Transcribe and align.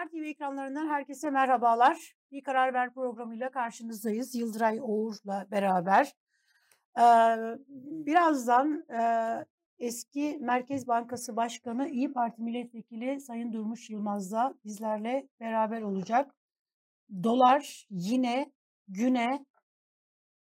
Karar 0.00 0.10
TV 0.10 0.24
ekranlarından 0.24 0.88
herkese 0.88 1.30
merhabalar. 1.30 2.14
Bir 2.32 2.42
Karar 2.42 2.74
Ver 2.74 2.94
programıyla 2.94 3.50
karşınızdayız. 3.50 4.34
Yıldıray 4.34 4.78
Oğur'la 4.82 5.46
beraber. 5.50 6.12
Ee, 6.98 7.02
birazdan 8.06 8.84
e, 9.00 9.02
eski 9.78 10.38
Merkez 10.40 10.88
Bankası 10.88 11.36
Başkanı 11.36 11.88
İyi 11.88 12.12
Parti 12.12 12.42
Milletvekili 12.42 13.20
Sayın 13.20 13.52
Durmuş 13.52 13.90
Yılmaz 13.90 14.32
da 14.32 14.54
bizlerle 14.64 15.28
beraber 15.40 15.82
olacak. 15.82 16.34
Dolar 17.22 17.86
yine 17.90 18.52
güne 18.88 19.44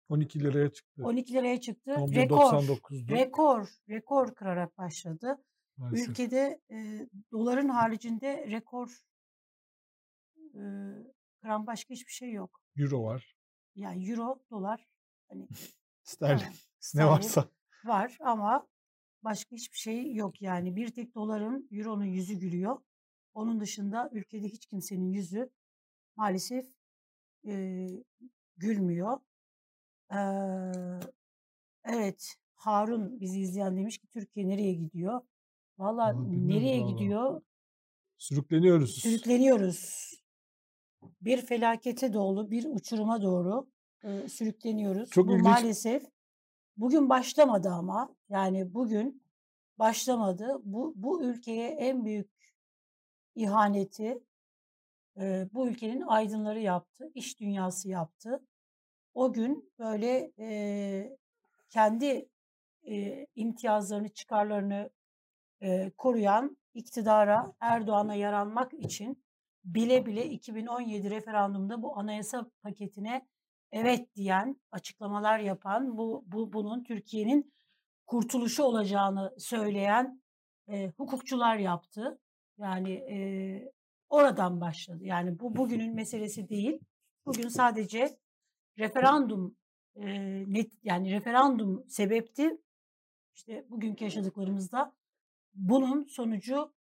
12 0.09 0.41
liraya 0.41 0.73
çıktı. 0.73 1.03
12 1.05 1.35
liraya 1.35 1.61
çıktı. 1.61 1.91
11.99'du. 1.91 3.13
Rekor, 3.13 3.13
rekor, 3.13 3.69
rekor 3.89 4.35
kırarak 4.35 4.79
başladı. 4.79 5.39
Maalesef. 5.77 6.09
Ülkede 6.09 6.61
e, 6.71 6.77
doların 7.33 7.69
haricinde 7.69 8.47
rekor 8.51 9.07
e, 10.57 10.63
kıran 11.41 11.67
başka 11.67 11.95
hiçbir 11.95 12.13
şey 12.13 12.33
yok. 12.33 12.61
Euro 12.77 13.03
var. 13.05 13.37
Yani 13.75 14.11
euro, 14.11 14.43
dolar 14.51 14.87
hani 15.29 15.49
Sterlin. 16.03 16.39
tamam, 16.39 16.55
ne 16.95 17.07
varsa. 17.07 17.49
var 17.85 18.19
ama 18.21 18.69
başka 19.23 19.57
hiçbir 19.57 19.79
şey 19.79 20.15
yok 20.15 20.43
yani. 20.43 20.77
Bir 20.77 20.89
tek 20.89 21.15
doların, 21.15 21.69
euronun 21.73 22.05
yüzü 22.05 22.35
gülüyor. 22.35 22.79
Onun 23.35 23.61
dışında 23.61 24.11
ülkede 24.13 24.49
hiç 24.49 24.67
kimsenin 24.67 25.13
yüzü 25.13 25.51
maalesef 26.17 26.67
e, 27.47 27.87
gülmüyor. 28.57 29.21
Eee, 30.13 31.01
evet, 31.85 32.37
Harun 32.55 33.21
bizi 33.21 33.41
izleyen 33.41 33.77
demiş 33.77 33.99
ki 33.99 34.07
Türkiye 34.09 34.49
nereye 34.49 34.73
gidiyor? 34.73 35.21
Valla 35.79 36.15
Vallahi 36.15 36.49
nereye 36.49 36.81
valla. 36.81 36.91
gidiyor? 36.91 37.43
Sürükleniyoruz. 38.19 38.95
Sürükleniyoruz. 39.03 40.13
Bir 41.21 41.47
felakete 41.47 42.13
doğru, 42.13 42.51
bir 42.51 42.65
uçuruma 42.65 43.23
doğru 43.23 43.69
e, 44.05 44.29
sürükleniyoruz. 44.29 45.11
Çok 45.11 45.29
Bu 45.29 45.33
ilginç. 45.33 45.45
maalesef 45.45 46.03
bugün 46.77 47.09
başlamadı 47.09 47.69
ama 47.69 48.17
yani 48.29 48.75
bugün 48.75 49.23
başlamadı. 49.79 50.61
Bu 50.65 50.93
bu 50.97 51.23
ülkeye 51.23 51.69
en 51.69 52.05
büyük 52.05 52.57
ihaneti 53.35 54.23
e, 55.21 55.49
bu 55.53 55.69
ülkenin 55.69 56.01
aydınları 56.01 56.61
yaptı, 56.61 57.11
iş 57.15 57.41
dünyası 57.41 57.89
yaptı. 57.89 58.47
O 59.15 59.33
gün 59.33 59.73
böyle 59.79 60.33
e, 60.39 61.19
kendi 61.69 62.29
e, 62.89 63.27
imtiyazlarını, 63.35 64.09
çıkarlarını 64.09 64.91
e, 65.63 65.91
koruyan 65.91 66.57
iktidara, 66.75 67.53
Erdoğan'a 67.61 68.15
yaranmak 68.15 68.75
için 68.75 69.26
bile 69.67 70.07
bile 70.07 70.27
2017 70.31 71.11
referandumda 71.11 71.83
bu 71.83 71.99
anayasa 71.99 72.51
paketine 72.63 73.27
evet 73.73 74.17
diyen, 74.17 74.61
açıklamalar 74.71 75.39
yapan, 75.39 75.99
bu, 75.99 76.25
bu 76.27 76.53
bunun 76.53 76.83
Türkiye'nin 76.83 77.53
kurtuluşu 78.07 78.63
olacağını 78.63 79.35
söyleyen 79.39 80.23
e, 80.69 80.89
hukukçular 80.89 81.57
yaptı. 81.57 82.19
Yani 82.59 82.93
e, 82.93 83.17
oradan 84.09 84.61
başladı. 84.61 85.05
Yani 85.05 85.39
bu 85.39 85.57
bugünün 85.57 85.95
meselesi 85.95 86.49
değil. 86.49 86.81
Bugün 87.27 87.49
sadece 87.49 88.19
referandum 88.79 89.57
e, 89.97 90.05
net 90.53 90.71
yani 90.83 91.11
referandum 91.11 91.85
sebepti. 91.89 92.61
İşte 93.35 93.67
bugünkü 93.71 94.05
yaşadıklarımızda 94.05 94.93
bunun 95.55 96.05
sonucu 96.05 96.75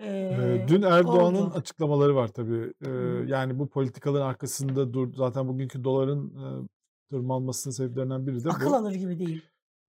Ee, 0.00 0.64
Dün 0.68 0.82
Erdoğan'ın 0.82 1.50
açıklamaları 1.50 2.14
var 2.16 2.28
tabii. 2.28 2.72
Ee, 2.86 2.90
yani 3.26 3.58
bu 3.58 3.68
politikaların 3.68 4.26
arkasında 4.26 4.92
dur. 4.92 5.14
Zaten 5.14 5.48
bugünkü 5.48 5.84
doların 5.84 6.28
e, 6.28 6.68
tırmanmasının 7.10 7.74
sebeplerinden 7.74 8.26
biri 8.26 8.44
de 8.44 8.48
Akıl 8.50 8.70
bu. 8.70 8.74
alır 8.74 8.94
gibi 8.94 9.18
değil. 9.18 9.42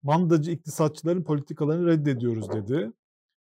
Mandacı 0.04 0.52
iktisatçıların 0.52 1.24
politikalarını 1.24 1.88
reddediyoruz 1.88 2.50
dedi. 2.52 2.92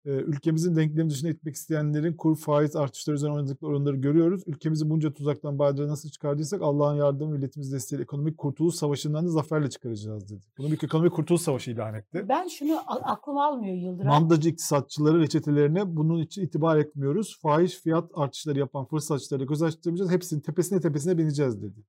Ülkemizin 0.05 0.75
denklemi 0.75 1.09
dışına 1.09 1.29
itmek 1.29 1.55
isteyenlerin 1.55 2.13
kur 2.13 2.35
faiz 2.35 2.75
artışları 2.75 3.15
üzerine 3.15 3.35
oynadıkları 3.35 3.71
oranları 3.71 3.95
görüyoruz. 3.95 4.43
Ülkemizi 4.47 4.89
bunca 4.89 5.13
tuzaktan 5.13 5.59
badire 5.59 5.87
nasıl 5.87 6.09
çıkardıysak 6.09 6.61
Allah'ın 6.61 6.95
yardımı 6.95 7.31
milletimiz 7.31 7.73
desteğiyle 7.73 8.03
ekonomik 8.03 8.37
kurtuluş 8.37 8.75
savaşından 8.75 9.25
da 9.25 9.29
zaferle 9.29 9.69
çıkaracağız 9.69 10.29
dedi. 10.29 10.41
Bunu 10.57 10.71
bir 10.71 10.83
ekonomik 10.83 11.13
kurtuluş 11.13 11.41
savaşı 11.41 11.71
ilan 11.71 11.93
etti. 11.93 12.25
Ben 12.29 12.47
şunu 12.47 12.79
aklım 12.87 13.37
almıyor 13.37 13.75
Yıldıray. 13.75 14.07
Mandacı 14.07 14.49
iktisatçıları 14.49 15.19
reçetelerine 15.19 15.95
bunun 15.95 16.21
için 16.21 16.41
itibar 16.41 16.77
etmiyoruz. 16.77 17.39
Faiz 17.41 17.81
fiyat 17.81 18.11
artışları 18.13 18.59
yapan 18.59 18.85
fırsatçıları 18.85 19.43
göz 19.43 19.63
açtırmayacağız. 19.63 20.11
Hepsinin 20.11 20.41
tepesine 20.41 20.81
tepesine 20.81 21.17
bineceğiz 21.17 21.61
dedi. 21.61 21.79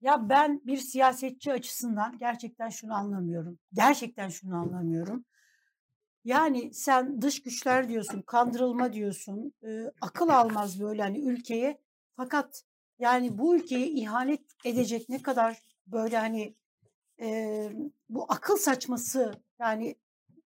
Ya 0.00 0.28
ben 0.28 0.60
bir 0.66 0.76
siyasetçi 0.76 1.52
açısından 1.52 2.18
gerçekten 2.18 2.68
şunu 2.68 2.94
anlamıyorum. 2.94 3.58
Gerçekten 3.72 4.28
şunu 4.28 4.56
anlamıyorum. 4.56 5.24
Yani 6.24 6.74
sen 6.74 7.22
dış 7.22 7.42
güçler 7.42 7.88
diyorsun, 7.88 8.22
kandırılma 8.22 8.92
diyorsun, 8.92 9.52
e, 9.62 9.92
akıl 10.00 10.28
almaz 10.28 10.80
böyle 10.80 11.02
hani 11.02 11.18
ülkeye. 11.18 11.78
Fakat 12.16 12.64
yani 12.98 13.38
bu 13.38 13.56
ülkeye 13.56 13.86
ihanet 13.86 14.40
edecek 14.64 15.08
ne 15.08 15.22
kadar 15.22 15.62
böyle 15.86 16.18
hani 16.18 16.54
e, 17.20 17.68
bu 18.08 18.26
akıl 18.28 18.56
saçması 18.56 19.32
yani 19.58 19.96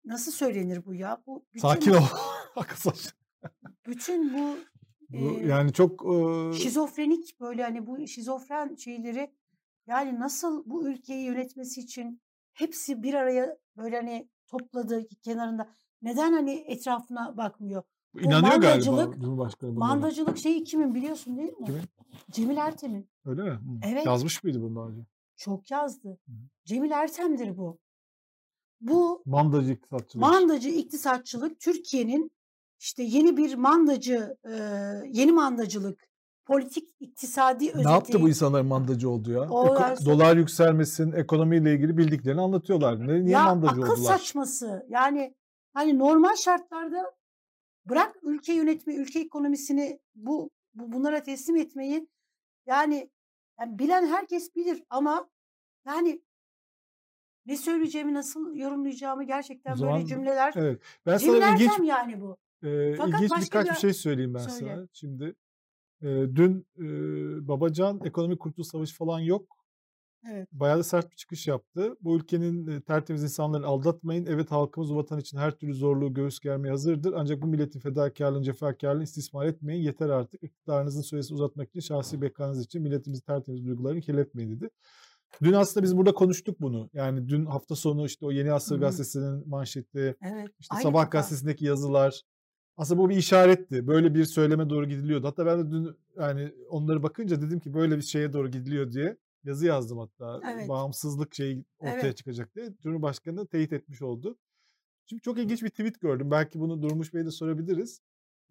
nasıl 0.06 0.32
söylenir 0.32 0.86
bu 0.86 0.94
ya? 0.94 1.24
Bu 1.28 1.46
bütün, 1.54 1.68
Sakin 1.68 1.92
ol. 1.92 2.06
Akıl 2.56 2.76
saç. 2.76 3.14
bütün 3.88 4.34
bu 4.34 4.58
Bu 5.10 5.40
e, 5.40 5.48
yani 5.48 5.74
çok 5.74 6.06
e, 6.06 6.54
şizofrenik 6.58 7.40
böyle 7.40 7.64
hani 7.64 7.88
bu 7.88 8.08
şizofren 8.08 8.76
şeyleri 8.76 9.34
yani 9.88 10.20
nasıl 10.20 10.64
bu 10.66 10.88
ülkeyi 10.88 11.26
yönetmesi 11.26 11.82
için 11.82 12.22
hepsi 12.54 13.04
bir 13.04 13.14
araya 13.14 13.58
böyle 13.78 13.96
hani 13.96 14.30
topladı 14.52 15.08
kenarında. 15.24 15.70
Neden 16.02 16.34
hani 16.34 16.52
etrafına 16.68 17.38
bakmıyor? 17.38 17.84
inanıyor 18.20 18.42
galiba 18.42 18.66
mandacılık- 18.92 19.20
Cumhurbaşkanı. 19.22 19.72
Mandacılık 19.74 20.38
şeyi 20.38 20.64
kimin 20.64 20.94
biliyorsun 20.96 21.38
değil 21.38 21.54
mi? 21.58 21.66
Kimin? 21.66 21.82
Cemil 22.32 22.58
Ertem'in. 22.58 23.10
Öyle 23.26 23.44
mi? 23.44 23.50
Hı. 23.50 23.60
Evet. 23.92 24.06
Yazmış 24.06 24.44
mıydı 24.44 24.62
bunu 24.62 24.76
daha 24.76 24.88
önce? 24.88 25.02
Çok 25.36 25.72
yazdı. 25.72 26.10
Hı. 26.28 26.32
Cemil 26.66 26.92
Ertem'dir 26.92 27.58
bu. 27.58 27.80
Bu 28.82 29.24
Mandacı 29.26 29.72
iktisatçılık. 29.72 30.26
mandacı 30.28 30.70
iktisatçılık 30.70 31.60
Türkiye'nin 31.60 32.32
işte 32.80 33.04
yeni 33.04 33.38
bir 33.38 33.56
mandacı, 33.56 34.38
yeni 35.12 35.32
mandacılık, 35.32 36.08
politik 36.52 36.90
iktisadi 37.00 37.70
özeti. 37.70 37.88
Ne 37.88 37.92
yaptı 37.92 38.22
bu 38.22 38.30
insanlar 38.30 38.62
mandacı 38.62 39.10
oldu 39.10 39.32
ya? 39.32 39.42
O 39.42 39.66
Eko- 39.68 40.06
dolar 40.06 40.38
yükselmesin, 40.38 41.12
ekonomiyle 41.12 41.74
ilgili 41.74 41.98
bildiklerini 41.98 42.42
anlatıyorlar. 42.42 43.08
Ne, 43.08 43.14
niye 43.22 43.30
ya 43.32 43.44
mandacı 43.44 43.82
akıl 43.82 43.92
oldular? 43.94 44.18
saçması. 44.18 44.86
Yani 44.90 45.36
hani 45.74 46.00
normal 46.00 46.36
şartlarda 46.36 47.14
bırak 47.86 48.16
ülke 48.24 48.54
yönetme, 48.54 48.96
ülke 48.96 49.20
ekonomisini 49.20 50.00
bu, 50.16 50.50
bu 50.74 50.92
bunlara 50.92 51.24
teslim 51.24 51.56
etmeyi 51.56 52.08
yani, 52.66 53.10
yani 53.60 53.80
bilen 53.80 54.06
herkes 54.08 54.56
bilir 54.56 54.84
ama 54.90 55.30
yani 55.88 56.22
ne 57.46 57.58
söyleyeceğimi, 57.58 58.14
nasıl 58.14 58.56
yorumlayacağımı 58.56 59.24
gerçekten 59.24 59.72
O 59.72 59.74
böyle 59.74 59.80
zaman- 59.92 60.06
cümleler. 60.06 60.54
Evet. 60.56 60.82
Ben 61.06 61.18
sana 61.18 61.50
ilginç 61.56 61.72
yani 61.84 62.22
bu. 62.22 62.38
Ee, 62.64 62.96
Fakat 62.98 63.22
ilginç 63.22 63.42
birkaç 63.42 63.66
bir- 63.68 63.72
bir 63.74 63.80
şey 63.80 63.94
söyleyeyim 63.94 64.34
ben 64.34 64.40
Söyle. 64.40 64.74
sana. 64.76 64.88
Şimdi 64.94 65.36
e, 66.02 66.08
dün 66.36 66.68
e, 66.80 66.84
Babacan 67.48 68.00
ekonomik 68.06 68.40
kurtuluş 68.40 68.68
savaşı 68.68 68.96
falan 68.96 69.20
yok. 69.20 69.62
Evet. 70.32 70.48
Bayağı 70.52 70.78
da 70.78 70.84
sert 70.84 71.12
bir 71.12 71.16
çıkış 71.16 71.48
yaptı. 71.48 71.96
Bu 72.02 72.16
ülkenin 72.18 72.68
e, 72.68 72.82
tertemiz 72.82 73.24
insanlarını 73.24 73.66
aldatmayın. 73.68 74.26
Evet 74.26 74.52
halkımız 74.52 74.96
vatan 74.96 75.20
için 75.20 75.38
her 75.38 75.52
türlü 75.52 75.74
zorluğu 75.74 76.14
göğüs 76.14 76.40
germeye 76.40 76.70
hazırdır. 76.70 77.14
Ancak 77.18 77.42
bu 77.42 77.48
milletin 77.48 77.80
fedakarlığını, 77.80 78.44
cefakarlığını 78.44 79.04
istismar 79.04 79.46
etmeyin. 79.46 79.82
Yeter 79.82 80.10
artık. 80.10 80.44
İktidarınızın 80.44 81.02
süresini 81.02 81.36
uzatmak 81.36 81.70
için, 81.70 81.80
şahsi 81.80 82.22
bekanız 82.22 82.66
için 82.66 82.82
milletimizin 82.82 83.24
tertemiz 83.24 83.66
duygularını 83.66 84.02
kirletmeyin 84.02 84.52
dedi. 84.52 84.70
Dün 85.44 85.54
aslında 85.54 85.84
biz 85.84 85.98
burada 85.98 86.14
konuştuk 86.14 86.62
bunu. 86.62 86.90
Yani 86.94 87.28
dün 87.28 87.46
hafta 87.46 87.76
sonu 87.76 88.06
işte 88.06 88.26
o 88.26 88.32
Yeni 88.32 88.52
Asır 88.52 88.76
Hı 88.76 88.78
hı. 88.78 88.82
gazetesinin 88.82 89.50
manşeti, 89.50 90.16
Evet. 90.22 90.50
işte 90.60 90.76
Sabah 90.84 91.04
kafa. 91.04 91.18
gazetesindeki 91.18 91.66
yazılar. 91.66 92.22
Aslında 92.78 93.02
bu 93.02 93.10
bir 93.10 93.16
işaretti. 93.18 93.88
Böyle 93.88 94.16
bir 94.16 94.26
söyleme 94.26 94.70
doğru 94.70 94.86
gidiliyordu. 94.90 95.28
Hatta 95.28 95.46
ben 95.46 95.60
de 95.60 95.72
dün 95.72 95.90
yani 96.18 96.52
onları 96.70 97.04
bakınca 97.04 97.42
dedim 97.42 97.60
ki 97.60 97.74
böyle 97.74 97.98
bir 97.98 98.02
şeye 98.02 98.34
doğru 98.34 98.52
gidiliyor 98.52 98.92
diye 98.92 99.18
yazı 99.44 99.66
yazdım 99.66 99.98
hatta. 99.98 100.42
Evet. 100.54 100.70
Bağımsızlık 100.70 101.36
şeyi 101.36 101.66
ortaya 101.80 102.02
Evet. 102.02 102.18
çıkacak 102.18 102.56
diye. 102.56 102.74
Cumhurbaşkanı 102.84 103.48
teyit 103.48 103.74
etmiş 103.74 104.02
oldu. 104.02 104.38
Şimdi 105.06 105.22
çok 105.22 105.38
ilginç 105.40 105.64
bir 105.64 105.70
tweet 105.70 106.02
gördüm. 106.02 106.32
Belki 106.32 106.60
bunu 106.60 106.82
Durmuş 106.82 107.14
Bey'e 107.14 107.26
de 107.26 107.32
sorabiliriz. 107.32 108.02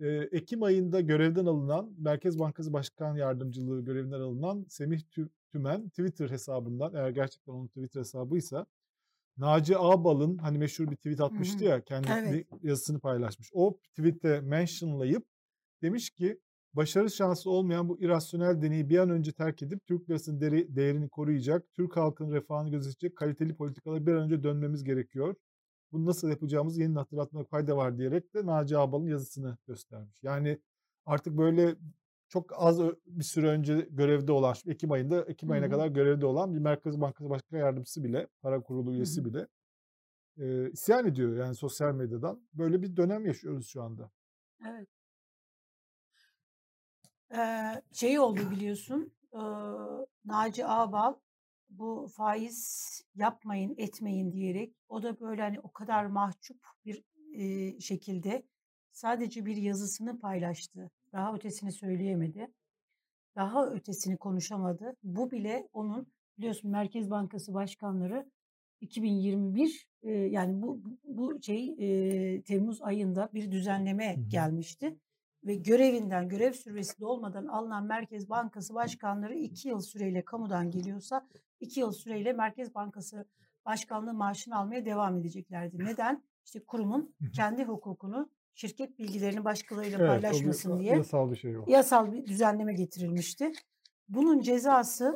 Ee, 0.01 0.07
Ekim 0.09 0.63
ayında 0.63 1.01
görevden 1.01 1.47
alınan, 1.47 1.95
Merkez 1.99 2.39
Bankası 2.39 2.73
Başkan 2.73 3.17
Yardımcılığı 3.17 3.85
görevinden 3.85 4.21
alınan 4.21 4.67
Semih 4.69 5.01
Tü- 5.01 5.29
Tümen 5.53 5.89
Twitter 5.89 6.31
hesabından, 6.31 6.95
eğer 6.95 7.11
gerçekten 7.11 7.53
onun 7.53 7.67
Twitter 7.67 8.01
hesabıysa, 8.01 8.67
Naci 9.41 9.79
Ağbal'ın 9.79 10.39
hani 10.39 10.59
meşhur 10.59 10.91
bir 10.91 10.97
tweet 10.97 11.21
atmıştı 11.21 11.65
ya, 11.65 11.85
kendi 11.85 12.09
Evet. 12.11 12.47
yazısını 12.63 13.01
paylaşmış. 13.01 13.51
O 13.53 13.79
tweet'e 13.97 14.41
mentionlayıp 14.41 15.27
demiş 15.83 16.11
ki 16.11 16.41
Başarı 16.75 17.11
şansı 17.11 17.51
olmayan 17.51 17.89
bu 17.89 18.01
irrasyonel 18.01 18.63
deneyi 18.63 18.89
bir 18.89 18.99
an 18.99 19.11
önce 19.11 19.33
terk 19.33 19.63
edip 19.63 19.87
Türk 19.87 20.11
lirasının 20.11 20.41
değeri, 20.41 20.77
değerini 20.77 21.09
koruyacak, 21.09 21.67
Türk 21.77 21.97
halkının 21.97 22.33
refahını 22.33 22.71
gözetecek 22.71 23.17
kaliteli 23.17 23.55
politikalara 23.55 24.07
bir 24.07 24.13
an 24.13 24.23
önce 24.23 24.43
dönmemiz 24.43 24.85
gerekiyor. 24.85 25.35
Bunu 25.93 26.07
nasıl 26.07 26.29
yapacağımızı 26.29 26.81
yeniden 26.81 26.97
hatırlatmak 26.99 27.51
fayda 27.51 27.77
var 27.77 27.99
diyerek 27.99 28.35
de 28.35 28.47
Naci 28.47 28.79
Ağbal'ın 28.79 29.07
yazısını 29.07 29.59
göstermiş. 29.67 30.23
Yani 30.23 30.61
artık 31.07 31.39
böyle 31.39 31.77
çok 32.31 32.53
az 32.63 32.81
bir 33.07 33.25
süre 33.25 33.49
önce 33.49 33.89
görevde 33.91 34.33
olan, 34.33 34.55
Ekim 34.67 34.93
ayında, 34.93 35.23
Ekim 35.25 35.51
ayına 35.51 35.71
kadar 35.71 35.89
görevde 35.89 36.27
olan 36.27 36.55
bir 36.55 36.59
Merkez 36.59 37.01
Bankası 37.01 37.31
Başkan 37.31 37.59
Yardımcısı 37.59 38.05
bile, 38.05 38.29
para 38.43 38.63
kurulu 38.63 38.95
üyesi 38.95 39.25
bile 39.25 39.47
e, 40.39 40.71
isyan 40.71 41.07
ediyor 41.07 41.37
yani 41.37 41.55
sosyal 41.55 41.95
medyadan. 41.95 42.49
Böyle 42.55 42.83
bir 42.83 42.97
dönem 42.97 43.27
yaşıyoruz 43.27 43.69
şu 43.69 43.83
anda. 43.83 44.11
Evet. 44.69 44.89
Eee, 47.33 47.83
şey 47.93 48.19
oldu 48.21 48.51
biliyorsun, 48.51 49.13
eee, 49.35 49.41
Naci 50.25 50.67
Ağbal 50.67 51.15
bu 51.71 52.09
faiz 52.17 52.89
yapmayın, 53.15 53.75
etmeyin 53.79 54.33
diyerek 54.33 54.75
o 54.89 55.03
da 55.03 55.21
böyle 55.21 55.43
hani 55.43 55.61
o 55.61 55.73
kadar 55.73 56.07
mahcup 56.07 56.67
bir 56.85 57.05
eee, 57.33 57.81
şekilde 57.81 58.43
sadece 58.93 59.47
bir 59.47 59.57
yazısını 59.57 60.21
paylaştı. 60.21 60.91
Daha 61.13 61.35
ötesini 61.35 61.73
söyleyemedi. 61.73 62.49
Daha 63.37 63.67
ötesini 63.67 64.17
konuşamadı. 64.17 64.97
Bu 65.03 65.31
bile 65.31 65.69
onun 65.73 66.07
biliyorsun 66.39 66.71
Merkez 66.71 67.11
Bankası 67.11 67.55
başkanları 67.55 68.31
2021 68.81 69.89
eee, 70.03 70.13
yani 70.13 70.63
bu 70.63 70.83
bu 71.05 71.43
şey 71.43 71.67
eee, 71.69 72.43
Temmuz 72.43 72.83
ayında 72.83 73.31
bir 73.35 73.51
düzenleme 73.53 74.17
Hı 74.17 74.21
hı. 74.21 74.27
gelmişti 74.29 74.99
ve 75.45 75.55
görevinden, 75.55 76.29
görev 76.29 76.53
süresi 76.53 77.01
dolmadan 77.01 77.47
alınan 77.47 77.87
Merkez 77.87 78.31
Bankası 78.31 78.75
başkanları 78.75 79.35
2 79.35 79.69
yıl 79.69 79.81
süreyle 79.81 80.25
kamudan 80.25 80.71
geliyorsa 80.71 81.29
2 81.61 81.81
yıl 81.81 81.93
süreyle 81.93 82.33
Merkez 82.33 82.75
Bankası 82.75 83.27
başkanlığı 83.67 84.15
maaşını 84.15 84.57
almaya 84.57 84.85
devam 84.85 85.19
edeceklerdi. 85.19 85.85
Neden? 85.85 86.25
İşte 86.47 86.65
kurumun 86.65 87.15
kendi 87.33 87.65
hukukunu, 87.65 88.31
şirket 88.55 88.99
bilgilerini 88.99 89.45
başkalarıyla 89.45 89.99
Evet, 89.99 90.09
bir 90.09 90.23
paylaşmasın 90.23 90.71
a- 90.79 90.81
diye 90.81 90.97
yasal 90.97 91.31
bir 91.31 91.37
şey 91.37 91.59
o. 91.59 91.65
yasal 91.69 92.13
bir 92.13 92.27
düzenleme 92.27 92.75
getirilmişti. 92.75 93.53
Bunun 94.09 94.41
cezası 94.41 95.05
Hı 95.05 95.11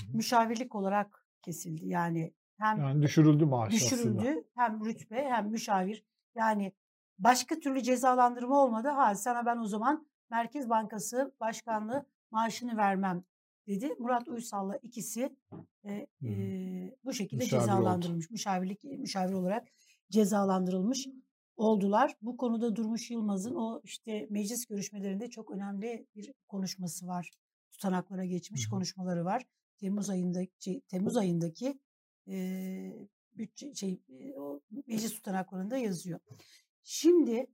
hı. 0.00 0.16
müşavirlik 0.16 0.74
olarak 0.74 1.26
kesildi. 1.42 1.88
Yani 1.88 2.34
hem 2.58 2.78
Yani 2.78 3.02
düşürüldü 3.02 3.44
aslında. 3.52 3.70
düşürüldü 3.72 4.44
hem 4.56 4.84
rütbe 4.84 5.24
hem 5.30 5.48
müşavir. 5.50 6.04
Yani 6.36 6.72
başka 7.18 7.58
türlü 7.58 7.82
cezalandırma 7.82 8.62
olmadı. 8.64 8.88
Ha 8.88 9.14
sana 9.14 9.46
ben 9.46 9.56
o 9.58 9.66
zaman 9.66 10.06
Merkez 10.30 10.68
Bankası 10.68 11.34
Başkanlığı 11.40 12.06
maaşını 12.30 12.76
vermem 12.76 13.24
dedi. 13.66 13.94
Murat 13.98 14.28
Uysal'la 14.28 14.76
ikisi 14.76 15.36
e, 15.84 16.06
e, 16.24 16.96
bu 17.04 17.12
şekilde 17.12 17.42
Müşavir 17.44 17.62
oldu. 17.62 17.70
cezalandırılmış. 17.70 18.30
Müşavirlik 18.30 18.84
müşavir 18.84 19.32
olarak 19.32 19.68
cezalandırılmış 20.10 21.06
oldular. 21.58 22.16
Bu 22.22 22.36
konuda 22.36 22.76
Durmuş 22.76 23.10
Yılmaz'ın 23.10 23.54
o 23.54 23.80
işte 23.84 24.26
meclis 24.30 24.66
görüşmelerinde 24.66 25.30
çok 25.30 25.50
önemli 25.50 26.06
bir 26.16 26.32
konuşması 26.48 27.06
var. 27.06 27.30
Tutanaklara 27.70 28.24
geçmiş 28.24 28.66
Hı 28.66 28.70
konuşmaları 28.70 29.24
var. 29.24 29.44
Temmuz 29.80 30.10
ayındaki 30.10 30.82
Temmuz 30.88 31.16
ayındaki 31.16 31.78
eee 32.26 33.08
bütçe 33.36 33.74
şey 33.74 34.00
o 34.36 34.60
meclis 34.86 35.14
tutanaklarında 35.14 35.76
yazıyor. 35.76 36.20
Şimdi 36.82 37.46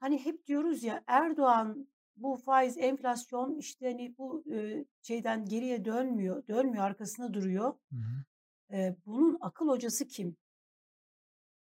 hani 0.00 0.24
hep 0.24 0.46
diyoruz 0.46 0.82
ya 0.82 1.04
Erdoğan 1.06 1.88
bu 2.16 2.36
faiz 2.36 2.78
enflasyon 2.78 3.58
işte 3.58 3.86
hani 3.86 4.14
bu 4.18 4.44
eee, 4.46 4.84
şeyden 5.02 5.44
geriye 5.44 5.84
dönmüyor, 5.84 6.46
dönmüyor 6.48 6.84
arkasında 6.84 7.34
duruyor. 7.34 7.74
Hı 7.90 7.96
hı. 7.96 8.24
Eee, 8.72 8.96
bunun 9.06 9.38
akıl 9.40 9.68
hocası 9.68 10.06
kim? 10.06 10.36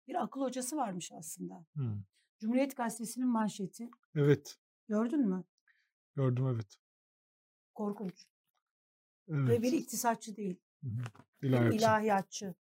Bir 0.07 0.23
akıl 0.23 0.41
hocası 0.41 0.77
varmış 0.77 1.11
aslında. 1.11 1.65
Hı. 1.75 1.97
Cumhuriyet 2.39 2.77
Gazetesi'nin 2.77 3.27
manşeti. 3.27 3.89
Evet, 4.15 4.57
Gördün 4.87 5.27
mü? 5.29 5.43
gördüm 6.15 6.47
evet. 6.47 6.77
Korkunç. 7.73 8.25
Ve 9.27 9.61
bir 9.61 9.71
Evet. 9.71 9.81
iktisatçı 9.81 10.35
değil. 10.35 10.59
Hı 10.83 10.89
hı. 10.89 11.01
İlahiyatçı. 11.41 11.77
ilahiyatçı. 11.77 12.55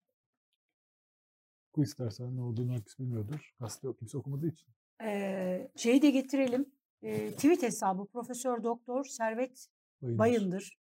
Oku 1.73 1.82
istersen 1.82 2.37
ne 2.37 2.41
olduğunu 2.41 2.73
herkes 2.73 2.99
bilmiyordur. 2.99 3.55
Gazete 3.61 3.87
yok 3.87 3.99
kimse 3.99 4.19
okumadığı 4.19 4.46
için. 4.49 4.69
Eee, 5.00 5.73
şeyi 5.76 6.02
de 6.02 6.11
getirelim. 6.11 6.73
Eee, 7.02 7.35
tweet 7.35 7.62
hesabı 7.62 8.06
Profesör 8.06 8.62
Doktor 8.62 9.05
Servet 9.05 9.69
Bayındır. 10.02 10.19
Bayındır. 10.19 10.79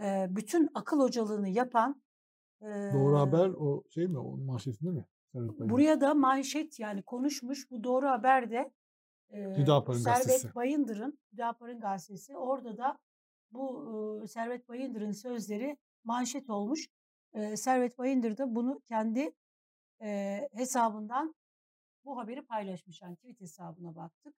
Eee, 0.00 0.26
bütün 0.30 0.68
akıl 0.74 1.00
hocalığını 1.00 1.48
yapan 1.48 2.02
Doğru 2.92 3.18
haber 3.18 3.48
o 3.50 3.84
şey 3.90 4.08
mi? 4.08 4.18
O 4.18 4.36
manşetinde 4.36 4.90
mi? 4.90 5.04
Buraya 5.34 6.00
da 6.00 6.14
manşet 6.14 6.78
yani 6.80 7.02
konuşmuş 7.02 7.70
bu 7.70 7.84
doğru 7.84 8.08
eee, 9.32 9.42
Hüdapar'ın 9.56 10.04
gazetesi. 10.04 10.46
Servet 10.46 10.54
Bayındır'ın 10.54 11.18
Hüdapar'ın 11.32 11.80
gazetesi 11.80 12.36
orada 12.36 12.78
da 12.78 12.98
bu 13.52 14.20
eee, 14.22 14.26
Servet 14.28 14.68
Bayındır'ın 14.68 15.12
sözleri 15.12 15.78
manşet 16.04 16.50
olmuş. 16.50 16.88
Eee, 17.34 17.56
Servet 17.56 17.98
Bayındır 17.98 18.38
da 18.38 18.54
bunu 18.56 18.80
kendi 18.86 19.32
eee, 20.02 20.48
hesabından 20.54 21.34
bu 22.04 22.18
haberi 22.18 22.42
paylaşmış. 22.46 23.02
Yani 23.02 23.16
tweet 23.16 23.40
hesabına 23.40 23.96
baktık. 23.96 24.34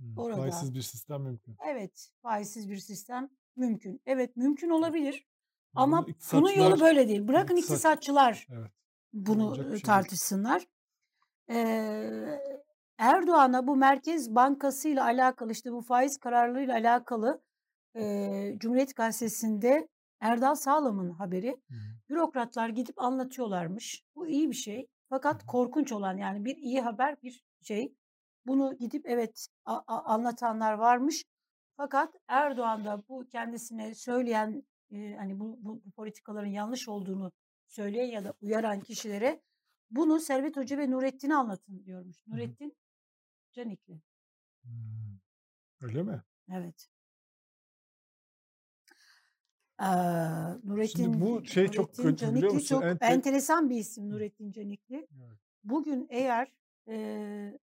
Hı. 0.00 0.04
Orada 0.16 0.36
Faizsiz 0.36 0.74
bir 0.74 0.82
sistem 0.82 1.22
mümkün. 1.22 1.56
evet 1.66 2.10
faizsiz 2.22 2.70
bir 2.70 2.76
sistem 2.76 3.30
mümkün. 3.56 4.02
Evet 4.06 4.36
mümkün 4.36 4.70
olabilir 4.70 5.26
ama 5.74 6.06
bunun 6.32 6.50
yolu 6.52 6.80
böyle 6.80 7.08
değil. 7.08 7.28
Bırakın 7.28 7.56
iktisat 7.56 7.76
iktisatçılar 7.76 8.46
evet. 8.50 8.70
bunu 9.12 9.66
e, 9.66 9.70
şey 9.70 9.82
tartışsınlar. 9.82 10.66
Eee, 11.48 12.40
Erdoğan'a 12.98 13.66
bu 13.66 13.76
Merkez 13.76 14.34
Bankası 14.34 14.88
ile 14.88 15.02
alakalı 15.02 15.52
işte 15.52 15.72
bu 15.72 15.80
faiz 15.82 16.18
kararlarıyla 16.18 16.74
alakalı 16.74 17.42
eee, 17.94 18.56
Cumhuriyet 18.58 18.96
Gazetesi'nde 18.96 19.88
Erdal 20.20 20.54
Sağlam'ın 20.54 21.10
haberi. 21.10 21.50
Hı. 21.50 21.74
Bürokratlar 22.08 22.68
gidip 22.68 23.02
anlatıyorlarmış. 23.02 24.02
Bu 24.16 24.26
iyi 24.26 24.50
bir 24.50 24.56
şey. 24.56 24.86
Fakat 25.08 25.46
korkunç 25.46 25.92
olan 25.92 26.16
yani 26.16 26.44
bir 26.44 26.56
iyi 26.56 26.80
haber 26.80 27.22
bir 27.22 27.44
şey. 27.62 27.94
Bunu 28.46 28.76
gidip 28.78 29.06
evet 29.06 29.46
a- 29.64 29.80
a- 29.86 30.04
anlatanlar 30.14 30.72
varmış. 30.72 31.24
Fakat 31.76 32.14
Erdoğan 32.28 32.84
da 32.84 33.02
bu 33.08 33.26
kendisine 33.32 33.94
söyleyen 33.94 34.62
e, 34.92 35.16
hani 35.16 35.40
bu, 35.40 35.58
bu, 35.60 35.82
bu 35.84 35.90
politikaların 35.90 36.48
yanlış 36.50 36.88
olduğunu 36.88 37.32
söyleyen 37.68 38.06
ya 38.06 38.24
da 38.24 38.34
uyaran 38.40 38.80
kişilere 38.80 39.42
bunu 39.90 40.20
Servet 40.20 40.56
Hoca 40.56 40.78
ve 40.78 40.90
Nurettin'e 40.90 41.34
anlatın 41.34 41.84
diyormuş. 41.84 42.16
Hı. 42.26 42.30
Nurettin 42.30 42.76
Canikli. 43.52 44.00
Hmm. 44.62 45.18
Öyle 45.80 46.02
mi? 46.02 46.22
Evet. 46.52 46.88
Şimdi 49.80 50.68
Nurettin 50.68 51.20
bu 51.20 51.44
şey 51.44 51.68
çok 51.68 51.98
Nurettin 51.98 52.02
kötü 52.02 52.34
biliyor 52.34 52.50
Canikli 52.50 52.54
musun? 52.54 52.74
çok 52.74 52.84
En 52.84 52.98
tek... 52.98 53.10
enteresan 53.10 53.70
bir 53.70 53.76
isim 53.76 54.10
Nurettin 54.10 54.52
Canikli. 54.52 54.96
Evet. 54.96 55.38
Bugün 55.64 56.06
eğer 56.10 56.52
eee 56.86 57.58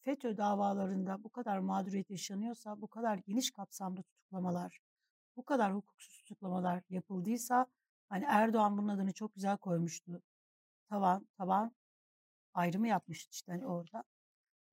FETÖ 0.00 0.36
davalarında 0.36 1.24
bu 1.24 1.28
kadar 1.28 1.58
mağduriyet 1.58 2.10
yaşanıyorsa, 2.10 2.80
bu 2.80 2.88
kadar 2.88 3.16
geniş 3.16 3.50
kapsamlı 3.50 4.02
tutuklamalar, 4.02 4.80
bu 5.38 5.44
kadar 5.46 5.74
hukuksuz 5.76 6.18
tutuklamalar 6.18 6.84
yapıldıysa, 6.90 7.68
hani 8.10 8.26
Erdoğan 8.28 8.78
bunun 8.78 8.88
adını 8.88 9.14
çok 9.14 9.36
güzel 9.36 9.58
koymuştu. 9.58 10.22
Tavan, 10.90 11.28
taban 11.38 11.76
ayrımı 12.54 12.88
yapmıştı 12.88 13.30
işte 13.32 13.52
hani 13.52 13.66
orada. 13.66 14.04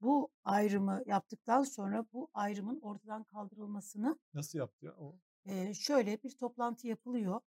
Bu 0.01 0.31
ayrımı 0.43 1.03
yaptıktan 1.07 1.63
sonra 1.63 2.05
bu 2.13 2.29
ayrımın 2.33 2.79
ortadan 2.81 3.23
kaldırılmasını 3.23 4.19
Nasıl 4.33 4.57
yaptı 4.59 4.85
ya 4.85 4.95
o? 4.97 5.19
eee, 5.45 5.73
şöyle 5.73 6.23
bir 6.23 6.37
toplantı 6.37 6.87
yapılıyor. 6.87 7.41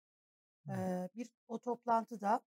Eee, 0.69 1.09
bir 1.15 1.29
o 1.47 1.59
toplantıda 1.59 2.41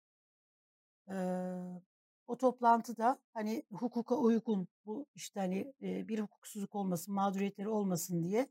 eee, 1.09 1.83
o 2.27 2.37
toplantıda 2.37 3.19
hani 3.35 3.63
hukuka 3.73 4.17
uygun 4.17 4.69
bu 4.87 5.07
işte 5.15 5.41
hani 5.41 5.75
eee, 5.81 6.09
bir 6.09 6.19
hukuksuzluk 6.21 6.75
olmasın, 6.75 7.15
mağduriyetleri 7.15 7.69
olmasın 7.69 8.23
diye 8.23 8.49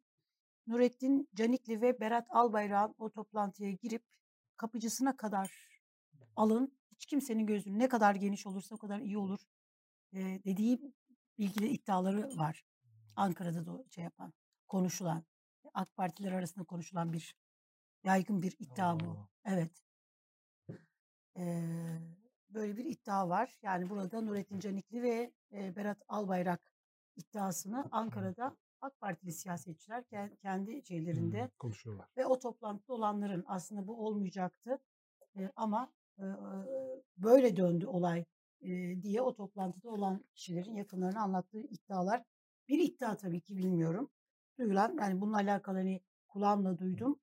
Nurettin 0.67 1.29
Canikli 1.35 1.81
ve 1.81 1.99
Berat 1.99 2.27
Albayrak'ın 2.29 2.95
o 2.97 3.09
toplantıya 3.09 3.71
girip 3.71 4.03
kapıcısına 4.57 5.17
kadar 5.17 5.51
alın. 6.35 6.77
Hiç 6.91 7.05
kimsenin 7.05 7.45
gözünün 7.47 7.79
ne 7.79 7.87
kadar 7.89 8.15
geniş 8.15 8.47
olursa 8.47 8.75
o 8.75 8.77
kadar 8.77 8.99
iyi 8.99 9.17
olur 9.17 9.39
eee, 10.13 10.43
dediği 10.45 10.93
bilgili 11.37 11.67
iddiaları 11.67 12.37
var. 12.37 12.65
Ankara'da 13.15 13.65
da 13.65 13.83
şey 13.89 14.03
yapan, 14.03 14.33
konuşulan, 14.67 15.23
AK 15.73 15.95
Partiler 15.95 16.31
arasında 16.31 16.65
konuşulan 16.65 17.13
bir 17.13 17.35
yaygın 18.03 18.41
bir 18.41 18.55
iddia 18.59 18.99
bu. 18.99 19.17
Evet. 19.45 19.83
Eee, 21.35 21.99
böyle 22.49 22.77
bir 22.77 22.85
iddia 22.85 23.29
var. 23.29 23.57
Yani 23.61 23.89
burada 23.89 24.21
Nurettin 24.21 24.59
Canikli 24.59 25.01
ve 25.03 25.33
eee, 25.51 25.73
Berat 25.75 26.01
Albayrak 26.07 26.71
iddiasını. 27.15 27.87
Ankara'da 27.91 28.57
AK 28.81 28.99
Partili 28.99 29.31
siyasetçiler 29.31 30.03
kendi 30.41 30.85
şeylerinde 30.85 31.41
hmm, 31.41 31.51
konuşuyorlar. 31.59 32.07
Ve 32.17 32.25
o 32.25 32.39
toplantıda 32.39 32.93
olanların 32.93 33.43
aslında 33.47 33.87
bu 33.87 34.05
olmayacaktı 34.05 34.79
e, 35.35 35.51
ama 35.55 35.93
e, 36.19 36.25
böyle 37.17 37.55
döndü 37.57 37.85
olay 37.85 38.25
e, 38.61 39.01
diye 39.01 39.21
o 39.21 39.35
toplantıda 39.35 39.89
olan 39.89 40.25
kişilerin 40.35 40.75
yakınlarına 40.75 41.21
anlattığı 41.21 41.61
iddialar. 41.61 42.23
Bir 42.67 42.79
iddia 42.79 43.17
tabii 43.17 43.41
ki 43.41 43.57
bilmiyorum. 43.57 44.09
Duyulan 44.59 44.97
yani 44.99 45.21
bununla 45.21 45.37
alakalı 45.37 45.77
hani 45.77 46.01
kulağımla 46.27 46.77
duydum 46.77 47.19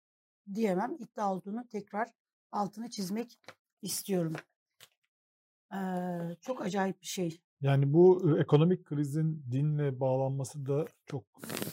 diyemem. 0.55 0.97
İddia 0.99 1.35
olduğunu 1.35 1.69
tekrar 1.69 2.09
altını 2.53 2.91
çizmek 2.91 3.39
istiyorum. 3.83 4.35
Ee, 5.75 6.37
çok 6.41 6.63
acayip 6.63 7.01
bir 7.01 7.07
şey. 7.07 7.44
Yani 7.61 7.93
bu 7.93 8.39
ekonomik 8.39 8.85
krizin 8.85 9.45
dinle 9.51 10.01
bağlanması 10.01 10.67
da 10.67 10.87
çok 11.07 11.25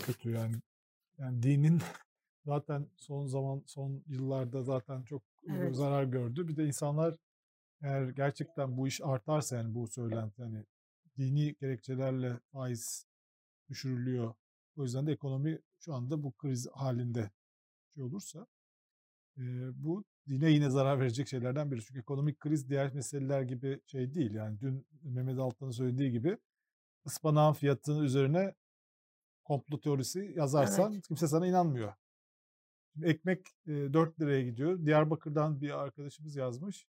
kötü 0.05 0.31
yani. 0.31 0.55
Yani 1.17 1.43
dinin 1.43 1.81
zaten 2.45 2.88
son 2.95 3.27
zaman 3.27 3.63
son 3.65 4.03
yıllarda 4.07 4.63
zaten 4.63 5.03
çok 5.03 5.21
evet. 5.50 5.75
zarar 5.75 6.03
gördü. 6.03 6.47
Bir 6.47 6.55
de 6.55 6.65
insanlar 6.65 7.15
eğer 7.81 8.09
gerçekten 8.09 8.77
bu 8.77 8.88
iş 8.88 9.01
artarsa 9.01 9.55
yani 9.55 9.75
bu 9.75 9.88
söylenti 9.88 10.43
hani 10.43 10.65
dini 11.17 11.55
gerekçelerle 11.55 12.39
faiz 12.51 13.05
düşürülüyor. 13.69 14.33
O 14.77 14.83
yüzden 14.83 15.07
de 15.07 15.11
ekonomi 15.11 15.59
şu 15.79 15.93
anda 15.93 16.23
bu 16.23 16.31
kriz 16.31 16.67
halinde 16.73 17.31
şey 17.95 18.03
olursa 18.03 18.47
bu 19.74 20.03
dine 20.27 20.50
yine 20.51 20.69
zarar 20.69 21.00
verecek 21.00 21.27
şeylerden 21.27 21.71
biri. 21.71 21.81
Çünkü 21.81 22.00
ekonomik 22.00 22.39
kriz 22.39 22.69
diğer 22.69 22.93
meseleler 22.93 23.41
gibi 23.41 23.81
şey 23.86 24.13
değil. 24.13 24.33
Yani 24.33 24.60
dün 24.60 24.88
Mehmet 25.03 25.39
Altan'ın 25.39 25.71
söylediği 25.71 26.12
gibi 26.12 26.38
ıspanağın 27.05 27.53
fiyatının 27.53 28.03
üzerine 28.03 28.55
komplo 29.43 29.79
teorisi 29.79 30.33
yazarsan 30.36 30.93
evet. 30.93 31.07
kimse 31.07 31.27
sana 31.27 31.48
inanmıyor. 31.48 31.93
Ekmek 33.03 33.48
e, 33.67 33.71
4 33.93 34.19
liraya 34.21 34.41
gidiyor. 34.41 34.86
Diyarbakır'dan 34.86 35.62
bir 35.62 35.81
arkadaşımız 35.83 36.36
yazmış. 36.36 36.88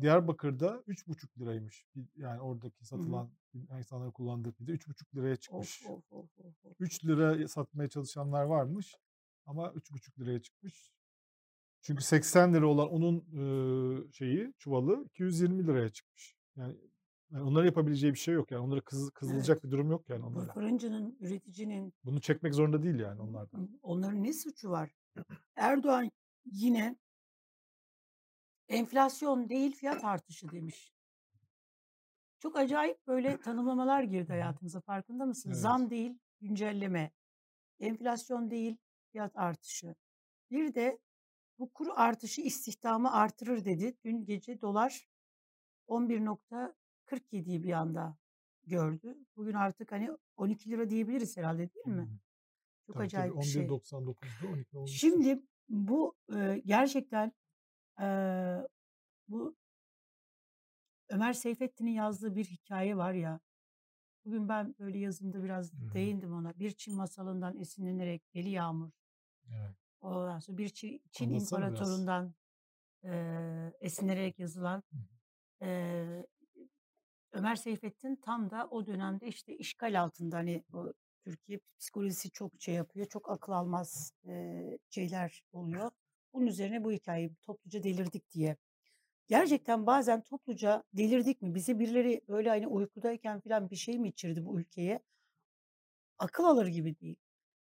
Diyarbakır'da 0.00 0.82
3,5 0.88 1.40
liraymış. 1.40 1.86
Yani 2.16 2.40
oradaki 2.40 2.84
satılan 2.84 3.30
Hı-hı. 3.52 3.78
insanların 3.78 4.10
kullandığı 4.10 4.52
pide 4.52 4.72
3,5 4.72 5.16
liraya 5.16 5.36
çıkmış. 5.36 5.86
Of, 5.86 6.12
of, 6.12 6.38
of, 6.38 6.64
of. 6.64 6.76
3 6.80 7.04
lira 7.04 7.48
satmaya 7.48 7.88
çalışanlar 7.88 8.44
varmış 8.44 8.96
ama 9.46 9.66
3,5 9.66 10.20
liraya 10.20 10.42
çıkmış. 10.42 10.92
Çünkü 11.86 12.04
80 12.04 12.54
lira 12.54 12.66
olan 12.66 12.88
onun 12.88 13.24
şeyi 14.10 14.54
çuvalı 14.58 15.04
220 15.04 15.66
liraya 15.66 15.88
çıkmış. 15.88 16.36
Yani, 16.56 16.76
yani 17.30 17.42
onların 17.42 17.66
yapabileceği 17.66 18.12
bir 18.12 18.18
şey 18.18 18.34
yok 18.34 18.50
yani. 18.50 18.64
Onlara 18.64 18.80
kız, 18.80 19.10
kızılacak 19.10 19.54
evet. 19.56 19.64
bir 19.64 19.70
durum 19.70 19.90
yok 19.90 20.08
yani 20.08 20.24
onlara. 20.24 20.52
Fırıncının, 20.52 21.16
üreticinin. 21.20 21.94
Bunu 22.04 22.20
çekmek 22.20 22.54
zorunda 22.54 22.82
değil 22.82 22.98
yani 22.98 23.22
onlardan. 23.22 23.78
Onların 23.82 24.22
ne 24.24 24.32
suçu 24.32 24.70
var? 24.70 24.90
Erdoğan 25.56 26.10
yine 26.44 26.96
enflasyon 28.68 29.48
değil 29.48 29.72
fiyat 29.72 30.04
artışı 30.04 30.48
demiş. 30.52 30.92
Çok 32.38 32.56
acayip 32.56 33.06
böyle 33.06 33.40
tanımlamalar 33.40 34.02
girdi 34.02 34.32
hayatımıza 34.32 34.80
farkında 34.80 35.26
mısın? 35.26 35.50
Evet. 35.50 35.60
Zam 35.60 35.90
değil 35.90 36.18
güncelleme. 36.40 37.10
Enflasyon 37.80 38.50
değil 38.50 38.76
fiyat 39.12 39.32
artışı. 39.36 39.94
Bir 40.50 40.74
de 40.74 40.98
bu 41.58 41.72
kur 41.72 41.88
artışı 41.94 42.40
istihdamı 42.40 43.12
artırır 43.12 43.64
dedi. 43.64 43.96
Dün 44.04 44.24
gece 44.24 44.60
dolar 44.60 45.08
11.47'yi 45.88 47.62
bir 47.62 47.72
anda 47.72 48.18
gördü. 48.66 49.16
Bugün 49.36 49.54
artık 49.54 49.92
hani 49.92 50.10
12 50.36 50.70
lira 50.70 50.90
diyebiliriz 50.90 51.36
herhalde 51.36 51.74
değil 51.74 51.86
mi? 51.86 52.02
Hmm. 52.02 52.18
Çok 52.86 52.94
tabii, 52.94 53.04
acayip 53.04 53.32
tabii, 53.32 53.42
bir 53.42 53.48
şey. 53.48 53.66
11.99'da 53.66 54.48
12 54.52 54.76
olmuş. 54.78 54.90
Şimdi 54.90 55.42
bu 55.68 56.16
e, 56.36 56.62
gerçekten 56.64 57.32
e, 58.00 58.06
bu 59.28 59.56
Ömer 61.08 61.32
Seyfettin'in 61.32 61.90
yazdığı 61.90 62.36
bir 62.36 62.44
hikaye 62.44 62.96
var 62.96 63.12
ya. 63.12 63.40
Bugün 64.24 64.48
ben 64.48 64.74
böyle 64.78 64.98
yazımda 64.98 65.42
biraz 65.42 65.72
hmm. 65.72 65.94
değindim 65.94 66.32
ona. 66.32 66.58
Bir 66.58 66.70
Çin 66.70 66.94
masalından 66.94 67.56
esinlenerek 67.58 68.34
Deli 68.34 68.50
Yağmur. 68.50 68.90
Evet. 69.50 69.85
Ondan 70.06 70.38
sonra 70.38 70.58
bir 70.58 70.68
Çin, 70.68 71.02
Çin 71.12 71.30
imparatorundan 71.34 72.34
e, 73.04 73.12
esinlenerek 73.80 74.38
yazılan 74.38 74.82
e, 75.62 76.04
Ömer 77.32 77.56
Seyfettin 77.56 78.16
tam 78.16 78.50
da 78.50 78.68
o 78.70 78.86
dönemde 78.86 79.26
işte 79.26 79.56
işgal 79.56 80.00
altında 80.00 80.36
hani 80.36 80.64
o 80.72 80.92
Türkiye 81.24 81.60
psikolojisi 81.78 82.30
çok 82.30 82.52
şey 82.58 82.74
yapıyor. 82.74 83.06
Çok 83.06 83.30
akıl 83.30 83.52
almaz 83.52 84.12
e, 84.28 84.62
şeyler 84.90 85.42
oluyor. 85.52 85.90
Bunun 86.32 86.46
üzerine 86.46 86.84
bu 86.84 86.92
hikayeyi 86.92 87.34
topluca 87.42 87.82
delirdik 87.82 88.30
diye. 88.30 88.56
Gerçekten 89.26 89.86
bazen 89.86 90.22
topluca 90.22 90.82
delirdik 90.92 91.42
mi? 91.42 91.54
Bizi 91.54 91.78
birileri 91.78 92.20
böyle 92.28 92.48
hani 92.48 92.66
uykudayken 92.66 93.40
falan 93.40 93.70
bir 93.70 93.76
şey 93.76 93.98
mi 93.98 94.08
içirdi 94.08 94.44
bu 94.46 94.60
ülkeye? 94.60 95.00
Akıl 96.18 96.44
alır 96.44 96.66
gibi 96.66 97.00
değil. 97.00 97.16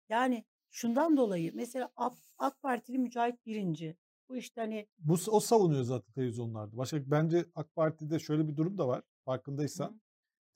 Yani 0.10 0.46
Şundan 0.72 1.18
dolayı 1.18 1.52
mesela 1.56 1.90
AK, 1.96 2.14
AK 2.38 2.62
Partili 2.62 2.98
Mücahit 2.98 3.46
Birinci 3.46 3.98
bu 4.30 4.36
işte 4.36 4.62
hani 4.62 4.88
Bu 5.00 5.18
o 5.28 5.40
savunuyor 5.40 5.84
zaten 5.84 6.12
televizyonlarda. 6.12 6.78
Başka 6.78 7.12
bence 7.12 7.46
AK 7.56 7.76
Parti'de 7.76 8.20
şöyle 8.20 8.48
bir 8.48 8.56
durum 8.56 8.78
da 8.78 8.88
var. 8.88 9.02
Farkındaysan. 9.26 9.90
Hı. 9.90 10.00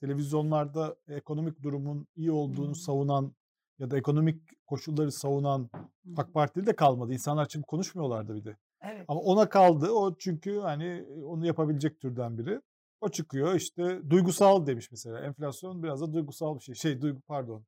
Televizyonlarda 0.00 0.96
ekonomik 1.08 1.62
durumun 1.62 2.06
iyi 2.16 2.32
olduğunu 2.32 2.70
Hı. 2.70 2.74
savunan 2.74 3.34
ya 3.78 3.90
da 3.90 3.98
ekonomik 3.98 4.66
koşulları 4.66 5.12
savunan 5.12 5.70
Hı. 5.74 6.12
AK 6.16 6.34
Partili 6.34 6.66
de 6.66 6.76
kalmadı. 6.76 7.12
İnsanlar 7.12 7.48
şimdi 7.48 7.66
konuşmuyorlardı 7.66 8.34
bir 8.34 8.44
de. 8.44 8.56
Evet. 8.80 9.04
Ama 9.08 9.20
ona 9.20 9.48
kaldı. 9.48 9.90
O 9.90 10.16
çünkü 10.18 10.58
hani 10.58 11.04
onu 11.24 11.46
yapabilecek 11.46 12.00
türden 12.00 12.38
biri. 12.38 12.60
O 13.00 13.08
çıkıyor 13.08 13.54
işte 13.54 14.10
duygusal 14.10 14.66
demiş 14.66 14.90
mesela. 14.90 15.20
Enflasyon 15.20 15.82
biraz 15.82 16.00
da 16.00 16.12
duygusal 16.12 16.56
bir 16.56 16.60
şey. 16.60 16.74
Şey 16.74 17.00
duygu 17.00 17.20
pardon. 17.20 17.64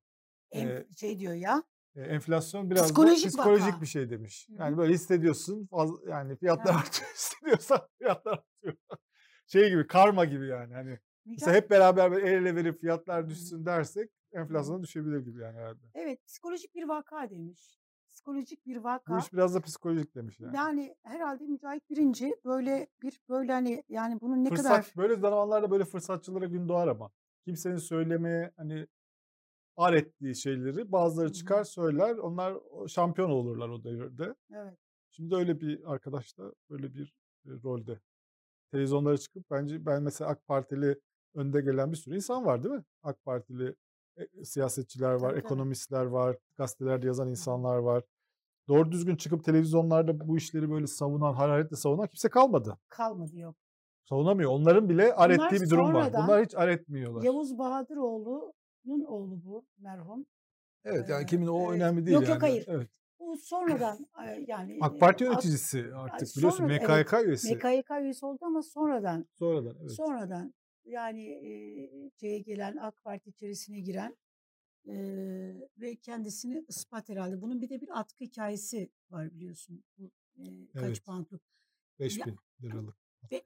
En, 0.51 0.69
ee, 0.69 0.87
şey 0.97 1.19
diyor 1.19 1.35
ya 1.35 1.63
enflasyon 1.97 2.71
biraz 2.71 2.85
psikolojik, 2.85 3.25
da 3.25 3.29
psikolojik 3.29 3.81
bir 3.81 3.87
şey 3.87 4.11
demiş. 4.11 4.49
Yani 4.51 4.77
böyle 4.77 4.93
hissediyorsun 4.93 5.67
fazla, 5.67 6.11
yani 6.11 6.37
fiyatlar 6.37 6.73
yani. 6.73 6.81
artıyor 6.81 7.11
hissediyorsan 7.15 7.81
fiyatlar 7.99 8.33
artıyor. 8.33 8.77
şey 9.47 9.71
gibi 9.71 9.87
karma 9.87 10.25
gibi 10.25 10.47
yani 10.47 10.75
hani 10.75 10.99
mesela 11.25 11.57
hep 11.57 11.71
beraber 11.71 12.13
el 12.13 12.23
ele 12.23 12.57
verip 12.57 12.81
fiyatlar 12.81 13.29
düşsün 13.29 13.67
dersek 13.67 14.11
enflasyon 14.33 14.83
düşebilir 14.83 15.21
gibi 15.21 15.41
yani 15.41 15.59
herhalde. 15.59 15.81
Evet 15.95 16.27
psikolojik 16.27 16.75
bir 16.75 16.83
vaka 16.83 17.31
demiş. 17.31 17.81
Psikolojik 18.11 18.67
bir 18.67 18.77
vaka. 18.77 19.15
Bu 19.15 19.19
iş 19.19 19.33
biraz 19.33 19.55
da 19.55 19.61
psikolojik 19.61 20.15
demiş 20.15 20.41
yani. 20.41 20.57
Yani 20.57 20.97
herhalde 21.03 21.45
Mücahit 21.45 21.91
Birinci 21.91 22.37
böyle 22.45 22.87
bir 23.03 23.21
böyle 23.29 23.53
hani 23.53 23.85
yani 23.89 24.21
bunun 24.21 24.45
ne 24.45 24.49
Fırsat, 24.49 24.65
kadar... 24.65 24.93
Böyle 24.97 25.17
zamanlarda 25.17 25.71
böyle 25.71 25.85
fırsatçılara 25.85 26.47
gün 26.47 26.69
doğar 26.69 26.89
ama. 26.89 27.11
Kimsenin 27.45 27.77
söylemeye 27.77 28.53
hani 28.57 28.87
ar 29.77 29.95
ettiği 29.95 30.37
şeyleri 30.37 30.93
bazıları 30.93 31.33
çıkar 31.33 31.65
söyler. 31.65 32.17
Onlar 32.17 32.57
şampiyon 32.89 33.31
olurlar 33.31 33.69
o 33.69 33.85
devirde. 33.85 34.35
Evet. 34.53 34.79
Şimdi 35.11 35.35
öyle 35.35 35.61
bir 35.61 35.93
arkadaş 35.93 36.39
da 36.39 36.53
böyle 36.71 36.95
bir 36.95 37.15
e, 37.47 37.51
rolde. 37.65 38.01
Televizyonlara 38.71 39.19
çıkıp 39.19 39.51
bence 39.51 39.87
ben 39.87 40.03
mesela 40.03 40.31
AK 40.31 40.47
Partili 40.47 41.01
önde 41.35 41.61
gelen 41.61 41.93
bir 41.93 41.97
sürü 41.97 42.15
insan 42.15 42.45
var 42.45 42.63
değil 42.63 42.75
mi? 42.75 42.85
AK 43.03 43.25
Partili 43.25 43.75
e, 44.17 44.45
siyasetçiler 44.45 45.13
var, 45.13 45.31
tabii, 45.31 45.39
ekonomistler 45.39 46.05
var, 46.05 46.37
gazetelerde 46.57 47.07
yazan 47.07 47.31
insanlar 47.31 47.77
var. 47.77 48.05
Doğru 48.69 48.93
düzgün 48.93 49.17
çıkıp 49.17 49.45
televizyonlarda 49.45 50.29
bu 50.29 50.37
işleri 50.37 50.71
böyle 50.71 50.87
savunan, 50.87 51.35
hararetle 51.35 51.77
savunan 51.77 52.07
kimse 52.07 52.29
kalmadı. 52.29 52.79
Kalmadı 52.89 53.39
yok. 53.39 53.57
Savunamıyor. 54.09 54.51
Onların 54.51 54.89
bile 54.89 55.15
ar 55.15 55.31
ettiği 55.31 55.61
bir 55.61 55.71
durum 55.71 55.95
var. 55.95 56.13
Bunlar 56.13 56.45
hiç 56.45 56.55
ar 56.55 56.69
etmiyorlar. 56.69 57.23
Yavuz 57.23 57.59
Bahadıroğlu 57.59 58.53
Nun 58.85 59.05
oğlu 59.05 59.45
bu 59.45 59.67
merhum. 59.79 60.27
Evet 60.85 61.09
yani 61.09 61.27
kimin 61.27 61.47
o 61.47 61.73
önemli 61.73 62.07
değil 62.07 62.15
yok, 62.15 62.23
yani. 62.23 62.31
Yok 62.31 62.43
yok 62.43 62.43
hayır. 62.43 62.65
Evet. 62.69 62.91
Bu 63.19 63.37
sonradan 63.37 64.07
yani 64.47 64.79
AK 64.81 65.01
Parti 65.01 65.25
yöneticisi 65.25 65.95
artık 65.95 66.29
sonra, 66.29 66.37
biliyorsun 66.37 66.67
MKYK 66.67 67.13
evet, 67.13 67.27
üyesi. 67.27 67.55
MKYK 67.55 67.91
üyesi 68.03 68.27
oldu 68.27 68.39
ama 68.43 68.63
sonradan. 68.63 69.27
Sonradan 69.39 69.77
evet. 69.81 69.91
Sonradan 69.91 70.55
yani 70.85 71.29
e, 71.29 71.51
şeye 72.21 72.39
gelen 72.39 72.77
AK 72.77 73.05
Parti 73.05 73.31
içerisine 73.31 73.81
giren 73.81 74.17
e, 74.89 74.95
ve 75.77 75.97
kendisini 75.97 76.65
ispat 76.69 77.09
herhalde. 77.09 77.43
Bunun 77.43 77.61
bir 77.61 77.69
de 77.69 77.81
bir 77.81 78.01
atkı 78.01 78.25
hikayesi 78.25 78.91
var 79.11 79.35
biliyorsun. 79.35 79.85
Bu 79.99 80.11
e, 80.37 80.43
kaç 80.73 80.85
evet. 80.85 81.05
poundluk. 81.05 81.43
5 81.99 82.27
bin 82.27 82.37
liralık. 82.63 82.97
Be, 83.31 83.43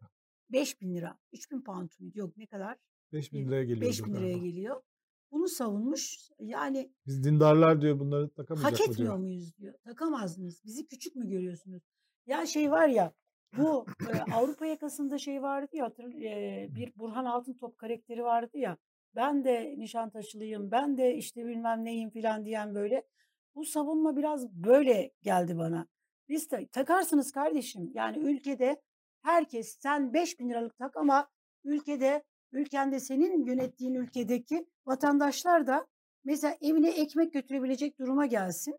5 0.52 0.80
bin 0.80 0.94
lira. 0.94 1.18
3 1.32 1.50
bin 1.50 1.60
pound 1.60 1.90
muydu? 1.98 2.18
Yok 2.18 2.36
ne 2.36 2.46
kadar? 2.46 2.78
5 3.12 3.32
bin 3.32 3.46
liraya 3.46 3.64
geliyor. 3.64 3.90
5 3.90 4.04
bin 4.04 4.14
liraya 4.14 4.32
galiba. 4.32 4.46
geliyor. 4.46 4.82
Bunu 5.30 5.48
savunmuş. 5.48 6.18
Yani 6.40 6.92
Biz 7.06 7.24
dindarlar 7.24 7.80
diyor 7.80 7.98
bunları 7.98 8.30
takamayacak 8.30 8.80
hak 8.80 8.88
etmiyor 8.88 9.16
muyuz 9.16 9.58
diyor. 9.58 9.74
Takamaz 9.84 10.38
mıyız? 10.38 10.62
Bizi 10.64 10.86
küçük 10.86 11.16
mü 11.16 11.28
görüyorsunuz? 11.28 11.82
Ya 12.26 12.46
şey 12.46 12.70
var 12.70 12.88
ya 12.88 13.12
bu 13.56 13.86
e, 14.08 14.32
Avrupa 14.32 14.66
yakasında 14.66 15.18
şey 15.18 15.42
vardı 15.42 15.76
ya 15.76 15.84
hatır, 15.84 16.14
e, 16.22 16.68
bir 16.74 16.92
Burhan 16.96 17.24
Altıntop 17.24 17.78
karakteri 17.78 18.24
vardı 18.24 18.58
ya. 18.58 18.76
ben 19.14 19.44
de 19.44 19.74
Nişantaşılıyım, 19.78 20.70
ben 20.70 20.98
de 20.98 21.14
işte 21.14 21.46
bilmem 21.46 21.84
neyim 21.84 22.10
filan 22.10 22.44
diyen 22.44 22.74
böyle. 22.74 23.06
Bu 23.54 23.64
savunma 23.64 24.16
biraz 24.16 24.52
böyle 24.52 25.10
geldi 25.22 25.58
bana. 25.58 25.86
Biz 26.28 26.50
de 26.50 26.68
takarsınız 26.72 27.32
kardeşim. 27.32 27.90
Yani 27.94 28.18
ülkede 28.18 28.82
herkes 29.22 29.78
sen 29.80 30.12
5000 30.12 30.50
liralık 30.50 30.78
tak 30.78 30.96
ama 30.96 31.28
ülkede 31.64 32.24
ülkende 32.52 33.00
senin 33.00 33.46
yönettiğin 33.46 33.94
ülkedeki 33.94 34.66
vatandaşlar 34.86 35.66
da 35.66 35.86
mesela 36.24 36.56
evine 36.60 36.90
ekmek 36.90 37.32
götürebilecek 37.32 37.98
duruma 37.98 38.26
gelsin. 38.26 38.78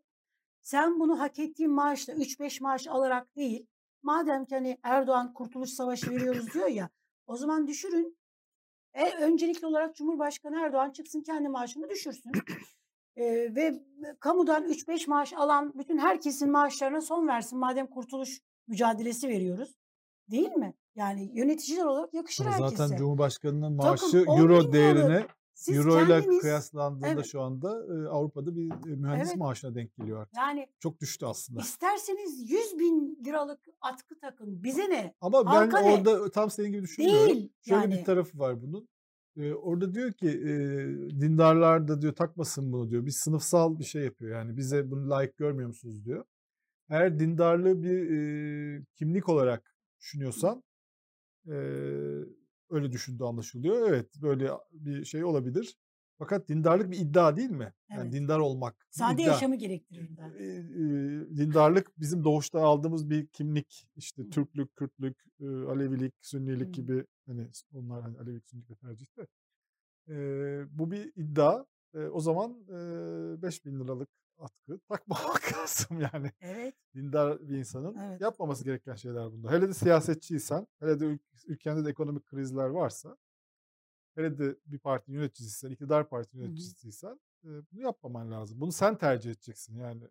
Sen 0.61 0.99
bunu 0.99 1.19
hak 1.19 1.39
ettiğin 1.39 1.71
maaşla 1.71 2.13
3-5 2.13 2.63
maaş 2.63 2.87
alarak 2.87 3.35
değil. 3.35 3.67
Madem 4.03 4.45
ki 4.45 4.55
hani 4.55 4.77
Erdoğan 4.83 5.33
Kurtuluş 5.33 5.69
Savaşı 5.69 6.11
veriyoruz 6.11 6.53
diyor 6.53 6.67
ya. 6.67 6.89
O 7.27 7.35
zaman 7.37 7.67
düşürün. 7.67 8.17
E, 8.93 9.11
öncelikli 9.11 9.65
olarak 9.65 9.95
Cumhurbaşkanı 9.95 10.59
Erdoğan 10.61 10.91
çıksın 10.91 11.21
kendi 11.21 11.49
maaşını 11.49 11.89
düşürsün. 11.89 12.31
e, 13.15 13.55
ve 13.55 13.83
kamudan 14.19 14.63
3-5 14.63 15.09
maaş 15.09 15.33
alan 15.33 15.73
bütün 15.75 15.97
herkesin 15.97 16.51
maaşlarına 16.51 17.01
son 17.01 17.27
versin. 17.27 17.59
Madem 17.59 17.87
kurtuluş 17.87 18.39
mücadelesi 18.67 19.27
veriyoruz. 19.27 19.78
Değil 20.31 20.51
mi? 20.51 20.73
Yani 20.95 21.31
yöneticiler 21.33 21.85
olarak 21.85 22.13
yakışır 22.13 22.45
herkese. 22.45 22.75
zaten 22.75 22.97
Cumhurbaşkanının 22.97 23.77
Takım 23.77 23.91
maaşı 23.91 24.23
10 24.27 24.37
euro 24.39 24.73
değerine 24.73 25.27
Siz 25.53 25.77
euro 25.77 26.05
ile 26.05 26.39
kıyaslandığında 26.39 27.07
evet 27.07 27.25
şu 27.25 27.41
anda 27.41 27.69
Avrupa'da 28.11 28.55
bir 28.55 28.71
mühendis 28.85 29.27
evet 29.29 29.37
maaşına 29.37 29.75
denk 29.75 29.95
geliyor 29.95 30.21
artık. 30.21 30.37
yani 30.37 30.67
Çok 30.79 30.99
düştü 31.01 31.25
aslında. 31.25 31.61
isterseniz 31.61 32.51
100 32.51 32.79
bin 32.79 33.19
liralık 33.25 33.59
atkı 33.81 34.19
takın. 34.19 34.63
Bize 34.63 34.89
ne? 34.89 35.13
Ama 35.21 35.45
ben 35.45 35.51
Halka 35.51 35.79
ne? 35.79 35.91
orada 35.91 36.31
tam 36.31 36.49
senin 36.49 36.71
gibi 36.71 36.81
düşünmüyorum. 36.81 37.27
Değil 37.27 37.49
Şöyle 37.61 37.87
bir 37.87 37.95
yani. 37.95 38.03
tarafı 38.03 38.39
var 38.39 38.61
bunun. 38.61 38.89
Ee, 39.37 39.53
orada 39.53 39.93
diyor 39.93 40.11
ki 40.13 40.27
e, 40.29 40.49
dindarlar 41.21 41.87
da 41.87 42.01
diyor 42.01 42.13
takmasın 42.15 42.73
bunu 42.73 42.89
diyor. 42.89 43.05
Bir 43.05 43.11
sınıfsal 43.11 43.79
bir 43.79 43.83
şey 43.83 44.03
yapıyor. 44.03 44.31
Yani 44.37 44.57
bize 44.57 44.91
bunu 44.91 45.09
layık 45.09 45.37
görmüyor 45.37 45.67
musunuz 45.67 46.05
diyor. 46.05 46.25
Eğer 46.89 47.19
dindarlığı 47.19 47.83
bir 47.83 48.09
e, 48.11 48.85
kimlik 48.95 49.29
olarak 49.29 49.75
düşünüyorsan 49.99 50.63
e, 51.47 51.53
öyle 52.69 52.91
düşündüğü 52.91 53.23
anlaşılıyor. 53.23 53.89
Evet 53.89 54.21
böyle 54.21 54.51
bir 54.71 55.05
şey 55.05 55.23
olabilir. 55.23 55.75
Fakat 56.17 56.49
dindarlık 56.49 56.91
bir 56.91 56.97
iddia 56.99 57.37
değil 57.37 57.49
mi? 57.49 57.73
Yani 57.89 58.01
Evet. 58.01 58.13
dindar 58.13 58.39
olmak 58.39 58.87
Sade 58.89 59.13
iddia. 59.13 59.33
yaşamı 59.33 59.55
gerektirir 59.55 60.17
der. 60.17 60.31
E, 60.31 60.45
e, 60.45 61.37
dindarlık 61.37 61.99
bizim 61.99 62.23
doğuşta 62.23 62.61
aldığımız 62.61 63.09
bir 63.09 63.27
kimlik. 63.27 63.87
İşte 63.95 64.29
Türklük, 64.29 64.75
Kürtlük, 64.75 65.17
e, 65.41 65.45
Alevilik, 65.45 66.13
Sünnilik 66.21 66.67
Hı. 66.67 66.71
gibi 66.71 67.05
hani 67.25 67.47
onlar 67.73 68.01
hani 68.01 68.17
Alevilik, 68.17 68.49
Sünnilik 68.49 68.79
tercih 68.81 69.07
de. 69.17 69.27
E, 70.09 70.15
bu 70.79 70.91
bir 70.91 71.11
iddia. 71.15 71.65
E, 71.93 71.99
o 71.99 72.19
zaman 72.19 72.51
e, 72.69 73.41
5000 73.41 73.79
liralık 73.79 74.09
atkı 74.39 74.79
takmamak 74.79 75.53
lazım 75.57 76.01
yani. 76.01 76.31
Evet, 76.41 76.75
Dindar 76.95 77.49
bir 77.49 77.57
insanın 77.57 77.95
evet. 77.97 78.21
yapmaması 78.21 78.63
gereken 78.63 78.95
şeyler 78.95 79.31
bunlar. 79.31 79.51
Hele 79.53 79.67
de 79.67 79.73
siyasetçiysen, 79.73 80.67
hele 80.79 80.99
de 80.99 81.05
ül- 81.05 81.19
ülkende 81.47 81.85
de 81.85 81.89
ekonomik 81.89 82.25
krizler 82.25 82.67
varsa, 82.67 83.17
hele 84.15 84.37
de 84.37 84.55
bir 84.65 84.79
parti 84.79 85.11
yöneticisiysem, 85.11 85.71
iktidar 85.71 86.09
parti 86.09 86.33
Hı 86.33 86.37
hı. 86.37 86.41
yöneticisiysen 86.45 87.19
e, 87.43 87.47
bunu 87.71 87.81
yapmaman 87.81 88.31
lazım. 88.31 88.61
Bunu 88.61 88.71
sen 88.71 88.97
tercih 88.97 89.31
edeceksin 89.31 89.75
yani. 89.77 90.03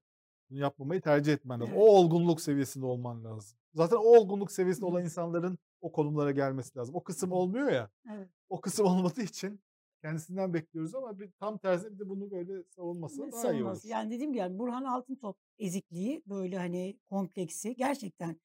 Bunu 0.50 0.58
yapmamayı 0.58 1.00
tercih 1.00 1.32
etmen 1.32 1.60
lazım. 1.60 1.74
Evet. 1.74 1.82
O 1.88 1.96
olgunluk 1.96 2.40
seviyesinde 2.40 2.86
olman 2.86 3.24
lazım. 3.24 3.58
Zaten 3.74 3.96
o 3.96 4.00
olgunluk 4.00 4.52
seviyesinde 4.52 4.86
olan 4.86 5.04
insanların 5.04 5.58
o 5.80 5.92
konumlara 5.92 6.30
gelmesi 6.30 6.78
lazım. 6.78 6.94
O 6.94 7.04
kısım 7.04 7.32
olmuyor 7.32 7.72
ya. 7.72 7.90
Evet. 8.12 8.28
O 8.48 8.60
kısım 8.60 8.86
olmadığı 8.86 9.22
için 9.22 9.60
kendisinden 10.02 10.54
bekliyoruz 10.54 10.94
ama 10.94 11.18
bir 11.18 11.30
tam 11.40 11.58
tersi 11.58 11.92
bir 11.94 11.98
de 11.98 12.08
bunu 12.08 12.30
böyle 12.30 12.64
savunması 12.64 13.32
daha 13.32 13.52
iyi 13.52 13.64
savunması. 13.64 13.88
olur. 13.88 13.92
Yani 13.92 14.10
dediğim 14.10 14.32
gibi 14.32 14.40
yani 14.40 14.58
Burhan 14.58 14.84
Altıntop 14.84 15.36
ezikliği 15.58 16.22
böyle 16.26 16.58
hani 16.58 16.98
kompleksi 17.10 17.76
gerçekten 17.76 18.40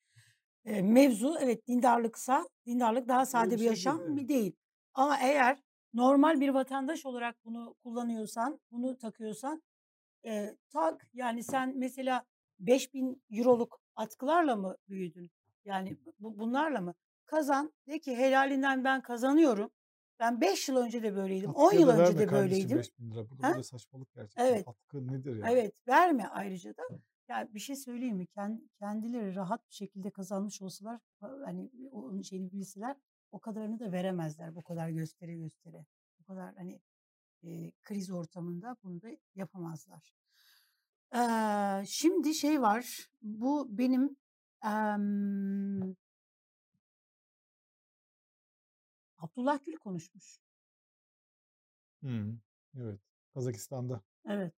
e, 0.66 0.82
mevzu 0.82 1.36
evet 1.42 1.68
dindarlıksa 1.68 2.50
dindarlık 2.66 3.08
daha 3.08 3.20
Öyle 3.20 3.26
sade 3.26 3.52
bir 3.52 3.60
bir 3.60 3.60
şey 3.60 3.68
değil. 3.68 3.70
yaşam 3.70 4.02
Evet. 4.02 4.10
mı 4.10 4.28
değil. 4.28 4.56
Ama 4.94 5.18
eğer 5.22 5.63
normal 5.94 6.42
bir 6.42 6.50
vatandaş 6.50 7.06
olarak 7.06 7.46
bunu 7.46 7.76
kullanıyorsan, 7.84 8.60
bunu 8.72 8.98
takıyorsan 8.98 9.63
e, 10.26 10.58
tak 10.70 11.08
yani 11.13 11.44
sen 11.44 11.78
mesela 11.78 12.26
5000 12.60 13.24
euroluk 13.32 13.82
atkılarla 13.96 14.56
mı 14.56 14.78
büyüdün? 14.89 15.32
Yani 15.66 15.98
bu, 16.20 16.39
bunlarla 16.39 16.82
mı? 16.82 16.94
Kazan 17.26 17.74
de 17.88 18.00
ki 18.00 18.16
helalinden 18.18 18.84
ben 18.84 19.02
kazanıyorum. 19.02 19.72
Ben 20.19 20.41
5 20.41 20.69
yıl 20.69 20.78
önce 20.78 21.04
de 21.04 21.15
böyleydim. 21.15 21.52
10 21.54 21.65
Atkıya 21.65 21.82
yıl 21.82 21.89
önce 21.89 22.19
de 22.19 22.32
böyleydim. 22.32 22.78
5000 22.78 23.12
lira. 23.12 23.30
Bu 23.30 23.39
da 23.39 23.43
böyle 23.49 23.63
saçmalık 23.63 24.13
gerçekten. 24.13 24.45
Evet. 24.45 24.67
Atkı 24.67 25.08
nedir 25.08 25.36
yani? 25.36 25.52
Evet 25.52 25.88
verme 25.88 26.28
ayrıca 26.28 26.78
da. 26.78 26.84
Ya 27.28 27.47
bir 27.54 27.60
şey 27.60 27.76
söyleyeyim 27.76 28.17
mi? 28.17 28.26
Ken- 28.26 28.69
Kendileri 28.80 29.36
rahat 29.36 29.69
bir 29.69 29.73
şekilde 29.76 30.12
kazanmış 30.12 30.62
olsalar 30.62 30.99
ha- 31.19 31.38
hani 31.45 31.69
onun 31.91 32.21
şeyini 32.21 32.52
bilseler 32.52 32.95
o 33.32 33.39
kadarını 33.39 33.80
da 33.80 33.91
veremezler 33.91 34.56
bu 34.56 34.63
kadar 34.63 34.89
göstere 34.89 35.36
göstere. 35.36 35.86
Bu 36.19 36.23
kadar 36.23 36.56
hani 36.56 36.82
e, 37.43 37.71
kriz 37.84 38.12
ortamında 38.12 38.78
bunu 38.84 39.02
da 39.02 39.08
yapamazlar. 39.36 40.13
Ee, 41.15 41.86
şimdi 41.86 42.34
şey 42.34 42.62
var. 42.62 43.10
Bu 43.21 43.67
benim 43.78 44.15
em, 44.65 45.95
Abdullah 49.24 49.66
Gül 49.66 49.76
konuşmuş. 49.76 50.40
Hı, 52.04 52.36
evet. 52.78 53.00
Kazakistan'da. 53.34 54.02
Evet. 54.26 54.54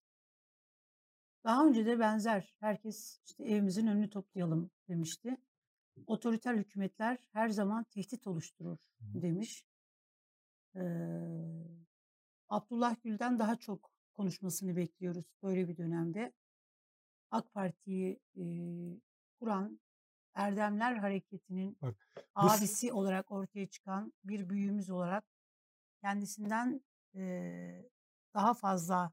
Daha 1.44 1.68
önce 1.68 1.86
de 1.86 2.00
benzer. 2.00 2.56
Herkes 2.60 3.20
işte 3.26 3.44
evimizin 3.44 3.88
önünü 3.88 4.10
toplayalım 4.10 4.72
demişti. 4.90 5.38
Otoriter 6.08 6.56
hükümetler 6.56 7.18
her 7.32 7.50
zaman 7.50 7.84
tehdit 7.84 8.28
oluşturur 8.28 8.78
demiş. 9.00 9.66
Ee, 10.76 10.82
Abdullah 12.50 12.96
Gül'den 13.04 13.40
daha 13.40 13.56
çok 13.56 13.92
konuşmasını 14.14 14.76
bekliyoruz 14.76 15.26
böyle 15.44 15.68
bir 15.68 15.78
dönemde. 15.78 16.34
AK 17.32 17.54
Parti'yi 17.54 18.20
e, 18.38 18.44
kuran 19.40 19.80
Erdemler 20.36 20.96
Hareketi'nin 20.96 21.78
Bak 21.82 21.96
bu 22.18 22.22
abisi 22.36 22.94
olarak 22.94 23.32
ortaya 23.32 23.68
çıkan 23.68 24.14
bir 24.24 24.50
büyüğümüz 24.50 24.90
olarak 24.90 25.24
kendisinden 26.02 26.82
e, 27.16 27.90
daha 28.34 28.54
fazla 28.54 29.12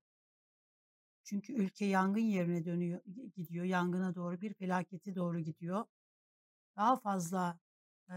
çünkü 1.24 1.52
ülke 1.52 1.84
yangın 1.84 2.20
yerine 2.20 2.64
dönüyor 2.64 3.00
gidiyor 3.36 3.64
yangına 3.64 4.14
doğru 4.14 4.40
bir 4.40 4.54
felakete 4.54 5.14
doğru 5.14 5.40
gidiyor 5.40 5.84
daha 6.76 6.96
fazla 6.96 7.58
e, 8.10 8.16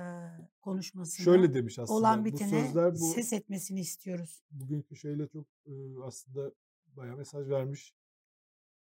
konuşmasını 0.61 1.23
şöyle 1.23 1.53
demiş 1.53 1.79
olan 1.79 1.83
aslında. 1.83 2.21
Bu 2.21 2.25
bitene 2.25 2.65
sözler 2.65 2.93
bu 2.93 2.97
ses 2.97 3.33
etmesini 3.33 3.79
istiyoruz. 3.79 4.43
bugünkü 4.51 4.95
şeyle 4.95 5.27
çok 5.27 5.47
e, 5.65 5.71
aslında 6.03 6.51
bayağı 6.87 7.17
mesaj 7.17 7.49
vermiş. 7.49 7.93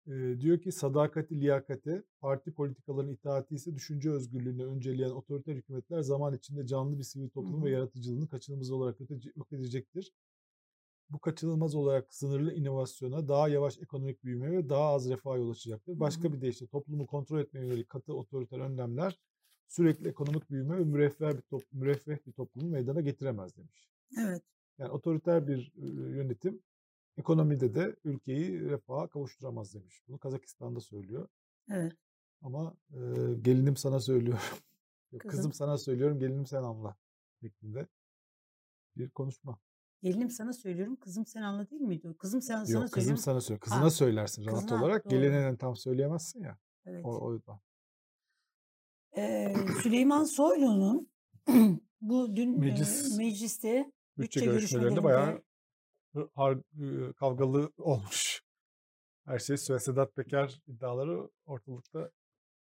E, 0.07 0.41
diyor 0.41 0.59
ki 0.59 0.71
sadakati 0.71 1.41
liyakate, 1.41 2.03
parti 2.19 2.53
politikalarının 2.53 3.13
itaati 3.13 3.55
ise 3.55 3.75
düşünce 3.75 4.11
özgürlüğünü 4.11 4.65
önceleyen 4.65 5.09
otoriter 5.09 5.55
hükümetler 5.55 6.01
zaman 6.01 6.33
içinde 6.33 6.67
canlı 6.67 6.99
bir 6.99 7.03
sivil 7.03 7.29
toplum 7.29 7.63
ve 7.63 7.69
hı. 7.69 7.73
yaratıcılığını 7.73 8.27
kaçınılmaz 8.27 8.71
olarak 8.71 8.99
yok 9.35 9.53
edecektir. 9.53 10.13
Bu 11.09 11.19
kaçınılmaz 11.19 11.75
olarak 11.75 12.13
sınırlı 12.13 12.53
inovasyona, 12.53 13.27
daha 13.27 13.49
yavaş 13.49 13.77
ekonomik 13.77 14.23
büyüme 14.23 14.51
ve 14.51 14.69
daha 14.69 14.89
az 14.89 15.09
refaha 15.09 15.37
yol 15.37 15.51
açacaktır. 15.51 15.99
Başka 15.99 16.29
hı. 16.29 16.33
bir 16.33 16.41
deyişle 16.41 16.67
toplumu 16.67 17.05
kontrol 17.05 17.39
etmeye 17.39 17.65
yönelik 17.65 17.89
katı 17.89 18.13
otoriter 18.13 18.59
önlemler 18.59 19.19
sürekli 19.67 20.07
ekonomik 20.07 20.49
büyüme 20.49 20.77
ve 20.77 20.83
müreffeh 20.83 21.31
bir, 21.33 21.41
top, 21.41 21.63
müreffeh 21.71 22.27
bir 22.27 22.31
toplumu 22.31 22.69
meydana 22.69 23.01
getiremez 23.01 23.57
demiş. 23.57 23.89
Evet. 24.19 24.41
Yani 24.77 24.91
otoriter 24.91 25.47
bir 25.47 25.73
yönetim 26.15 26.61
ekonomide 27.21 27.75
de 27.75 27.95
ülkeyi 28.03 28.69
refaha 28.69 29.07
kavuşturamaz 29.07 29.73
demiş. 29.73 30.01
Bunu 30.07 30.17
Kazakistan'da 30.19 30.79
söylüyor. 30.79 31.27
Evet. 31.71 31.93
Ama 32.41 32.75
e, 32.89 32.97
gelinim 33.41 33.77
sana 33.77 33.99
söylüyorum. 33.99 34.41
Yok, 35.11 35.21
Kızım. 35.21 35.37
kızım 35.37 35.53
sana 35.53 35.77
söylüyorum, 35.77 36.19
gelinim 36.19 36.45
sen 36.45 36.63
anla 36.63 36.95
şeklinde 37.41 37.87
bir 38.97 39.09
konuşma. 39.09 39.59
Gelinim 40.03 40.29
sana 40.29 40.53
söylüyorum. 40.53 40.95
Kızım 40.95 41.25
sen 41.25 41.41
anla 41.41 41.69
değil 41.69 41.81
miydi? 41.81 42.15
Kızım 42.19 42.41
sen 42.41 42.63
sana 42.63 42.73
Yok 42.73 42.83
kızım 42.83 42.89
söylüyorum. 42.89 43.17
sana 43.17 43.41
söylüyor. 43.41 43.59
Kızına 43.59 43.81
Ha, 43.81 43.89
söylersin 43.89 44.45
rahat 44.45 44.61
kızına 44.61 44.81
olarak. 44.81 45.05
doğru. 45.05 45.13
Gelinine 45.13 45.57
tam 45.57 45.75
söyleyemezsin 45.75 46.43
ya. 46.43 46.57
Evet. 46.85 47.05
O, 47.05 47.25
o 47.25 47.33
yüzden. 47.33 47.59
Ee, 49.17 49.55
Süleyman 49.83 50.23
Soylu'nun 50.23 51.09
bu 52.01 52.35
dün 52.35 52.53
e, 52.53 52.57
Meclis 52.57 53.17
mecliste 53.17 53.91
bütçe 54.17 54.39
bütçe 54.39 54.45
görüşmelerinde 54.45 55.03
bayağı 55.03 55.25
görüşmelerinde 55.25 55.31
hı- 55.31 55.31
har, 55.31 55.37
e, 55.37 55.43
kavgalı 57.15 57.71
olmuş. 57.77 58.43
Her 59.25 59.39
şey 59.39 59.57
Sühe 59.57 59.79
Sedat 59.79 60.15
Peker 60.15 60.61
iddiaları 60.67 61.29
ortalıkta 61.45 62.11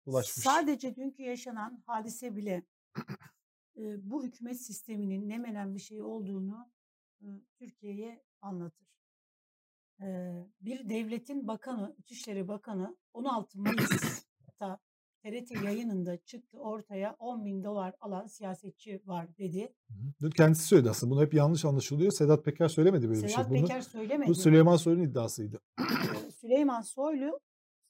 dolaşmış. 0.05 0.43
sadece 0.43 0.95
dünkü 0.95 1.23
yaşanan 1.23 1.83
hadise 1.85 2.35
bile 2.35 2.63
bu 3.77 4.23
hükümet 4.23 4.61
sisteminin 4.61 5.29
ne 5.29 5.37
menen 5.37 5.75
bir 5.75 5.79
şey 5.79 6.01
olduğunu 6.01 6.71
Türkiye'ye 7.59 8.23
anlatır. 8.41 8.87
Bir 10.61 10.89
devletin 10.89 11.47
bakanı, 11.47 11.95
İçişleri 11.97 12.47
Bakanı 12.47 12.97
16 13.13 13.59
Mayıs'ta 13.59 14.79
TRT 15.23 15.51
yayınında 15.63 16.17
çıktı 16.17 16.59
ortaya 16.59 17.09
10.000 17.19 17.63
dolar 17.63 17.93
alan 18.01 18.27
siyasetçi 18.27 19.01
var 19.05 19.37
dedi. 19.37 19.73
Dün 20.21 20.29
kendisi 20.29 20.63
söyledi 20.63 20.89
aslında. 20.89 21.11
Bunu 21.15 21.21
hep 21.21 21.33
yanlış 21.33 21.65
anlaşılıyor. 21.65 22.11
Sedat 22.11 22.45
Peker 22.45 22.67
söylemedi 22.67 23.09
böyle 23.09 23.23
bir 23.23 23.27
şey. 23.27 23.29
Sedat 23.29 23.49
Peker 23.51 23.79
bu 23.79 23.83
söylemedi. 23.83 24.35
Süleyman 24.35 24.75
Soylu'nun 24.75 25.03
iddiasıydı. 25.03 25.61
Eee, 25.79 26.31
Süleyman 26.31 26.81
Soylu 26.81 27.39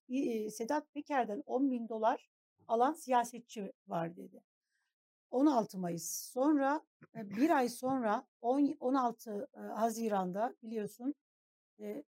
eee, 0.07 0.49
Sedat 0.49 0.93
Peker'den 0.93 1.39
10.000 1.45 1.89
dolar 1.89 2.29
alan 2.67 2.93
siyasetçi 2.93 3.71
var 3.87 4.15
dedi. 4.15 4.41
16 5.31 5.77
Mayıs. 5.77 6.31
Sonra 6.33 6.81
e, 7.15 7.29
bir 7.29 7.49
ay 7.49 7.69
sonra 7.69 8.27
on- 8.41 8.77
16 8.79 9.47
e, 9.55 9.59
Haziran'da 9.59 10.55
biliyorsun 10.63 11.15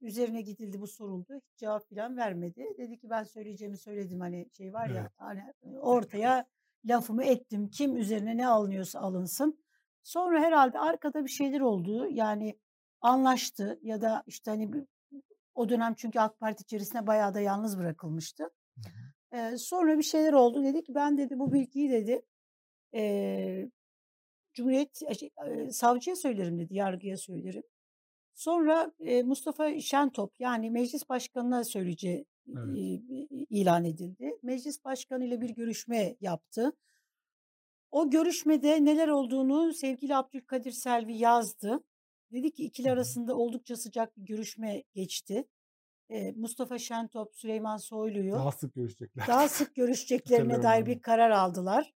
üzerine 0.01 0.41
gidildi 0.41 0.81
bu 0.81 0.87
soruldu. 0.87 1.35
Hiç 1.35 1.57
cevap 1.57 1.89
falan 1.89 2.17
vermedi. 2.17 2.65
Dedi 2.77 2.99
ki 2.99 3.09
ben 3.09 3.23
söyleyeceğimi 3.23 3.77
söyledim 3.77 4.19
hani 4.19 4.49
şey 4.57 4.73
var 4.73 4.89
ya 4.89 5.01
Evet. 5.01 5.11
hani 5.17 5.43
ortaya 5.79 6.45
lafımı 6.85 7.23
ettim. 7.23 7.69
Kim 7.69 7.97
üzerine 7.97 8.37
ne 8.37 8.47
alınıyorsa 8.47 8.99
alınsın. 8.99 9.63
Sonra 10.03 10.41
herhalde 10.41 10.79
arkada 10.79 11.25
bir 11.25 11.29
şeyler 11.29 11.59
oldu. 11.59 12.07
Yani 12.09 12.59
anlaştı 13.01 13.79
ya 13.81 14.01
da 14.01 14.23
işte 14.27 14.51
hani 14.51 14.85
o 15.55 15.69
dönem 15.69 15.93
çünkü 15.93 16.19
AK 16.19 16.39
Parti 16.39 16.61
içerisinde 16.61 17.07
bayağı 17.07 17.33
da 17.33 17.39
yalnız 17.39 17.79
bırakılmıştı. 17.79 18.43
Hı 18.43 18.81
hı. 18.81 19.37
E, 19.37 19.57
sonra 19.57 19.97
bir 19.97 20.03
şeyler 20.03 20.33
oldu. 20.33 20.63
Dedi 20.63 20.83
ki 20.83 20.95
ben 20.95 21.17
dedi 21.17 21.39
bu 21.39 21.53
bilgiyi 21.53 21.89
dedi 21.91 22.21
e, 22.95 23.69
Cumhuriyet 24.53 25.01
e, 25.47 25.71
savcıya 25.71 26.15
söylerim 26.15 26.59
dedi, 26.59 26.75
yargıya 26.75 27.17
söylerim. 27.17 27.63
Sonra 28.43 28.91
e, 28.99 29.23
Mustafa 29.23 29.79
Şentop 29.79 30.39
yani 30.39 30.71
meclis 30.71 31.09
başkanına 31.09 31.63
söyleyeceği 31.63 32.25
Evet. 32.57 32.77
e, 32.77 33.01
ilan 33.49 33.85
edildi. 33.85 34.31
Meclis 34.43 34.85
başkanı 34.85 35.25
ile 35.25 35.41
bir 35.41 35.49
görüşme 35.49 36.15
yaptı. 36.21 36.73
O 37.91 38.09
görüşmede 38.09 38.85
neler 38.85 39.07
olduğunu 39.07 39.73
sevgili 39.73 40.15
Abdülkadir 40.15 40.71
Selvi 40.71 41.17
yazdı. 41.17 41.83
Dedi 42.31 42.51
ki 42.51 42.63
ikili 42.63 42.91
arasında 42.91 43.35
oldukça 43.37 43.75
sıcak 43.75 44.17
bir 44.17 44.25
görüşme 44.25 44.83
geçti. 44.93 45.47
E, 46.09 46.31
Mustafa 46.31 46.77
Şentop, 46.77 47.35
Süleyman 47.35 47.77
Soylu'yu 47.77 48.31
Daha 48.33 48.51
sık 48.51 48.75
görüşecekler. 48.75 49.27
daha 49.27 49.47
sık 49.49 49.75
görüşeceklerine 49.75 50.63
dair 50.63 50.85
bir 50.85 51.01
karar 51.01 51.29
aldılar. 51.29 51.93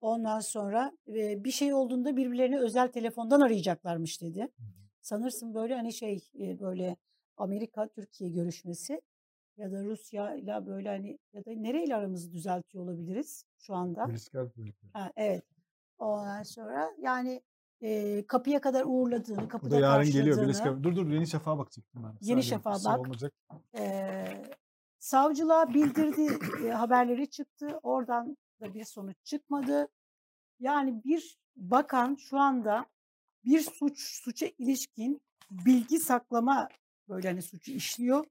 Ondan 0.00 0.40
sonra 0.40 0.92
e, 1.08 1.44
bir 1.44 1.50
şey 1.50 1.74
olduğunda 1.74 2.16
birbirlerini 2.16 2.58
özel 2.60 2.88
telefondan 2.88 3.40
arayacaklarmış 3.40 4.22
dedi. 4.22 4.42
Hı. 4.56 4.83
Sanırsın 5.04 5.54
böyle 5.54 5.74
hani 5.74 5.92
şey 5.92 6.30
e, 6.40 6.60
böyle 6.60 6.96
Amerika 7.36 7.88
Türkiye 7.88 8.30
görüşmesi 8.30 9.00
ya 9.56 9.72
da 9.72 9.84
Rusya 9.84 10.34
ile 10.34 10.66
böyle 10.66 10.88
hani 10.88 11.18
ya 11.32 11.44
da 11.44 11.50
nereyle 11.50 11.96
aramızı 11.96 12.32
düzeltiyor 12.32 12.84
olabiliriz 12.84 13.44
şu 13.58 13.74
anda? 13.74 14.04
Emirlikleri. 14.04 14.48
Ha, 14.92 15.12
evet. 15.16 15.44
Ondan 15.98 16.42
sonra 16.42 16.90
yani 16.98 17.42
e, 17.80 18.22
kapıya 18.26 18.60
kadar 18.60 18.84
uğurladığını, 18.86 19.36
Bu 19.36 19.42
da 19.42 19.48
kapıda 19.48 19.78
yarın 19.78 20.06
geliyor. 20.06 20.36
Karşıladığını, 20.36 20.72
Arap... 20.72 20.82
Dur 20.82 20.96
dur 20.96 21.10
Yeni 21.10 21.26
Şafak'a 21.26 21.58
bakacaktım 21.58 22.02
ben. 22.04 22.12
Yeni 22.20 22.42
Şafak'a 22.42 22.84
bak. 22.84 23.00
olmayacak. 23.00 23.32
Eee, 23.74 24.42
savcılığa 24.98 25.74
bildirdi, 25.74 26.38
e, 26.66 26.70
haberleri 26.70 27.30
çıktı. 27.30 27.80
Oradan 27.82 28.36
da 28.60 28.74
bir 28.74 28.84
sonuç 28.84 29.16
çıkmadı. 29.24 29.88
Yani 30.60 31.04
bir 31.04 31.38
bakan 31.56 32.14
şu 32.14 32.38
anda 32.38 32.86
bir 33.44 33.60
suç 33.60 33.98
suça 33.98 34.46
ilişkin 34.58 35.22
bilgi 35.50 35.98
saklama 35.98 36.68
böyle 37.08 37.28
hani 37.28 37.42
suçu 37.42 37.72
işliyor 37.72 38.26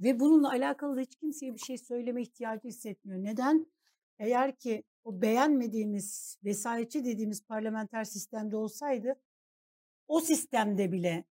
ve 0.00 0.20
bununla 0.20 0.50
alakalı 0.50 0.96
da 0.96 1.00
hiç 1.00 1.16
kimseye 1.16 1.54
bir 1.54 1.58
şey 1.58 1.78
söyleme 1.78 2.22
ihtiyacı 2.22 2.68
hissetmiyor. 2.68 3.22
Neden? 3.24 3.66
Eğer 4.18 4.56
ki 4.56 4.84
o 5.04 5.22
beğenmediğimiz 5.22 6.38
vesayetçi 6.44 7.04
dediğimiz 7.04 7.44
parlamenter 7.44 8.04
sistemde 8.04 8.56
olsaydı 8.56 9.20
o 10.08 10.20
sistemde 10.20 10.92
bile 10.92 11.24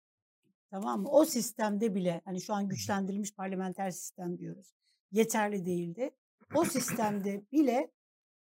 Tamam 0.73 1.03
mı? 1.03 1.09
O 1.09 1.25
sistemde 1.25 1.95
bile 1.95 2.21
hani 2.25 2.41
şu 2.41 2.55
an 2.55 2.69
güçlendirilmiş 2.69 3.35
parlamenter 3.35 3.91
sistem 3.91 4.39
diyoruz. 4.39 4.75
Yeterli 5.11 5.67
değildi. 5.67 6.11
O 6.55 6.65
sistemde 6.65 7.43
bile 7.53 7.91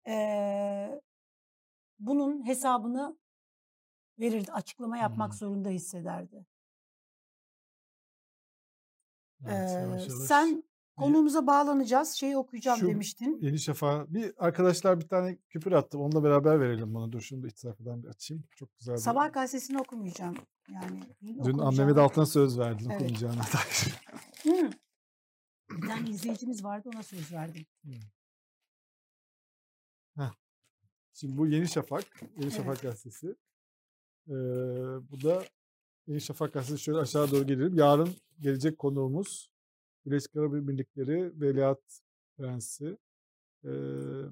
eee, 0.06 1.00
bunun 1.98 2.46
hesabını 2.46 3.18
verirdi. 4.18 4.52
Açıklama 4.52 4.96
yapmak 4.98 5.32
Hı. 5.32 5.36
zorunda 5.36 5.68
hissederdi. 5.68 6.46
Evet, 9.46 9.70
yavaş 9.70 10.08
yavaş. 10.08 10.26
sen 10.26 10.56
Bir, 10.56 10.62
konumuza 10.96 11.46
bağlanacağız. 11.46 12.12
Şeyi 12.12 12.36
okuyacağım 12.36 12.78
şu 12.78 12.86
demiştin. 12.86 13.38
Yeni 13.40 13.58
Şafak'a 13.58 14.14
bir 14.14 14.34
arkadaşlar 14.38 15.00
bir 15.00 15.08
tane 15.08 15.36
küpür 15.48 15.72
attım. 15.72 16.00
Onunla 16.00 16.24
beraber 16.24 16.60
verelim 16.60 16.94
bunu. 16.94 17.12
Dur 17.12 17.20
şunu 17.20 17.42
da 17.42 17.48
sayfadan 17.54 18.02
bir 18.02 18.08
açayım. 18.08 18.44
Çok 18.56 18.78
güzel 18.78 18.94
bir. 18.94 19.00
Sabah 19.00 19.32
gazetesini 19.32 19.78
okumayacağım. 19.78 20.36
Yani 20.68 21.00
dün 21.22 21.36
Mehmet 21.36 21.50
okumayacağım. 21.60 21.98
Altan'a 21.98 22.26
söz 22.26 22.58
verdin 22.58 22.84
Evet. 22.90 22.94
okumayacağına 22.94 23.42
dair. 23.54 23.94
Hı. 24.42 24.70
Bir 25.70 25.88
tane 25.88 26.10
izleyicimiz 26.10 26.64
vardı 26.64 26.90
ona 26.94 27.02
söz 27.02 27.32
verdim. 27.32 27.66
Heh. 30.16 30.32
Şimdi 31.12 31.38
bu 31.38 31.46
Yeni 31.46 31.68
Şafak. 31.68 32.22
Yeni 32.22 32.42
Evet. 32.42 32.52
Şafak 32.56 32.82
gazetesi. 32.82 33.36
Ee, 34.28 34.32
bu 35.10 35.22
da 35.22 35.44
Yeni 36.06 36.20
Şafak 36.20 36.52
gazetesi 36.52 36.82
şöyle 36.82 36.98
aşağı 36.98 37.30
doğru 37.30 37.46
gelirim. 37.46 37.74
Yarın 37.74 38.08
gelecek 38.40 38.78
konuğumuz 38.78 39.50
Birleşik 40.06 40.36
Arap 40.36 40.54
Emirlikleri 40.54 41.40
Veliaht 41.40 42.00
Prensi 42.36 42.98
ee, 43.64 43.68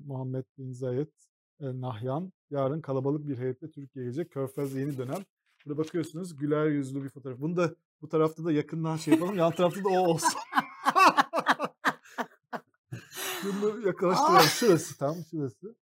Muhammed 0.07 0.45
Bin 0.59 0.73
Zayed 0.73 1.09
El 1.61 1.81
Nahyan. 1.81 2.33
Yarın 2.51 2.81
kalabalık 2.81 3.29
bir 3.29 3.39
heyetle 3.39 3.71
Türkiye'ye 3.71 4.11
gelecek. 4.11 4.33
Körfez 4.33 4.75
yeni 4.75 4.99
dönem. 4.99 5.25
Burada 5.65 5.79
bakıyorsunuz 5.79 6.37
güler 6.37 6.67
yüzlü 6.67 7.05
bir 7.05 7.09
fotoğraf. 7.09 7.41
Bunu 7.41 7.57
da 7.57 7.75
bu 8.03 8.09
tarafta 8.09 8.45
da 8.45 8.53
yakından 8.53 8.97
şey 8.97 9.15
yapalım. 9.15 9.39
Yan 9.39 9.53
tarafta 9.53 9.85
da 9.85 9.89
o 9.89 10.09
olsun. 10.09 10.31
Bunu 13.45 13.87
yaklaştıralım. 13.87 14.41
Şurası 14.41 14.99
tam 14.99 15.17
şurası. 15.31 15.75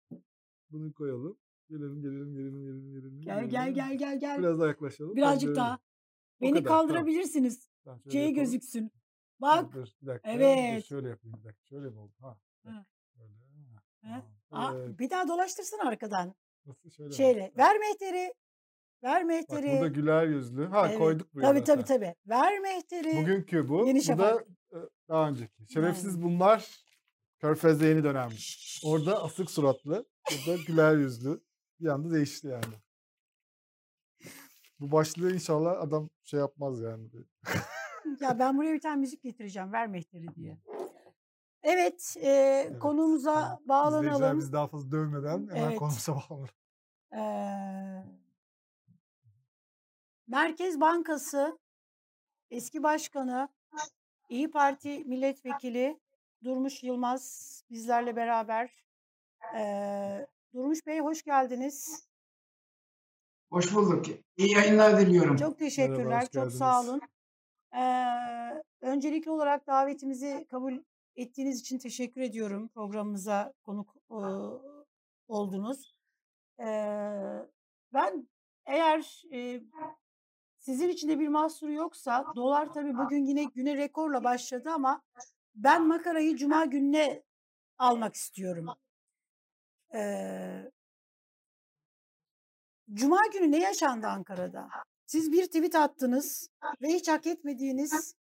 Bunu 0.72 0.94
koyalım. 0.94 1.38
Gelelim 1.70 2.02
gelelim 2.02 2.34
gelelim 2.36 2.64
gelelim 2.64 2.92
gelelim. 2.92 3.22
Gel 3.22 3.50
gel 3.50 3.50
gelelim. 3.50 3.74
gel 3.74 3.98
gel 3.98 4.20
gel. 4.20 4.40
Biraz 4.40 4.60
daha 4.60 4.68
yaklaşalım. 4.68 5.16
Birazcık 5.16 5.56
daha. 5.56 5.80
Beni 6.42 6.52
kadar 6.54 6.64
kaldırabilirsiniz. 6.64 7.70
Tamam 7.84 8.00
şöyle 8.04 8.18
yapalım. 8.20 8.36
gözüksün. 8.36 8.92
Bak. 9.42 9.74
dur, 9.74 9.88
bir 10.02 10.08
dakika. 10.08 10.32
Evet. 10.32 10.86
şöyle 10.86 11.10
yapayım 11.10 11.38
bir 11.40 11.44
dakika. 11.44 11.66
Şöyle 11.66 11.90
mi 11.90 12.00
oldu? 12.00 12.14
Ha. 12.22 12.38
Şöyle. 12.64 13.34
Hı. 14.02 14.08
Ha, 14.08 14.24
Aa, 14.52 14.76
Evet. 14.76 15.00
bir 15.00 15.10
daha 15.10 15.28
dolaştırsana 15.28 15.90
arkadan. 15.90 16.36
Nasıl 16.66 16.90
şöyle 16.90 17.08
mi? 17.10 17.16
Şeyle. 17.16 17.42
Ha. 17.42 17.52
Ver 17.58 17.78
mehteri. 17.80 18.34
Ver 19.04 19.24
Bak 19.30 19.50
burada 19.50 19.62
mehteri. 19.66 19.94
güler 19.94 20.28
yüzlü. 20.28 20.66
Ha 20.66 20.88
Evet. 20.90 20.98
koyduk 21.00 21.34
buraya 21.34 21.48
Tabii 21.48 21.64
tabii 21.64 21.82
zaten. 21.82 21.96
tabii. 22.00 22.16
Ver 22.28 22.60
mehteri. 22.60 23.18
Bugünkü 23.22 23.68
bu. 23.70 23.88
Yeni 23.88 23.98
Bu 23.98 24.02
da 24.02 24.04
Şafak. 24.04 24.48
e, 24.74 24.78
daha 25.10 25.30
önceki. 25.30 25.74
Şerefsiz 25.74 26.14
Yani. 26.16 26.24
bunlar 26.24 26.84
Körfez'de 27.40 27.88
yeni 27.88 28.04
dönem. 28.04 28.30
Orada 28.86 29.24
asık 29.24 29.52
suratlı. 29.52 30.06
Burada 30.32 30.62
güler 30.68 30.98
yüzlü. 30.98 31.42
Bir 31.80 31.88
anda 31.88 32.14
değişti 32.14 32.48
yani. 32.48 32.74
Bu 34.80 34.92
başlığı 34.92 35.34
inşallah 35.34 35.82
adam 35.82 36.10
şey 36.24 36.40
yapmaz 36.40 36.80
yani. 36.82 37.08
Ya 38.20 38.40
ben 38.40 38.58
buraya 38.58 38.74
bir 38.74 38.82
tane 38.82 38.96
müzik 38.96 39.22
getireceğim. 39.24 39.74
Ver 39.74 39.88
mehteri 39.88 40.36
diye. 40.36 40.58
Evet, 41.64 42.16
e, 42.20 42.28
Evet. 42.30 42.80
konumuza 42.80 43.34
Tamam. 43.34 43.60
Bağlanalım. 43.66 44.40
bizi 44.40 44.54
daha 44.54 44.68
fazla 44.68 44.92
dövmeden 44.92 45.48
hemen 45.48 45.56
Evet. 45.70 45.80
konumuza 45.80 46.16
bağlanalım. 46.30 46.50
Ee, 47.14 48.04
Merkez 50.28 50.80
Bankası 50.80 51.60
eski 52.52 52.84
başkanı 52.84 53.50
İyi 54.30 54.52
Parti 54.52 55.04
milletvekili 55.06 56.00
Durmuş 56.44 56.84
Yılmaz 56.84 57.64
bizlerle 57.72 58.16
beraber. 58.16 58.84
Ee, 59.56 60.28
Durmuş 60.54 60.86
Bey 60.88 61.00
hoş 61.00 61.24
geldiniz. 61.24 62.08
Hoş 63.52 63.76
bulduk. 63.76 64.06
İyi 64.38 64.52
yayınlar 64.52 65.00
diliyorum. 65.00 65.36
Çok 65.36 65.40
Merhaba, 65.40 65.58
teşekkürler. 65.58 66.22
hoş 66.22 66.32
Çok 66.32 66.52
sağ 66.52 66.72
geldiniz. 66.72 66.90
olun. 66.90 67.02
Ee, 67.74 68.64
öncelikli 68.82 69.32
olarak 69.32 69.68
davetimizi 69.68 70.48
kabul 70.50 70.74
ettiğiniz 71.16 71.60
için 71.60 71.78
teşekkür 71.78 72.22
ediyorum. 72.22 72.68
Programımıza 72.68 73.54
konuk 73.64 73.96
e, 74.12 74.18
oldunuz. 75.28 75.96
Ee, 76.60 76.66
ben 77.94 78.28
eğer 78.66 79.24
e, 79.34 79.62
sizin 80.60 80.90
için 80.90 81.10
de 81.10 81.20
bir 81.20 81.28
mahsuru 81.28 81.72
yoksa 81.74 82.26
dolar 82.36 82.74
tabii 82.74 82.98
bugün 82.98 83.26
yine 83.26 83.44
güne 83.44 83.78
rekorla 83.78 84.24
başladı 84.24 84.70
ama 84.70 85.02
ben 85.56 85.88
makarayı 85.88 86.38
cuma 86.38 86.66
gününe 86.66 87.24
almak 87.78 88.16
istiyorum. 88.16 88.68
Ee, 89.94 90.72
cuma 92.94 93.28
günü 93.34 93.52
ne 93.52 93.60
yaşandı 93.60 94.08
Ankara'da? 94.08 94.70
Siz 95.06 95.32
bir 95.32 95.46
tweet 95.46 95.76
attınız 95.76 96.50
ve 96.82 96.88
hiç 96.88 97.08
hak 97.08 97.28
etmediğiniz 97.28 98.16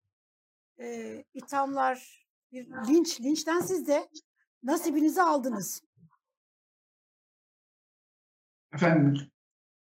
e, 0.79 1.23
ithamlar, 1.33 2.27
bir 2.51 2.67
linç, 2.67 3.21
linçten 3.21 3.59
siz 3.59 3.87
de 3.87 4.09
nasibinizi 4.63 5.21
aldınız. 5.21 5.81
Efendim, 8.73 9.31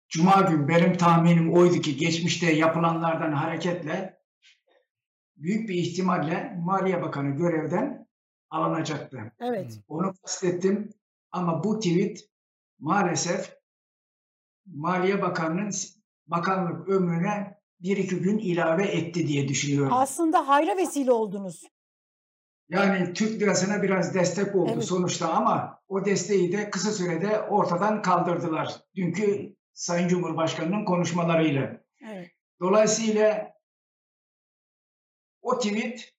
Cuma 0.09 0.41
gün 0.41 0.67
benim 0.67 0.97
tahminim 0.97 1.53
oydu 1.53 1.81
ki 1.81 1.97
geçmişte 1.97 2.51
yapılanlardan 2.51 3.31
hareketle 3.31 4.19
büyük 5.37 5.69
bir 5.69 5.73
ihtimalle 5.73 6.55
Maliye 6.59 7.01
Bakanı 7.01 7.35
görevden 7.35 8.07
alınacaktı. 8.49 9.31
Evet. 9.39 9.79
Onu 9.87 10.13
kastettim 10.21 10.89
ama 11.35 11.63
bu 11.63 11.79
tweet 11.79 12.29
maalesef 12.79 13.57
Maliye 14.65 15.21
Bakanı'nın 15.21 15.71
bakanlık 16.27 16.89
ömrüne 16.89 17.61
bir 17.79 17.97
iki 17.97 18.15
gün 18.19 18.37
ilave 18.37 18.83
etti 18.83 19.27
diye 19.27 19.47
düşünüyorum. 19.47 19.93
Aslında 19.93 20.47
hayra 20.47 20.77
vesile 20.77 21.11
oldunuz. 21.11 21.63
Yani 22.69 23.13
Türk 23.13 23.41
lirasına 23.41 23.83
biraz 23.83 24.13
destek 24.13 24.55
oldu 24.55 24.71
Evet. 24.73 24.85
sonuçta 24.85 25.33
ama 25.33 25.81
o 25.87 26.05
desteği 26.05 26.51
de 26.51 26.69
kısa 26.69 26.91
sürede 26.91 27.41
ortadan 27.41 28.01
kaldırdılar. 28.01 28.81
Dünkü 28.95 29.55
Sayın 29.73 30.07
Cumhurbaşkanı'nın 30.07 30.85
konuşmalarıyla. 30.85 31.81
Evet. 32.09 32.31
Dolayısıyla 32.59 33.53
o 35.41 35.59
tweet 35.59 36.13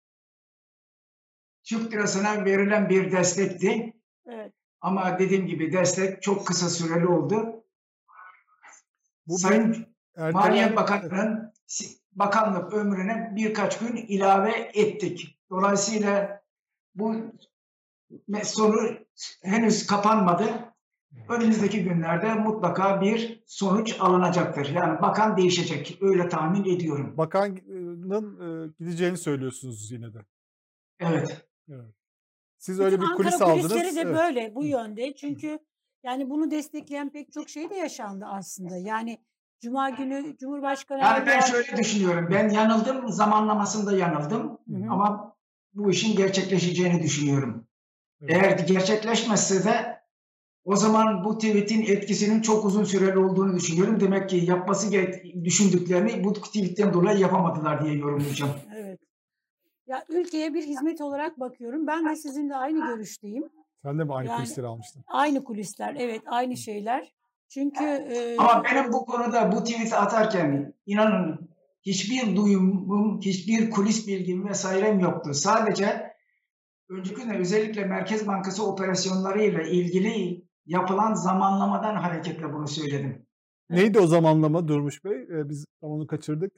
Türk 1.65 1.93
lirasına 1.93 2.45
verilen 2.45 2.89
bir 2.89 3.13
destekti. 3.13 3.93
Evet. 4.27 4.53
Ama 4.87 5.18
dediğim 5.18 5.46
gibi 5.46 5.72
destek 5.72 6.22
çok 6.22 6.46
kısa 6.46 6.68
süreli 6.68 7.07
oldu. 7.07 7.64
Bu 9.27 9.38
Sayın 9.38 9.87
erteleme- 10.16 10.33
Maliye 10.33 10.77
Bakanı'nın 10.77 11.53
bakanlık 12.12 12.72
ömrüne 12.72 13.33
birkaç 13.37 13.79
gün 13.79 13.96
ilave 13.96 14.70
ettik. 14.75 15.38
Dolayısıyla 15.51 16.42
bu 16.94 17.14
soru 18.42 18.99
henüz 19.42 19.87
kapanmadı. 19.87 20.44
Önümüzdeki 21.29 21.85
günlerde 21.85 22.35
mutlaka 22.35 23.01
bir 23.01 23.42
sonuç 23.46 23.96
alınacaktır. 24.01 24.68
Yani 24.68 25.03
bakan 25.03 25.37
değişecek. 25.37 25.99
Öyle 26.01 26.29
tahmin 26.29 26.77
ediyorum. 26.77 27.16
Bakanın 27.16 27.57
e, 28.66 28.72
gideceğini 28.79 29.16
söylüyorsunuz 29.16 29.90
yine 29.92 30.14
de. 30.14 30.18
Evet. 31.01 31.49
Evet. 31.68 32.06
Siz 32.67 32.81
öyle 32.81 32.97
bir 32.97 33.03
Bütün 33.03 33.15
kulis 33.17 33.35
Ankara 33.35 33.51
aldınız. 33.51 33.69
kulisleri 33.73 33.97
de 33.97 34.01
Evet. 34.01 34.15
böyle 34.17 34.55
bu 34.55 34.65
yönde. 34.65 35.15
Çünkü 35.15 35.59
yani 36.05 36.31
bunu 36.31 36.51
destekleyen 36.51 37.11
pek 37.11 37.33
çok 37.33 37.49
şey 37.49 37.71
de 37.71 37.75
yaşandı 37.75 38.25
aslında. 38.29 38.77
Yani 38.77 39.19
Cuma 39.61 39.91
günü 39.91 40.37
Cumhurbaşkanı 40.41 40.99
Yani 40.99 41.27
ben 41.27 41.41
şöyle 41.41 41.77
düşünüyorum. 41.77 42.29
Ben 42.33 42.49
yanıldım. 42.49 43.09
Zamanlamasında 43.09 43.97
yanıldım. 43.97 44.59
Hı 44.71 44.77
hı. 44.77 44.91
Ama 44.91 45.37
bu 45.75 45.91
işin 45.91 46.17
gerçekleşeceğini 46.17 47.03
düşünüyorum. 47.03 47.67
Evet. 48.21 48.33
Eğer 48.35 48.59
gerçekleşmezse 48.59 49.65
de 49.65 50.01
o 50.65 50.77
zaman 50.77 51.25
bu 51.25 51.39
tweet'in 51.39 51.83
etkisinin 51.83 52.43
çok 52.43 52.65
uzun 52.65 52.85
süreli 52.85 53.19
olduğunu 53.19 53.57
düşünüyorum. 53.57 54.01
Demek 54.01 54.31
ki 54.31 54.37
yapması 54.37 54.91
gerek- 54.91 55.45
düşündüklerini 55.45 56.25
bu 56.25 56.33
tweet'ten 56.33 56.95
dolayı 56.95 57.19
yapamadılar 57.19 57.85
diye 57.85 57.95
yorumlayacağım. 57.95 58.53
Ya 59.97 60.05
ülkeye 60.09 60.55
bir 60.55 60.63
hizmet 60.63 61.01
olarak 61.01 61.41
bakıyorum. 61.41 61.87
Ben 61.87 62.09
de 62.09 62.17
sizinle 62.17 62.57
aynı 62.57 62.87
görüşteyim. 62.87 63.45
Sen 63.83 63.99
de 63.99 64.05
mi 64.05 64.15
aynı 64.15 64.29
Yani- 64.29 64.37
kulisleri 64.37 64.67
almıştın? 64.67 65.05
Aynı 65.07 65.45
kulisler, 65.45 65.97
evet, 65.99 66.23
aynı 66.27 66.57
şeyler. 66.57 67.13
Çünkü 67.49 67.85
e, 67.85 68.37
Ama 68.39 68.65
benim 68.65 68.93
bu 68.93 69.07
konuda 69.07 69.53
bu 69.53 69.65
tweet'i 69.65 69.97
atarken 69.97 70.75
inanın 70.87 71.51
hiçbir 71.83 72.37
duyumum, 72.37 73.21
hiçbir 73.21 73.71
kulis 73.71 74.07
bilgim 74.07 74.49
vesairem 74.49 75.01
yoktu. 75.01 75.35
Sadece 75.35 76.13
önceki 76.89 77.23
gün 77.23 77.31
özellikle 77.35 77.85
Merkez 77.85 78.27
Bankası 78.27 78.67
operasyonlarıyla 78.67 79.63
ilgili 79.63 80.45
yapılan 80.67 81.15
zamanlamadan 81.15 81.95
hareketle 81.97 82.53
bunu 82.53 82.69
söyledim. 82.69 83.27
Neydi 83.71 83.99
o 84.01 84.07
zamanlama 84.07 84.69
Durmuş 84.69 85.05
Bey? 85.05 85.23
Ee, 85.23 85.49
biz 85.49 85.65
onu 85.81 86.07
kaçırdık. 86.07 86.53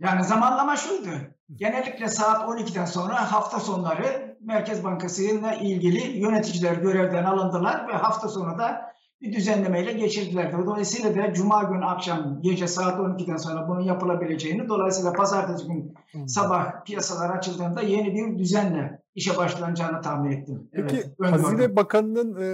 Yani 0.00 0.24
zamanlama 0.24 0.76
şuydu. 0.76 1.10
Genellikle 1.54 2.08
saat 2.08 2.48
12'den 2.48 2.84
sonra 2.84 3.32
hafta 3.32 3.60
sonları 3.60 4.36
Merkez 4.40 4.84
Bankası 4.84 5.22
ile 5.22 5.58
ilgili 5.60 6.18
yöneticiler 6.18 6.74
görevden 6.76 7.24
alındılar 7.24 7.88
ve 7.88 7.92
hafta 7.92 8.28
sonu 8.28 8.58
da 8.58 8.88
bir 9.20 9.32
düzenlemeyle 9.32 9.92
geçirdiler. 9.92 10.52
Dolayısıyla 10.66 11.14
da 11.16 11.32
Cuma 11.32 11.62
günü 11.62 11.84
akşam 11.84 12.40
gece 12.42 12.66
saat 12.66 13.00
12'den 13.00 13.36
sonra 13.36 13.68
bunun 13.68 13.80
yapılabileceğini 13.80 14.68
dolayısıyla 14.68 15.12
pazartesi 15.12 15.66
gün 15.66 15.94
sabah 16.26 16.84
piyasalar 16.84 17.30
açıldığında 17.30 17.82
yeni 17.82 18.14
bir 18.14 18.38
düzenle 18.38 19.02
işe 19.14 19.36
başlanacağını 19.36 20.00
tahmin 20.00 20.30
ettim. 20.30 20.68
Peki 20.72 20.96
Evet, 20.96 21.32
Hazine. 21.32 21.76
Bakanı'nın 21.76 22.36
e, 22.36 22.48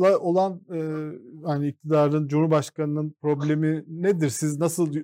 la 0.00 0.18
olan 0.18 0.60
e, 0.72 0.78
yani 1.48 1.68
iktidarın, 1.68 2.28
Cumhurbaşkanı'nın 2.28 3.14
problemi 3.22 3.84
nedir? 3.88 4.28
Siz 4.28 4.60
nasıl 4.60 4.94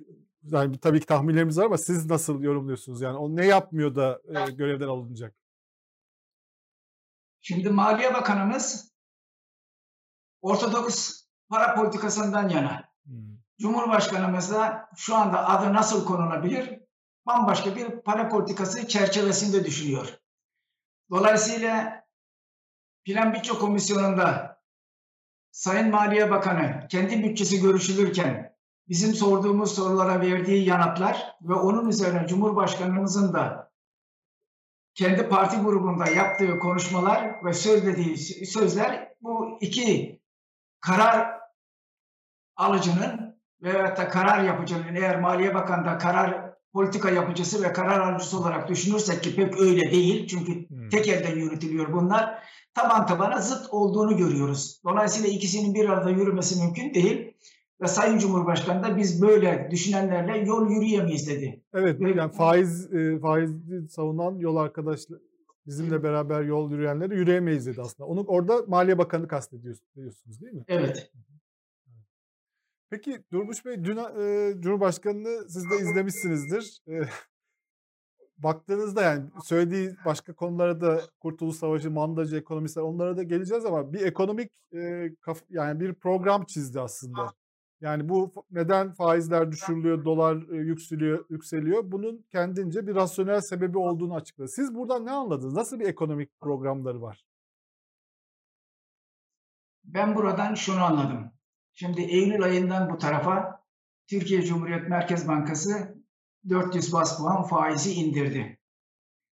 yani 0.51 0.77
tabii 0.79 0.99
ki 0.99 1.05
tahminlerimiz 1.05 1.57
var 1.57 1.65
ama 1.65 1.77
siz 1.77 2.05
nasıl 2.05 2.41
yorumluyorsunuz? 2.41 3.01
Yani 3.01 3.17
o 3.17 3.35
ne 3.35 3.45
yapmıyor 3.45 3.95
da 3.95 4.21
e, 4.27 4.51
görevden 4.51 4.87
alınacak? 4.87 5.35
Şimdi 7.41 7.69
Maliye 7.69 8.13
Bakanımız 8.13 8.91
Ortodoks 10.41 11.23
para 11.49 11.75
politikasından 11.75 12.49
yana. 12.49 12.89
Hmm. 13.03 13.37
Cumhurbaşkanımız 13.59 14.51
da 14.51 14.89
şu 14.95 15.15
anda 15.15 15.49
adı 15.49 15.73
nasıl 15.73 16.05
konulabilir? 16.05 16.79
Bambaşka 17.25 17.75
bir 17.75 17.89
para 17.89 18.29
politikası 18.29 18.87
çerçevesinde 18.87 19.65
düşünüyor. 19.65 20.19
Dolayısıyla 21.09 22.03
Plan 23.05 23.33
Bütçe 23.33 23.53
Komisyonu'nda 23.53 24.57
Sayın 25.51 25.89
Maliye 25.89 26.31
Bakanı 26.31 26.87
kendi 26.89 27.23
bütçesi 27.23 27.61
görüşülürken 27.61 28.46
bizim 28.89 29.13
sorduğumuz 29.13 29.75
sorulara 29.75 30.21
verdiği 30.21 30.65
yanıtlar 30.65 31.35
ve 31.41 31.53
onun 31.53 31.89
üzerine 31.89 32.27
Cumhurbaşkanımızın 32.27 33.33
da 33.33 33.71
kendi 34.95 35.29
parti 35.29 35.57
grubunda 35.57 36.09
yaptığı 36.09 36.59
konuşmalar 36.59 37.45
ve 37.45 37.53
söylediği 37.53 38.17
sözler 38.47 39.13
bu 39.21 39.57
iki 39.61 40.19
karar 40.79 41.37
alıcının 42.55 43.41
veyahut 43.61 43.97
da 43.97 44.09
karar 44.09 44.43
yapıcının 44.43 44.95
eğer 44.95 45.19
Maliye 45.19 45.55
Bakanı 45.55 45.85
da 45.85 45.97
karar 45.97 46.47
politika 46.73 47.09
yapıcısı 47.09 47.63
ve 47.63 47.73
karar 47.73 47.99
alıcısı 47.99 48.39
olarak 48.39 48.69
düşünürsek 48.69 49.23
ki 49.23 49.35
pek 49.35 49.59
öyle 49.59 49.91
değil. 49.91 50.27
Çünkü 50.27 50.69
Hmm. 50.69 50.89
tek 50.89 51.07
elden 51.07 51.35
yürütülüyor 51.35 51.93
bunlar. 51.93 52.43
Taban 52.73 53.05
tabana 53.05 53.41
zıt 53.41 53.67
olduğunu 53.73 54.17
görüyoruz. 54.17 54.81
Dolayısıyla 54.85 55.29
ikisinin 55.29 55.73
bir 55.73 55.89
arada 55.89 56.09
yürümesi 56.09 56.63
mümkün 56.63 56.93
değil. 56.93 57.26
Ve 57.81 57.87
Sayın 57.87 58.17
Cumhurbaşkanı 58.17 58.83
da 58.83 58.97
biz 58.97 59.21
böyle 59.21 59.67
düşünenlerle 59.71 60.37
yol 60.37 60.69
yürüyemeyiz 60.69 61.27
dedi. 61.29 61.63
Evet 61.73 61.99
Ve- 62.01 62.09
yani 62.09 62.31
faiz 62.31 62.93
e, 62.93 63.19
faizi 63.19 63.87
savunan 63.89 64.35
yol 64.35 64.55
arkadaşlar 64.55 65.19
bizimle 65.65 66.03
beraber 66.03 66.41
yol 66.43 66.71
yürüyenleri 66.71 67.15
yürüyemeyiz 67.17 67.65
dedi 67.67 67.81
aslında. 67.81 68.07
Onu 68.07 68.23
orada 68.27 68.61
Maliye 68.67 68.97
Bakanı 68.97 69.27
kastediyorsunuz 69.27 70.41
değil 70.41 70.53
mi? 70.53 70.63
Evet. 70.67 71.11
Peki 72.89 73.23
Durmuş 73.31 73.65
Bey 73.65 73.83
dün 73.83 73.97
e, 73.97 74.53
Cumhurbaşkanı'nı 74.61 75.49
siz 75.49 75.63
de 75.71 75.75
izlemişsinizdir. 75.79 76.81
E, 76.87 77.01
baktığınızda 78.37 79.01
yani 79.03 79.25
söylediği 79.43 79.95
başka 80.05 80.33
konulara 80.33 80.81
da 80.81 81.01
Kurtuluş 81.19 81.55
Savaşı, 81.55 81.91
mandacı 81.91 82.37
ekonomistler 82.37 82.81
onlara 82.81 83.17
da 83.17 83.23
geleceğiz 83.23 83.65
ama 83.65 83.93
bir 83.93 84.01
ekonomik 84.01 84.51
e, 84.73 85.09
kaf- 85.21 85.45
yani 85.49 85.79
bir 85.79 85.93
program 85.93 86.45
çizdi 86.45 86.79
aslında. 86.79 87.21
Yani 87.81 88.09
bu 88.09 88.33
neden 88.51 88.91
faizler 88.93 89.51
düşürülüyor, 89.51 90.05
dolar 90.05 90.49
e, 90.51 90.55
yükseliyor, 90.55 91.25
yükseliyor? 91.29 91.91
Bunun 91.91 92.25
kendince 92.31 92.87
bir 92.87 92.95
rasyonel 92.95 93.41
sebebi 93.41 93.77
olduğunu 93.77 94.15
açıkladı. 94.15 94.49
Siz 94.49 94.75
buradan 94.75 95.05
ne 95.05 95.11
anladınız? 95.11 95.53
Nasıl 95.53 95.79
bir 95.79 95.85
ekonomik 95.85 96.39
programları 96.39 97.01
var? 97.01 97.25
Ben 99.83 100.15
buradan 100.15 100.53
şunu 100.55 100.83
anladım. 100.83 101.31
Şimdi 101.73 102.01
Eylül 102.01 102.43
ayından 102.43 102.89
bu 102.89 102.97
tarafa 102.97 103.63
Türkiye 104.07 104.41
Cumhuriyet 104.41 104.89
Merkez 104.89 105.27
Bankası 105.27 105.97
400 106.49 106.93
bas 106.93 107.17
puan 107.17 107.43
faizi 107.43 107.93
indirdi. 107.93 108.56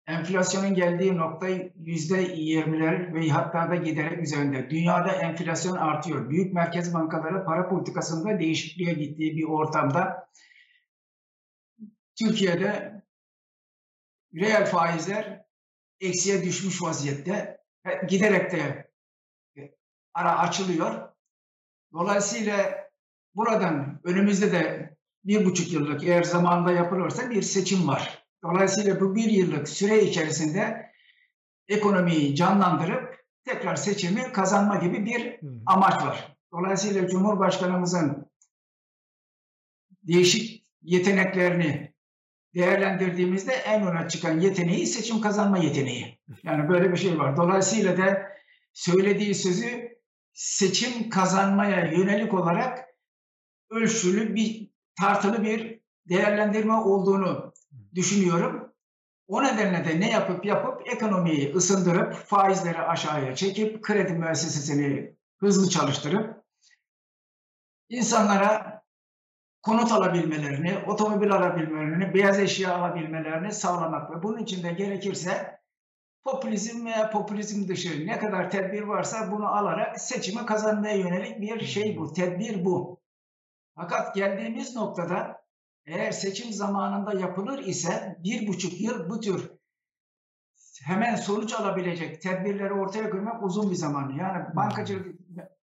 Enflasyonun 0.06 0.74
geldiği 0.74 1.16
nokta 1.16 1.48
%20'ler 1.48 3.14
ve 3.14 3.28
hatta 3.28 3.70
da 3.70 3.76
giderek 3.76 4.22
üzerinde. 4.22 4.70
Dünyada 4.70 5.12
enflasyon 5.12 5.76
artıyor. 5.76 6.30
Büyük 6.30 6.52
merkez 6.54 6.94
bankaları 6.94 7.44
para 7.44 7.68
politikasında 7.68 8.38
değişikliğe 8.38 8.92
gittiği 8.92 9.36
bir 9.36 9.44
ortamda 9.44 10.30
Türkiye'de 12.18 13.02
reel 14.34 14.66
faizler 14.66 15.44
eksiye 16.00 16.44
düşmüş 16.44 16.82
vaziyette. 16.82 17.60
E, 17.84 18.06
Giderek 18.06 18.52
de 18.52 18.90
ara 20.14 20.38
açılıyor. 20.38 21.08
Dolayısıyla 21.92 22.88
buradan 23.34 24.00
önümüzde 24.04 24.52
de 24.52 24.96
bir 25.24 25.44
buçuk 25.44 25.72
yıllık 25.72 26.04
eğer 26.04 26.22
zamanında 26.22 26.72
yapılırsa 26.72 27.30
bir 27.30 27.42
seçim 27.42 27.88
var. 27.88 28.19
Dolayısıyla 28.42 29.00
bu 29.00 29.14
bir 29.14 29.30
yıllık 29.30 29.68
süre 29.68 30.02
içerisinde 30.02 30.92
ekonomiyi 31.68 32.34
canlandırıp 32.34 33.24
tekrar 33.44 33.76
seçimi 33.76 34.32
kazanma 34.32 34.76
gibi 34.76 35.06
bir 35.06 35.40
amaç 35.66 36.02
var. 36.02 36.36
Dolayısıyla 36.52 37.08
Cumhurbaşkanımızın 37.08 38.30
değişik 40.02 40.66
yeteneklerini 40.82 41.94
değerlendirdiğimizde 42.54 43.52
en 43.52 43.86
öne 43.86 44.08
çıkan 44.08 44.40
yeteneği 44.40 44.86
seçim 44.86 45.20
kazanma 45.20 45.58
yeteneği. 45.58 46.18
Yani 46.42 46.68
böyle 46.68 46.92
bir 46.92 46.96
şey 46.96 47.18
var. 47.18 47.36
Dolayısıyla 47.36 47.98
da 47.98 48.22
söylediği 48.72 49.34
sözü 49.34 49.98
seçim 50.32 51.10
kazanmaya 51.10 51.92
yönelik 51.92 52.34
olarak 52.34 52.88
ölçülü 53.70 54.34
bir 54.34 54.70
tartılı 55.00 55.42
bir 55.42 55.80
değerlendirme 56.08 56.74
olduğunu 56.74 57.49
düşünüyorum. 57.94 58.72
O 59.28 59.42
nedenle 59.42 59.84
de 59.84 60.00
ne 60.00 60.10
yapıp 60.10 60.44
yapıp 60.44 60.88
ekonomiyi 60.88 61.54
ısındırıp 61.54 62.14
faizleri 62.14 62.78
aşağıya 62.78 63.34
çekip 63.34 63.82
kredi 63.82 64.12
müessesesini 64.12 65.16
hızlı 65.40 65.70
çalıştırıp 65.70 66.44
insanlara 67.88 68.82
konut 69.62 69.92
alabilmelerini, 69.92 70.78
otomobil 70.86 71.32
alabilmelerini, 71.32 72.14
beyaz 72.14 72.38
eşya 72.38 72.76
alabilmelerini 72.76 73.52
sağlamak 73.52 74.10
ve 74.10 74.22
bunun 74.22 74.38
için 74.38 74.62
de 74.62 74.72
gerekirse 74.72 75.60
popülizm 76.24 76.86
veya 76.86 77.10
popülizm 77.10 77.68
dışı 77.68 78.06
ne 78.06 78.18
kadar 78.18 78.50
tedbir 78.50 78.82
varsa 78.82 79.32
bunu 79.32 79.48
alarak 79.48 80.00
seçimi 80.00 80.46
kazanmaya 80.46 80.96
yönelik 80.96 81.40
bir 81.40 81.60
şey 81.60 81.96
bu, 81.98 82.12
tedbir 82.12 82.64
bu. 82.64 83.00
Fakat 83.76 84.14
geldiğimiz 84.14 84.76
noktada 84.76 85.39
eğer 85.86 86.10
seçim 86.10 86.52
zamanında 86.52 87.20
yapılır 87.20 87.58
ise 87.58 88.16
bir 88.24 88.48
buçuk 88.48 88.80
yıl 88.80 89.10
bu 89.10 89.20
tür 89.20 89.50
hemen 90.84 91.16
sonuç 91.16 91.52
alabilecek 91.52 92.22
tedbirleri 92.22 92.72
ortaya 92.72 93.10
koymak 93.10 93.42
uzun 93.42 93.70
bir 93.70 93.76
zaman. 93.76 94.12
Yani 94.12 94.56
bankacılık 94.56 95.20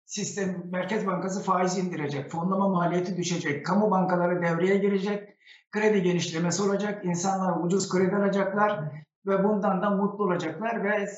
sistem, 0.06 0.64
Merkez 0.72 1.08
Bankası 1.08 1.44
faiz 1.44 1.78
indirecek, 1.78 2.32
fonlama 2.32 2.68
maliyeti 2.68 3.18
düşecek, 3.18 3.66
kamu 3.66 3.92
bankaları 3.92 4.42
devreye 4.42 4.78
girecek, 4.78 5.38
kredi 5.72 6.04
genişlemesi 6.04 6.64
olacak, 6.64 7.06
insanlar 7.06 7.64
ucuz 7.64 7.90
kredi 7.90 8.16
alacaklar 8.16 8.92
ve 9.26 9.44
bundan 9.44 9.82
da 9.82 9.90
mutlu 9.90 10.24
olacaklar 10.24 10.84
ve 10.84 11.10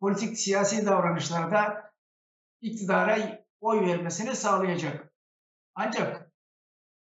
politik 0.00 0.38
siyasi 0.38 0.86
davranışlarda 0.86 1.92
iktidara 2.60 3.44
oy 3.60 3.86
vermesini 3.86 4.36
sağlayacak. 4.36 5.12
Ancak 5.74 6.30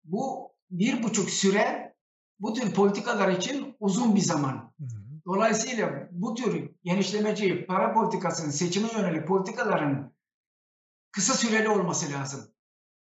bu 0.04 0.51
bir 0.72 1.02
buçuk 1.02 1.30
süre 1.30 1.94
bu 2.40 2.52
tür 2.52 2.74
politikalar 2.74 3.28
için 3.28 3.76
uzun 3.80 4.16
bir 4.16 4.20
zaman. 4.20 4.72
Dolayısıyla 5.26 6.08
bu 6.10 6.34
tür 6.34 6.70
genişlemeci 6.84 7.66
para 7.66 7.94
politikasının 7.94 8.50
seçime 8.50 8.88
yönelik 8.92 9.28
politikaların 9.28 10.12
kısa 11.12 11.34
süreli 11.34 11.68
olması 11.68 12.12
lazım. 12.12 12.40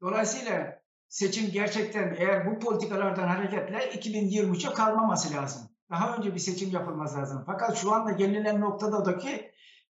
Dolayısıyla 0.01 0.81
seçim 1.09 1.51
gerçekten 1.51 2.17
eğer 2.19 2.47
bu 2.47 2.59
politikalardan 2.59 3.29
hareketle 3.29 3.79
2023'e 3.79 4.75
kalmaması 4.75 5.35
lazım. 5.35 5.63
Daha 5.91 6.17
önce 6.17 6.35
bir 6.35 6.39
seçim 6.39 6.71
yapılması 6.71 7.19
lazım. 7.19 7.43
Fakat 7.47 7.77
şu 7.77 7.93
anda 7.93 8.11
gelinen 8.11 8.61
noktada 8.61 9.05
da 9.05 9.19
ki 9.19 9.51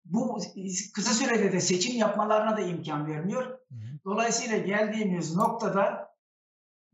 bu 0.06 0.39
kısa 0.93 1.13
sürede 1.13 1.51
de 1.51 1.62
seçim 1.62 1.97
yapmalarına 1.97 2.58
da 2.58 2.62
imkan 2.62 3.08
vermiyor. 3.08 3.60
Dolayısıyla 4.06 4.58
geldiğimiz 4.58 5.36
noktada 5.36 6.05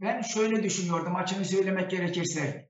ben 0.01 0.21
şöyle 0.21 0.63
düşünüyordum 0.63 1.15
açını 1.15 1.45
söylemek 1.45 1.91
gerekirse. 1.91 2.69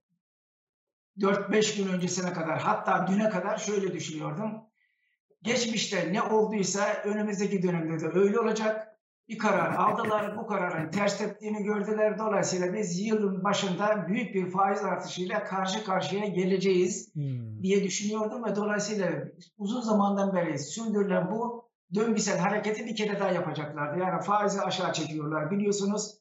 4-5 1.18 1.78
gün 1.78 1.94
öncesine 1.94 2.34
kadar 2.34 2.60
hatta 2.60 3.08
düne 3.08 3.30
kadar 3.30 3.58
şöyle 3.58 3.94
düşünüyordum. 3.94 4.52
Geçmişte 5.42 6.14
ne 6.14 6.22
olduysa 6.22 7.02
önümüzdeki 7.06 7.64
dönemde 7.64 8.00
de 8.00 8.20
öyle 8.20 8.40
olacak. 8.40 8.88
Bir 9.30 9.38
karar 9.38 9.76
aldılar. 9.76 10.38
Bu 10.38 10.48
kararın 10.48 10.92
ters 10.92 11.18
teptiğini 11.18 11.64
gördüler. 11.64 12.20
Dolayısıyla 12.20 12.74
biz 12.74 13.00
yılın 13.00 13.44
başında 13.44 14.08
büyük 14.08 14.36
bir 14.36 14.52
faiz 14.52 14.84
artışıyla 14.84 15.44
karşı 15.44 15.84
karşıya 15.84 16.26
geleceğiz 16.26 17.16
hmm. 17.16 17.64
diye 17.64 17.84
düşünüyordum 17.84 18.46
ve 18.46 18.56
dolayısıyla 18.56 19.12
uzun 19.58 19.82
zamandan 19.82 20.36
beri 20.36 20.60
sürdürülen 20.60 21.32
bu 21.32 21.70
döngüsel 21.96 22.40
hareketi 22.40 22.86
bir 22.86 22.96
kere 22.96 23.20
daha 23.20 23.32
yapacaklardı. 23.32 24.00
Yani 24.00 24.22
faizi 24.22 24.62
aşağı 24.62 24.94
çekiyorlar. 24.94 25.52
Biliyorsunuz 25.52 26.21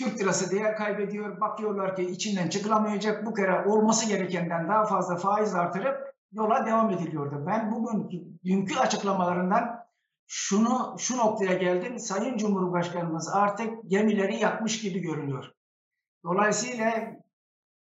Türk 0.00 0.20
lirası 0.20 0.50
değer 0.50 0.76
kaybediyor. 0.76 1.40
Bakıyorlar 1.40 1.96
ki 1.96 2.02
içinden 2.02 2.48
çıkılamayacak. 2.48 3.26
Bu 3.26 3.34
kere 3.34 3.64
olması 3.64 4.08
gerekenden 4.08 4.68
daha 4.68 4.84
fazla 4.84 5.16
faiz 5.16 5.54
artırıp 5.54 6.14
yola 6.32 6.66
devam 6.66 6.90
ediliyordu. 6.90 7.44
Ben 7.46 7.72
bugün 7.72 8.08
dünkü 8.44 8.78
açıklamalarından 8.78 9.84
şunu 10.26 10.96
şu 10.98 11.16
noktaya 11.16 11.54
geldim. 11.54 11.98
Sayın 11.98 12.36
Cumhurbaşkanımız 12.36 13.28
artık 13.28 13.90
gemileri 13.90 14.36
yakmış 14.36 14.80
gibi 14.80 15.00
görünüyor. 15.00 15.44
Dolayısıyla 16.24 16.92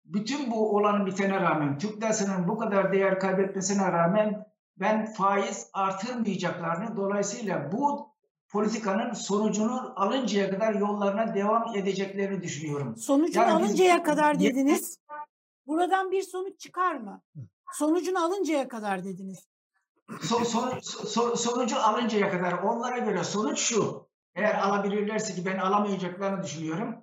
bütün 0.05 0.51
bu 0.51 0.75
olanın 0.75 1.05
bitene 1.05 1.41
rağmen, 1.41 1.77
Türk 1.77 2.03
lirasının 2.03 2.47
bu 2.47 2.57
kadar 2.57 2.93
değer 2.93 3.19
kaybetmesine 3.19 3.91
rağmen 3.91 4.45
ben 4.79 5.05
faiz 5.05 5.69
artırmayacaklarını, 5.73 6.97
dolayısıyla 6.97 7.71
bu 7.71 8.14
politikanın 8.55 9.13
sonucunu 9.13 9.93
alıncaya 9.95 10.51
kadar 10.51 10.73
yollarına 10.73 11.35
devam 11.35 11.75
edeceklerini 11.75 12.43
düşünüyorum. 12.43 12.97
Sonucunu 12.97 13.43
yani 13.43 13.51
alıncaya 13.51 13.97
biz, 13.97 14.03
kadar 14.03 14.39
dediniz. 14.39 14.99
Buradan 15.67 16.11
bir 16.11 16.21
sonuç 16.21 16.59
çıkar 16.59 16.95
mı? 16.95 17.21
Sonucunu 17.73 18.25
alıncaya 18.25 18.67
kadar 18.67 19.03
dediniz. 19.03 19.47
So, 20.21 20.45
son, 20.45 20.79
so, 20.79 21.35
sonucu 21.35 21.79
alıncaya 21.79 22.31
kadar 22.31 22.53
onlara 22.53 22.97
göre 22.97 23.23
sonuç 23.23 23.59
şu. 23.59 24.09
Eğer 24.35 24.55
alabilirlerse 24.55 25.35
ki 25.35 25.45
ben 25.45 25.57
alamayacaklarını 25.57 26.43
düşünüyorum. 26.43 26.95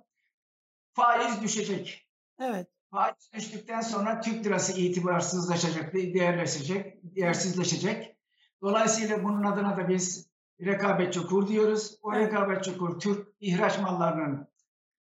Faiz 0.93 1.41
düşecek. 1.41 2.07
Evet. 2.39 2.67
Faiz 2.91 3.29
düştükten 3.33 3.81
sonra 3.81 4.21
Türk 4.21 4.45
lirası 4.45 4.79
itibarsızlaşacak, 4.81 5.93
değerleşecek, 5.93 6.99
değersizleşecek. 7.03 8.17
Dolayısıyla 8.61 9.23
bunun 9.23 9.43
adına 9.43 9.77
da 9.77 9.89
biz 9.89 10.32
rekabetçi 10.65 11.27
kur 11.27 11.47
diyoruz. 11.47 11.99
O 12.01 12.13
rekabetçi 12.13 12.77
kur 12.77 12.99
Türk 12.99 13.27
ihraç 13.39 13.79
mallarının 13.79 14.47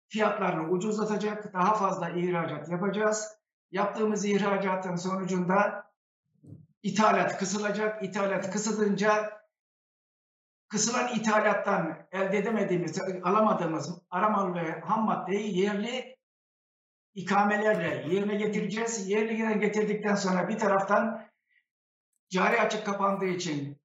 fiyatlarını 0.07 0.69
ucuzlatacak. 0.69 1.53
Daha 1.53 1.73
fazla 1.73 2.09
ihracat 2.09 2.69
yapacağız. 2.69 3.37
Yaptığımız 3.71 4.25
ihracatın 4.25 4.95
sonucunda 4.95 5.91
ithalat 6.83 7.37
kısılacak. 7.37 8.03
İthalat 8.03 8.51
kısılınca 8.51 9.37
kısılan 10.69 11.15
ithalattan 11.15 12.07
elde 12.11 12.37
edemediğimiz, 12.37 13.01
alamadığımız 13.23 14.01
aramal 14.09 14.55
ve 14.55 14.79
ham 14.81 15.05
maddeyi 15.05 15.59
yerli 15.59 16.17
ikamelerle 17.13 18.15
yerine 18.15 18.35
getireceğiz. 18.35 19.09
Yerine 19.09 19.53
getirdikten 19.53 20.15
sonra 20.15 20.49
bir 20.49 20.59
taraftan 20.59 21.27
cari 22.29 22.61
açık 22.61 22.85
kapandığı 22.85 23.25
için 23.25 23.81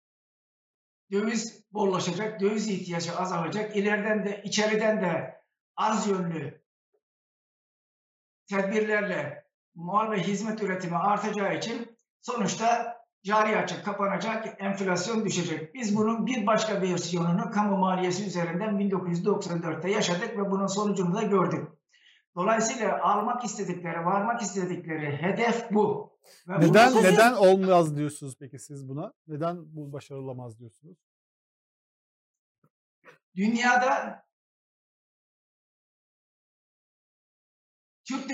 döviz 1.12 1.61
bollaşacak, 1.74 2.40
döviz 2.40 2.68
ihtiyacı 2.68 3.16
azalacak. 3.16 3.76
İleriden 3.76 4.24
de 4.24 4.42
içeriden 4.44 5.00
de 5.00 5.42
arz 5.76 6.06
yönlü 6.06 6.62
tedbirlerle 8.46 9.44
mal 9.74 10.10
ve 10.10 10.22
hizmet 10.22 10.62
üretimi 10.62 10.96
artacağı 10.96 11.56
için 11.56 11.96
sonuçta 12.20 12.96
cari 13.24 13.56
açık 13.56 13.84
kapanacak, 13.84 14.56
enflasyon 14.58 15.24
düşecek. 15.24 15.74
Biz 15.74 15.96
bunun 15.96 16.26
bir 16.26 16.46
başka 16.46 16.82
versiyonunu 16.82 17.50
kamu 17.50 17.76
maliyesi 17.76 18.26
üzerinden 18.26 18.74
1994'te 18.74 19.90
yaşadık 19.90 20.38
ve 20.38 20.50
bunun 20.50 20.66
sonucunu 20.66 21.14
da 21.14 21.22
gördük. 21.22 21.68
Dolayısıyla 22.36 23.02
almak 23.02 23.44
istedikleri, 23.44 24.04
varmak 24.04 24.42
istedikleri 24.42 25.16
hedef 25.16 25.70
bu. 25.70 26.12
Ve 26.48 26.60
neden 26.60 26.94
neden 26.94 27.32
olmaz 27.32 27.96
diyorsunuz 27.96 28.36
peki 28.40 28.58
siz 28.58 28.88
buna? 28.88 29.12
Neden 29.26 29.56
bu 29.76 29.92
başarılamaz 29.92 30.58
diyorsunuz? 30.58 31.11
Dünyada 33.36 34.22
Türk 38.04 38.30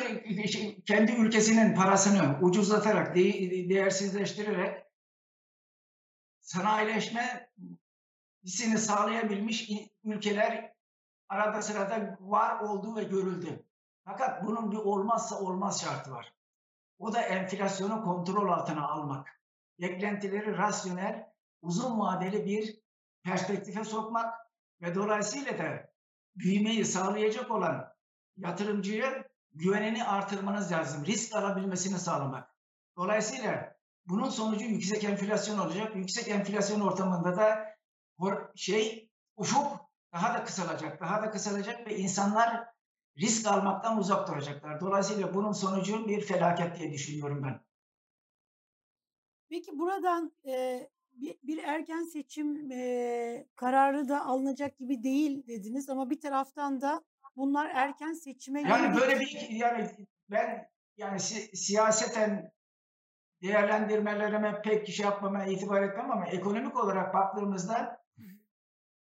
kendi 0.86 1.12
ülkesinin 1.12 1.74
parasını 1.74 2.38
ucuzlatarak, 2.40 3.14
değersizleştirerek 3.14 4.84
sanayileşme 6.40 7.50
hissini 8.44 8.78
sağlayabilmiş 8.78 9.70
ülkeler 10.04 10.74
arada 11.28 11.62
sırada 11.62 12.16
var 12.20 12.60
oldu 12.60 12.96
ve 12.96 13.04
görüldü. 13.04 13.64
Fakat 14.04 14.46
bunun 14.46 14.70
bir 14.72 14.76
olmazsa 14.76 15.40
olmaz 15.40 15.80
şartı 15.80 16.10
var. 16.10 16.34
O 16.98 17.12
da 17.12 17.22
enflasyonu 17.22 18.04
kontrol 18.04 18.48
altına 18.48 18.88
almak. 18.88 19.40
Beklentileri 19.80 20.56
rasyonel, 20.58 21.32
uzun 21.62 22.00
vadeli 22.00 22.46
bir 22.46 22.80
perspektife 23.22 23.84
sokmak 23.84 24.47
ve 24.82 24.94
dolayısıyla 24.94 25.58
da 25.58 25.90
büyümeyi 26.36 26.84
sağlayacak 26.84 27.50
olan 27.50 27.92
yatırımcıya 28.36 29.24
güvenini 29.54 30.04
artırmanız 30.04 30.72
lazım. 30.72 31.06
Risk 31.06 31.36
alabilmesini 31.36 31.98
sağlamak. 31.98 32.54
Dolayısıyla 32.96 33.76
bunun 34.06 34.30
sonucu 34.30 34.64
yüksek 34.64 35.04
enflasyon 35.04 35.58
olacak. 35.58 35.96
Yüksek 35.96 36.28
enflasyon 36.28 36.80
ortamında 36.80 37.36
da 37.36 37.74
şey 38.56 39.10
ufuk 39.36 39.88
daha 40.12 40.34
da 40.34 40.44
kısalacak, 40.44 41.00
daha 41.00 41.22
da 41.22 41.30
kısalacak 41.30 41.86
ve 41.86 41.96
insanlar 41.96 42.64
risk 43.18 43.46
almaktan 43.46 43.98
uzak 43.98 44.28
duracaklar. 44.28 44.80
Dolayısıyla 44.80 45.34
bunun 45.34 45.52
sonucu 45.52 46.08
bir 46.08 46.20
felaket 46.20 46.78
diye 46.78 46.92
düşünüyorum 46.92 47.42
ben. 47.42 47.60
Peki 49.48 49.78
buradan 49.78 50.32
e, 50.46 50.88
bir, 51.20 51.38
bir 51.42 51.58
erken 51.64 52.02
seçim 52.02 52.72
e, 52.72 53.46
kararı 53.56 54.08
da 54.08 54.26
alınacak 54.26 54.78
gibi 54.78 55.02
değil 55.02 55.46
dediniz 55.46 55.88
ama 55.88 56.10
bir 56.10 56.20
taraftan 56.20 56.80
da 56.80 57.02
bunlar 57.36 57.70
erken 57.74 58.12
seçime 58.12 58.60
yani 58.60 58.96
böyle 58.96 59.20
bir 59.20 59.48
yani 59.50 59.90
ben 60.30 60.68
yani 60.96 61.20
si, 61.20 61.56
siyaseten 61.56 62.52
değerlendirmelerime 63.42 64.62
pek 64.62 64.88
şey 64.88 65.06
yapmama 65.06 65.44
itibar 65.44 65.82
etmem 65.82 66.10
ama 66.10 66.26
ekonomik 66.26 66.76
olarak 66.76 67.14
baktığımızda 67.14 67.98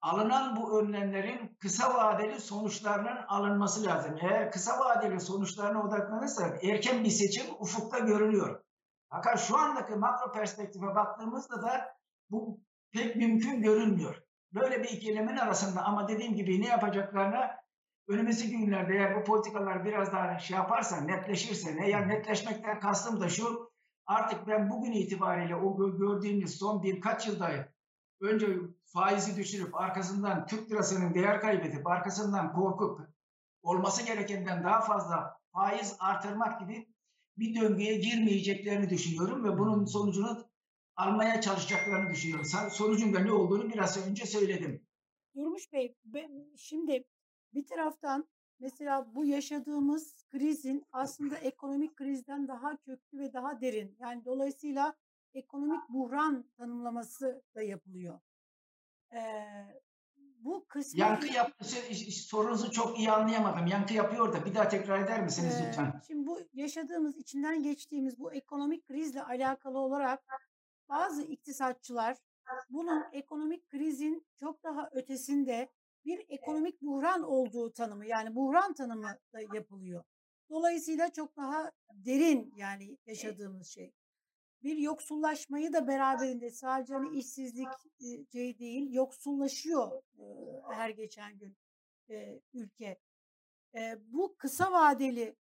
alınan 0.01 0.57
bu 0.57 0.81
önlemlerin 0.81 1.57
kısa 1.61 1.95
vadeli 1.95 2.41
sonuçlarının 2.41 3.17
alınması 3.29 3.85
lazım. 3.85 4.17
Eğer 4.21 4.53
kısa 4.53 4.81
vadeli 4.81 5.21
sonuçlarına 5.21 5.83
odaklanırsak 5.83 6.65
erken 6.65 7.05
bir 7.05 7.11
seçim 7.11 7.47
ufukta 7.59 7.99
görünüyor. 7.99 8.63
Fakat 9.11 9.41
şu 9.41 9.59
andaki 9.59 9.95
makro 9.95 10.33
perspektife 10.33 10.87
baktığımızda 10.87 11.63
da 11.63 11.96
bu 12.31 12.61
pek 12.93 13.17
mümkün 13.17 13.63
görünmüyor. 13.63 14.23
Böyle 14.55 14.83
bir 14.83 14.89
ikilemin 14.89 15.37
arasında 15.37 15.83
ama 15.83 16.09
dediğim 16.09 16.35
gibi 16.35 16.61
ne 16.61 16.67
yapacaklarına 16.67 17.57
önümüzdeki 18.09 18.59
günlerde 18.59 18.95
eğer 18.95 19.21
bu 19.21 19.25
politikalar 19.25 19.85
biraz 19.85 20.13
daha 20.13 20.39
şey 20.39 20.57
yaparsa, 20.57 21.01
netleşirse, 21.01 21.77
ne 21.77 21.91
yani 21.91 22.09
netleşmekten 22.09 22.81
kastım 22.81 23.21
da 23.21 23.29
şu, 23.29 23.71
artık 24.07 24.47
ben 24.47 24.71
bugün 24.71 24.93
itibariyle 24.93 25.57
o 25.57 25.99
gördüğümüz 25.99 26.59
son 26.59 26.83
birkaç 26.83 27.27
yılda 27.27 27.69
önce 28.21 28.47
faizi 28.85 29.37
düşürüp 29.37 29.75
arkasından 29.75 30.47
Türk 30.47 30.71
lirasının 30.71 31.15
değer 31.15 31.41
kaybedip 31.41 31.87
arkasından 31.87 32.53
korkup 32.53 33.01
olması 33.63 34.07
gerekenden 34.07 34.65
daha 34.65 34.81
fazla 34.81 35.41
faiz 35.53 35.97
artırmak 36.01 36.61
gibi 36.61 36.89
bir 37.39 37.61
döngüye 37.61 37.97
girmeyeceklerini 37.97 38.91
düşünüyorum 38.91 39.45
ve 39.45 39.59
bunun 39.59 39.85
sonucunu 39.85 40.45
almaya 40.97 41.41
çalışacaklarını 41.41 42.11
düşünüyorum. 42.11 42.71
Sonucun 42.71 43.15
da 43.15 43.19
ne 43.19 43.33
olduğunu 43.33 43.71
biraz 43.71 44.09
önce 44.09 44.27
söyledim. 44.27 44.87
Durmuş 45.37 45.73
Bey, 45.73 45.97
şimdi 46.57 47.05
bir 47.55 47.67
taraftan 47.67 48.29
mesela 48.59 49.15
bu 49.15 49.25
yaşadığımız 49.25 50.25
krizin 50.29 50.87
aslında 50.93 51.37
ekonomik 51.37 51.97
krizden 51.97 52.49
daha 52.49 52.77
köklü 52.77 53.19
ve 53.19 53.33
daha 53.33 53.61
derin. 53.61 53.97
Yani 54.01 54.25
dolayısıyla 54.25 54.95
ekonomik 55.35 55.89
buhran 55.89 56.45
tanımlaması 56.57 57.43
da 57.55 57.63
yapılıyor. 57.63 58.21
Ee, 59.13 59.47
bu 60.17 60.67
kısmı... 60.69 61.01
Yankı 61.01 61.27
yaptı. 61.27 61.65
Sorunuzu 62.13 62.71
çok 62.71 62.99
iyi 62.99 63.11
anlayamadım. 63.11 63.67
Yankı 63.67 63.95
yapıyor 63.95 64.33
da 64.33 64.45
bir 64.45 64.55
daha 64.55 64.69
tekrar 64.69 65.01
eder 65.01 65.23
misiniz 65.23 65.55
ee, 65.61 65.69
lütfen? 65.69 66.03
Şimdi 66.07 66.27
bu 66.27 66.41
yaşadığımız, 66.53 67.17
içinden 67.17 67.63
geçtiğimiz 67.63 68.19
bu 68.19 68.33
ekonomik 68.33 68.87
krizle 68.87 69.23
alakalı 69.23 69.79
olarak 69.79 70.25
bazı 70.89 71.23
iktisatçılar 71.23 72.17
bunun 72.71 73.05
ekonomik 73.13 73.69
krizin 73.69 74.27
çok 74.37 74.63
daha 74.63 74.91
ötesinde 74.93 75.69
bir 76.05 76.27
ekonomik 76.29 76.83
buhran 76.83 77.23
olduğu 77.23 77.73
tanımı 77.73 78.07
yani 78.07 78.35
buhran 78.35 78.75
tanımı 78.75 79.19
da 79.33 79.41
yapılıyor. 79.55 80.05
Dolayısıyla 80.51 81.13
çok 81.13 81.37
daha 81.37 81.73
derin 81.93 82.53
yani 82.57 82.99
yaşadığımız 83.07 83.69
şey. 83.69 83.93
Bir 84.63 84.77
yoksullaşmayı 84.77 85.73
da 85.73 85.89
beraberinde 85.89 86.51
sadece 86.51 86.95
hani 86.95 87.19
işsizlik 87.19 87.69
şey 88.33 88.59
değil 88.59 88.93
yoksullaşıyor 88.93 90.03
her 90.71 90.91
geçen 90.91 91.39
gün 91.39 91.57
ülke. 92.53 92.99
Bu 93.99 94.37
kısa 94.37 94.73
vadeli 94.73 95.37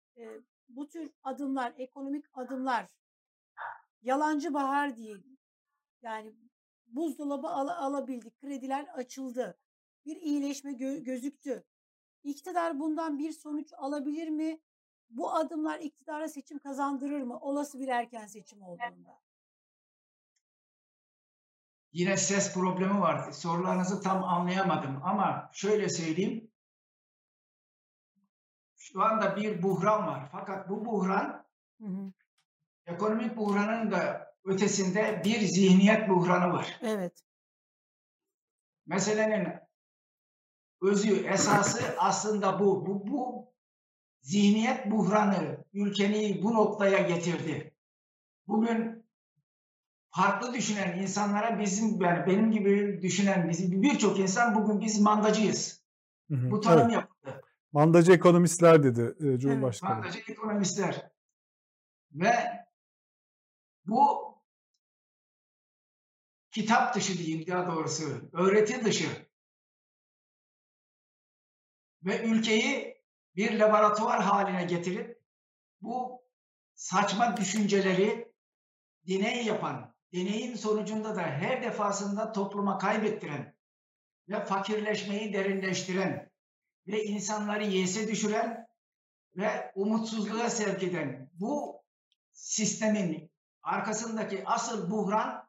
bu 0.68 0.88
tür 0.88 1.10
adımlar, 1.22 1.74
ekonomik 1.78 2.24
adımlar 2.32 2.90
yalancı 4.02 4.54
bahar 4.54 4.96
değil. 4.96 5.33
Yani 6.04 6.34
buzdolabı 6.86 7.48
al 7.48 7.68
alabildik, 7.68 8.40
krediler 8.40 8.84
açıldı 8.84 9.58
bir 10.06 10.16
iyileşme 10.16 10.72
gö 10.72 10.98
gözüktü. 10.98 11.64
İktidar 12.22 12.78
bundan 12.78 13.18
bir 13.18 13.32
sonuç 13.32 13.72
alabilir 13.76 14.28
mi? 14.28 14.60
Bu 15.10 15.34
adımlar 15.34 15.78
iktidara 15.78 16.28
seçim 16.28 16.58
kazandırır 16.58 17.22
mı? 17.22 17.38
Olası 17.40 17.78
bir 17.78 17.88
erken 17.88 18.26
seçim 18.26 18.62
olduğunda. 18.62 19.20
Yine 21.92 22.16
ses 22.16 22.54
problemi 22.54 23.00
var. 23.00 23.32
Sorularınızı 23.32 24.02
tam 24.02 24.24
anlayamadım 24.24 25.00
ama 25.04 25.50
şöyle 25.52 25.88
söyleyeyim. 25.88 26.50
Şu 28.76 29.02
anda 29.02 29.36
bir 29.36 29.62
buhran 29.62 30.06
var. 30.06 30.28
Fakat 30.32 30.68
bu 30.68 30.84
buhran 30.84 31.46
hı 31.80 31.86
hı. 31.86 32.12
ekonomik 32.86 33.36
buhranın 33.36 33.90
da 33.90 34.23
ötesinde 34.44 35.22
bir 35.24 35.40
zihniyet 35.40 36.08
buhranı 36.08 36.52
var. 36.52 36.80
Evet. 36.82 37.24
Meselenin 38.86 39.48
özü, 40.82 41.26
esası 41.26 41.94
aslında 41.98 42.60
bu. 42.60 42.86
Bu, 42.86 43.06
bu 43.06 43.54
zihniyet 44.20 44.90
buhranı 44.90 45.64
ülkeni 45.72 46.42
bu 46.42 46.54
noktaya 46.54 46.98
getirdi. 46.98 47.74
Bugün 48.46 49.04
farklı 50.10 50.54
düşünen 50.54 50.98
insanlara 50.98 51.58
bizim 51.58 52.00
yani 52.02 52.26
benim 52.26 52.50
gibi 52.50 53.02
düşünen 53.02 53.48
bizim 53.48 53.82
birçok 53.82 54.18
insan 54.18 54.54
bugün 54.54 54.80
biz 54.80 55.00
mandacıyız. 55.00 55.84
Hı 56.30 56.34
hı, 56.34 56.50
bu 56.50 56.60
tanım 56.60 56.82
evet. 56.82 56.92
yapıldı. 56.92 57.42
Mandacı 57.72 58.12
ekonomistler 58.12 58.82
dedi 58.82 59.14
e, 59.20 59.38
Cumhurbaşkanı. 59.38 59.92
Evet, 59.92 60.04
mandacı 60.04 60.32
ekonomistler. 60.32 61.10
Ve 62.12 62.34
bu 63.86 64.33
kitap 66.54 66.94
dışı 66.94 67.18
diyeyim 67.18 67.46
daha 67.46 67.66
doğrusu, 67.66 68.30
öğreti 68.32 68.84
dışı. 68.84 69.28
Ve 72.02 72.22
ülkeyi 72.22 73.02
bir 73.36 73.58
laboratuvar 73.58 74.22
haline 74.22 74.64
getirip 74.64 75.22
bu 75.80 76.22
saçma 76.74 77.36
düşünceleri 77.36 78.32
deney 79.08 79.44
yapan, 79.44 79.94
deneyin 80.12 80.54
sonucunda 80.54 81.16
da 81.16 81.22
her 81.22 81.62
defasında 81.62 82.32
topluma 82.32 82.78
kaybettiren 82.78 83.56
ve 84.28 84.44
fakirleşmeyi 84.44 85.32
derinleştiren 85.32 86.30
ve 86.86 87.04
insanları 87.04 87.64
yese 87.64 88.08
düşüren 88.08 88.66
ve 89.36 89.72
umutsuzluğa 89.74 90.50
sevk 90.50 90.82
eden 90.82 91.30
bu 91.32 91.82
sistemin 92.32 93.30
arkasındaki 93.62 94.42
asıl 94.46 94.90
buhran 94.90 95.43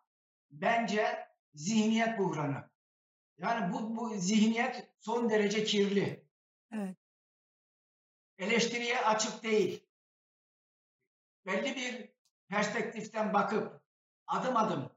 bence 0.61 1.27
zihniyet 1.53 2.19
buhranı. 2.19 2.69
Yani 3.37 3.73
bu, 3.73 3.95
bu 3.95 4.15
zihniyet 4.17 4.91
son 4.99 5.29
derece 5.29 5.63
kirli. 5.63 6.25
Evet. 6.71 6.97
Eleştiriye 8.37 8.99
açık 8.99 9.43
değil. 9.43 9.87
Belli 11.45 11.75
bir 11.75 12.09
perspektiften 12.47 13.33
bakıp 13.33 13.81
adım 14.27 14.57
adım 14.57 14.91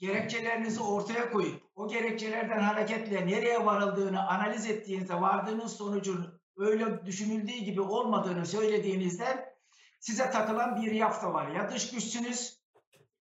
gerekçelerinizi 0.00 0.82
ortaya 0.82 1.30
koyup 1.30 1.62
o 1.74 1.88
gerekçelerden 1.88 2.60
hareketle 2.60 3.26
nereye 3.26 3.66
varıldığını 3.66 4.28
analiz 4.28 4.66
ettiğinizde 4.66 5.20
vardığınız 5.20 5.76
sonucun 5.76 6.40
öyle 6.56 7.06
düşünüldüğü 7.06 7.52
gibi 7.52 7.80
olmadığını 7.80 8.46
söylediğinizde 8.46 9.56
size 10.00 10.30
takılan 10.30 10.82
bir 10.82 10.92
yafta 10.92 11.34
var. 11.34 11.48
Ya 11.48 11.70
dış 11.70 11.90
güçsünüz 11.90 12.59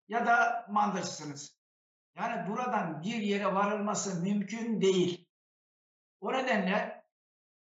ya 0.07 0.25
da 0.25 0.65
mandacısınız. 0.69 1.55
Yani 2.15 2.49
buradan 2.49 3.01
bir 3.01 3.21
yere 3.21 3.53
varılması 3.53 4.21
mümkün 4.21 4.81
değil. 4.81 5.27
O 6.21 6.33
nedenle 6.33 7.03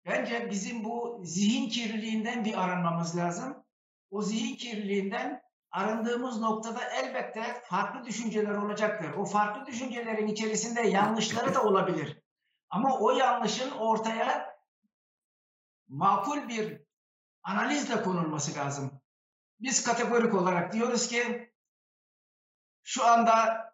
bence 0.06 0.50
bizim 0.52 0.84
bu 0.84 1.22
zihin 1.24 1.70
kirliliğinden 1.70 2.46
bir 2.46 2.64
arınmamız 2.64 3.18
lazım. 3.18 3.64
O 4.10 4.22
zihin 4.22 4.56
kirliliğinden 4.56 5.42
arındığımız 5.72 6.40
noktada 6.40 6.80
elbette 6.90 7.62
farklı 7.64 8.06
düşünceler 8.06 8.56
olacaktır. 8.56 9.14
O 9.14 9.26
farklı 9.26 9.66
düşüncelerin 9.66 10.28
içerisinde 10.28 10.82
yanlışları 10.82 11.54
da 11.54 11.64
olabilir. 11.64 12.22
Ama 12.70 13.00
o 13.00 13.12
yanlışın 13.12 13.72
ortaya 13.72 14.56
makul 15.88 16.48
bir 16.48 16.82
analizle 17.44 18.04
konulması 18.04 18.60
lazım. 18.60 19.02
Biz 19.60 19.84
kategorik 19.84 20.34
olarak 20.34 20.74
diyoruz 20.74 21.08
ki 21.08 21.51
şu 22.84 23.06
anda 23.06 23.66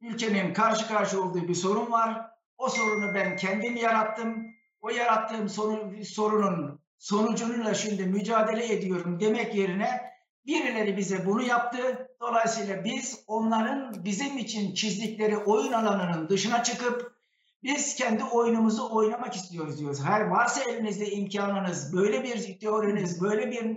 ülkenin 0.00 0.54
karşı 0.54 0.88
karşı 0.88 1.22
olduğu 1.22 1.48
bir 1.48 1.54
sorun 1.54 1.92
var 1.92 2.32
o 2.62 2.68
sorunu 2.68 3.14
ben 3.14 3.36
kendim 3.36 3.76
yarattım. 3.76 4.46
o 4.80 4.90
yarattığım 4.90 5.48
sorun, 5.48 6.02
sorunun 6.02 6.80
sonucununla 6.98 7.74
şimdi 7.74 8.04
mücadele 8.04 8.72
ediyorum 8.72 9.20
demek 9.20 9.54
yerine 9.54 10.12
birileri 10.46 10.96
bize 10.96 11.26
bunu 11.26 11.42
yaptı. 11.42 12.08
Dolayısıyla 12.20 12.84
biz 12.84 13.24
onların 13.26 14.04
bizim 14.04 14.38
için 14.38 14.74
çizdikleri 14.74 15.36
oyun 15.36 15.72
alanının 15.72 16.28
dışına 16.28 16.62
çıkıp 16.62 17.16
biz 17.62 17.94
kendi 17.94 18.24
oyunumuzu 18.24 18.88
oynamak 18.90 19.36
istiyoruz 19.36 19.78
diyoruz. 19.78 20.04
Her 20.04 20.20
varsa 20.20 20.70
elinizde 20.70 21.10
imkanınız, 21.10 21.96
böyle 21.96 22.24
bir 22.24 22.58
teoriniz, 22.58 23.22
böyle 23.22 23.50
bir 23.50 23.76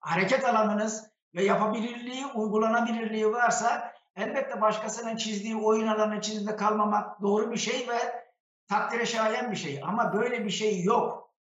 hareket 0.00 0.44
alanınız 0.44 1.13
ve 1.34 1.44
yapabilirliği, 1.44 2.26
uygulanabilirliği 2.34 3.32
varsa 3.32 3.92
elbette 4.16 4.60
başkasının 4.60 5.16
çizdiği 5.16 5.56
oyun 5.56 5.86
alanı 5.86 6.18
içinde 6.18 6.56
kalmamak 6.56 7.22
doğru 7.22 7.52
bir 7.52 7.56
şey 7.56 7.88
ve 7.88 8.24
takdire 8.68 9.06
şayan 9.06 9.50
bir 9.50 9.56
şey. 9.56 9.80
Ama 9.84 10.12
böyle 10.12 10.44
bir 10.44 10.50
şey 10.50 10.82
yok. 10.82 11.34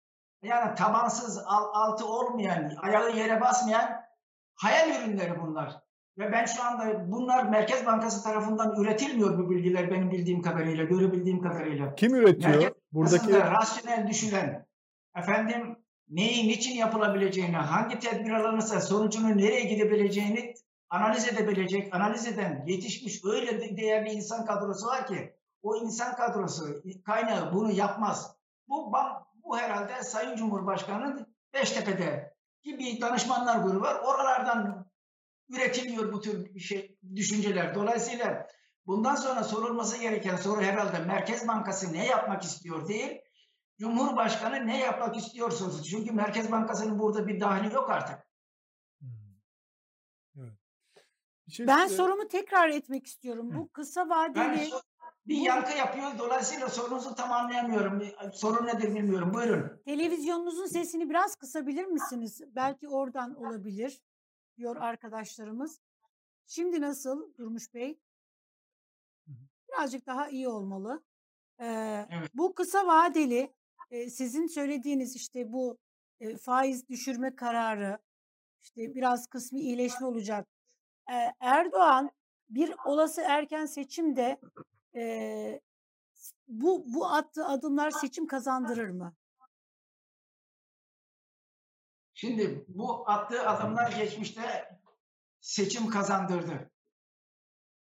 Yani 0.43 0.75
tabansız, 0.75 1.43
altı 1.73 2.05
olmayan, 2.05 2.71
ayağı 2.81 3.15
yere 3.15 3.41
basmayan 3.41 4.01
hayal 4.55 4.89
ürünleri 4.89 5.41
bunlar. 5.41 5.81
Ve 6.17 6.31
ben 6.31 6.45
şu 6.45 6.63
anda 6.63 7.11
bunlar 7.11 7.43
Merkez 7.43 7.85
Bankası 7.85 8.23
tarafından 8.23 8.75
üretilmiyor 8.81 9.37
bu 9.37 9.49
bilgiler 9.49 9.91
benim 9.91 10.11
bildiğim 10.11 10.41
kadarıyla, 10.41 10.83
görebildiğim 10.83 11.41
kadarıyla. 11.41 11.95
Kim 11.95 12.15
üretiyor? 12.15 12.49
Merkez 12.49 12.71
Buradaki 12.91 13.33
rasyonel 13.33 14.07
düşünen, 14.07 14.67
efendim 15.15 15.77
neyi 16.11 16.47
niçin 16.47 16.75
yapılabileceğini, 16.75 17.55
hangi 17.55 17.99
tedbir 17.99 18.31
alınırsa 18.31 18.81
sonucunun 18.81 19.37
nereye 19.37 19.63
gidebileceğini 19.63 20.53
analiz 20.89 21.27
edebilecek, 21.27 21.95
analiz 21.95 22.27
eden, 22.27 22.63
yetişmiş 22.67 23.25
öyle 23.25 23.77
değerli 23.77 24.09
insan 24.09 24.45
kadrosu 24.45 24.87
var 24.87 25.07
ki 25.07 25.33
o 25.61 25.75
insan 25.75 26.15
kadrosu 26.15 26.83
kaynağı 27.05 27.53
bunu 27.53 27.71
yapmaz. 27.71 28.35
Bu 28.67 28.91
bu 29.43 29.57
herhalde 29.57 30.03
Sayın 30.03 30.35
Cumhurbaşkanı'nın 30.35 31.35
Beştepe'de 31.53 32.33
gibi 32.63 33.01
danışmanlar 33.01 33.59
grubu 33.59 33.81
var. 33.81 33.95
Oralardan 34.03 34.85
üretiliyor 35.49 36.13
bu 36.13 36.21
tür 36.21 36.59
şey 36.59 36.97
düşünceler. 37.15 37.75
Dolayısıyla 37.75 38.47
bundan 38.87 39.15
sonra 39.15 39.43
sorulması 39.43 39.97
gereken 39.97 40.35
soru 40.35 40.61
herhalde 40.61 40.99
Merkez 40.99 41.47
Bankası 41.47 41.93
ne 41.93 42.05
yapmak 42.05 42.43
istiyor 42.43 42.87
değil, 42.87 43.21
Cumhurbaşkanı 43.81 44.67
ne 44.67 44.79
yapmak 44.79 45.17
istiyor 45.17 45.51
sorusu. 45.51 45.83
Çünkü 45.83 46.11
Merkez 46.11 46.51
Bankası'nın 46.51 46.99
burada 46.99 47.27
bir 47.27 47.39
dahili 47.39 47.73
yok 47.73 47.89
artık. 47.89 48.27
Evet. 50.37 50.53
Şey, 51.49 51.67
ben 51.67 51.85
e, 51.85 51.89
sorumu 51.89 52.27
tekrar 52.27 52.69
etmek 52.69 53.05
istiyorum. 53.07 53.51
Hı. 53.51 53.55
Bu 53.55 53.69
kısa 53.69 54.09
vadeli... 54.09 54.35
Ben 54.35 54.59
bir 55.25 55.39
bu... 55.39 55.45
yankı 55.45 55.77
yapıyor. 55.77 56.19
Dolayısıyla 56.19 56.69
sorunuzu 56.69 57.15
tam 57.15 57.31
anlayamıyorum. 57.31 58.03
Sorun 58.33 58.65
nedir 58.65 58.95
bilmiyorum. 58.95 59.33
Buyurun. 59.33 59.81
Televizyonunuzun 59.85 60.65
sesini 60.65 61.09
biraz 61.09 61.35
kısabilir 61.35 61.85
misiniz? 61.85 62.41
Belki 62.47 62.87
oradan 62.87 63.35
olabilir 63.35 64.01
diyor 64.57 64.75
arkadaşlarımız. 64.75 65.79
Şimdi 66.47 66.81
nasıl 66.81 67.33
Durmuş 67.37 67.73
Bey? 67.73 67.99
Birazcık 69.69 70.05
daha 70.05 70.29
iyi 70.29 70.47
olmalı. 70.47 71.03
Ee, 71.59 72.07
evet. 72.11 72.31
Bu 72.33 72.55
kısa 72.55 72.87
vadeli 72.87 73.53
e, 73.91 74.09
sizin 74.09 74.47
söylediğiniz 74.47 75.15
işte 75.15 75.53
bu 75.53 75.77
e, 76.19 76.37
faiz 76.37 76.89
düşürme 76.89 77.35
kararı 77.35 77.97
işte 78.61 78.95
biraz 78.95 79.27
kısmi 79.27 79.59
iyileşme 79.59 80.07
olacak. 80.07 80.47
Erdoğan 81.39 82.11
bir 82.49 82.75
olası 82.85 83.21
erken 83.21 83.65
seçimde 83.65 84.39
e, 84.95 85.61
bu 86.47 86.93
bu 86.93 87.07
attığı 87.07 87.45
adımlar 87.45 87.91
seçim 87.91 88.27
kazandırır 88.27 88.89
mı? 88.89 89.15
Şimdi 92.13 92.65
bu 92.67 93.09
attığı 93.09 93.49
adımlar 93.49 93.91
geçmişte 93.91 94.79
seçim 95.39 95.89
kazandırdı. 95.89 96.71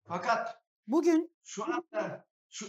Fakat 0.04 0.62
bugün 0.86 1.36
şu 1.44 1.64
anda 1.64 2.26
şu, 2.50 2.66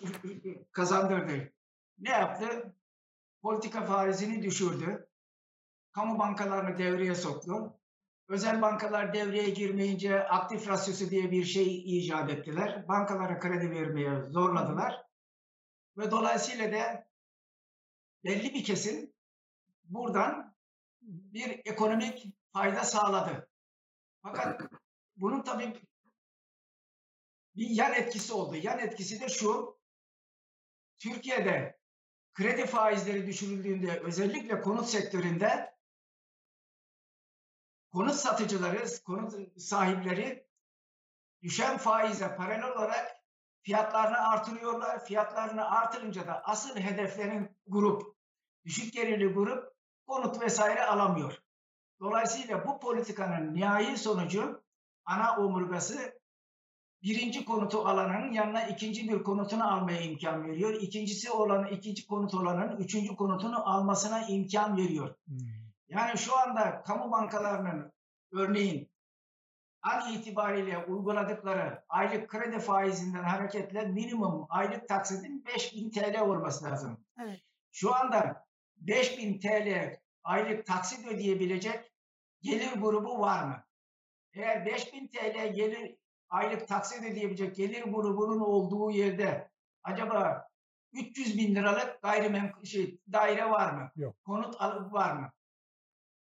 kazandırdı. 0.71 1.53
Ne 1.97 2.09
yaptı? 2.09 2.74
Politika 3.45 3.85
faizini 3.85 4.43
düşürdü. 4.43 5.09
Kamu 5.91 6.19
bankalarını 6.19 6.77
devreye 6.77 7.15
soktu. 7.15 7.79
Özel 8.27 8.61
bankalar 8.61 9.13
devreye 9.13 9.49
girmeyince 9.49 10.27
aktif 10.27 10.67
rasyosu 10.67 11.09
diye 11.09 11.31
bir 11.31 11.43
şey 11.43 11.97
icat 11.97 12.29
ettiler. 12.29 12.87
Bankalara 12.87 13.39
kredi 13.39 13.71
vermeye 13.71 14.29
zorladılar. 14.29 15.01
Ve 15.97 16.11
dolayısıyla 16.11 16.71
da 16.71 17.07
belli 18.23 18.53
bir 18.53 18.63
kesim 18.63 19.13
buradan 19.83 20.55
bir 21.01 21.61
ekonomik 21.65 22.35
fayda 22.53 22.83
sağladı. 22.83 23.49
Fakat 24.21 24.61
bunun 25.17 25.43
tabii 25.43 25.73
bir 27.55 27.69
yan 27.69 27.93
etkisi 27.93 28.33
oldu. 28.33 28.55
Yan 28.55 28.79
etkisi 28.79 29.21
de 29.21 29.29
şu. 29.29 29.79
Türkiye'de 30.97 31.74
kredi 32.35 32.65
faizleri 32.65 33.27
düşürüldüğünde 33.27 33.99
özellikle 33.99 34.61
konut 34.61 34.85
sektöründe 34.89 35.75
konut 37.91 38.15
satıcıları, 38.15 38.85
konut 39.05 39.61
sahipleri 39.61 40.47
düşen 41.41 41.77
faize 41.77 42.35
paralel 42.35 42.63
olarak 42.63 43.15
fiyatlarını 43.61 44.27
artırıyorlar. 44.27 45.05
Fiyatlarını 45.05 45.71
artırınca 45.71 46.27
da 46.27 46.43
asıl 46.43 46.79
hedeflerin 46.79 47.57
grup, 47.67 48.15
düşük 48.65 48.93
gelirli 48.93 49.27
grup 49.27 49.73
konut 50.07 50.41
vesaire 50.41 50.85
alamıyor. 50.85 51.41
Dolayısıyla 51.99 52.67
bu 52.67 52.79
politikanın 52.79 53.53
nihai 53.53 53.97
sonucu 53.97 54.63
ana 55.05 55.37
omurgası 55.37 56.14
birinci 57.03 57.45
konutu 57.45 57.87
alanın 57.87 58.31
yanına 58.31 58.67
ikinci 58.67 59.09
bir 59.09 59.23
konutunu 59.23 59.73
almaya 59.73 60.01
imkan 60.01 60.47
veriyor. 60.47 60.73
İkincisi 60.73 61.31
olan 61.31 61.67
ikinci 61.67 62.07
konut 62.07 62.33
olanın 62.33 62.77
üçüncü 62.77 63.15
konutunu 63.15 63.69
almasına 63.69 64.27
imkan 64.27 64.77
veriyor. 64.77 65.15
Hmm. 65.25 65.37
Yani 65.87 66.17
şu 66.17 66.37
anda 66.37 66.83
kamu 66.83 67.11
bankalarının 67.11 67.91
örneğin 68.31 68.89
an 69.81 70.13
itibariyle 70.13 70.77
uyguladıkları 70.77 71.83
aylık 71.89 72.29
kredi 72.29 72.59
faizinden 72.59 73.23
hareketle 73.23 73.87
minimum 73.87 74.45
aylık 74.49 74.87
taksidin 74.87 75.45
5000 75.45 75.89
TL 75.89 76.21
olması 76.21 76.65
lazım. 76.65 77.05
Evet. 77.19 77.41
Şu 77.71 77.95
anda 77.95 78.45
5000 78.77 79.39
TL 79.39 79.99
aylık 80.23 80.65
taksit 80.65 81.07
ödeyebilecek 81.07 81.91
gelir 82.41 82.73
grubu 82.73 83.19
var 83.19 83.43
mı? 83.43 83.63
Eğer 84.33 84.65
5000 84.65 85.07
TL 85.07 85.53
gelir 85.53 85.95
aylık 86.29 86.67
taksit 86.67 87.03
ödeyebilecek 87.03 87.55
gelir 87.55 87.83
grubunun 87.83 88.39
olduğu 88.39 88.91
yerde 88.91 89.51
acaba 89.83 90.47
300 90.93 91.37
bin 91.37 91.55
liralık 91.55 92.01
gayrimenkul 92.01 92.63
şey, 92.63 92.99
daire 93.11 93.49
var 93.49 93.73
mı? 93.73 93.91
Yok. 93.95 94.15
Konut 94.25 94.61
alıp 94.61 94.93
var 94.93 95.13
mı? 95.13 95.31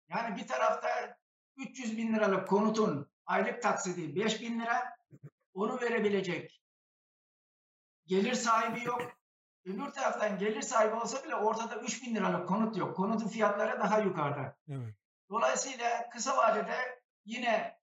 Yani 0.08 0.36
bir 0.36 0.46
tarafta 0.46 1.16
300 1.56 1.98
bin 1.98 2.14
liralık 2.14 2.48
konutun 2.48 3.10
aylık 3.26 3.62
taksidi 3.62 4.16
5 4.16 4.40
bin 4.40 4.60
lira 4.60 4.96
onu 5.54 5.80
verebilecek 5.80 6.62
gelir 8.06 8.34
sahibi 8.34 8.84
yok. 8.84 9.02
Öbür 9.64 9.90
taraftan 9.92 10.38
gelir 10.38 10.62
sahibi 10.62 10.94
olsa 10.94 11.24
bile 11.24 11.34
ortada 11.34 11.80
3 11.80 12.02
bin 12.02 12.14
liralık 12.14 12.48
konut 12.48 12.76
yok. 12.76 12.96
Konutun 12.96 13.28
fiyatları 13.28 13.80
daha 13.80 13.98
yukarıda. 13.98 14.56
Evet. 14.68 14.94
Dolayısıyla 15.30 16.08
kısa 16.10 16.36
vadede 16.36 17.02
yine 17.24 17.77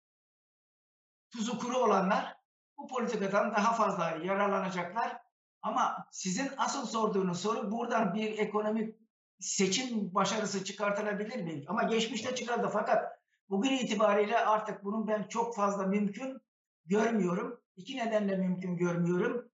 tuzu 1.32 1.60
kuru 1.60 1.78
olanlar 1.78 2.38
bu 2.78 2.88
politikadan 2.88 3.52
daha 3.52 3.74
fazla 3.74 4.10
yararlanacaklar. 4.24 5.22
Ama 5.62 6.08
sizin 6.12 6.52
asıl 6.58 6.86
sorduğunuz 6.86 7.42
soru 7.42 7.72
buradan 7.72 8.14
bir 8.14 8.38
ekonomik 8.38 8.96
seçim 9.40 10.16
başarısı 10.16 10.64
çıkartılabilir 10.64 11.44
mi? 11.44 11.64
Ama 11.68 11.84
geçmişte 11.84 12.36
çıkardı 12.36 12.70
fakat 12.74 13.20
bugün 13.50 13.72
itibariyle 13.72 14.40
artık 14.40 14.84
bunun 14.84 15.08
ben 15.08 15.24
çok 15.24 15.56
fazla 15.56 15.84
mümkün 15.86 16.42
görmüyorum. 16.86 17.62
İki 17.76 17.98
nedenle 17.98 18.36
mümkün 18.36 18.78
görmüyorum. 18.78 19.50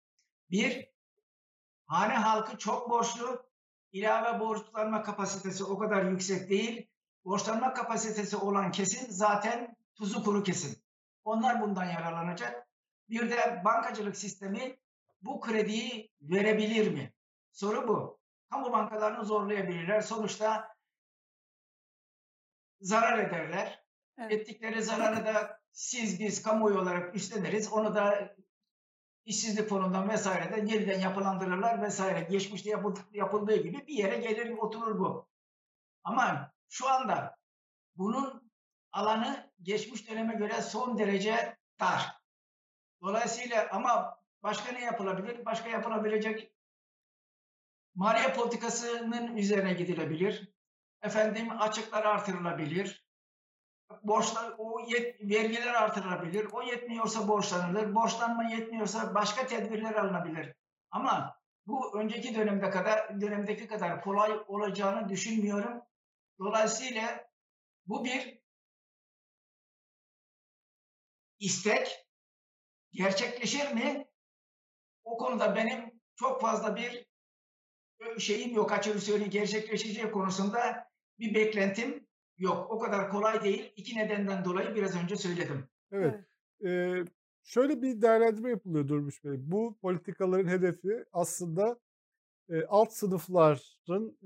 Bir, 0.51 0.89
hane 1.87 2.15
halkı 2.15 2.59
çok 2.59 2.91
borçlu. 2.91 3.49
İlave 3.93 4.41
borçlanma 4.41 5.03
kapasitesi 5.03 5.65
o 5.65 5.79
kadar 5.79 6.05
yüksek 6.05 6.51
değil. 6.51 6.87
Borçlanma 7.25 7.75
kapasitesi 7.75 8.37
olan 8.37 8.71
kesim 8.71 9.07
zaten 9.11 9.77
tuzu 9.95 10.25
kuru 10.25 10.43
kesim. 10.43 10.77
Onlar 11.25 11.61
bundan 11.61 11.85
yararlanacak. 11.85 12.69
Bir 13.11 13.31
de 13.31 13.63
bankacılık 13.65 14.17
sistemi 14.17 14.79
bu 15.23 15.41
krediyi 15.41 16.11
verebilir 16.21 16.91
mi? 16.91 17.13
Soru 17.53 17.89
bu 17.89 18.21
kamu 18.51 18.73
bankalarını 18.73 19.25
zorlayabilirler. 19.25 20.01
Sonuçta 20.01 20.77
zarar 22.81 23.19
ederler. 23.19 23.85
Evet. 24.19 24.33
Ettikleri 24.33 24.83
zararı 24.83 25.27
da 25.27 25.61
siz 25.73 26.21
biz 26.21 26.43
kamuoyu 26.43 26.79
olarak 26.79 27.15
üstleniriz. 27.15 27.73
Onu 27.73 27.95
da 27.95 28.35
işsizlik 29.25 29.69
fonundan 29.69 30.09
vesaire 30.09 30.53
de 30.53 30.73
yeniden 30.73 31.01
yapılandırırlar 31.01 31.83
vesaire. 31.83 32.21
Geçmişte 32.21 32.71
yapıldığı 33.13 33.57
gibi 33.57 33.87
bir 33.87 33.95
yere 33.95 34.17
gelir 34.17 34.51
oturur 34.51 34.99
bu. 34.99 35.29
Ama 36.05 36.53
şu 36.69 36.89
anda 36.89 37.39
bunun 37.97 38.53
alanı 38.93 39.48
geçmiş 39.63 40.11
döneme 40.11 40.35
göre 40.35 40.63
son 40.63 40.99
derece 40.99 41.57
dar. 41.81 42.19
Dolayısıyla 43.03 43.69
ama 43.73 44.19
başka 44.43 44.73
ne 44.73 44.85
yapılabilir? 44.85 45.45
Başka 45.45 45.69
yapılabilecek 45.69 46.53
maliye 47.95 48.33
politikasının 48.33 49.37
üzerine 49.37 49.73
gidilebilir. 49.73 50.53
Efendim 51.03 51.61
açıklar 51.61 52.05
artırılabilir. 52.05 53.09
Borçlar, 54.03 54.55
o 54.59 54.81
yet, 54.81 55.21
vergiler 55.21 55.75
artırılabilir. 55.75 56.49
O 56.53 56.63
yetmiyorsa 56.63 57.29
borçlanılır. 57.29 57.95
Borçlanma 57.95 58.45
yetmiyorsa 58.45 59.15
başka 59.15 59.47
tedbirler 59.47 59.95
alınabilir. 59.95 60.55
Ama 60.91 61.39
bu 61.67 62.01
önceki 62.01 62.35
dönemde 62.35 62.71
kadar 62.71 63.21
dönemdeki 63.21 63.67
kadar 63.67 64.01
kolay 64.01 64.33
olacağını 64.47 65.09
düşünmüyorum. 65.09 65.83
Dolayısıyla 66.39 67.29
bu 67.87 68.05
bir 68.05 68.38
istek 71.39 72.07
gerçekleşir 72.93 73.73
mi? 73.73 74.07
O 75.05 75.19
konuda 75.19 75.57
benim 75.57 76.01
çok 76.17 76.41
fazla 76.41 76.77
bir 76.77 77.09
şeyim 78.19 78.55
yok 78.55 78.73
açık 78.73 79.03
söyleyeyim 79.03 79.31
gerçekleşeceği 79.31 80.11
konusunda 80.11 80.89
bir 81.19 81.35
beklentim 81.35 82.07
yok. 82.37 82.71
O 82.71 82.79
kadar 82.79 83.11
kolay 83.11 83.45
değil. 83.45 83.73
İki 83.77 83.99
nedenden 83.99 84.45
dolayı 84.45 84.75
biraz 84.75 84.97
önce 84.97 85.17
söyledim. 85.17 85.69
Evet. 85.93 86.15
evet. 86.61 87.07
Ee, 87.07 87.11
şöyle 87.45 87.83
bir 87.83 88.03
değerlendirme 88.03 88.51
yapılıyor 88.51 88.89
Durmuş 88.89 89.25
Bey. 89.25 89.37
Bu 89.39 89.79
politikaların 89.83 90.49
hedefi 90.49 91.05
aslında 91.13 91.79
alt 92.69 92.93
sınıfların 92.93 94.17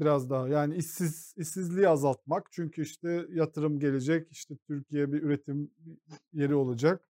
biraz 0.00 0.30
daha 0.30 0.48
yani 0.48 0.76
işsiz 0.76 1.34
işsizliği 1.36 1.88
azaltmak. 1.88 2.52
Çünkü 2.52 2.82
işte 2.82 3.26
yatırım 3.30 3.78
gelecek, 3.78 4.28
işte 4.30 4.56
Türkiye 4.56 5.12
bir 5.12 5.22
üretim 5.22 5.70
yeri 6.32 6.54
olacak 6.54 7.08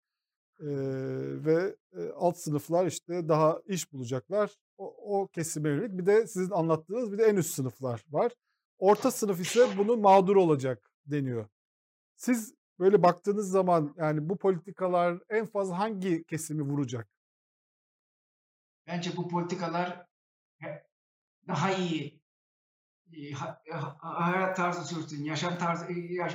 ve 1.46 1.76
alt 2.16 2.38
sınıflar 2.38 2.86
işte 2.86 3.28
daha 3.30 3.62
iş 3.68 3.94
bulacaklar. 3.94 4.52
O, 4.78 4.96
o 5.22 5.28
kesime 5.28 5.70
yönelik. 5.70 5.98
Bir 5.98 6.06
de 6.06 6.28
sizin 6.28 6.52
anlattığınız 6.52 7.12
bir 7.12 7.18
de 7.18 7.24
en 7.24 7.36
üst 7.36 7.54
sınıflar 7.54 8.06
var. 8.10 8.32
Orta 8.78 9.12
sınıf 9.12 9.40
ise 9.42 9.68
bunu 9.78 9.98
mağdur 9.98 10.36
olacak 10.36 10.92
deniyor. 11.06 11.48
Siz 12.16 12.54
böyle 12.80 13.04
baktığınız 13.04 13.52
zaman 13.52 13.96
yani 13.98 14.30
bu 14.30 14.38
politikalar 14.38 15.20
en 15.30 15.46
fazla 15.46 15.80
hangi 15.80 16.24
kesimi 16.24 16.62
vuracak? 16.62 17.13
Bence 18.88 19.18
bu 19.18 19.28
politikalar 19.28 20.08
daha 21.48 21.74
iyi 21.74 22.24
hayat 24.00 24.58
tarzı 24.58 24.96
sürsün, 24.96 25.24
yaşam 25.24 25.58
tarzı 25.58 25.92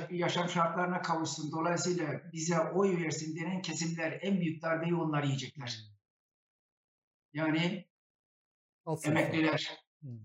yaşam 0.09 0.49
şartlarına 0.49 1.01
kavuşsun. 1.01 1.51
Dolayısıyla 1.51 2.31
bize 2.33 2.59
oy 2.59 3.03
versin 3.03 3.35
denen 3.35 3.61
kesimler 3.61 4.19
en 4.21 4.41
büyük 4.41 4.61
darbeyi 4.61 4.95
onlar 4.95 5.23
yiyecekler. 5.23 5.79
Yani 7.33 7.89
Asıl 8.85 9.11
emekliler, 9.11 9.79
hmm. 10.01 10.19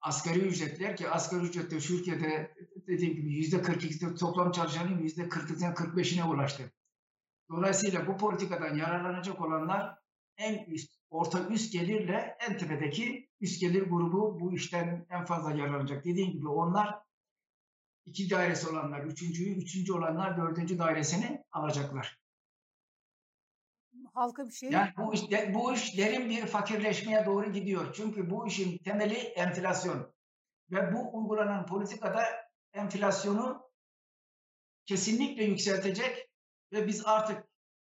asgari 0.00 0.38
ücretler 0.38 0.96
ki 0.96 1.08
asgari 1.08 1.44
ücrette 1.44 1.78
Türkiye'de 1.78 2.54
dediğim 2.86 3.14
gibi 3.14 3.32
yüzde 3.32 3.56
42'de 3.56 4.14
toplam 4.14 4.52
çalışanın 4.52 4.98
yüzde 4.98 5.22
40'ından 5.22 5.74
45'ine 5.74 6.22
ulaştı. 6.28 6.72
Dolayısıyla 7.50 8.06
bu 8.06 8.16
politikadan 8.16 8.76
yararlanacak 8.76 9.40
olanlar 9.40 9.98
en 10.36 10.64
üst, 10.64 10.95
orta 11.10 11.48
üst 11.48 11.72
gelirle 11.72 12.36
en 12.40 12.58
tepedeki 12.58 13.28
üst 13.40 13.60
gelir 13.60 13.82
grubu 13.82 14.40
bu 14.40 14.52
işten 14.52 15.06
en 15.10 15.24
fazla 15.24 15.50
yararlanacak. 15.50 16.04
Dediğim 16.04 16.32
gibi 16.32 16.48
onlar 16.48 16.98
iki 18.04 18.30
dairesi 18.30 18.68
olanlar, 18.68 19.04
üçüncüyü, 19.04 19.56
üçüncü 19.56 19.92
olanlar 19.92 20.36
dördüncü 20.36 20.78
dairesini 20.78 21.44
alacaklar. 21.52 22.18
Halka 24.14 24.46
bir 24.46 24.52
şey 24.52 24.70
Yani 24.70 24.90
bu 24.96 25.14
iş, 25.14 25.22
bu 25.54 25.74
iş 25.74 25.98
derin 25.98 26.30
bir 26.30 26.46
fakirleşmeye 26.46 27.26
doğru 27.26 27.52
gidiyor. 27.52 27.92
Çünkü 27.96 28.30
bu 28.30 28.46
işin 28.46 28.78
temeli 28.78 29.14
enflasyon. 29.14 30.14
Ve 30.70 30.92
bu 30.92 31.18
uygulanan 31.18 31.66
politikada 31.66 32.24
enflasyonu 32.72 33.70
kesinlikle 34.86 35.44
yükseltecek 35.44 36.30
ve 36.72 36.86
biz 36.86 37.06
artık 37.06 37.48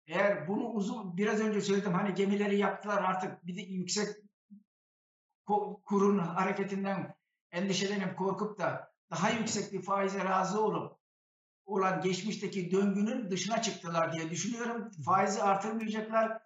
eğer 0.07 0.49
bunu 0.49 0.69
uzun 0.69 1.17
biraz 1.17 1.41
önce 1.41 1.61
söyledim 1.61 1.93
hani 1.93 2.15
gemileri 2.15 2.59
yaptılar 2.59 3.03
artık 3.03 3.47
bir 3.47 3.57
de 3.57 3.61
yüksek 3.61 4.09
kurun 5.85 6.19
hareketinden 6.19 7.15
endişelenip 7.53 8.19
korkup 8.19 8.59
da 8.59 8.93
daha 9.11 9.31
yüksek 9.31 9.73
bir 9.73 9.83
faize 9.83 10.25
razı 10.25 10.61
olup 10.65 10.99
olan 11.67 12.01
geçmişteki 12.01 12.71
döngünün 12.71 13.31
dışına 13.31 13.63
çıktılar 13.63 14.13
diye 14.13 14.31
düşünüyorum. 14.31 14.91
Faizi 15.05 15.43
artırmayacaklar. 15.43 16.39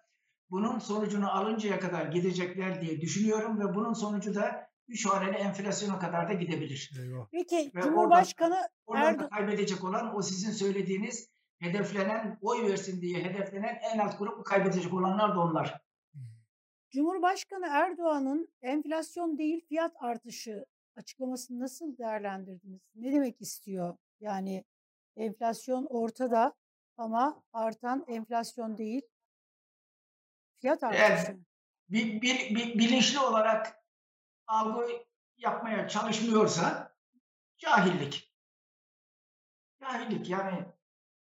Bunun 0.49 0.79
sonucunu 0.79 1.31
alıncaya 1.31 1.79
kadar 1.79 2.05
gidecekler 2.05 2.81
diye 2.81 3.01
düşünüyorum 3.01 3.59
ve 3.59 3.75
bunun 3.75 3.93
sonucu 3.93 4.35
da 4.35 4.69
üç 4.87 5.05
haneli 5.05 5.35
enflasyona 5.35 5.99
kadar 5.99 6.29
da 6.29 6.33
gidebilir. 6.33 6.91
Eyvah. 6.99 7.25
Peki 7.31 7.71
ve 7.75 7.81
Cumhurbaşkanı 7.81 8.55
oradan, 8.85 9.05
oradan 9.05 9.25
Erdo- 9.25 9.29
kaybedecek 9.29 9.83
olan 9.83 10.17
o 10.17 10.21
sizin 10.21 10.51
söylediğiniz 10.51 11.29
hedeflenen, 11.59 12.37
oy 12.41 12.71
versin 12.71 13.01
diye 13.01 13.23
hedeflenen 13.23 13.79
en 13.93 13.99
alt 13.99 14.19
grup 14.19 14.45
kaybedecek 14.45 14.93
olanlar 14.93 15.35
da 15.35 15.39
onlar. 15.39 15.81
Cumhurbaşkanı 16.91 17.67
Erdoğan'ın 17.69 18.53
enflasyon 18.61 19.37
değil 19.37 19.65
fiyat 19.67 19.93
artışı 19.99 20.65
açıklamasını 20.95 21.59
nasıl 21.59 21.97
değerlendirdiniz? 21.97 22.81
Ne 22.95 23.11
demek 23.11 23.41
istiyor? 23.41 23.97
Yani 24.19 24.65
enflasyon 25.15 25.85
ortada 25.89 26.53
ama 26.97 27.43
artan 27.53 28.05
enflasyon 28.07 28.77
değil 28.77 29.01
fiyat 30.61 30.83
artışı. 30.83 31.03
Evet, 31.03 31.35
bil, 31.89 32.21
bil, 32.21 32.55
bil, 32.55 32.79
bilinçli 32.79 33.19
olarak 33.19 33.83
algı 34.47 34.87
yapmaya 35.37 35.87
çalışmıyorsa 35.87 36.95
cahillik. 37.57 38.33
Cahillik 39.81 40.29
yani 40.29 40.65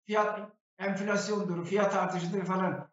fiyat 0.10 0.52
enflasyondur, 0.78 1.66
fiyat 1.66 1.96
artışıdır 1.96 2.46
falan. 2.46 2.90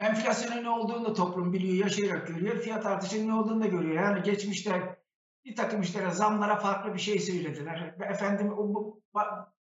Enflasyonun 0.00 0.64
ne 0.64 0.70
olduğunu 0.70 1.04
da 1.04 1.14
toplum 1.14 1.52
biliyor, 1.52 1.86
yaşayarak 1.86 2.26
görüyor. 2.26 2.58
Fiyat 2.58 2.86
artışının 2.86 3.28
ne 3.28 3.34
olduğunu 3.34 3.62
da 3.62 3.66
görüyor. 3.66 3.94
Yani 3.94 4.22
geçmişte 4.22 4.98
bir 5.44 5.56
takım 5.56 5.82
işlere, 5.82 6.10
zamlara 6.10 6.58
farklı 6.58 6.94
bir 6.94 6.98
şey 6.98 7.18
söylediler. 7.18 7.94
Efendim 8.00 8.54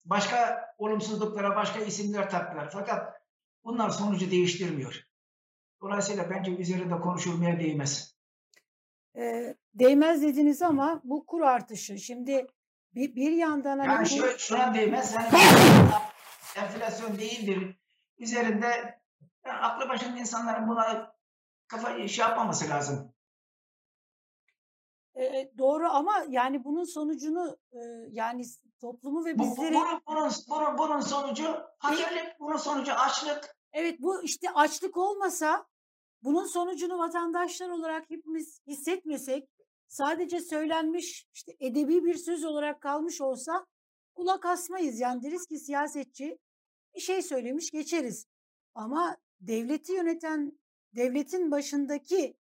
başka 0.06 0.66
olumsuzluklara 0.78 1.56
başka 1.56 1.80
isimler 1.80 2.30
taktılar. 2.30 2.70
Fakat 2.74 3.22
bunlar 3.64 3.89
sonucu 3.89 4.32
değiştirmiyor. 4.32 5.03
Dolayısıyla 5.82 6.30
bence 6.30 6.56
üzerinde 6.56 6.99
konuşulmaya 6.99 7.60
değmez. 7.60 8.16
E, 9.18 9.56
değmez 9.74 10.22
dediniz 10.22 10.62
ama 10.62 11.01
bu 11.03 11.26
kur 11.26 11.41
artışı. 11.41 11.97
Şimdi 11.97 12.47
bir, 12.96 13.16
bir 13.16 13.32
yandan 13.32 13.80
hani 13.80 13.93
yani 13.93 14.10
şu, 14.10 14.39
şuna 14.39 14.74
değmez. 14.74 15.14
Yani 15.14 15.28
enflasyon 16.56 17.18
değildir. 17.18 17.80
Üzerinde 18.18 19.00
yani 19.46 19.58
aklı 19.58 19.89
başında 19.89 20.20
insanların 20.20 20.68
buna 20.68 21.16
kafa 21.68 22.08
şey 22.08 22.26
yapmaması 22.26 22.70
lazım. 22.70 23.14
E, 25.16 25.52
doğru 25.58 25.89
ama 25.89 26.26
yani 26.30 26.64
bunun 26.64 26.84
sonucunu 26.84 27.58
e, 27.72 27.80
yani 28.12 28.43
toplumu 28.82 29.26
ve 29.26 29.39
bizleri... 29.39 29.76
Bu, 29.76 29.80
bunun, 29.80 30.02
bunun, 30.08 30.32
bunun, 30.50 30.78
bunun 30.78 31.00
sonucu 31.00 31.58
fakirlik, 31.80 32.39
bunun 32.39 32.58
sonucu 32.58 32.93
açlık. 32.93 33.56
Evet 33.74 34.02
bu 34.02 34.24
işte 34.24 34.48
açlık 34.56 34.98
olmasa 34.98 35.66
bunun 36.22 36.46
sonucunu 36.46 36.98
vatandaşlar 36.98 37.70
olarak 37.70 38.10
hepimiz 38.10 38.62
hissetmesek 38.68 39.50
sadece 39.88 40.39
söylenmiş 40.39 41.27
işte 41.33 41.55
edebi 41.59 42.05
bir 42.05 42.15
söz 42.15 42.43
olarak 42.43 42.81
kalmış 42.81 43.21
olsa 43.21 43.65
kulak 44.15 44.45
asmayız. 44.45 44.99
Yani 44.99 45.23
deriz 45.23 45.45
ki 45.45 45.59
siyasetçi 45.59 46.38
bir 46.95 47.01
şey 47.01 47.21
söylemiş 47.21 47.71
geçeriz. 47.71 48.27
Ama 48.75 49.17
devleti 49.39 49.91
yöneten 49.91 50.59
devletin 50.95 51.51
başındaki 51.51 52.38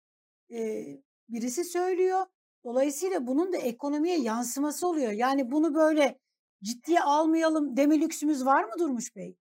e, 0.52 0.86
birisi 1.30 1.64
söylüyor. 1.64 2.26
Dolayısıyla 2.64 3.28
bunun 3.28 3.54
da 3.54 3.58
ekonomiye 3.58 4.20
yansıması 4.20 4.88
oluyor. 4.88 5.12
Yani 5.12 5.52
bunu 5.52 5.76
böyle 5.76 6.20
ciddiye 6.64 7.02
almayalım 7.02 7.78
deme 7.78 8.00
lüksümüz 8.00 8.46
var 8.46 8.64
mı 8.64 8.72
Durmuş 8.80 9.16
Bey? 9.16 9.38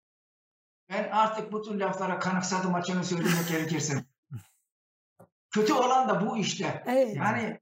Ben 0.89 1.09
artık 1.13 1.53
bu 1.53 1.63
tür 1.63 1.75
laflara 1.75 2.19
kanıksadım 2.19 2.75
açını 2.75 3.05
söylemek 3.05 3.49
gerekirse. 3.49 4.05
Kötü 5.51 5.73
olan 5.73 6.09
da 6.09 6.27
bu 6.27 6.37
işte. 6.37 6.83
Evet. 6.87 7.17
Yani 7.17 7.61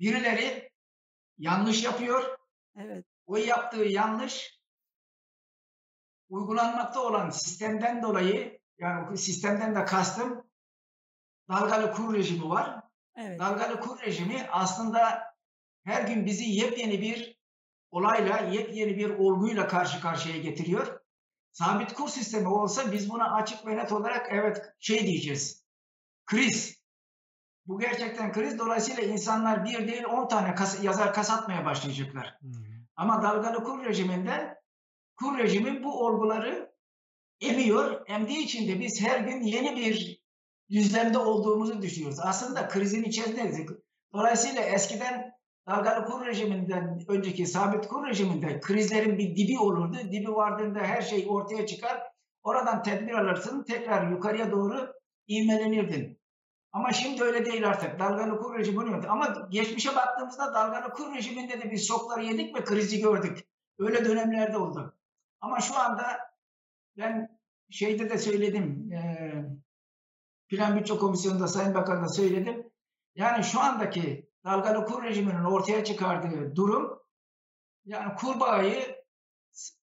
birileri 0.00 0.70
yanlış 1.38 1.84
yapıyor. 1.84 2.38
Evet. 2.76 3.04
O 3.26 3.36
yaptığı 3.36 3.84
yanlış 3.84 4.58
uygulanmakta 6.28 7.02
olan 7.02 7.30
sistemden 7.30 8.02
dolayı 8.02 8.60
yani 8.78 9.18
sistemden 9.18 9.74
de 9.74 9.84
kastım 9.84 10.50
dalgalı 11.48 11.92
kur 11.92 12.14
rejimi 12.14 12.48
var. 12.48 12.82
Evet. 13.16 13.38
Dalgalı 13.38 13.80
kur 13.80 14.00
rejimi 14.00 14.46
aslında 14.50 15.34
her 15.84 16.02
gün 16.02 16.26
bizi 16.26 16.44
yepyeni 16.44 17.00
bir 17.00 17.38
olayla, 17.90 18.38
yepyeni 18.38 18.96
bir 18.96 19.10
olguyla 19.10 19.68
karşı 19.68 20.00
karşıya 20.00 20.36
getiriyor. 20.36 21.00
Sabit 21.52 21.92
kur 21.92 22.08
sistemi 22.08 22.48
olsa 22.48 22.92
biz 22.92 23.10
buna 23.10 23.34
açık 23.34 23.66
ve 23.66 23.76
net 23.76 23.92
olarak 23.92 24.26
evet 24.30 24.72
şey 24.78 25.06
diyeceğiz. 25.06 25.64
Kriz. 26.26 26.77
Bu 27.68 27.78
gerçekten 27.78 28.32
kriz. 28.32 28.58
Dolayısıyla 28.58 29.02
insanlar 29.02 29.64
bir 29.64 29.88
değil 29.88 30.04
on 30.04 30.28
tane 30.28 30.54
kas, 30.54 30.84
yazar 30.84 31.14
kasatmaya 31.14 31.64
başlayacaklar. 31.64 32.38
Hmm. 32.40 32.50
Ama 32.96 33.22
dalgalı 33.22 33.64
kur 33.64 33.84
rejiminde 33.84 34.58
kur 35.16 35.38
rejimi 35.38 35.84
bu 35.84 36.06
olguları 36.06 36.72
emiyor. 37.40 38.02
Emdiği 38.06 38.38
için 38.38 38.68
de 38.68 38.80
biz 38.80 39.00
her 39.00 39.20
gün 39.20 39.42
yeni 39.42 39.76
bir 39.76 40.22
düzlemde 40.70 41.18
olduğumuzu 41.18 41.82
düşünüyoruz. 41.82 42.20
Aslında 42.22 42.68
krizin 42.68 43.02
içerisindeyiz. 43.02 43.60
Dolayısıyla 44.12 44.62
eskiden 44.62 45.32
dalgalı 45.66 46.04
kur 46.04 46.26
rejiminden 46.26 47.00
önceki 47.08 47.46
sabit 47.46 47.88
kur 47.88 48.06
rejiminde 48.06 48.60
krizlerin 48.60 49.18
bir 49.18 49.36
dibi 49.36 49.58
olurdu. 49.58 49.96
Dibi 50.12 50.32
vardığında 50.32 50.80
her 50.80 51.02
şey 51.02 51.26
ortaya 51.28 51.66
çıkar. 51.66 52.02
Oradan 52.42 52.82
tedbir 52.82 53.12
alırsın. 53.12 53.64
Tekrar 53.64 54.10
yukarıya 54.10 54.50
doğru 54.50 54.92
ivmelenirdin. 55.28 56.17
Ama 56.72 56.92
şimdi 56.92 57.22
öyle 57.22 57.44
değil 57.44 57.68
artık. 57.68 57.98
Dalgalı 57.98 58.38
kur 58.38 58.58
rejimi 58.58 58.92
yok. 58.92 59.04
Ama 59.08 59.48
geçmişe 59.50 59.96
baktığımızda 59.96 60.54
dalgalı 60.54 60.92
kur 60.92 61.14
rejiminde 61.14 61.60
de 61.60 61.70
biz 61.70 61.88
şokları 61.88 62.24
yedik 62.24 62.56
ve 62.56 62.64
krizi 62.64 63.00
gördük. 63.00 63.38
Öyle 63.78 64.04
dönemlerde 64.04 64.58
oldu. 64.58 64.94
Ama 65.40 65.60
şu 65.60 65.78
anda 65.78 66.18
ben 66.96 67.38
şeyde 67.70 68.10
de 68.10 68.18
söyledim. 68.18 68.92
E, 68.92 68.98
Plan 70.48 70.76
Bütçe 70.76 70.96
Komisyonu'nda 70.96 71.48
Sayın 71.48 71.74
Bakan'da 71.74 72.08
söyledim. 72.08 72.70
Yani 73.14 73.44
şu 73.44 73.60
andaki 73.60 74.30
dalgalı 74.44 74.84
kur 74.86 75.02
rejiminin 75.02 75.44
ortaya 75.44 75.84
çıkardığı 75.84 76.56
durum 76.56 76.98
yani 77.84 78.14
kurbağayı 78.14 78.97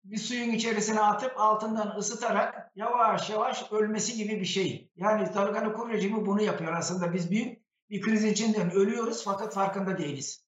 bir 0.03 0.17
suyun 0.17 0.49
içerisine 0.49 0.99
atıp 0.99 1.39
altından 1.39 1.97
ısıtarak 1.97 2.71
yavaş 2.76 3.30
yavaş 3.30 3.71
ölmesi 3.71 4.17
gibi 4.17 4.39
bir 4.39 4.45
şey. 4.45 4.91
Yani 4.95 5.34
dalgalı 5.34 5.73
kur 5.73 5.89
rejimi 5.89 6.26
bunu 6.26 6.41
yapıyor 6.41 6.73
aslında. 6.73 7.13
Biz 7.13 7.32
büyük 7.32 7.65
bir 7.89 8.01
kriz 8.01 8.23
içinden 8.23 8.71
ölüyoruz 8.71 9.23
fakat 9.26 9.53
farkında 9.53 9.97
değiliz. 9.97 10.45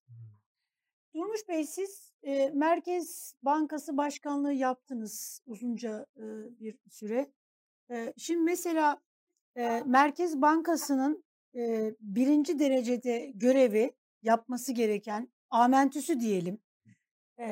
Durmuş 1.15 1.47
Bey 1.49 1.65
siz 1.65 2.13
e, 2.23 2.49
Merkez 2.49 3.35
Bankası 3.41 3.97
Başkanlığı 3.97 4.53
yaptınız 4.53 5.41
uzunca 5.45 6.05
e, 6.17 6.23
bir 6.59 6.77
süre. 6.89 7.31
E, 7.91 8.13
şimdi 8.17 8.43
mesela 8.43 9.01
e, 9.55 9.83
Merkez 9.85 10.41
Bankası'nın 10.41 11.23
e, 11.55 11.93
birinci 11.99 12.59
derecede 12.59 13.31
görevi 13.35 13.93
yapması 14.21 14.71
gereken 14.71 15.29
amentüsü 15.49 16.19
diyelim. 16.19 16.59
E, 17.39 17.47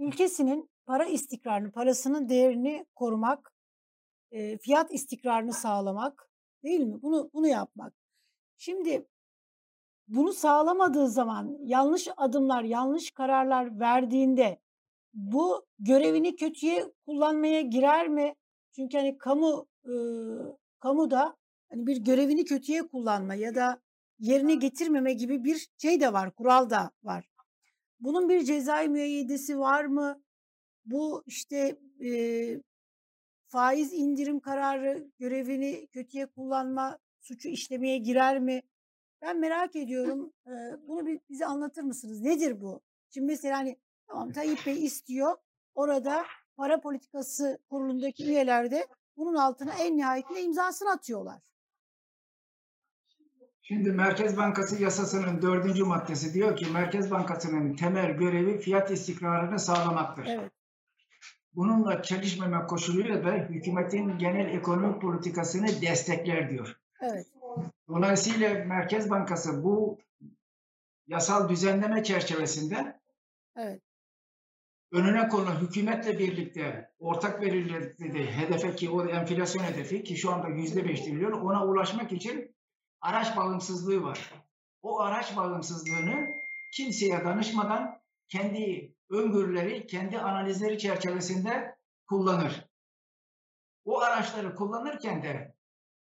ülkesinin 0.00 0.70
para 0.86 1.04
istikrarını, 1.04 1.72
parasının 1.72 2.28
değerini 2.28 2.86
korumak, 2.94 3.52
e, 4.30 4.58
fiyat 4.58 4.94
istikrarını 4.94 5.52
sağlamak 5.52 6.30
değil 6.62 6.80
mi? 6.80 7.02
Bunu 7.02 7.30
bunu 7.34 7.48
yapmak. 7.48 7.94
Şimdi 8.56 9.06
bunu 10.08 10.32
sağlamadığı 10.32 11.08
zaman 11.08 11.56
yanlış 11.60 12.08
adımlar, 12.16 12.62
yanlış 12.62 13.10
kararlar 13.10 13.80
verdiğinde 13.80 14.60
bu 15.14 15.66
görevini 15.78 16.36
kötüye 16.36 16.92
kullanmaya 17.06 17.60
girer 17.60 18.08
mi? 18.08 18.34
Çünkü 18.76 18.98
hani 18.98 19.18
kamu 19.18 19.68
e, 19.84 19.92
kamuda 20.80 21.36
hani 21.70 21.86
bir 21.86 21.96
görevini 21.96 22.44
kötüye 22.44 22.88
kullanma 22.88 23.34
ya 23.34 23.54
da 23.54 23.80
yerine 24.18 24.54
getirmeme 24.54 25.12
gibi 25.12 25.44
bir 25.44 25.68
şey 25.78 26.00
de 26.00 26.12
var, 26.12 26.34
kural 26.34 26.70
da 26.70 26.90
var. 27.02 27.29
Bunun 28.00 28.28
bir 28.28 28.44
cezai 28.44 28.88
müeyyidesi 28.88 29.58
var 29.58 29.84
mı? 29.84 30.22
Bu 30.84 31.22
işte 31.26 31.78
e, 32.04 32.10
faiz 33.48 33.92
indirim 33.92 34.40
kararı 34.40 35.08
görevini 35.18 35.86
kötüye 35.86 36.26
kullanma 36.26 36.98
suçu 37.20 37.48
işlemeye 37.48 37.98
girer 37.98 38.38
mi? 38.38 38.62
Ben 39.22 39.38
merak 39.38 39.76
ediyorum. 39.76 40.32
E, 40.46 40.52
bunu 40.88 41.06
bir, 41.06 41.20
bize 41.30 41.46
anlatır 41.46 41.82
mısınız? 41.82 42.20
Nedir 42.20 42.60
bu? 42.60 42.80
Şimdi 43.10 43.26
mesela 43.26 43.58
hani 43.58 43.76
tamam 44.06 44.32
Tayyip 44.32 44.66
Bey 44.66 44.84
istiyor. 44.84 45.36
Orada 45.74 46.24
para 46.56 46.80
politikası 46.80 47.58
kurulundaki 47.70 48.24
üyeler 48.24 48.70
de 48.70 48.86
bunun 49.16 49.34
altına 49.34 49.74
en 49.74 49.96
nihayetinde 49.96 50.42
imzasını 50.42 50.90
atıyorlar. 50.90 51.40
Şimdi 53.70 53.92
Merkez 53.92 54.36
Bankası 54.36 54.82
yasasının 54.82 55.42
dördüncü 55.42 55.84
maddesi 55.84 56.34
diyor 56.34 56.56
ki 56.56 56.66
Merkez 56.72 57.10
Bankası'nın 57.10 57.76
temel 57.76 58.10
görevi 58.10 58.58
fiyat 58.58 58.90
istikrarını 58.90 59.58
sağlamaktır. 59.58 60.26
Evet. 60.26 60.52
Bununla 61.54 62.02
çelişmeme 62.02 62.66
koşuluyla 62.66 63.24
da 63.24 63.32
hükümetin 63.32 64.18
genel 64.18 64.54
ekonomik 64.54 65.02
politikasını 65.02 65.66
destekler 65.66 66.50
diyor. 66.50 66.76
Evet. 67.00 67.26
Dolayısıyla 67.88 68.64
Merkez 68.64 69.10
Bankası 69.10 69.64
bu 69.64 69.98
yasal 71.06 71.48
düzenleme 71.48 72.04
çerçevesinde 72.04 73.00
evet. 73.56 73.82
önüne 74.92 75.28
konulan 75.28 75.60
hükümetle 75.60 76.18
birlikte 76.18 76.90
ortak 76.98 77.42
belirlediği 77.42 78.26
hedefe 78.26 78.74
ki 78.74 78.90
o 78.90 79.06
enflasyon 79.06 79.62
hedefi 79.62 80.02
ki 80.02 80.16
şu 80.16 80.32
anda 80.32 80.48
yüzde 80.48 80.88
beş 80.88 81.00
ona 81.34 81.66
ulaşmak 81.66 82.12
için 82.12 82.54
araç 83.00 83.36
bağımsızlığı 83.36 84.02
var. 84.02 84.30
O 84.82 85.00
araç 85.00 85.36
bağımsızlığını 85.36 86.28
kimseye 86.76 87.24
danışmadan 87.24 88.00
kendi 88.28 88.94
öngörüleri, 89.10 89.86
kendi 89.86 90.18
analizleri 90.18 90.78
çerçevesinde 90.78 91.76
kullanır. 92.08 92.66
O 93.84 94.00
araçları 94.00 94.54
kullanırken 94.54 95.22
de 95.22 95.54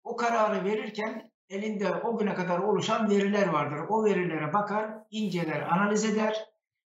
o 0.05 0.17
kararı 0.17 0.65
verirken 0.65 1.31
elinde 1.49 1.95
o 1.95 2.19
güne 2.19 2.35
kadar 2.35 2.59
oluşan 2.59 3.11
veriler 3.11 3.49
vardır. 3.49 3.87
O 3.89 4.05
verilere 4.05 4.53
bakar, 4.53 4.91
inceler, 5.11 5.63
analiz 5.63 6.05
eder. 6.05 6.49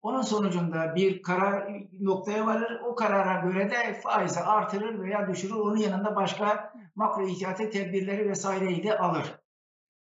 Onun 0.03 0.23
sonucunda 0.23 0.95
bir 0.95 1.23
karar 1.23 1.73
noktaya 2.01 2.47
varır. 2.47 2.81
O 2.81 2.95
karara 2.95 3.41
göre 3.41 3.71
de 3.71 4.01
faizi 4.01 4.41
artırır 4.41 5.03
veya 5.03 5.29
düşürür. 5.29 5.55
Onun 5.55 5.77
yanında 5.77 6.17
başka 6.17 6.73
makro 6.95 7.27
ihtiyati 7.27 7.71
tedbirleri 7.71 8.29
vesaireyi 8.29 8.85
de 8.85 8.99
alır. 8.99 9.42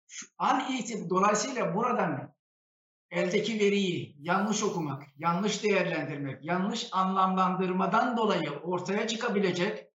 Şu 0.08 0.28
an 0.38 0.72
itibariyle 0.72 1.10
dolayısıyla 1.10 1.76
buradan 1.76 2.36
eldeki 3.12 3.60
veriyi 3.60 4.16
yanlış 4.20 4.64
okumak, 4.64 5.04
yanlış 5.18 5.64
değerlendirmek, 5.64 6.46
yanlış 6.46 6.90
anlamlandırmadan 6.92 8.18
dolayı 8.18 8.52
ortaya 8.52 9.08
çıkabilecek 9.08 9.88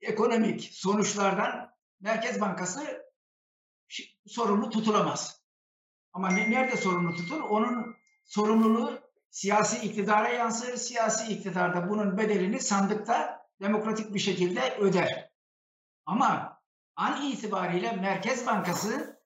ekonomik 0.00 0.70
sonuçlardan 0.72 1.70
Merkez 2.00 2.40
Bankası 2.40 3.02
sorumlu 4.26 4.70
tutulamaz. 4.70 5.40
Ama 6.12 6.30
nerede 6.30 6.76
sorumlu 6.76 7.16
tutulur? 7.16 7.40
Onun 7.40 7.96
sorumluluğu 8.24 9.00
siyasi 9.30 9.86
iktidara 9.86 10.28
yansır. 10.28 10.76
Siyasi 10.76 11.32
iktidarda 11.32 11.88
bunun 11.88 12.18
bedelini 12.18 12.60
sandıkta 12.60 13.46
demokratik 13.60 14.14
bir 14.14 14.18
şekilde 14.18 14.76
öder. 14.76 15.30
Ama 16.06 16.49
an 17.00 17.22
itibariyle 17.22 17.92
Merkez 17.92 18.46
Bankası 18.46 19.20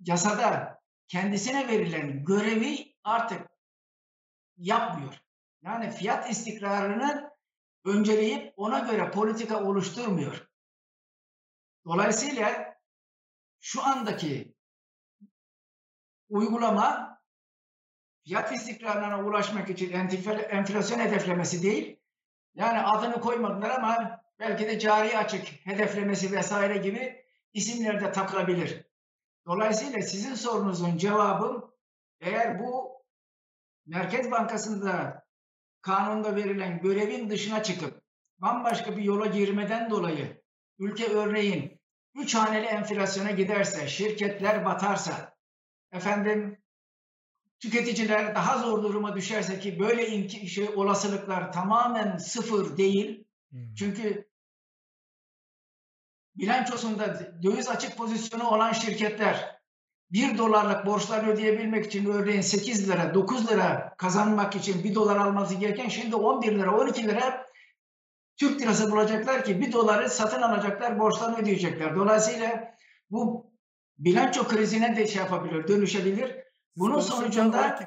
yasada 0.00 0.80
kendisine 1.08 1.68
verilen 1.68 2.24
görevi 2.24 2.94
artık 3.04 3.50
yapmıyor. 4.56 5.14
Yani 5.62 5.90
fiyat 5.90 6.30
istikrarını 6.30 7.30
önceleyip 7.84 8.54
ona 8.56 8.78
göre 8.78 9.10
politika 9.10 9.64
oluşturmuyor. 9.64 10.48
Dolayısıyla 11.84 12.76
şu 13.60 13.82
andaki 13.82 14.54
uygulama 16.28 17.18
fiyat 18.24 18.52
istikrarına 18.52 19.24
ulaşmak 19.24 19.70
için 19.70 19.92
enflasyon 20.50 20.98
hedeflemesi 20.98 21.62
değil. 21.62 22.00
Yani 22.54 22.78
adını 22.78 23.20
koymadılar 23.20 23.70
ama 23.70 24.23
belki 24.38 24.66
de 24.66 24.78
cari 24.78 25.18
açık 25.18 25.46
hedeflemesi 25.46 26.32
vesaire 26.32 26.76
gibi 26.76 27.24
isimler 27.52 28.00
de 28.00 28.12
takılabilir. 28.12 28.84
Dolayısıyla 29.46 30.02
sizin 30.02 30.34
sorunuzun 30.34 30.96
cevabı 30.96 31.74
eğer 32.20 32.58
bu 32.58 32.94
Merkez 33.86 34.30
Bankası'nda 34.30 35.24
kanunda 35.82 36.36
verilen 36.36 36.80
görevin 36.80 37.30
dışına 37.30 37.62
çıkıp 37.62 38.02
bambaşka 38.38 38.96
bir 38.96 39.02
yola 39.02 39.26
girmeden 39.26 39.90
dolayı 39.90 40.42
ülke 40.78 41.06
örneğin 41.06 41.80
üç 42.14 42.34
haneli 42.34 42.66
enflasyona 42.66 43.30
giderse, 43.30 43.88
şirketler 43.88 44.64
batarsa, 44.64 45.36
efendim 45.92 46.64
tüketiciler 47.60 48.34
daha 48.34 48.58
zor 48.58 48.82
duruma 48.82 49.16
düşerse 49.16 49.58
ki 49.58 49.78
böyle 49.78 50.28
şey, 50.28 50.68
olasılıklar 50.68 51.52
tamamen 51.52 52.16
sıfır 52.16 52.76
değil. 52.76 53.23
Hmm. 53.54 53.74
Çünkü 53.74 54.28
bilançosunda 56.36 57.32
döviz 57.42 57.68
açık 57.68 57.96
pozisyonu 57.96 58.48
olan 58.48 58.72
şirketler 58.72 59.60
1 60.10 60.38
dolarlık 60.38 60.86
borçlarını 60.86 61.30
ödeyebilmek 61.30 61.86
için 61.86 62.06
örneğin 62.10 62.40
8 62.40 62.88
lira, 62.88 63.14
9 63.14 63.50
lira 63.50 63.94
kazanmak 63.98 64.56
için 64.56 64.84
1 64.84 64.94
dolar 64.94 65.16
alması 65.16 65.54
gereken 65.54 65.88
şimdi 65.88 66.16
11 66.16 66.52
lira, 66.52 66.78
12 66.78 67.04
lira 67.04 67.46
Türk 68.36 68.60
lirası 68.60 68.90
bulacaklar 68.90 69.44
ki 69.44 69.60
1 69.60 69.72
doları 69.72 70.10
satın 70.10 70.42
alacaklar, 70.42 70.98
borçlarını 70.98 71.38
ödeyecekler. 71.38 71.96
Dolayısıyla 71.96 72.74
bu 73.10 73.52
bilanço 73.98 74.48
krizine 74.48 74.96
de 74.96 75.06
şey 75.06 75.22
yapabilir, 75.22 75.68
dönüşebilir. 75.68 76.36
Bunun 76.76 77.00
sonucunda 77.00 77.78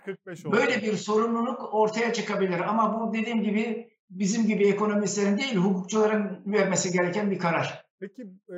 böyle 0.52 0.82
bir 0.82 0.98
sorumluluk 0.98 1.74
ortaya 1.74 2.14
çıkabilir. 2.14 2.60
Ama 2.60 3.00
bu 3.00 3.14
dediğim 3.14 3.44
gibi 3.44 3.87
bizim 4.10 4.48
gibi 4.48 4.68
ekonomistlerin 4.68 5.38
değil, 5.38 5.56
hukukçuların 5.56 6.44
vermesi 6.46 6.92
gereken 6.92 7.32
bir 7.32 7.40
karar. 7.40 7.86
Peki 8.00 8.22
e, 8.54 8.58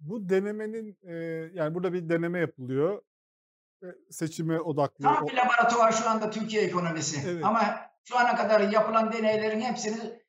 bu 0.00 0.28
denemenin 0.28 0.98
e, 1.02 1.14
yani 1.54 1.74
burada 1.74 1.92
bir 1.92 2.08
deneme 2.08 2.38
yapılıyor. 2.38 3.02
E, 3.82 3.86
seçime 4.10 4.60
odaklı. 4.60 5.02
Tam 5.02 5.26
bir 5.26 5.34
laboratuvar 5.34 5.92
şu 5.92 6.08
anda 6.10 6.30
Türkiye 6.30 6.62
ekonomisi. 6.62 7.20
Evet. 7.30 7.44
Ama 7.44 7.60
şu 8.04 8.18
ana 8.18 8.36
kadar 8.36 8.60
yapılan 8.60 9.12
deneylerin 9.12 9.60
hepsini 9.60 10.20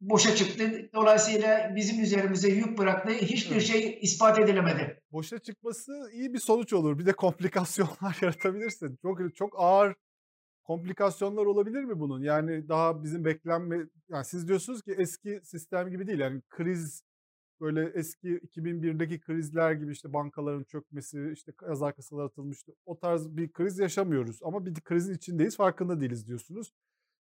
boşa 0.00 0.34
çıktı. 0.36 0.90
Dolayısıyla 0.94 1.72
bizim 1.76 2.02
üzerimize 2.02 2.48
yük 2.48 2.78
bıraktı. 2.78 3.12
Hiçbir 3.12 3.56
evet. 3.56 3.66
şey 3.66 3.98
ispat 4.02 4.38
edilemedi. 4.38 5.02
Boşa 5.12 5.38
çıkması 5.38 6.10
iyi 6.12 6.34
bir 6.34 6.38
sonuç 6.38 6.72
olur. 6.72 6.98
Bir 6.98 7.06
de 7.06 7.12
komplikasyonlar 7.12 8.18
yaratabilirsin. 8.22 8.98
Çok 9.02 9.36
çok 9.36 9.54
ağır 9.56 9.94
komplikasyonlar 10.70 11.46
olabilir 11.46 11.84
mi 11.84 12.00
bunun? 12.00 12.22
Yani 12.22 12.68
daha 12.68 13.04
bizim 13.04 13.24
beklenme 13.24 13.86
yani 14.08 14.24
siz 14.24 14.48
diyorsunuz 14.48 14.82
ki 14.82 14.94
eski 14.98 15.40
sistem 15.44 15.90
gibi 15.90 16.06
değil. 16.06 16.18
Yani 16.18 16.42
kriz 16.50 17.02
böyle 17.60 17.92
eski 17.94 18.28
2001'deki 18.28 19.20
krizler 19.20 19.72
gibi 19.72 19.92
işte 19.92 20.12
bankaların 20.12 20.64
çökmesi, 20.64 21.30
işte 21.32 21.52
yazar 21.68 21.96
kasalar 21.96 22.24
atılmıştı. 22.24 22.72
O 22.86 22.98
tarz 22.98 23.36
bir 23.36 23.52
kriz 23.52 23.78
yaşamıyoruz 23.78 24.40
ama 24.42 24.66
bir 24.66 24.74
krizin 24.74 25.14
içindeyiz, 25.14 25.56
farkında 25.56 26.00
değiliz 26.00 26.26
diyorsunuz. 26.26 26.72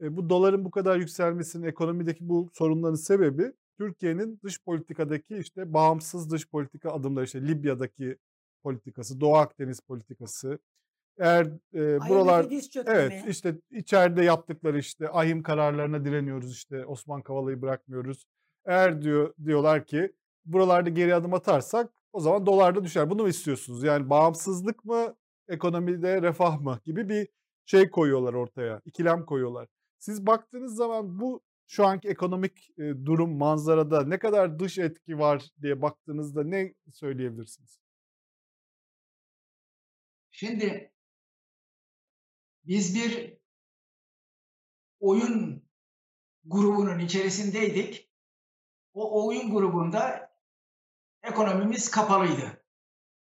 e, 0.01 0.17
bu 0.17 0.31
doların 0.31 0.65
bu 0.65 0.71
kadar 0.71 0.97
yükselmesinin 0.97 1.67
ekonomideki 1.67 2.29
bu 2.29 2.51
sorunların 2.53 2.95
sebebi 2.95 3.53
Türkiye'nin 3.79 4.41
dış 4.45 4.63
politikadaki 4.63 5.37
işte 5.37 5.75
bağımsız 5.75 6.31
dış 6.31 6.49
politika 6.49 6.93
adımları 6.93 7.25
işte 7.25 7.49
Libya'daki 7.49 8.17
politikası, 8.63 9.21
Doğu 9.21 9.37
Akdeniz 9.37 9.81
politikası. 9.81 10.59
Eğer 11.19 11.47
e, 11.75 12.09
buralar 12.09 12.47
evet 12.87 13.25
işte 13.29 13.55
içeride 13.71 14.25
yaptıkları 14.25 14.79
işte 14.79 15.09
ahim 15.09 15.43
kararlarına 15.43 16.05
direniyoruz 16.05 16.53
işte 16.53 16.87
Osman 16.87 17.23
Kavala'yı 17.23 17.63
bırakmıyoruz. 17.63 18.27
Eğer 18.65 19.03
diyor 19.03 19.35
diyorlar 19.45 19.87
ki 19.87 20.13
buralarda 20.45 20.91
geri 20.91 21.15
adım 21.15 21.35
atarsak 21.35 21.93
o 22.13 22.21
zaman 22.21 22.47
dolar 22.47 22.75
da 22.75 22.85
düşer. 22.85 23.11
Bunu 23.11 23.23
mu 23.23 23.29
istiyorsunuz? 23.29 23.83
Yani 23.83 24.11
bağımsızlık 24.11 24.85
mı, 24.85 25.17
ekonomide 25.49 26.23
refah 26.23 26.61
mı 26.61 26.81
gibi 26.85 27.09
bir 27.09 27.29
şey 27.67 27.91
koyuyorlar 27.91 28.35
ortaya. 28.35 28.81
ikilem 28.85 29.25
koyuyorlar. 29.25 29.69
Siz 29.99 30.27
baktığınız 30.27 30.77
zaman 30.77 31.21
bu 31.21 31.43
şu 31.67 31.87
anki 31.87 32.09
ekonomik 32.09 32.71
e, 32.79 32.83
durum 32.83 33.39
manzarada 33.39 34.05
ne 34.05 34.19
kadar 34.19 34.59
dış 34.59 34.79
etki 34.79 35.19
var 35.19 35.51
diye 35.63 35.83
baktığınızda 35.83 36.45
ne 36.45 36.75
söyleyebilirsiniz? 36.93 37.81
Şimdi 40.31 40.93
biz 42.65 42.95
bir 42.95 43.39
oyun 45.01 45.67
grubunun 46.45 46.99
içerisindeydik. 46.99 48.11
O 48.95 49.27
oyun 49.27 49.51
grubunda 49.55 50.31
ekonomimiz 51.23 51.91
kapalıydı. 51.91 52.65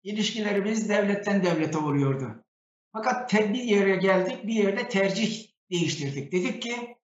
İlişkilerimiz 0.04 0.90
devletten 0.90 1.44
devlete 1.44 1.78
oluyordu. 1.78 2.46
Fakat 2.94 3.34
bir 3.34 3.64
yere 3.64 3.96
geldik, 3.96 4.48
bir 4.48 4.54
yerde 4.54 4.90
tercih 4.90 5.52
değiştirdik. 5.72 6.32
Dedik 6.32 6.62
ki 6.62 7.01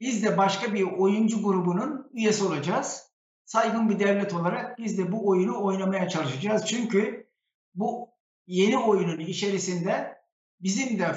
biz 0.00 0.22
de 0.24 0.38
başka 0.38 0.74
bir 0.74 0.82
oyuncu 0.82 1.42
grubunun 1.42 2.10
üyesi 2.12 2.44
olacağız. 2.44 3.06
Saygın 3.44 3.88
bir 3.88 3.98
devlet 3.98 4.34
olarak 4.34 4.78
biz 4.78 4.98
de 4.98 5.12
bu 5.12 5.28
oyunu 5.28 5.64
oynamaya 5.64 6.08
çalışacağız. 6.08 6.66
Çünkü 6.66 7.30
bu 7.74 8.10
yeni 8.46 8.78
oyunun 8.78 9.18
içerisinde 9.18 10.18
bizim 10.60 10.98
de 10.98 11.14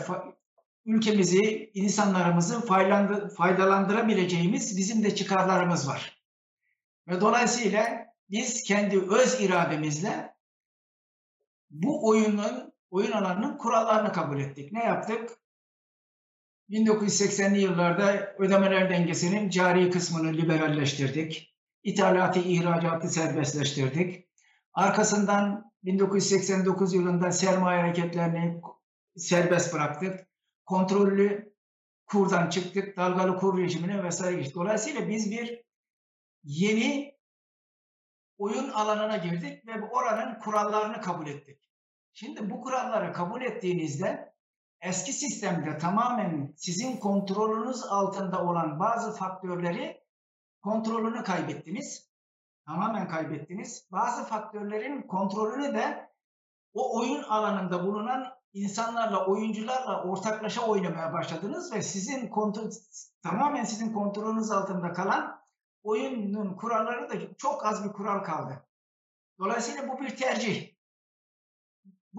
ülkemizi, 0.86 1.72
insanlarımızı 1.74 2.66
faydalandırabileceğimiz 3.38 4.78
bizim 4.78 5.04
de 5.04 5.16
çıkarlarımız 5.16 5.88
var. 5.88 6.24
Ve 7.08 7.22
dolayısıyla 7.22 8.06
biz 8.30 8.64
kendi 8.64 9.00
öz 9.00 9.42
irademizle 9.42 10.36
bu 11.70 12.08
oyunun, 12.08 12.74
oyun 12.92 13.12
alanının 13.12 13.58
kurallarını 13.58 14.14
kabul 14.14 14.40
ettik. 14.40 14.72
Ne 14.72 14.84
yaptık? 14.84 15.39
1980'li 16.70 17.62
yıllarda 17.62 18.36
ödemeler 18.38 18.90
dengesinin 18.90 19.50
cari 19.50 19.90
kısmını 19.90 20.34
liberalleştirdik. 20.34 21.56
İthalatı, 21.84 22.40
ihracatı 22.40 23.10
serbestleştirdik. 23.10 24.30
Arkasından 24.74 25.72
1989 25.84 26.94
yılında 26.94 27.32
sermaye 27.32 27.82
hareketlerini 27.82 28.62
serbest 29.16 29.74
bıraktık. 29.74 30.28
Kontrollü 30.66 31.54
kurdan 32.06 32.50
çıktık, 32.50 32.98
dalgalı 32.98 33.38
kur 33.38 33.58
rejimine 33.58 34.04
vesaire 34.04 34.36
geçtik. 34.36 34.56
Dolayısıyla 34.56 35.10
biz 35.10 35.32
bir 35.32 35.64
yeni 36.44 37.16
oyun 38.38 38.70
alanına 38.70 39.18
girdik 39.18 39.68
ve 39.68 39.82
oranın 39.82 40.40
kurallarını 40.40 41.02
kabul 41.02 41.28
ettik. 41.28 41.70
Şimdi 42.14 42.50
bu 42.50 42.62
kuralları 42.62 43.14
kabul 43.14 43.42
ettiğinizde 43.42 44.29
eski 44.82 45.14
sistemde 45.14 45.78
tamamen 45.78 46.54
sizin 46.58 46.98
kontrolünüz 46.98 47.84
altında 47.84 48.44
olan 48.46 48.80
bazı 48.80 49.12
faktörleri 49.12 50.04
kontrolünü 50.62 51.24
kaybettiniz. 51.24 52.10
Tamamen 52.66 53.08
kaybettiniz. 53.08 53.88
Bazı 53.92 54.24
faktörlerin 54.24 55.02
kontrolünü 55.02 55.74
de 55.74 56.10
o 56.74 57.00
oyun 57.00 57.24
alanında 57.24 57.84
bulunan 57.84 58.28
insanlarla, 58.54 59.26
oyuncularla 59.26 60.04
ortaklaşa 60.04 60.68
oynamaya 60.68 61.14
başladınız 61.14 61.74
ve 61.74 61.82
sizin 61.82 62.28
kontrol 62.28 62.72
tamamen 63.24 63.64
sizin 63.64 63.94
kontrolünüz 63.94 64.52
altında 64.52 64.94
kalan 64.94 65.42
oyunun 65.84 66.56
kuralları 66.56 67.10
da 67.10 67.36
çok 67.38 67.66
az 67.66 67.84
bir 67.84 67.94
kural 67.94 68.24
kaldı. 68.24 68.66
Dolayısıyla 69.40 69.88
bu 69.88 70.00
bir 70.00 70.18
tercih. 70.18 70.69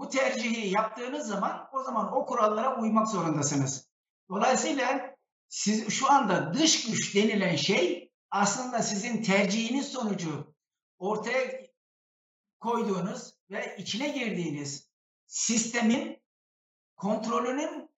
Bu 0.01 0.09
tercihi 0.09 0.69
yaptığınız 0.69 1.27
zaman 1.27 1.69
o 1.73 1.83
zaman 1.83 2.13
o 2.13 2.25
kurallara 2.25 2.81
uymak 2.81 3.07
zorundasınız. 3.07 3.89
Dolayısıyla 4.29 5.15
siz 5.49 5.89
şu 5.89 6.11
anda 6.11 6.53
dış 6.53 6.85
güç 6.85 7.15
denilen 7.15 7.55
şey 7.55 8.11
aslında 8.31 8.81
sizin 8.81 9.23
tercihiniz 9.23 9.87
sonucu 9.87 10.53
ortaya 10.99 11.61
koyduğunuz 12.59 13.33
ve 13.51 13.75
içine 13.77 14.09
girdiğiniz 14.09 14.89
sistemin 15.27 16.21
kontrolünün 16.95 17.89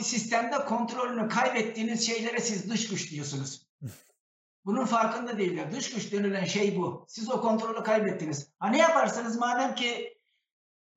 sistemde 0.00 0.64
kontrolünü 0.64 1.28
kaybettiğiniz 1.28 2.06
şeylere 2.06 2.40
siz 2.40 2.70
dış 2.70 2.88
güç 2.88 3.10
diyorsunuz. 3.10 3.66
Bunun 4.64 4.84
farkında 4.84 5.38
değiller. 5.38 5.72
Dış 5.72 5.90
güç 5.90 6.12
denilen 6.12 6.44
şey 6.44 6.76
bu. 6.76 7.06
Siz 7.08 7.30
o 7.30 7.40
kontrolü 7.40 7.82
kaybettiniz. 7.82 8.52
Ha 8.58 8.68
ne 8.68 8.78
yaparsınız 8.78 9.38
madem 9.38 9.74
ki 9.74 10.21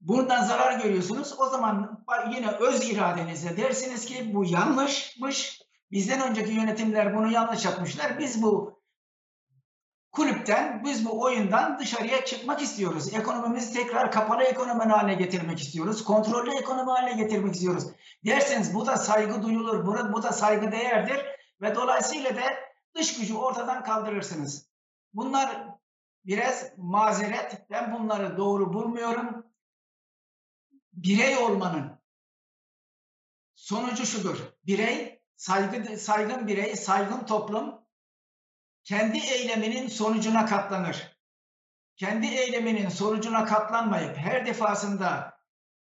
bundan 0.08 0.44
zarar 0.44 0.80
görüyorsunuz 0.80 1.36
o 1.40 1.50
zaman 1.50 2.06
yine 2.36 2.52
öz 2.52 2.90
iradenizle 2.90 3.58
dersiniz 3.58 4.06
ki 4.06 4.32
bu 4.34 4.46
yanlışmış. 4.46 5.62
Bizden 5.92 6.30
önceki 6.30 6.52
yönetimler 6.52 7.16
bunu 7.16 7.32
yanlış 7.32 7.66
yapmışlar. 7.66 8.20
Biz 8.20 8.44
bu 8.44 8.82
kulüpten, 10.12 10.84
biz 10.86 11.06
bu 11.06 11.22
oyundan 11.22 11.80
dışarıya 11.80 12.26
çıkmak 12.26 12.62
istiyoruz. 12.62 13.14
Ekonomimizi 13.14 13.74
tekrar 13.74 14.12
kapalı 14.12 14.44
ekonomi 14.44 14.84
haline 14.84 15.14
getirmek 15.14 15.60
istiyoruz. 15.60 16.04
Kontrollü 16.04 16.58
ekonomi 16.58 16.92
haline 16.92 17.24
getirmek 17.24 17.54
istiyoruz. 17.54 17.84
Derseniz 18.26 18.74
bu 18.74 18.86
da 18.86 18.98
saygı 18.98 19.44
duyulur, 19.44 19.86
bu, 19.86 20.14
bu 20.14 20.24
da 20.24 20.32
saygı 20.32 20.72
değerdir 20.72 21.26
ve 21.62 21.76
dolayısıyla 21.76 22.36
da 22.36 22.42
dış 22.96 23.18
gücü 23.18 23.34
ortadan 23.34 23.84
kaldırırsınız. 23.84 24.70
Bunlar 25.14 25.68
biraz 26.26 26.78
mazeret. 26.78 27.66
Ben 27.70 27.94
bunları 27.94 28.38
doğru 28.38 28.74
bulmuyorum. 28.74 29.45
Birey 30.96 31.38
olmanın 31.38 32.00
sonucu 33.56 34.06
şudur. 34.06 34.38
Birey, 34.66 35.22
saygı, 35.36 35.98
saygın 35.98 36.48
birey, 36.48 36.76
saygın 36.76 37.26
toplum 37.26 37.86
kendi 38.84 39.18
eyleminin 39.18 39.88
sonucuna 39.88 40.46
katlanır. 40.46 41.18
Kendi 41.96 42.28
eyleminin 42.28 42.90
sonucuna 42.90 43.46
katlanmayıp 43.46 44.18
her 44.18 44.46
defasında 44.46 45.38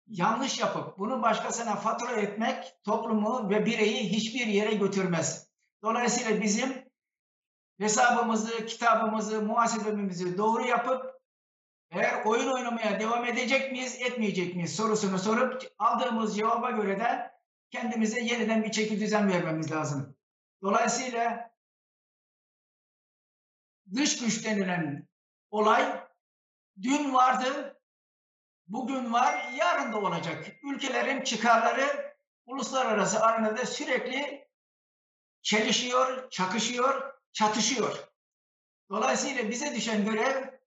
yanlış 0.07 0.59
yapıp 0.59 0.99
bunu 0.99 1.21
başkasına 1.21 1.75
fatura 1.75 2.11
etmek 2.11 2.83
toplumu 2.83 3.49
ve 3.49 3.65
bireyi 3.65 4.09
hiçbir 4.09 4.47
yere 4.47 4.73
götürmez. 4.73 5.47
Dolayısıyla 5.83 6.41
bizim 6.41 6.85
hesabımızı, 7.77 8.65
kitabımızı, 8.65 9.41
muhasebemizi 9.41 10.37
doğru 10.37 10.67
yapıp 10.67 11.12
eğer 11.93 12.25
oyun 12.25 12.53
oynamaya 12.53 12.99
devam 12.99 13.25
edecek 13.25 13.71
miyiz, 13.71 14.01
etmeyecek 14.01 14.55
miyiz 14.55 14.75
sorusunu 14.75 15.19
sorup 15.19 15.73
aldığımız 15.79 16.37
cevaba 16.37 16.71
göre 16.71 16.99
de 16.99 17.31
kendimize 17.71 18.19
yeniden 18.21 18.63
bir 18.63 18.71
çeki 18.71 18.99
düzen 18.99 19.31
vermemiz 19.31 19.71
lazım. 19.71 20.15
Dolayısıyla 20.61 21.51
dış 23.95 24.19
güç 24.19 24.45
denilen 24.45 25.07
olay 25.51 26.03
dün 26.81 27.13
vardı, 27.13 27.81
bugün 28.67 29.13
var, 29.13 29.49
yarın 29.55 29.93
da 29.93 29.97
olacak. 29.97 30.45
Ülkelerin 30.63 31.21
çıkarları 31.21 32.15
uluslararası 32.45 33.19
arenada 33.19 33.65
sürekli 33.65 34.47
çelişiyor, 35.41 36.29
çakışıyor, 36.29 37.13
çatışıyor. 37.33 38.07
Dolayısıyla 38.89 39.49
bize 39.49 39.75
düşen 39.75 40.05
görev 40.05 40.62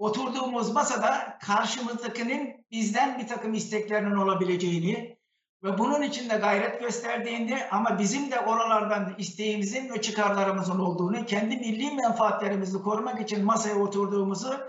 oturduğumuz 0.00 0.72
masada 0.72 1.38
karşımızdakinin 1.42 2.66
bizden 2.70 3.18
bir 3.18 3.26
takım 3.26 3.54
isteklerinin 3.54 4.16
olabileceğini 4.16 5.18
ve 5.64 5.78
bunun 5.78 6.02
için 6.02 6.30
de 6.30 6.36
gayret 6.36 6.80
gösterdiğini 6.80 7.58
ama 7.70 7.98
bizim 7.98 8.30
de 8.30 8.40
oralardan 8.40 9.14
isteğimizin 9.18 9.94
ve 9.94 10.02
çıkarlarımızın 10.02 10.78
olduğunu, 10.78 11.26
kendi 11.26 11.56
milli 11.56 11.94
menfaatlerimizi 11.94 12.82
korumak 12.82 13.20
için 13.20 13.44
masaya 13.44 13.74
oturduğumuzu 13.74 14.60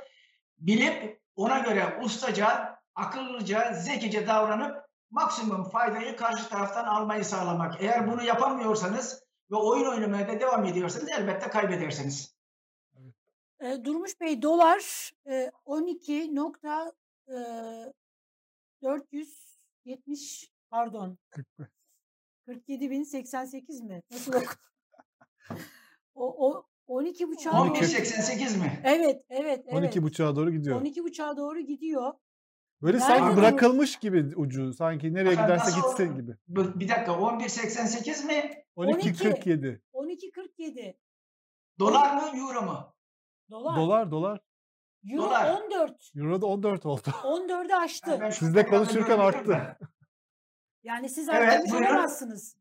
bilip 0.60 1.22
ona 1.36 1.60
göre 1.60 2.00
ustaca, 2.04 2.76
akıllıca, 2.96 3.74
zekice 3.74 4.28
davranıp 4.28 4.86
maksimum 5.12 5.70
faydayı 5.70 6.16
karşı 6.16 6.50
taraftan 6.50 6.86
almayı 6.86 7.26
sağlamak. 7.26 7.82
Eğer 7.82 8.12
bunu 8.12 8.24
yapamıyorsanız 8.24 9.24
ve 9.52 9.56
oyun 9.56 9.86
oynamaya 9.86 10.28
da 10.28 10.40
devam 10.40 10.66
ediyorsanız 10.66 11.10
elbette 11.10 11.48
kaybedersiniz. 11.48 12.41
E, 13.62 13.86
Durmuş 13.86 14.22
Bey 14.22 14.42
dolar 14.42 15.12
e, 15.30 15.52
12 15.66 16.36
nokta 16.36 16.94
e, 17.28 17.38
470 18.84 20.52
pardon 20.70 21.18
47.088 22.48 23.84
mi? 23.84 24.02
Nasıl 24.12 24.34
o, 26.16 26.50
o 26.50 26.66
12 26.88 27.28
buçuğa 27.28 27.54
doğru. 27.54 27.74
11.88 27.78 28.58
mi? 28.58 28.82
Evet, 28.84 29.26
evet, 29.30 29.64
evet. 29.68 29.74
12 29.74 30.04
buçuğa 30.04 30.36
doğru 30.36 30.52
gidiyor. 30.52 30.82
12 30.82 31.04
buçuğa 31.04 31.38
doğru 31.38 31.60
gidiyor. 31.60 32.14
Böyle 32.82 32.98
Nerede 33.00 33.08
sanki 33.08 33.38
bırakılmış 33.38 33.96
gibi 33.96 34.36
ucu. 34.36 34.74
Sanki 34.74 35.14
nereye 35.14 35.32
Efendim, 35.32 35.46
giderse 35.56 35.66
nasıl 35.66 35.82
gitsin 35.90 36.14
oldu? 36.14 36.22
gibi. 36.22 36.38
Bir 36.80 36.90
dakika 36.90 37.12
11.88 37.12 38.26
mi? 38.26 38.64
12.47. 38.78 39.80
12.47 39.94 40.96
Dolar 41.80 42.16
mı 42.16 42.38
euro 42.40 42.62
mu? 42.62 42.94
Dolar. 43.52 43.76
Dolar 43.76 44.12
dolar. 44.12 44.40
Euro 45.12 45.24
Dolar. 45.24 45.62
14. 45.64 46.12
Euro 46.16 46.42
da 46.42 46.46
14 46.46 46.86
oldu. 46.86 47.02
14'ü 47.24 47.74
aştı. 47.76 48.20
Şu 48.32 48.46
Sizle 48.46 48.66
konuşurken 48.66 49.20
arttı. 49.20 49.78
Yani 50.84 51.10
siz 51.10 51.30
Evet, 51.30 51.74
olamazsınız. 51.74 52.58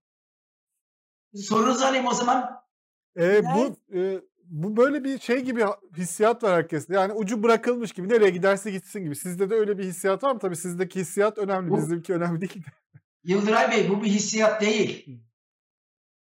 Sorunuzu 1.35 1.85
alayım 1.85 2.07
o 2.07 2.15
zaman. 2.15 2.63
Ee, 3.17 3.43
bu 3.45 3.77
e, 3.99 4.21
bu 4.45 4.77
böyle 4.77 5.05
bir 5.05 5.19
şey 5.19 5.41
gibi 5.41 5.65
hissiyat 5.97 6.43
var 6.43 6.53
herkeste. 6.53 6.95
Yani 6.95 7.13
ucu 7.13 7.43
bırakılmış 7.43 7.93
gibi 7.93 8.09
nereye 8.09 8.31
giderse 8.31 8.71
gitsin 8.71 9.05
gibi. 9.05 9.17
Sizde 9.17 9.51
de 9.51 9.55
öyle 9.55 9.79
bir 9.79 9.85
hissiyat 9.85 10.25
var 10.25 10.33
mı? 10.33 10.39
Tabii 10.39 10.57
sizdeki 10.57 11.01
hissiyat 11.01 11.39
önemli. 11.39 11.71
Bu- 11.71 11.77
Bizimki 11.77 12.15
önemli 12.15 12.41
değil 12.41 12.65
de. 12.65 12.71
Yıldıray 13.25 13.71
Bey 13.71 13.91
bu 13.91 14.03
bir 14.03 14.09
hissiyat 14.09 14.61
değil. 14.61 15.21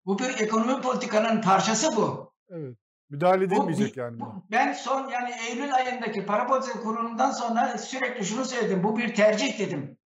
Bu 0.07 0.19
bir 0.19 0.41
ekonomi 0.41 0.83
politikanın 0.83 1.43
parçası 1.43 1.97
bu. 1.97 2.33
Evet. 2.49 2.77
Müdahale 3.11 3.45
edilmeyecek 3.45 3.97
bu- 3.97 4.01
yani. 4.01 4.21
bu- 4.21 4.43
ben 4.51 4.73
son 4.73 5.09
yani 5.09 5.35
Eylül 5.49 5.75
ayındaki 5.75 6.27
para 6.27 6.47
politika 6.47 6.81
kurulundan 6.81 7.31
sonra 7.31 7.79
sürekli 7.79 8.25
şunu 8.25 8.45
söyledim. 8.45 8.83
Bu 8.85 8.99
bir 8.99 9.15
tercih 9.15 9.59
dedim. 9.59 9.99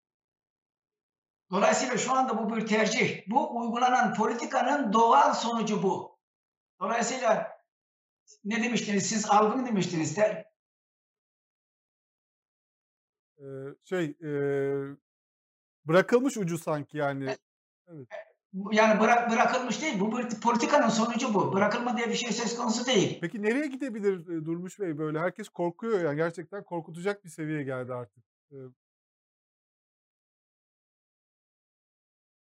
Dolayısıyla 1.51 1.99
şu 1.99 2.13
anda 2.13 2.39
bu 2.39 2.57
bir 2.57 2.67
tercih. 2.67 3.23
Bu 3.31 3.61
uygulanan 3.61 4.15
politikanın 4.15 4.93
doğal 4.93 5.35
sonucu 5.35 5.83
bu. 5.83 6.19
Dolayısıyla 6.81 7.61
ne 8.45 8.63
demiştiniz? 8.65 9.07
Siz 9.07 9.31
algı 9.31 9.57
mı 9.57 9.67
demiştiniz? 9.67 10.17
De, 10.17 10.55
Ee, 13.39 13.45
şey 13.85 14.05
e, 14.05 14.31
bırakılmış 15.85 16.37
ucu 16.37 16.59
sanki 16.59 16.99
yani. 16.99 17.37
Yani 18.73 19.01
bırak, 19.01 19.31
bırakılmış 19.31 19.83
değil. 19.83 20.01
Bu 20.01 20.19
bir 20.19 20.41
politikanın 20.41 20.89
sonucu 20.89 21.35
bu. 21.35 21.53
Bırakılma 21.53 21.97
diye 21.97 22.09
bir 22.09 22.15
şey 22.15 22.33
söz 22.33 22.57
konusu 22.57 22.87
değil. 22.87 23.19
Peki 23.21 23.43
nereye 23.43 23.67
gidebilir 23.67 24.29
e, 24.29 24.45
Durmuş 24.45 24.81
Bey 24.81 24.99
böyle? 24.99 25.19
Herkes 25.19 25.49
korkuyor 25.49 26.05
yani 26.05 26.17
gerçekten 26.17 26.65
korkutacak 26.65 27.25
bir 27.25 27.31
seviyeye 27.31 27.63
geldi 27.63 27.95
artık. 27.95 28.25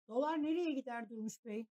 Dolar 0.08 0.44
nereye 0.44 0.72
gider 0.72 1.10
Durmuş 1.10 1.46
Bey? 1.46 1.68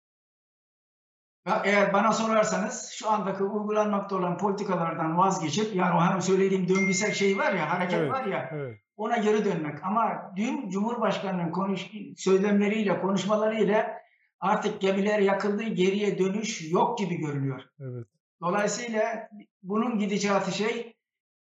Ya 1.47 1.61
Eğer 1.65 1.93
bana 1.93 2.11
sorarsanız 2.13 2.89
şu 2.93 3.09
andaki 3.09 3.43
uygulanmakta 3.43 4.15
olan 4.15 4.37
politikalardan 4.37 5.17
vazgeçip 5.17 5.75
yani 5.75 5.95
o 5.95 5.99
hani 5.99 6.21
söylediğim 6.21 6.67
döngüsel 6.67 7.11
şey 7.11 7.37
var 7.37 7.53
ya 7.53 7.69
hareket 7.69 7.99
Evet, 7.99 8.11
var 8.11 8.25
ya 8.25 8.49
Evet. 8.53 8.77
ona 8.97 9.17
geri 9.17 9.45
dönmek. 9.45 9.83
Ama 9.83 10.33
dün 10.35 10.69
Cumhurbaşkanı'nın 10.69 11.51
konuş 11.51 11.91
söylemleriyle 12.17 13.01
konuşmalarıyla 13.01 13.99
artık 14.39 14.81
gemiler 14.81 15.19
yakıldı 15.19 15.63
geriye 15.63 16.17
dönüş 16.17 16.71
yok 16.71 16.97
gibi 16.97 17.15
görünüyor. 17.15 17.61
Evet. 17.79 18.07
Dolayısıyla 18.41 19.29
bunun 19.63 19.99
gidişatı 19.99 20.51
şey 20.51 20.95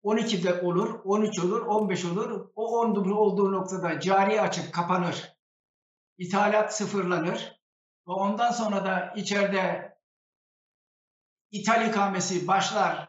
12'de 0.05 0.61
olur, 0.61 1.01
13 1.05 1.39
olur, 1.39 1.67
15 1.67 2.05
olur. 2.05 2.49
O 2.57 2.79
10 2.81 3.11
olduğu 3.11 3.53
noktada 3.53 4.01
cari 4.01 4.41
açık 4.41 4.75
kapanır. 4.75 5.37
İthalat 6.19 6.77
sıfırlanır. 6.77 7.61
Ve 8.09 8.13
ondan 8.13 8.51
sonra 8.51 8.85
da 8.85 9.13
içeride 9.17 9.97
ithal 11.51 11.89
ikamesi 11.89 12.49
başlar. 12.49 13.09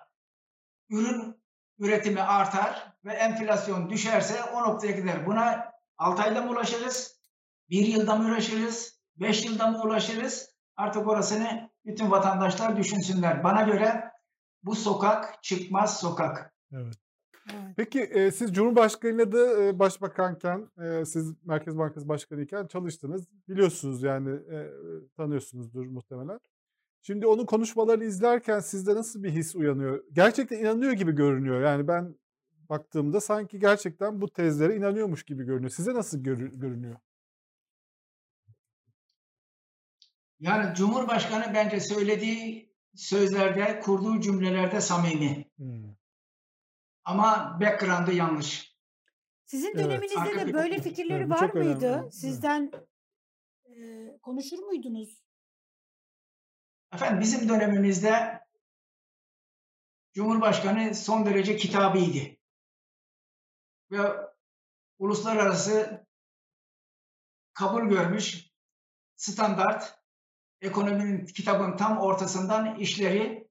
Ürün 0.90 1.44
üretimi 1.80 2.22
artar 2.22 2.94
ve 3.06 3.14
enflasyon 3.14 3.90
düşerse 3.90 4.44
o 4.44 4.62
noktaya 4.62 4.92
gider. 4.92 5.26
Buna 5.26 5.72
6 5.98 6.24
ayda 6.24 6.42
mı 6.42 6.52
ulaşırız? 6.52 7.20
1 7.70 7.88
yılda 7.88 8.16
mı 8.16 8.28
ulaşırız? 8.28 8.95
5 9.20 9.45
yılda 9.45 9.68
mı 9.68 9.82
ulaşırız? 9.84 10.49
Artık 10.76 11.07
orasını 11.07 11.70
bütün 11.86 12.11
vatandaşlar 12.11 12.78
düşünsünler. 12.78 13.43
Bana 13.43 13.61
göre 13.61 14.03
bu 14.63 14.76
sokak 14.76 15.43
çıkmaz 15.43 15.99
sokak. 15.99 16.53
Evet. 16.72 16.95
Peki 17.78 18.01
e, 18.01 18.32
siz 18.32 18.53
Cumhurbaşkanıyla 18.53 19.32
da 19.32 19.63
e, 19.63 19.80
başbakanken, 19.80 20.70
e, 20.84 21.05
siz 21.05 21.34
Merkez 21.45 21.78
Bankası 21.78 22.07
Başkanıyken 22.09 22.68
çalıştınız. 22.68 23.28
Biliyorsunuz 23.47 24.03
yani 24.03 24.30
e, 24.30 24.72
tanıyorsunuzdur 25.18 25.86
muhtemelen. 25.86 26.39
Şimdi 27.01 27.28
onun 27.28 27.45
konuşmalarını 27.45 28.03
izlerken 28.03 28.59
sizde 28.59 28.95
nasıl 28.95 29.24
bir 29.24 29.30
his 29.30 29.55
uyanıyor? 29.55 30.03
Gerçekten 30.11 30.57
inanıyor 30.57 30.91
gibi 30.91 31.11
görünüyor. 31.11 31.61
Yani 31.61 31.88
ben 31.88 32.16
baktığımda 32.70 33.22
sanki 33.22 33.59
gerçekten 33.59 34.22
bu 34.22 34.30
tezlere 34.30 34.76
inanıyormuş 34.76 35.24
gibi 35.24 35.43
görünüyor. 35.43 35.70
Size 35.70 35.93
nasıl 35.93 36.24
gör- 36.24 36.38
görünüyor? 36.38 36.95
Yani 40.46 40.76
Cumhurbaşkanı 40.76 41.54
bence 41.54 41.80
söylediği 41.80 42.74
sözlerde, 42.96 43.80
kurduğu 43.80 44.22
cümlelerde 44.22 44.82
samimi. 44.82 45.50
Hmm. 45.58 45.96
Ama 47.04 47.58
background'ı 47.62 48.14
yanlış. 48.14 48.76
Sizin 49.46 49.72
Evet. 49.76 49.86
döneminizde 49.86 50.48
de 50.48 50.54
böyle 50.54 50.82
fikirleri 50.82 51.18
Evet, 51.24 51.30
var 51.30 51.50
mıydı? 51.50 51.93
önemli. 51.93 52.12
Sizden 52.12 52.72
eee, 53.66 54.20
konuşur 54.22 54.58
muydunuz? 54.60 55.24
Efendim 56.93 57.22
bizim 57.22 57.50
dönemimizde 57.50 58.46
Cumhurbaşkanı 60.14 60.96
son 60.96 61.26
derece 61.26 61.58
kitabiydi. 61.58 62.39
Ve 63.91 63.98
uluslararası 65.00 66.08
kabul 67.54 67.89
görmüş 67.89 68.50
standart 69.16 69.95
ekonominin 70.66 71.26
kitabın 71.26 71.78
tam 71.78 71.97
ortasından 71.97 72.76
işleri 72.76 73.47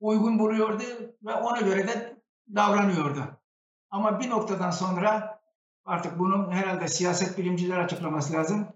uygun 0.00 0.38
buluyordu 0.38 0.84
ve 1.22 1.34
ona 1.34 1.60
göre 1.60 1.88
de 1.88 2.22
davranıyordu. 2.54 3.40
Ama 3.90 4.20
bir 4.20 4.30
noktadan 4.30 4.70
sonra 4.70 5.40
artık 5.84 6.18
bunun 6.18 6.50
herhalde 6.50 6.88
siyaset 6.88 7.38
bilimciler 7.38 7.78
açıklaması 7.78 8.32
lazım. 8.32 8.68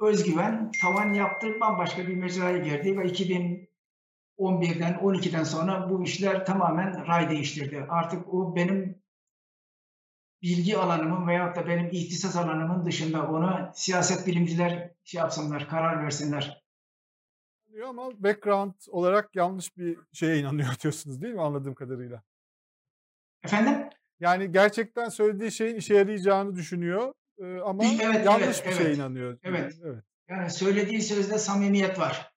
Özgüven 0.00 0.70
tavan 0.82 1.12
yaptı, 1.12 1.60
bambaşka 1.60 2.06
bir 2.06 2.16
mecraya 2.16 2.58
girdi 2.58 2.98
ve 2.98 3.04
2011'den 3.04 4.94
12'den 4.94 5.44
sonra 5.44 5.90
bu 5.90 6.02
işler 6.02 6.46
tamamen 6.46 7.06
ray 7.06 7.30
değiştirdi. 7.30 7.86
Artık 7.88 8.34
o 8.34 8.56
benim 8.56 9.02
bilgi 10.42 10.78
alanımın 10.78 11.26
veyahut 11.26 11.56
da 11.56 11.66
benim 11.66 11.88
ihtisas 11.92 12.36
alanımın 12.36 12.86
dışında 12.86 13.28
onu 13.28 13.70
siyaset 13.74 14.26
bilimciler 14.26 14.91
şey 15.04 15.18
yapsınlar, 15.18 15.68
karar 15.68 16.04
versinler. 16.04 16.62
Ama 17.86 18.22
background 18.22 18.74
olarak 18.88 19.36
yanlış 19.36 19.76
bir 19.76 19.98
şeye 20.12 20.38
inanıyor 20.38 20.68
diyorsunuz 20.82 21.22
değil 21.22 21.34
mi 21.34 21.42
anladığım 21.42 21.74
kadarıyla? 21.74 22.22
Efendim? 23.44 23.88
Yani 24.20 24.52
gerçekten 24.52 25.08
söylediği 25.08 25.52
şeyin 25.52 25.76
işe 25.76 25.94
yarayacağını 25.94 26.54
düşünüyor 26.56 27.14
ama 27.64 27.84
evet, 27.84 28.26
yanlış 28.26 28.44
evet, 28.44 28.62
bir 28.64 28.70
evet. 28.70 28.76
şeye 28.76 28.94
inanıyor. 28.94 29.38
Evet. 29.42 29.74
evet. 29.84 30.04
Yani 30.28 30.50
söylediği 30.50 31.02
sözde 31.02 31.38
samimiyet 31.38 31.98
var. 31.98 32.32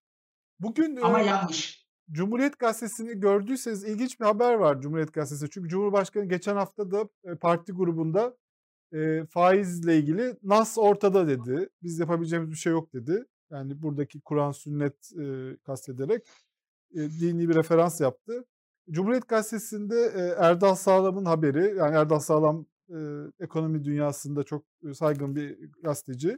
Bugün 0.59 0.95
ama 0.95 1.22
e, 1.22 1.26
yanlış. 1.26 1.86
Cumhuriyet 2.11 2.59
Gazetesi'ni 2.59 3.20
gördüyseniz 3.20 3.84
ilginç 3.84 4.20
bir 4.20 4.26
haber 4.26 4.53
var 4.53 4.82
Cumhuriyet 4.82 5.13
Gazetesi. 5.13 5.49
Çünkü 5.49 5.70
Cumhurbaşkanı 5.70 6.26
geçen 6.26 6.55
hafta 6.55 6.91
da 6.91 7.09
parti 7.41 7.72
grubunda 7.72 8.38
e, 8.94 9.26
faizle 9.26 9.98
ilgili 9.98 10.36
nas 10.44 10.78
ortada 10.78 11.28
dedi. 11.28 11.70
Biz 11.84 12.00
yapabileceğimiz 12.00 12.52
bir 12.52 12.56
şey 12.56 12.72
yok 12.72 12.94
dedi. 12.94 13.26
Yani 13.52 13.82
buradaki 13.82 14.22
Kur'an 14.22 14.52
sünnet 14.52 15.12
e, 15.20 15.58
kastederek 15.64 16.28
e, 16.94 16.98
dini 16.98 17.50
bir 17.50 17.56
referans 17.56 18.02
yaptı. 18.02 18.46
Cumhuriyet 18.92 19.28
Gazetesi'nde 19.28 19.96
e, 20.16 20.22
Erdal 20.46 20.76
Sağlam'ın 20.76 21.26
haberi, 21.26 21.78
yani 21.78 21.96
Erdal 21.96 22.20
Sağlam 22.20 22.66
e, 22.90 22.98
ekonomi 23.40 23.84
dünyasında 23.84 24.44
çok 24.44 24.66
saygın 24.94 25.36
bir 25.36 25.72
gazeteci. 25.84 26.38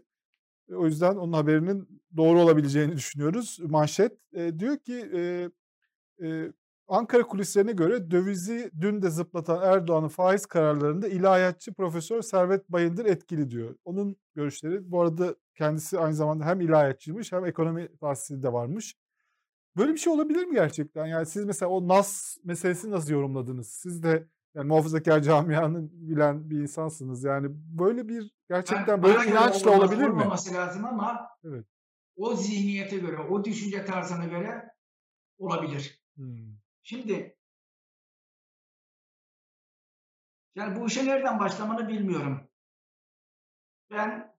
E, 0.69 0.75
o 0.75 0.85
yüzden 0.85 1.15
onun 1.15 1.33
haberinin 1.33 2.01
doğru 2.17 2.41
olabileceğini 2.41 2.95
düşünüyoruz. 2.95 3.59
Manşet 3.59 4.17
e, 4.33 4.59
diyor 4.59 4.77
ki 4.77 5.09
e, 5.13 5.49
e, 6.27 6.53
Ankara 6.87 7.23
kulislerine 7.23 7.71
göre 7.71 8.11
dövizi 8.11 8.71
dün 8.81 9.01
de 9.01 9.09
zıplatan 9.09 9.61
Erdoğan'ın 9.63 10.07
faiz 10.07 10.45
kararlarında 10.45 11.07
ilahiyatçı 11.07 11.73
Profesör 11.73 12.21
Servet 12.21 12.69
Bayındır 12.69 13.05
etkili 13.05 13.51
diyor. 13.51 13.75
Onun 13.85 14.15
görüşleri 14.35 14.91
bu 14.91 15.01
arada 15.01 15.35
kendisi 15.55 15.99
aynı 15.99 16.13
zamanda 16.13 16.45
hem 16.45 16.61
ilahiyatçıymış 16.61 17.31
hem 17.31 17.45
ekonomi 17.45 17.97
tahsili 17.97 18.43
de 18.43 18.53
varmış. 18.53 18.95
Böyle 19.77 19.93
bir 19.93 19.97
şey 19.97 20.13
olabilir 20.13 20.45
mi 20.45 20.55
gerçekten? 20.55 21.05
Yani 21.05 21.25
siz 21.25 21.45
mesela 21.45 21.69
o 21.69 21.87
NAS 21.87 22.37
meselesini 22.43 22.91
nasıl 22.91 23.11
yorumladınız? 23.11 23.67
Siz 23.67 24.03
de 24.03 24.27
yani 24.55 24.67
muhafazakar 24.67 25.21
camianın 25.21 25.89
bilen 25.93 26.49
bir 26.49 26.59
insansınız. 26.59 27.23
Yani 27.23 27.47
böyle 27.51 28.07
bir 28.07 28.35
gerçekten 28.49 28.93
yani 28.93 29.03
böyle 29.03 29.29
inançla 29.31 29.77
olabilir 29.77 30.07
mi? 30.07 30.23
Lazım 30.53 30.85
ama 30.85 31.27
evet. 31.43 31.65
o 32.15 32.35
zihniyete 32.35 32.97
göre, 32.97 33.17
o 33.17 33.45
düşünce 33.45 33.85
tarzına 33.85 34.25
göre 34.25 34.71
olabilir. 35.37 36.03
Hmm. 36.15 36.56
Şimdi 36.87 37.37
yani 40.55 40.79
bu 40.79 40.87
işe 40.87 41.05
nereden 41.05 41.39
başlamanı 41.39 41.87
bilmiyorum. 41.87 42.49
Ben, 43.91 44.35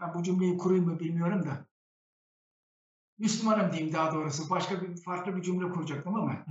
ben 0.00 0.14
bu 0.14 0.22
cümleyi 0.22 0.58
kurayım 0.58 0.84
mı 0.84 1.00
bilmiyorum 1.00 1.46
da. 1.46 1.66
Müslümanım 3.18 3.72
diyeyim 3.72 3.92
daha 3.92 4.14
doğrusu. 4.14 4.50
Başka 4.50 4.82
bir 4.82 5.02
farklı 5.02 5.36
bir 5.36 5.42
cümle 5.42 5.72
kuracaktım 5.72 6.14
ama 6.14 6.46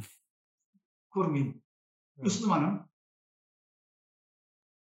kurmayayım. 1.09 1.63
Evet. 2.17 2.25
Müslümanım. 2.25 2.89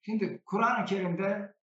Şimdi 0.01 0.41
Kur'an-ı 0.45 0.85
Kerim'de 0.85 1.55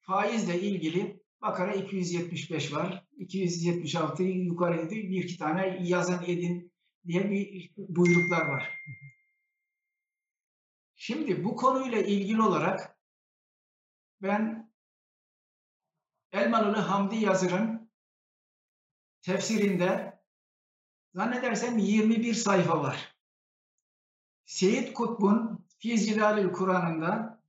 faizle 0.00 0.60
ilgili 0.60 1.22
Bakara 1.42 1.74
275 1.74 2.72
var. 2.72 3.06
276'yı 3.18 4.44
yukarıda 4.44 4.90
bir 4.90 5.24
iki 5.24 5.38
tane 5.38 5.78
yazan 5.82 6.24
edin 6.24 6.69
diye 7.06 7.30
bir 7.30 7.72
buyruklar 7.76 8.46
var. 8.46 8.78
Şimdi 10.94 11.44
bu 11.44 11.56
konuyla 11.56 11.98
ilgili 11.98 12.42
olarak 12.42 12.98
ben 14.22 14.70
Elmalılı 16.32 16.76
Hamdi 16.76 17.16
Yazır'ın 17.16 17.90
tefsirinde 19.22 20.20
zannedersem 21.14 21.78
21 21.78 22.34
sayfa 22.34 22.82
var. 22.82 23.16
Seyit 24.44 24.94
Kutb'un 24.94 25.66
Fizcilalil 25.78 26.52
Kur'an'ında 26.52 27.42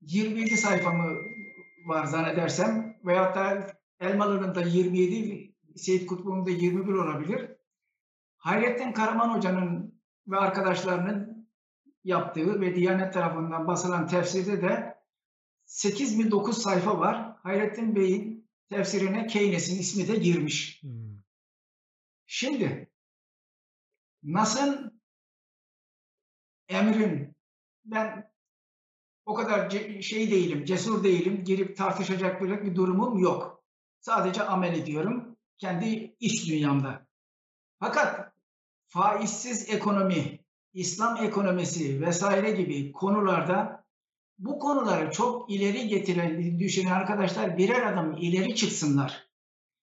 27 0.00 0.56
sayfa 0.56 0.92
mı 0.92 1.16
var 1.86 2.04
zannedersem 2.04 3.00
veyahut 3.04 3.36
da 3.36 3.76
Elmalı'nın 4.00 4.54
da 4.54 4.62
27, 4.62 5.54
Seyit 5.76 6.06
Kutbu'nun 6.06 6.46
da 6.46 6.50
21 6.50 6.92
olabilir. 6.92 7.59
Hayrettin 8.40 8.92
Karaman 8.92 9.36
Hoca'nın 9.36 10.00
ve 10.28 10.36
arkadaşlarının 10.36 11.48
yaptığı 12.04 12.60
ve 12.60 12.74
Diyanet 12.74 13.14
tarafından 13.14 13.66
basılan 13.66 14.06
tefsirde 14.06 14.62
de 14.62 14.98
8 15.64 16.16
mi 16.16 16.30
9 16.30 16.62
sayfa 16.62 16.98
var. 16.98 17.36
Hayrettin 17.42 17.96
Bey'in 17.96 18.50
tefsirine 18.68 19.26
Keynes'in 19.26 19.78
ismi 19.78 20.08
de 20.08 20.16
girmiş. 20.16 20.82
Hmm. 20.82 21.22
Şimdi 22.26 22.90
Nas'ın 24.22 25.02
emrin 26.68 27.36
ben 27.84 28.30
o 29.26 29.34
kadar 29.34 29.70
şey 30.00 30.30
değilim, 30.30 30.64
cesur 30.64 31.04
değilim, 31.04 31.44
girip 31.44 31.76
tartışacak 31.76 32.40
böyle 32.40 32.62
bir 32.62 32.74
durumum 32.74 33.18
yok. 33.18 33.64
Sadece 34.00 34.42
amel 34.42 34.78
ediyorum 34.78 35.36
kendi 35.58 36.16
iç 36.20 36.48
dünyamda. 36.48 37.06
Fakat 37.80 38.29
faizsiz 38.90 39.68
ekonomi, 39.68 40.40
İslam 40.72 41.16
ekonomisi 41.16 42.00
vesaire 42.00 42.50
gibi 42.50 42.92
konularda 42.92 43.84
bu 44.38 44.58
konuları 44.58 45.10
çok 45.10 45.50
ileri 45.50 45.88
getiren, 45.88 46.58
düşünen 46.58 46.92
arkadaşlar 46.92 47.58
birer 47.58 47.92
adım 47.92 48.16
ileri 48.16 48.54
çıksınlar. 48.54 49.30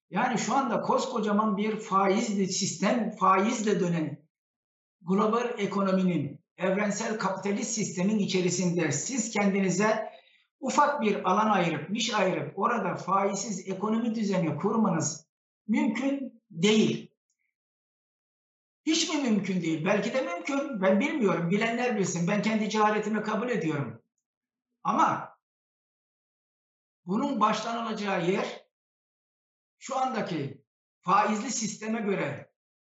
Yani 0.10 0.38
şu 0.40 0.56
anda 0.56 0.82
koskocaman 0.82 1.58
bir 1.58 1.80
faizli 1.80 2.48
sistem, 2.48 3.12
faizle 3.12 3.80
dönen 3.80 4.28
global 5.02 5.50
ekonominin, 5.58 6.40
evrensel 6.58 7.18
kapitalist 7.18 7.72
sistemin 7.72 8.20
içerisinde 8.20 8.92
siz 8.92 9.32
kendinize 9.32 10.10
ufak 10.60 11.02
bir 11.02 11.32
alan 11.32 11.50
ayırıp, 11.50 11.90
niş 11.90 12.14
ayırıp 12.14 12.60
orada 12.60 12.96
faizsiz 12.96 13.68
ekonomi 13.68 14.16
düzeni 14.16 14.56
kurmanız 14.56 15.28
mümkün 15.68 16.42
değil. 16.52 17.07
Hiç 18.88 19.09
mi 19.09 19.22
mümkün 19.22 19.61
değil? 19.61 19.85
Belki 19.85 20.14
de 20.14 20.22
mümkün. 20.22 20.81
Ben 20.81 20.99
bilmiyorum. 20.99 21.51
Bilenler 21.51 21.97
bilsin. 21.97 22.27
Ben 22.27 22.41
kendi 22.41 22.69
cehaletimi 22.69 23.23
kabul 23.23 23.49
ediyorum. 23.49 24.01
Ama 24.84 25.38
bunun 27.05 27.39
başlanılacağı 27.39 28.31
yer 28.31 28.65
şu 29.77 29.97
andaki 29.97 30.64
faizli 31.01 31.51
sisteme 31.51 32.01
göre 32.01 32.51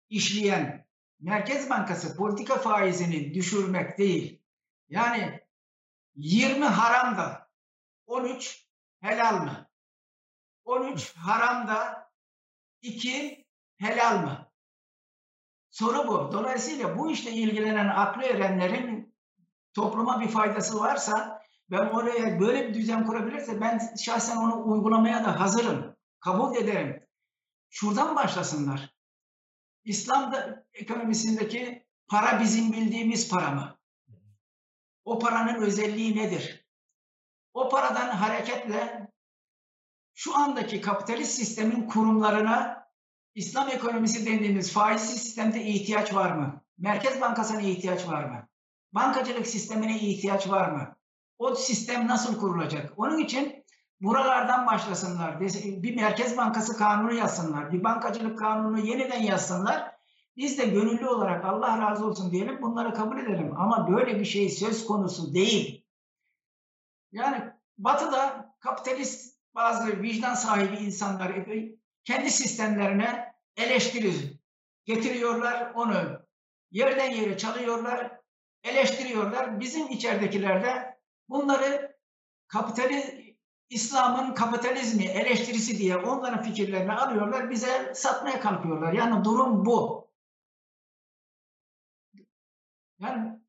işleyen 0.09 0.87
Merkez 1.19 1.69
Bankası 1.69 2.17
politika 2.17 2.57
faizini 2.57 3.33
düşürmek 3.33 3.97
değil. 3.97 4.41
Yani 4.89 5.39
20 6.15 6.65
haram 6.65 7.17
da 7.17 7.49
13 8.05 8.67
helal 9.01 9.43
mı? 9.43 9.69
13 10.65 11.15
haram 11.15 11.67
da 11.67 12.11
2 12.81 13.45
helal 13.77 14.21
mı? 14.21 14.44
Soru 15.75 16.07
bu. 16.07 16.31
Dolayısıyla 16.31 16.97
bu 16.97 17.11
işle 17.11 17.31
ilgilenen 17.31 17.87
aklı 17.87 18.23
erenlerin 18.23 19.15
topluma 19.73 20.21
bir 20.21 20.27
faydası 20.27 20.79
varsa 20.79 21.41
ben 21.71 21.85
oraya 21.85 22.39
böyle 22.39 22.69
bir 22.69 22.73
düzen 22.73 23.05
kurabilirse 23.05 23.61
ben 23.61 23.95
şahsen 23.95 24.37
onu 24.37 24.71
uygulamaya 24.71 25.23
da 25.23 25.39
hazırım. 25.39 25.95
Kabul 26.19 26.55
ederim. 26.55 27.07
Şuradan 27.69 28.15
başlasınlar. 28.15 28.95
İslam 29.83 30.33
ekonomisindeki 30.73 31.85
para 32.07 32.39
bizim 32.39 32.71
bildiğimiz 32.71 33.29
para 33.29 33.51
mı? 33.51 33.77
O 35.05 35.19
paranın 35.19 35.61
özelliği 35.61 36.15
nedir? 36.15 36.65
O 37.53 37.69
paradan 37.69 38.09
hareketle 38.09 39.11
şu 40.13 40.37
andaki 40.37 40.81
kapitalist 40.81 41.31
sistemin 41.31 41.87
kurumlarına 41.87 42.84
İslam 43.35 43.69
ekonomisi 43.69 44.25
dediğimiz 44.25 44.73
faizsiz 44.73 45.21
sistemde 45.21 45.63
ihtiyaç 45.63 46.13
var 46.13 46.31
mı? 46.31 46.61
Merkez 46.77 47.21
Bankası'na 47.21 47.61
ihtiyaç 47.61 48.07
var 48.07 48.23
mı? 48.23 48.47
Bankacılık 48.93 49.47
sistemine 49.47 49.99
ihtiyaç 49.99 50.49
var 50.49 50.71
mı? 50.71 50.95
O 51.37 51.55
sistem 51.55 52.07
nasıl 52.07 52.39
kurulacak? 52.39 52.93
Onun 52.97 53.17
için 53.17 53.65
buralardan 54.01 54.67
başlasınlar. 54.67 55.41
Bir 55.83 55.95
Merkez 55.95 56.37
Bankası 56.37 56.77
kanunu 56.77 57.13
yazsınlar. 57.13 57.73
Bir 57.73 57.83
bankacılık 57.83 58.39
kanunu 58.39 58.79
yeniden 58.79 59.21
yazsınlar. 59.21 59.95
Biz 60.37 60.57
de 60.57 60.65
gönüllü 60.65 61.07
olarak 61.07 61.45
Allah 61.45 61.81
razı 61.81 62.05
olsun 62.05 62.31
diyelim 62.31 62.61
bunları 62.61 62.93
kabul 62.93 63.17
edelim. 63.17 63.53
Ama 63.57 63.95
böyle 63.95 64.19
bir 64.19 64.25
şey 64.25 64.49
söz 64.49 64.85
konusu 64.85 65.33
değil. 65.33 65.85
Yani 67.11 67.51
Batı'da 67.77 68.53
kapitalist 68.59 69.39
bazı 69.55 70.01
vicdan 70.01 70.33
sahibi 70.33 70.75
insanlar 70.75 71.29
kendi 72.05 72.31
sistemlerine 72.31 73.35
eleştiri 73.57 74.39
getiriyorlar 74.85 75.71
onu. 75.75 76.25
Yerden 76.71 77.11
yere 77.11 77.37
çalıyorlar, 77.37 78.19
eleştiriyorlar. 78.63 79.59
Bizim 79.59 79.87
içeridekilerde 79.87 80.99
bunları 81.29 81.97
kapitali 82.47 83.25
İslam'ın 83.69 84.33
kapitalizmi 84.33 85.05
eleştirisi 85.05 85.77
diye 85.77 85.97
onların 85.97 86.43
fikirlerini 86.43 86.93
alıyorlar, 86.93 87.49
bize 87.49 87.93
satmaya 87.95 88.39
kalkıyorlar. 88.39 88.93
Yani 88.93 89.25
durum 89.25 89.65
bu. 89.65 90.07
Yani. 92.99 93.44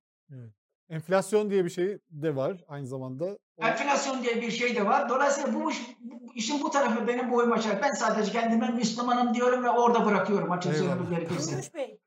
Enflasyon 0.88 1.50
diye 1.50 1.64
bir 1.64 1.70
şey 1.70 1.98
de 2.10 2.36
var 2.36 2.64
aynı 2.68 2.86
zamanda. 2.86 3.38
Enflasyon 3.58 4.22
diye 4.22 4.42
bir 4.42 4.50
şey 4.50 4.76
de 4.76 4.86
var. 4.86 5.08
Dolayısıyla 5.08 5.54
bu, 5.54 5.70
bu 6.00 6.34
işin 6.34 6.62
bu 6.62 6.70
tarafı 6.70 7.06
benim 7.06 7.30
boyum 7.30 7.52
açar. 7.52 7.82
Ben 7.82 7.92
sadece 7.92 8.32
kendime 8.32 8.68
Müslümanım 8.70 9.34
diyorum 9.34 9.64
ve 9.64 9.70
orada 9.70 10.06
bırakıyorum 10.06 10.52
açık 10.52 10.76
söylemek 10.76 11.10
gerekirse. 11.10 11.74
Bey, 11.74 12.00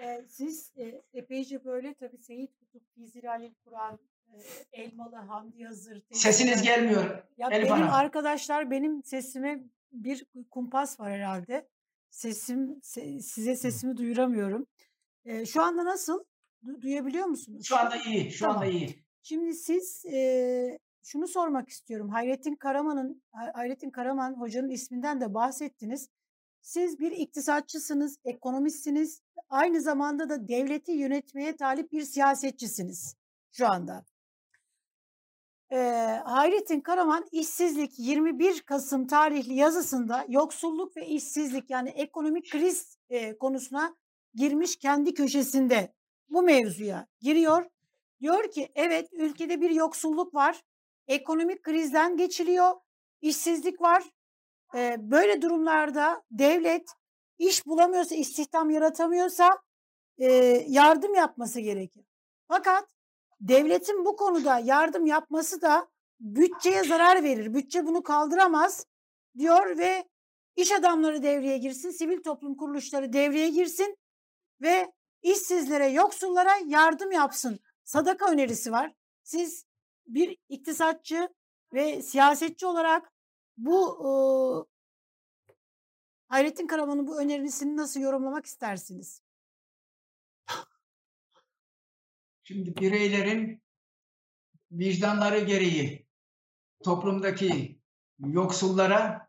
e, 0.00 0.24
siz 0.28 0.72
e, 0.76 1.02
epeyce 1.12 1.64
böyle 1.64 1.94
tabii 1.94 2.18
Seyit 2.18 2.50
Kutup, 2.58 2.94
Fiziralil 2.94 3.54
Kur'an, 3.64 3.98
e, 4.32 4.36
Elmalı, 4.72 5.16
Hamdi 5.16 5.64
Hazır. 5.64 6.02
Sesiniz 6.12 6.62
gelmiyor. 6.62 7.04
Ya 7.36 7.48
Elif 7.50 7.64
benim 7.64 7.82
Hanım. 7.82 7.94
arkadaşlar 7.94 8.70
benim 8.70 9.02
sesime 9.04 9.60
bir 9.92 10.26
kumpas 10.50 11.00
var 11.00 11.12
herhalde. 11.12 11.68
Sesim 12.10 12.80
se, 12.82 13.20
size 13.20 13.56
sesimi 13.56 13.96
duyuramıyorum. 13.96 14.66
E, 15.24 15.46
şu 15.46 15.62
anda 15.62 15.84
nasıl? 15.84 16.24
Du- 16.66 16.82
duyabiliyor 16.82 17.26
musunuz? 17.26 17.66
Şu 17.66 17.78
anda 17.78 17.96
iyi. 17.96 18.30
Şu 18.30 18.44
tamam. 18.44 18.56
anda 18.56 18.66
iyi. 18.66 19.04
Şimdi 19.22 19.54
siz 19.54 20.04
e, 20.06 20.78
şunu 21.02 21.28
sormak 21.28 21.68
istiyorum. 21.68 22.08
Hayrettin 22.08 22.54
Karaman'ın 22.56 23.22
Hayrettin 23.54 23.90
Karaman 23.90 24.34
hocanın 24.34 24.70
isminden 24.70 25.20
de 25.20 25.34
bahsettiniz. 25.34 26.08
Siz 26.60 26.98
bir 26.98 27.10
iktisatçısınız, 27.10 28.18
ekonomistsiniz. 28.24 29.20
Aynı 29.48 29.80
zamanda 29.80 30.28
da 30.28 30.48
devleti 30.48 30.92
yönetmeye 30.92 31.56
talip 31.56 31.92
bir 31.92 32.02
siyasetçisiniz 32.02 33.16
şu 33.52 33.66
anda. 33.66 34.04
Ee, 35.72 35.76
Hayrettin 36.24 36.80
Karaman 36.80 37.24
işsizlik 37.32 37.98
21 37.98 38.60
Kasım 38.60 39.06
tarihli 39.06 39.54
yazısında 39.54 40.24
yoksulluk 40.28 40.96
ve 40.96 41.06
işsizlik 41.06 41.70
yani 41.70 41.88
ekonomik 41.88 42.50
kriz 42.50 42.98
e, 43.10 43.38
konusuna 43.38 43.96
girmiş 44.34 44.76
kendi 44.76 45.14
köşesinde 45.14 45.94
bu 46.30 46.42
mevzuya 46.42 47.06
giriyor. 47.20 47.66
Diyor 48.20 48.50
ki 48.50 48.72
evet 48.74 49.08
ülkede 49.12 49.60
bir 49.60 49.70
yoksulluk 49.70 50.34
var, 50.34 50.62
ekonomik 51.08 51.62
krizden 51.62 52.16
geçiliyor, 52.16 52.72
işsizlik 53.20 53.80
var. 53.80 54.04
Ee, 54.74 54.96
böyle 54.98 55.42
durumlarda 55.42 56.22
devlet 56.30 56.90
iş 57.38 57.66
bulamıyorsa, 57.66 58.14
istihdam 58.14 58.70
yaratamıyorsa 58.70 59.58
e, 60.18 60.32
yardım 60.68 61.14
yapması 61.14 61.60
gerekir. 61.60 62.04
Fakat 62.48 62.88
devletin 63.40 64.04
bu 64.04 64.16
konuda 64.16 64.58
yardım 64.58 65.06
yapması 65.06 65.62
da 65.62 65.88
bütçeye 66.20 66.84
zarar 66.84 67.22
verir. 67.22 67.54
Bütçe 67.54 67.86
bunu 67.86 68.02
kaldıramaz 68.02 68.86
diyor 69.38 69.78
ve 69.78 70.08
iş 70.56 70.72
adamları 70.72 71.22
devreye 71.22 71.58
girsin, 71.58 71.90
sivil 71.90 72.22
toplum 72.22 72.56
kuruluşları 72.56 73.12
devreye 73.12 73.48
girsin 73.48 73.96
ve 74.60 74.92
işsizlere, 75.22 75.86
yoksullara 75.86 76.52
yardım 76.66 77.12
yapsın. 77.12 77.60
Sadaka 77.84 78.32
önerisi 78.32 78.72
var. 78.72 78.94
Siz 79.22 79.66
bir 80.06 80.36
iktisatçı 80.48 81.28
ve 81.74 82.02
siyasetçi 82.02 82.66
olarak 82.66 83.12
bu 83.56 83.98
e, 84.04 84.10
Hayrettin 86.28 86.66
Karaman'ın 86.66 87.06
bu 87.06 87.20
önerisini 87.20 87.76
nasıl 87.76 88.00
yorumlamak 88.00 88.46
istersiniz? 88.46 89.22
Şimdi 92.42 92.76
bireylerin 92.76 93.62
vicdanları 94.72 95.40
gereği 95.40 96.06
toplumdaki 96.84 97.80
yoksullara 98.18 99.28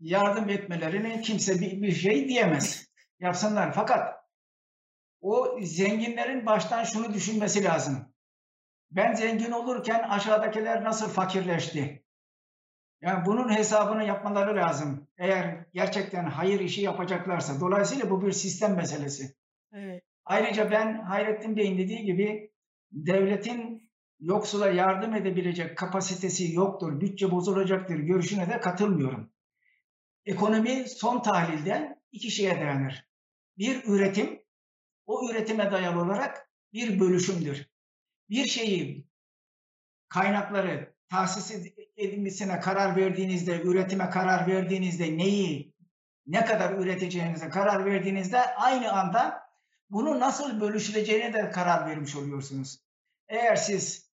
yardım 0.00 0.48
etmelerine 0.48 1.20
kimse 1.20 1.60
bir, 1.60 1.82
bir 1.82 1.92
şey 1.92 2.28
diyemez. 2.28 2.86
Yapsınlar. 3.20 3.72
Fakat 3.74 4.21
o 5.22 5.58
zenginlerin 5.60 6.46
baştan 6.46 6.84
şunu 6.84 7.14
düşünmesi 7.14 7.64
lazım. 7.64 8.14
Ben 8.90 9.14
zengin 9.14 9.50
olurken 9.50 10.02
aşağıdakiler 10.08 10.84
nasıl 10.84 11.08
fakirleşti? 11.08 12.04
Yani 13.00 13.26
bunun 13.26 13.56
hesabını 13.56 14.04
yapmaları 14.04 14.56
lazım. 14.56 15.08
Eğer 15.18 15.66
gerçekten 15.74 16.24
hayır 16.24 16.60
işi 16.60 16.82
yapacaklarsa. 16.82 17.60
Dolayısıyla 17.60 18.10
bu 18.10 18.26
bir 18.26 18.32
sistem 18.32 18.76
meselesi. 18.76 19.36
Evet. 19.72 20.02
Ayrıca 20.24 20.70
ben 20.70 21.02
Hayrettin 21.02 21.56
Bey'in 21.56 21.78
dediği 21.78 22.04
gibi 22.04 22.52
devletin 22.92 23.90
yoksula 24.20 24.70
yardım 24.70 25.14
edebilecek 25.14 25.78
kapasitesi 25.78 26.52
yoktur, 26.52 27.00
bütçe 27.00 27.30
bozulacaktır 27.30 27.96
görüşüne 27.96 28.50
de 28.50 28.60
katılmıyorum. 28.60 29.32
Ekonomi 30.24 30.84
son 30.88 31.22
tahlilde 31.22 31.98
iki 32.12 32.30
şeye 32.30 32.60
dayanır. 32.60 33.08
Bir 33.58 33.84
üretim, 33.84 34.41
o 35.06 35.30
üretime 35.30 35.70
dayalı 35.70 36.02
olarak 36.02 36.48
bir 36.72 37.00
bölüşümdür. 37.00 37.66
Bir 38.30 38.46
şeyi, 38.46 39.06
kaynakları 40.08 40.94
tahsis 41.08 41.50
edilmesine 41.96 42.60
karar 42.60 42.96
verdiğinizde, 42.96 43.62
üretime 43.62 44.10
karar 44.10 44.46
verdiğinizde 44.46 45.18
neyi, 45.18 45.74
ne 46.26 46.44
kadar 46.44 46.72
üreteceğinize 46.72 47.48
karar 47.48 47.84
verdiğinizde 47.86 48.54
aynı 48.54 48.92
anda 48.92 49.42
bunu 49.90 50.20
nasıl 50.20 50.60
bölüşüleceğine 50.60 51.32
de 51.32 51.50
karar 51.50 51.86
vermiş 51.86 52.16
oluyorsunuz. 52.16 52.78
Eğer 53.28 53.56
siz 53.56 54.10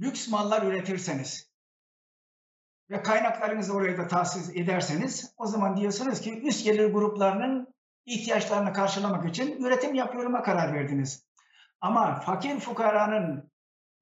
lüks 0.00 0.28
mallar 0.28 0.62
üretirseniz, 0.62 1.54
ve 2.90 3.02
kaynaklarınızı 3.02 3.72
oraya 3.72 3.98
da 3.98 4.08
tahsis 4.08 4.56
ederseniz 4.56 5.34
o 5.36 5.46
zaman 5.46 5.76
diyorsunuz 5.76 6.20
ki 6.20 6.40
üst 6.42 6.64
gelir 6.64 6.92
gruplarının 6.92 7.73
ihtiyaçlarını 8.06 8.72
karşılamak 8.72 9.28
için 9.28 9.64
üretim 9.64 9.94
yapıyoruma 9.94 10.42
karar 10.42 10.74
verdiniz. 10.74 11.26
Ama 11.80 12.20
fakir 12.20 12.60
fukaranın 12.60 13.52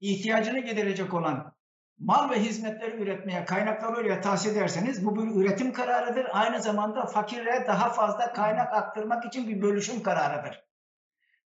ihtiyacını 0.01 0.59
giderecek 0.59 1.15
olan 1.15 1.55
mal 1.99 2.31
ve 2.31 2.41
hizmetler 2.41 2.93
üretmeye 2.93 3.45
kaynakları 3.45 3.97
oraya 3.97 4.21
tahsis 4.21 4.53
ederseniz 4.53 5.07
bu 5.07 5.17
bir 5.17 5.41
üretim 5.41 5.73
kararıdır. 5.73 6.27
Aynı 6.33 6.63
zamanda 6.63 7.07
fakire 7.07 7.65
daha 7.69 7.91
fazla 7.93 8.33
kaynak 8.33 8.75
aktarmak 8.75 9.25
için 9.25 9.49
bir 9.49 9.63
bölüşüm 9.63 10.03
kararıdır. 10.03 10.65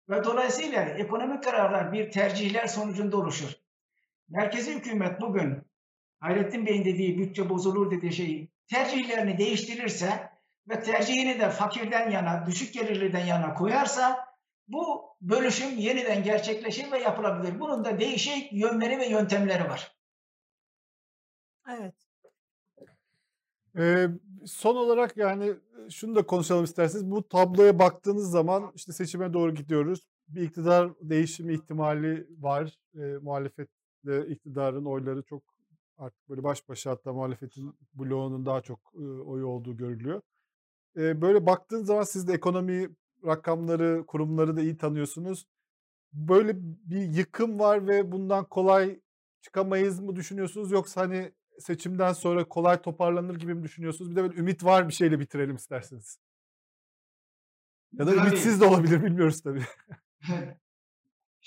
Ve 0.10 0.23
dolayısıyla 0.23 0.82
ekonomik 0.82 1.44
kararlar 1.44 1.94
bir 1.94 2.11
tercihler 2.11 2.68
sonucunda 2.68 3.18
oluşur. 3.18 3.52
Merkezi 4.30 4.76
hükümet 4.76 5.22
bugün 5.22 5.61
Hayrettin 6.19 6.65
Bey'in 6.65 6.86
dediği 6.86 7.18
bütçe 7.18 7.49
bozulur 7.49 7.91
dediği 7.91 8.14
şeyi 8.14 8.52
tercihlerini 8.68 9.38
değiştirirse 9.38 10.34
ve 10.69 10.83
tercihini 10.83 11.39
de 11.39 11.49
fakirden 11.49 12.09
yana, 12.11 12.45
düşük 12.45 12.73
gelirliden 12.73 13.25
yana 13.25 13.53
koyarsa 13.53 14.25
bu 14.67 15.15
bölüşüm 15.21 15.77
yeniden 15.77 16.23
gerçekleşir 16.23 16.91
ve 16.91 16.99
yapılabilir. 16.99 17.59
Bunun 17.59 17.85
da 17.85 17.99
değişik 17.99 18.53
yönleri 18.53 18.99
ve 18.99 19.07
yöntemleri 19.07 19.69
var. 19.69 19.95
Evet. 21.69 21.95
Ee, 23.77 24.07
son 24.45 24.75
olarak 24.75 25.17
yani 25.17 25.53
şunu 25.89 26.15
da 26.15 26.25
konuşalım 26.25 26.63
isterseniz. 26.63 27.11
Bu 27.11 27.27
tabloya 27.27 27.79
baktığınız 27.79 28.31
zaman 28.31 28.71
işte 28.75 28.93
seçime 28.93 29.33
doğru 29.33 29.55
gidiyoruz. 29.55 30.07
Bir 30.27 30.41
iktidar 30.41 30.91
değişimi 31.01 31.53
ihtimali 31.53 32.27
var. 32.39 32.77
E, 32.95 32.99
muhalefetle 32.99 34.27
iktidarın 34.27 34.85
oyları 34.85 35.23
çok 35.23 35.43
artık 35.97 36.29
böyle 36.29 36.43
baş 36.43 36.69
başa 36.69 36.91
hatta 36.91 37.13
muhalefetin 37.13 37.75
bloğunun 37.93 38.45
daha 38.45 38.61
çok 38.61 38.79
e, 38.95 39.03
oyu 39.03 39.47
olduğu 39.47 39.77
görülüyor. 39.77 40.21
E, 40.97 41.22
böyle 41.22 41.45
baktığın 41.45 41.84
zaman 41.84 42.03
siz 42.03 42.27
de 42.27 42.34
ekonomi 42.34 42.89
rakamları, 43.26 44.05
kurumları 44.07 44.57
da 44.57 44.61
iyi 44.61 44.77
tanıyorsunuz. 44.77 45.47
Böyle 46.13 46.53
bir 46.61 47.01
yıkım 47.01 47.59
var 47.59 47.88
ve 47.88 48.11
bundan 48.11 48.45
kolay 48.45 48.99
çıkamayız 49.41 49.99
mı 49.99 50.15
düşünüyorsunuz 50.15 50.72
yoksa 50.72 51.01
hani 51.01 51.31
seçimden 51.59 52.13
sonra 52.13 52.47
kolay 52.47 52.81
toparlanır 52.81 53.35
gibi 53.35 53.53
mi 53.53 53.63
düşünüyorsunuz? 53.63 54.11
Bir 54.11 54.15
de 54.15 54.23
böyle 54.23 54.39
ümit 54.39 54.63
var 54.63 54.88
bir 54.88 54.93
şeyle 54.93 55.19
bitirelim 55.19 55.55
isterseniz. 55.55 56.17
Ya 57.93 58.07
da 58.07 58.15
Tabii. 58.15 58.27
ümitsiz 58.27 58.61
de 58.61 58.65
olabilir 58.65 59.03
bilmiyoruz 59.03 59.41
tabii. 59.41 59.63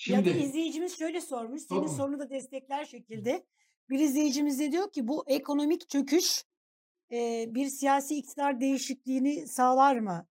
Ya 0.07 0.19
da 0.19 0.25
Şimdi 0.25 0.29
izleyicimiz 0.29 0.99
şöyle 0.99 1.20
sormuş. 1.20 1.62
Senin 1.62 1.87
sorunu 1.87 2.19
da 2.19 2.31
destekler 2.31 2.85
şekilde. 2.85 3.47
Bir 3.91 3.99
izleyicimiz 3.99 4.61
de 4.61 4.73
diyor 4.73 4.93
ki 4.93 5.09
bu 5.09 5.25
ekonomik 5.29 5.89
çöküş 5.89 6.45
e, 7.13 7.47
bir 7.55 7.69
siyasi 7.69 8.15
iktidar 8.15 8.61
değişikliğini 8.61 9.49
sağlar 9.49 9.99
mı? 9.99 10.27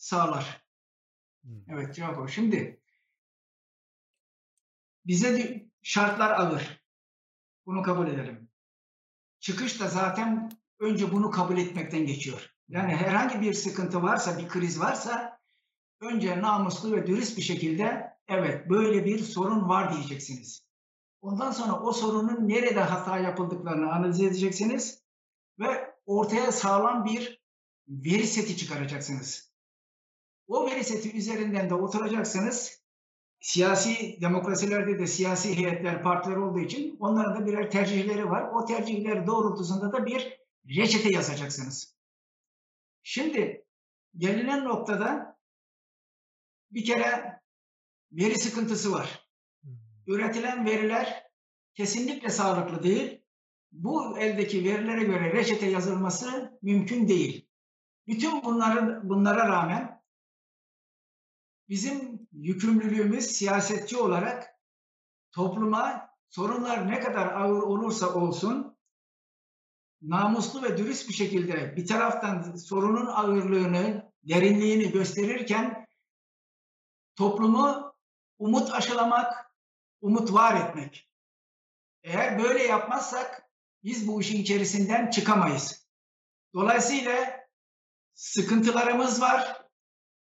sağlar. 0.00 0.64
Evet 1.68 1.94
cevap 1.94 2.18
o. 2.18 2.28
Şimdi 2.28 2.80
bize 5.06 5.66
şartlar 5.82 6.30
ağır. 6.30 6.84
Bunu 7.66 7.82
kabul 7.82 8.08
edelim. 8.08 8.50
Çıkış 9.40 9.80
da 9.80 9.88
zaten 9.88 10.52
önce 10.78 11.12
bunu 11.12 11.30
kabul 11.30 11.58
etmekten 11.58 12.06
geçiyor. 12.06 12.54
Yani 12.68 12.96
herhangi 12.96 13.40
bir 13.40 13.54
sıkıntı 13.54 14.02
varsa, 14.02 14.38
bir 14.38 14.48
kriz 14.48 14.80
varsa 14.80 15.40
önce 16.00 16.42
namuslu 16.42 16.96
ve 16.96 17.06
dürüst 17.06 17.36
bir 17.36 17.42
şekilde 17.42 18.16
evet 18.28 18.70
böyle 18.70 19.04
bir 19.04 19.18
sorun 19.18 19.68
var 19.68 19.94
diyeceksiniz. 19.94 20.69
Ondan 21.20 21.50
sonra 21.50 21.80
o 21.80 21.92
sorunun 21.92 22.48
nerede 22.48 22.80
hata 22.80 23.18
yapıldıklarını 23.18 23.92
analiz 23.92 24.20
edeceksiniz 24.20 25.02
ve 25.58 25.94
ortaya 26.06 26.52
sağlam 26.52 27.04
bir 27.04 27.40
veri 27.88 28.26
seti 28.26 28.56
çıkaracaksınız. 28.56 29.52
O 30.48 30.66
veri 30.66 30.84
seti 30.84 31.16
üzerinden 31.16 31.70
de 31.70 31.74
oturacaksınız. 31.74 32.80
Siyasi 33.40 34.18
demokrasilerde 34.20 34.98
de 34.98 35.06
siyasi 35.06 35.56
heyetler, 35.56 36.02
partiler 36.02 36.36
olduğu 36.36 36.60
için 36.60 36.96
onların 37.00 37.40
da 37.40 37.46
birer 37.46 37.70
tercihleri 37.70 38.30
var. 38.30 38.50
O 38.54 38.64
tercihler 38.64 39.26
doğrultusunda 39.26 39.92
da 39.92 40.06
bir 40.06 40.38
reçete 40.68 41.12
yazacaksınız. 41.12 41.96
Şimdi 43.02 43.64
gelinen 44.16 44.64
noktada 44.64 45.38
bir 46.70 46.84
kere 46.84 47.40
veri 48.12 48.38
sıkıntısı 48.38 48.92
var. 48.92 49.29
Üretilen 50.10 50.66
veriler 50.66 51.24
kesinlikle 51.74 52.30
sağlıklı 52.30 52.82
değil. 52.82 53.22
Bu 53.72 54.18
eldeki 54.18 54.64
verilere 54.64 55.04
göre 55.04 55.32
reçete 55.32 55.66
yazılması 55.66 56.58
mümkün 56.62 57.08
değil. 57.08 57.48
Bütün 58.06 58.44
bunların 58.44 59.08
bunlara 59.08 59.48
rağmen 59.48 60.02
bizim 61.68 62.28
yükümlülüğümüz 62.32 63.26
siyasetçi 63.26 63.96
olarak 63.96 64.48
topluma 65.32 66.10
sorunlar 66.28 66.88
ne 66.88 67.00
kadar 67.00 67.26
ağır 67.26 67.62
olursa 67.62 68.14
olsun 68.14 68.76
namuslu 70.02 70.62
ve 70.62 70.78
dürüst 70.78 71.08
bir 71.08 71.14
şekilde 71.14 71.76
bir 71.76 71.86
taraftan 71.86 72.56
sorunun 72.56 73.06
ağırlığını, 73.06 74.12
derinliğini 74.22 74.90
gösterirken 74.90 75.86
toplumu 77.16 77.94
umut 78.38 78.70
aşılamak, 78.70 79.49
umut 80.00 80.32
var 80.32 80.68
etmek. 80.68 81.10
Eğer 82.02 82.38
böyle 82.42 82.62
yapmazsak 82.62 83.50
biz 83.84 84.08
bu 84.08 84.20
işin 84.20 84.42
içerisinden 84.42 85.10
çıkamayız. 85.10 85.86
Dolayısıyla 86.54 87.40
sıkıntılarımız 88.14 89.20
var. 89.20 89.66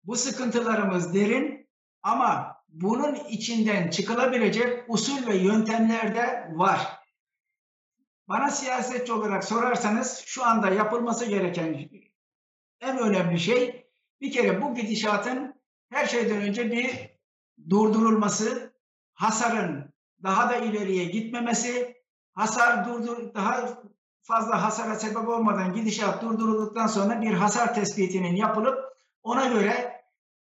Bu 0.05 0.17
sıkıntılarımız 0.17 1.15
derin 1.15 1.69
ama 2.03 2.57
bunun 2.69 3.15
içinden 3.15 3.91
çıkılabilecek 3.91 4.85
usul 4.89 5.27
ve 5.27 5.37
yöntemler 5.37 6.15
de 6.15 6.49
var. 6.53 7.03
Bana 8.29 8.51
siyasetçi 8.51 9.13
olarak 9.13 9.45
sorarsanız 9.45 10.23
şu 10.27 10.45
anda 10.45 10.71
yapılması 10.71 11.27
gereken 11.27 11.91
en 12.81 12.99
önemli 12.99 13.41
şey 13.41 13.87
bir 14.21 14.33
kere 14.33 14.63
bu 14.63 14.75
gidişatın 14.75 15.63
her 15.91 16.07
şeyden 16.07 16.43
önce 16.43 16.73
bir 16.73 17.11
durdurulması, 17.71 18.72
hasarın 19.23 19.95
daha 20.23 20.51
da 20.51 20.57
ileriye 20.57 21.05
gitmemesi, 21.05 21.97
hasar 22.33 22.89
durdur 22.89 23.35
daha 23.35 23.69
fazla 24.23 24.63
hasara 24.63 24.95
sebep 24.95 25.29
olmadan 25.29 25.73
gidişat 25.75 26.23
durdurulduktan 26.23 26.87
sonra 26.87 27.23
bir 27.23 27.33
hasar 27.33 27.75
tespitinin 27.75 28.37
yapılıp 28.37 28.79
ona 29.23 29.47
göre 29.47 30.03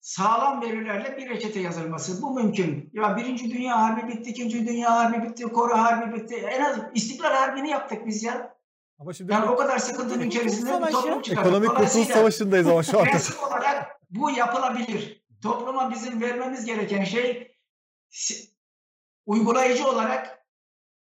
sağlam 0.01 0.63
verilerle 0.63 1.17
bir 1.17 1.29
reçete 1.29 1.61
yazılması. 1.61 2.23
Bu 2.23 2.35
mümkün. 2.35 2.91
Ya 2.93 3.17
birinci 3.17 3.51
dünya 3.51 3.83
harbi 3.83 4.09
bitti, 4.09 4.31
ikinci 4.31 4.67
dünya 4.67 4.97
harbi 4.97 5.29
bitti, 5.29 5.43
Kore 5.43 5.75
harbi 5.75 6.15
bitti. 6.15 6.35
En 6.35 6.61
az 6.61 6.79
İstiklal 6.95 7.35
Harbi'ni 7.35 7.71
yaptık 7.71 8.07
biz 8.07 8.23
ya. 8.23 8.57
Ama 8.99 9.13
şimdi 9.13 9.33
Yani 9.33 9.51
o 9.51 9.57
kadar 9.57 9.79
sıkıntının 9.79 10.27
içerisinde 10.27 10.87
bir 10.87 10.93
toplum 10.93 11.23
çıkardık. 11.23 11.47
ekonomik 11.47 11.77
kurtuluş 11.77 12.09
savaşındayız 12.09 12.67
ama 12.67 12.83
şu 12.83 12.99
anda. 12.99 13.05
prensip 13.11 13.43
olarak 13.43 14.01
bu 14.11 14.31
yapılabilir. 14.31 15.25
Topluma 15.43 15.91
bizim 15.91 16.21
vermemiz 16.21 16.65
gereken 16.65 17.05
şey 17.05 17.57
uygulayıcı 19.27 19.89
olarak 19.89 20.39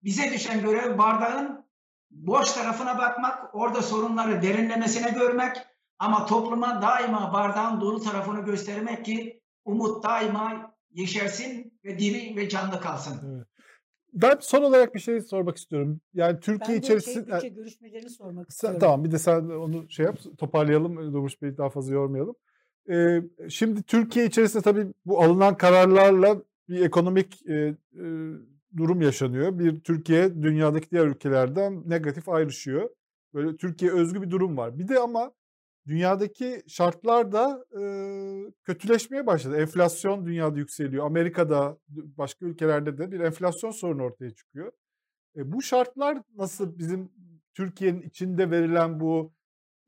bize 0.04 0.32
düşen 0.32 0.60
görev 0.62 0.98
bardağın 0.98 1.66
boş 2.10 2.52
tarafına 2.52 2.98
bakmak, 2.98 3.54
orada 3.54 3.82
sorunları 3.82 4.42
derinlemesine 4.42 5.10
görmek 5.10 5.56
ama 5.98 6.26
topluma 6.26 6.82
daima 6.82 7.32
bardağın 7.32 7.80
dolu 7.80 8.00
tarafını 8.02 8.44
göstermek 8.44 9.04
ki 9.04 9.42
umut 9.64 10.04
daima 10.04 10.74
yeşersin 10.90 11.80
ve 11.84 11.98
diri 11.98 12.36
ve 12.36 12.48
canlı 12.48 12.80
kalsın. 12.80 13.46
Ben 14.12 14.36
son 14.40 14.62
olarak 14.62 14.94
bir 14.94 15.00
şey 15.00 15.20
sormak 15.20 15.56
istiyorum. 15.56 16.00
Yani 16.14 16.40
Türkiye 16.40 16.76
Ben 16.76 16.82
de 16.82 16.86
içerisinde... 16.86 17.30
şey, 17.30 17.34
bütçe 17.34 17.48
görüşmelerini 17.48 18.10
sormak 18.10 18.44
Sen- 18.44 18.48
istiyorum. 18.54 18.80
tamam 18.80 19.04
bir 19.04 19.10
de 19.10 19.18
sen 19.18 19.40
onu 19.40 19.90
şey 19.90 20.06
yap 20.06 20.18
toparlayalım 20.38 20.96
Durmuş 21.12 21.42
Bey'i 21.42 21.56
daha 21.56 21.70
fazla 21.70 21.94
yormayalım. 21.94 22.34
Ee, 22.90 23.22
şimdi 23.48 23.82
Türkiye 23.82 24.26
içerisinde 24.26 24.62
tabii 24.62 24.86
bu 25.06 25.22
alınan 25.22 25.56
kararlarla 25.56 26.36
bir 26.68 26.80
ekonomik 26.80 27.46
e, 27.46 27.54
e, 27.54 27.76
durum 28.76 29.02
yaşanıyor. 29.02 29.58
Bir 29.58 29.80
Türkiye 29.80 30.42
dünyadaki 30.42 30.90
diğer 30.90 31.06
ülkelerden 31.06 31.82
negatif 31.86 32.28
ayrışıyor. 32.28 32.90
Böyle 33.34 33.56
Türkiye 33.56 33.92
özgü 33.92 34.22
bir 34.22 34.30
durum 34.30 34.56
var. 34.56 34.78
Bir 34.78 34.88
de 34.88 34.98
ama 34.98 35.32
dünyadaki 35.86 36.62
şartlar 36.68 37.32
da 37.32 37.64
e, 37.80 37.82
kötüleşmeye 38.64 39.26
başladı. 39.26 39.56
Enflasyon 39.56 40.26
dünyada 40.26 40.58
yükseliyor. 40.58 41.06
Amerika'da 41.06 41.78
başka 41.88 42.46
ülkelerde 42.46 42.98
de 42.98 43.12
bir 43.12 43.20
enflasyon 43.20 43.70
sorunu 43.70 44.02
ortaya 44.02 44.30
çıkıyor. 44.30 44.72
E, 45.36 45.52
bu 45.52 45.62
şartlar 45.62 46.18
nasıl 46.36 46.78
bizim 46.78 47.12
Türkiye'nin 47.54 48.02
içinde 48.02 48.50
verilen 48.50 49.00
bu 49.00 49.35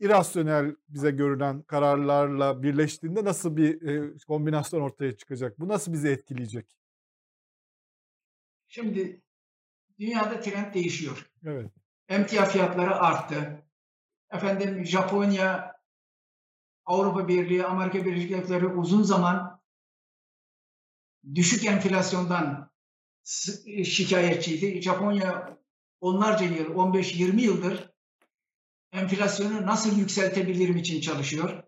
irasyonel 0.00 0.76
bize 0.88 1.10
görünen 1.10 1.62
kararlarla 1.62 2.62
birleştiğinde 2.62 3.24
nasıl 3.24 3.56
bir 3.56 3.82
e, 3.82 4.18
kombinasyon 4.26 4.80
ortaya 4.80 5.16
çıkacak? 5.16 5.60
Bu 5.60 5.68
nasıl 5.68 5.92
bizi 5.92 6.08
etkileyecek? 6.08 6.76
Şimdi 8.68 9.22
dünyada 9.98 10.40
trend 10.40 10.74
değişiyor. 10.74 11.30
Evet. 11.44 11.70
Emtia 12.08 12.44
fiyatları 12.44 12.96
arttı. 12.96 13.62
Efendim 14.30 14.84
Japonya, 14.84 15.78
Avrupa 16.84 17.28
Birliği, 17.28 17.64
Amerika 17.64 18.04
Birleşik 18.04 18.30
Devletleri 18.30 18.66
uzun 18.66 19.02
zaman 19.02 19.60
düşük 21.34 21.64
enflasyondan 21.64 22.70
şikayetçiydi. 23.84 24.82
Japonya 24.82 25.58
onlarca 26.00 26.46
yıl, 26.46 26.74
15-20 26.74 27.40
yıldır 27.40 27.97
enflasyonu 28.92 29.66
nasıl 29.66 29.98
yükseltebilirim 29.98 30.76
için 30.76 31.00
çalışıyor. 31.00 31.62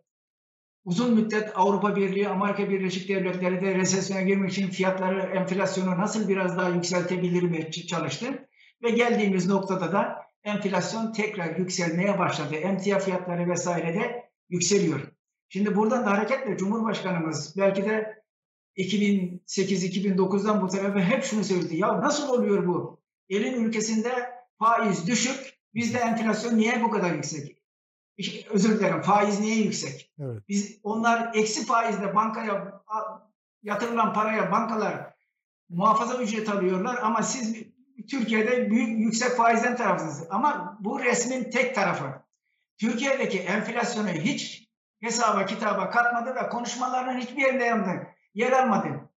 Uzun 0.84 1.14
müddet 1.14 1.52
Avrupa 1.54 1.96
Birliği, 1.96 2.28
Amerika 2.28 2.70
Birleşik 2.70 3.08
Devletleri 3.08 3.60
de 3.60 3.74
resesyona 3.74 4.22
girmek 4.22 4.50
için 4.50 4.70
fiyatları, 4.70 5.20
enflasyonu 5.20 5.98
nasıl 5.98 6.28
biraz 6.28 6.56
daha 6.56 6.68
yükseltebilirim 6.68 7.54
için 7.54 7.86
çalıştı. 7.86 8.48
Ve 8.82 8.90
geldiğimiz 8.90 9.46
noktada 9.46 9.92
da 9.92 10.16
enflasyon 10.44 11.12
tekrar 11.12 11.56
yükselmeye 11.56 12.18
başladı. 12.18 12.54
Emtia 12.54 12.98
fiyatları 12.98 13.48
vesaire 13.48 13.94
de 13.94 14.30
yükseliyor. 14.48 15.00
Şimdi 15.48 15.76
buradan 15.76 16.06
da 16.06 16.10
hareketle 16.10 16.56
Cumhurbaşkanımız 16.56 17.54
belki 17.56 17.84
de 17.84 18.22
2008-2009'dan 18.76 20.62
bu 20.62 20.68
tarafa 20.68 21.00
hep 21.00 21.24
şunu 21.24 21.44
söyledi. 21.44 21.76
Ya 21.76 22.00
nasıl 22.00 22.28
oluyor 22.28 22.66
bu? 22.66 23.00
Elin 23.28 23.64
ülkesinde 23.64 24.10
faiz 24.58 25.06
düşük, 25.06 25.49
bizde 25.74 25.98
enflasyon 25.98 26.58
niye 26.58 26.82
bu 26.82 26.90
kadar 26.90 27.14
yüksek? 27.14 27.56
Özür 28.50 28.78
dilerim, 28.78 29.02
faiz 29.02 29.40
niye 29.40 29.56
yüksek? 29.56 30.12
Evet. 30.18 30.42
Biz 30.48 30.78
onlar 30.82 31.30
eksi 31.34 31.66
faizle 31.66 32.14
bankaya 32.14 32.82
yatırılan 33.62 34.12
paraya 34.12 34.52
bankalar 34.52 35.14
muhafaza 35.68 36.22
ücret 36.22 36.48
alıyorlar 36.48 36.98
ama 37.02 37.22
siz 37.22 37.56
Türkiye'de 38.10 38.70
büyük 38.70 39.00
yüksek 39.00 39.36
faizden 39.36 39.76
tarafsınız. 39.76 40.26
Ama 40.30 40.78
bu 40.80 41.00
resmin 41.00 41.50
tek 41.50 41.74
tarafı. 41.74 42.22
Türkiye'deki 42.78 43.38
enflasyonu 43.38 44.08
hiç 44.08 44.68
hesaba 45.00 45.46
kitaba 45.46 45.90
katmadı 45.90 46.34
ve 46.34 46.48
konuşmalarının 46.48 47.20
hiçbir 47.20 47.42
yerinde 47.42 47.64
yandı, 47.64 48.06
yer 48.34 48.52
almadı. 48.52 49.10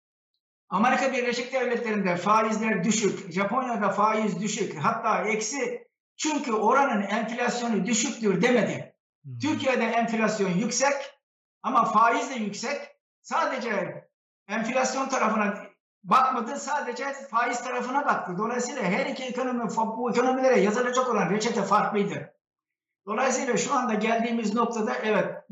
Amerika 0.69 1.13
Birleşik 1.13 1.53
Devletleri'nde 1.53 2.17
faizler 2.17 2.85
düşük, 2.85 3.33
Japonya'da 3.33 3.91
faiz 3.91 4.41
düşük, 4.41 4.75
hatta 4.75 5.29
eksi 5.29 5.90
çünkü 6.21 6.53
oranın 6.53 7.03
enflasyonu 7.03 7.87
düşüktür 7.87 8.43
demedi. 8.43 8.95
Hmm. 9.23 9.39
Türkiye'de 9.39 9.85
enflasyon 9.85 10.51
yüksek 10.51 10.95
ama 11.63 11.85
faiz 11.85 12.31
de 12.31 12.35
yüksek. 12.35 12.81
Sadece 13.23 14.05
enflasyon 14.49 15.09
tarafına 15.09 15.67
bakmadı, 16.05 16.57
sadece 16.57 17.13
faiz 17.31 17.65
tarafına 17.65 18.07
baktı. 18.07 18.33
Dolayısıyla 18.39 18.83
her 18.83 19.07
iki 19.07 19.25
ekonomi, 19.25 19.69
bu 19.77 20.11
ekonomilere 20.11 20.61
yazılacak 20.61 21.09
olan 21.09 21.31
reçete 21.31 21.63
farklıydı. 21.63 22.35
Dolayısıyla 23.07 23.57
şu 23.57 23.75
anda 23.75 23.95
geldiğimiz 23.95 24.55
noktada 24.55 24.95
evet 24.95 25.45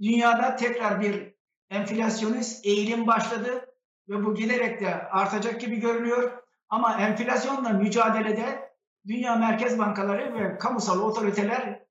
dünyada 0.00 0.56
tekrar 0.56 1.00
bir 1.00 1.34
enflasyonist 1.70 2.66
eğilim 2.66 3.06
başladı 3.06 3.74
ve 4.08 4.24
bu 4.24 4.34
giderek 4.34 4.80
de 4.80 5.08
artacak 5.08 5.60
gibi 5.60 5.76
görünüyor. 5.76 6.42
Ama 6.68 7.00
enflasyonla 7.00 7.68
mücadelede 7.68 8.67
dünya 9.08 9.36
merkez 9.36 9.78
bankaları 9.78 10.34
ve 10.34 10.58
kamusal 10.58 11.00
otoriteler 11.00 11.84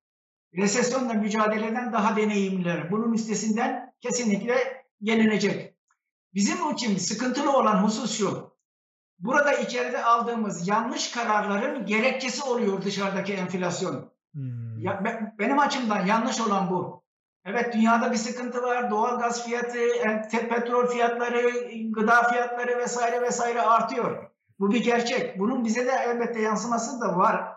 resesyonla 0.58 1.14
mücadeleden 1.14 1.94
daha 1.94 2.16
deneyimliler. 2.16 2.92
Bunun 2.92 3.14
üstesinden 3.14 3.94
kesinlikle 4.02 4.86
gelinecek. 5.02 5.78
Bizim 6.34 6.72
için 6.72 6.98
sıkıntılı 6.98 7.58
olan 7.58 7.84
husus 7.84 8.18
şu. 8.18 8.58
Burada 9.20 9.54
içeride 9.54 10.04
aldığımız 10.04 10.68
yanlış 10.68 11.12
kararların 11.12 11.86
gerekçesi 11.86 12.44
oluyor 12.44 12.82
dışarıdaki 12.82 13.34
enflasyon. 13.34 14.12
Hmm. 14.34 14.80
Ya, 14.80 15.06
be, 15.06 15.34
benim 15.40 15.60
açımdan 15.60 16.06
yanlış 16.06 16.42
olan 16.42 16.70
bu. 16.70 17.04
Evet 17.46 17.74
dünyada 17.74 18.12
bir 18.12 18.18
sıkıntı 18.18 18.62
var. 18.62 18.92
Doğal 18.92 19.20
gaz 19.20 19.46
fiyatı, 19.46 19.80
petrol 20.50 20.88
fiyatları, 20.88 21.52
gıda 21.92 22.24
fiyatları 22.24 22.78
vesaire 22.78 23.22
vesaire 23.22 23.62
artıyor. 23.62 24.30
Bu 24.60 24.72
bir 24.72 24.84
gerçek. 24.84 25.40
Bunun 25.40 25.66
bize 25.66 25.86
de 25.86 25.92
elbette 25.92 26.42
yansıması 26.42 27.02
da 27.02 27.18
var. 27.18 27.54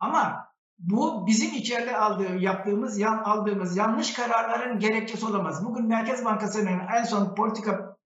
Ama 0.00 0.48
bu 0.78 1.26
bizim 1.26 1.54
içeride 1.54 1.96
aldığı, 1.96 2.36
yaptığımız, 2.36 2.98
yan, 2.98 3.18
aldığımız 3.18 3.76
yanlış 3.76 4.12
kararların 4.12 4.78
gerekçesi 4.78 5.26
olamaz. 5.26 5.64
Bugün 5.64 5.86
Merkez 5.86 6.24
Bankası'nın 6.24 6.80
en 6.96 7.04
son 7.04 7.34
politika 7.34 7.96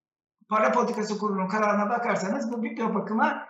para 0.48 0.72
politikası 0.72 1.18
kurulunun 1.18 1.48
kararına 1.48 1.90
bakarsanız 1.90 2.52
bu 2.52 2.62
bir 2.62 2.94
bakıma 2.94 3.46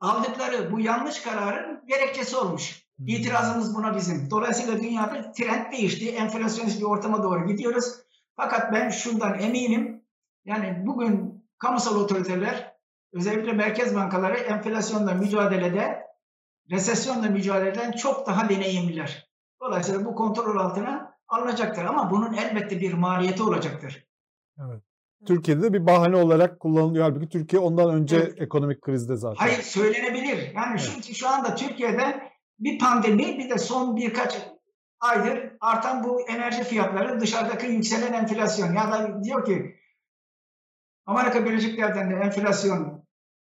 aldıkları 0.00 0.72
bu 0.72 0.80
yanlış 0.80 1.22
kararın 1.22 1.86
gerekçesi 1.86 2.36
olmuş. 2.36 2.86
Hmm. 2.96 3.06
İtirazımız 3.08 3.74
buna 3.74 3.96
bizim. 3.96 4.30
Dolayısıyla 4.30 4.80
dünyada 4.80 5.32
trend 5.32 5.72
değişti. 5.72 6.10
Enflasyonist 6.10 6.80
bir 6.80 6.84
ortama 6.84 7.22
doğru 7.22 7.46
gidiyoruz. 7.46 7.94
Fakat 8.36 8.72
ben 8.72 8.90
şundan 8.90 9.38
eminim. 9.38 10.04
Yani 10.44 10.82
bugün 10.86 11.44
kamusal 11.58 11.96
otoriteler 11.96 12.75
özellikle 13.16 13.52
merkez 13.52 13.94
bankaları 13.94 14.36
enflasyonla 14.36 15.14
mücadelede 15.14 16.06
resesyonla 16.70 17.28
mücadeleden 17.28 17.92
çok 17.92 18.26
daha 18.26 18.48
deneyimliler. 18.48 19.30
Dolayısıyla 19.60 20.04
bu 20.04 20.14
kontrol 20.14 20.56
altına 20.56 21.16
alınacaktır 21.28 21.84
ama 21.84 22.10
bunun 22.10 22.32
elbette 22.32 22.80
bir 22.80 22.92
maliyeti 22.92 23.42
olacaktır. 23.42 24.06
Evet. 24.58 24.82
Türkiye'de 25.26 25.62
de 25.62 25.72
bir 25.72 25.86
bahane 25.86 26.16
olarak 26.16 26.60
kullanılıyor. 26.60 27.04
Halbuki 27.04 27.28
Türkiye 27.28 27.62
ondan 27.62 27.94
önce 27.94 28.16
evet. 28.16 28.40
ekonomik 28.40 28.82
krizde 28.82 29.16
zaten. 29.16 29.36
Hayır 29.36 29.62
söylenebilir. 29.62 30.52
Yani 30.54 30.70
evet. 30.70 31.04
şu, 31.04 31.14
şu 31.14 31.28
anda 31.28 31.54
Türkiye'de 31.54 32.32
bir 32.58 32.78
pandemi 32.78 33.38
bir 33.38 33.50
de 33.50 33.58
son 33.58 33.96
birkaç 33.96 34.36
aydır 35.00 35.52
artan 35.60 36.04
bu 36.04 36.28
enerji 36.28 36.64
fiyatları 36.64 37.20
dışarıdaki 37.20 37.66
yükselen 37.66 38.12
enflasyon. 38.12 38.74
Ya 38.74 38.92
da 38.92 39.24
diyor 39.24 39.44
ki 39.44 39.76
Amerika 41.06 41.44
Birleşik 41.44 41.78
Devletleri'nde 41.78 42.14
enflasyon 42.14 43.05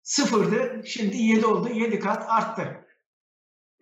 sıfırdı. 0.03 0.83
Şimdi 0.87 1.16
7 1.16 1.47
oldu. 1.47 1.69
7 1.69 1.99
kat 1.99 2.24
arttı. 2.29 2.87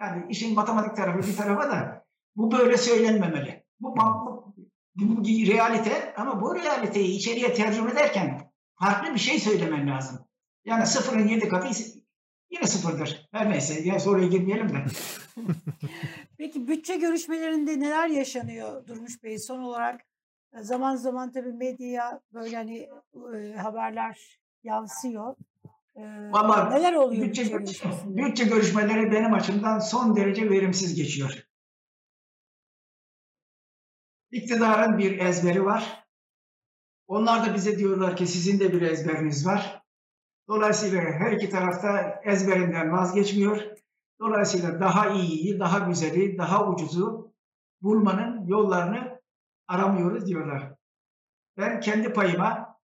Yani 0.01 0.27
işin 0.29 0.55
matematik 0.55 0.97
tarafı 0.97 1.29
bir 1.29 1.37
tarafa 1.37 1.71
da 1.71 2.07
bu 2.37 2.53
böyle 2.53 2.77
söylenmemeli. 2.77 3.65
Bu, 3.81 3.97
bu, 3.97 4.55
bu 4.95 5.25
realite 5.25 6.15
ama 6.17 6.43
bu 6.43 6.55
realiteyi 6.55 7.17
içeriye 7.17 7.55
tercüme 7.55 7.91
ederken 7.91 8.53
farklı 8.81 9.15
bir 9.15 9.19
şey 9.19 9.39
söylemen 9.39 9.87
lazım. 9.87 10.19
Yani 10.65 10.87
sıfırın 10.87 11.29
7 11.29 11.49
katı 11.49 11.69
yine 12.51 12.67
sıfırdır. 12.67 13.29
Her 13.33 13.51
neyse 13.51 13.81
ya 13.81 14.01
soruya 14.01 14.29
girmeyelim 14.29 14.69
de. 14.69 14.85
Peki 16.39 16.69
bütçe 16.69 16.97
görüşmelerinde 16.97 17.81
neler 17.81 18.09
yaşanıyor 18.09 18.87
Durmuş 18.87 19.23
Bey? 19.23 19.39
Son 19.39 19.59
olarak 19.59 20.01
e, 20.59 20.63
zaman 20.63 20.97
zaman 20.97 21.33
tabii 21.33 21.53
medyaya 21.53 22.21
böyle 22.33 22.57
hani 22.57 22.89
e, 23.35 23.57
haberler 23.57 24.41
yansıyor. 24.65 25.37
E, 26.01 26.31
Ama 26.33 26.69
neler 26.69 26.93
oluyor 26.93 27.27
bütçe? 27.27 27.59
Bütçe 28.05 28.45
görüşmeleri 28.45 29.13
benim 29.13 29.35
açımdan 29.35 29.79
son 29.79 30.17
derece 30.17 30.51
verimsiz 30.51 30.95
geçiyor. 30.95 31.45
İktidarın 34.31 34.99
bir 34.99 35.19
ezberi 35.19 35.65
var. 35.65 36.05
Onlar 37.07 37.47
da 37.47 37.55
bize 37.55 37.79
diyorlar 37.79 38.17
ki 38.17 38.27
sizin 38.27 38.61
de 38.61 38.73
bir 38.73 38.83
ezberiniz 38.83 39.47
var. 39.47 39.83
Dolayısıyla 40.49 41.01
her 41.01 41.33
iki 41.33 41.51
tarafta 41.51 42.21
ezberinden 42.25 42.93
vazgeçmiyor. 42.93 43.63
Dolayısıyla 44.21 44.81
daha 44.81 45.11
iyiyi, 45.11 45.61
daha 45.61 45.79
güzeli, 45.79 46.39
daha 46.39 46.69
ucuzu 46.69 47.33
bulmanın 47.83 48.47
yollarını 48.47 49.21
aramıyoruz 49.69 50.27
diyorlar. 50.27 50.73
Ben 51.57 51.81
kendi 51.81 52.13
payıma 52.13 52.79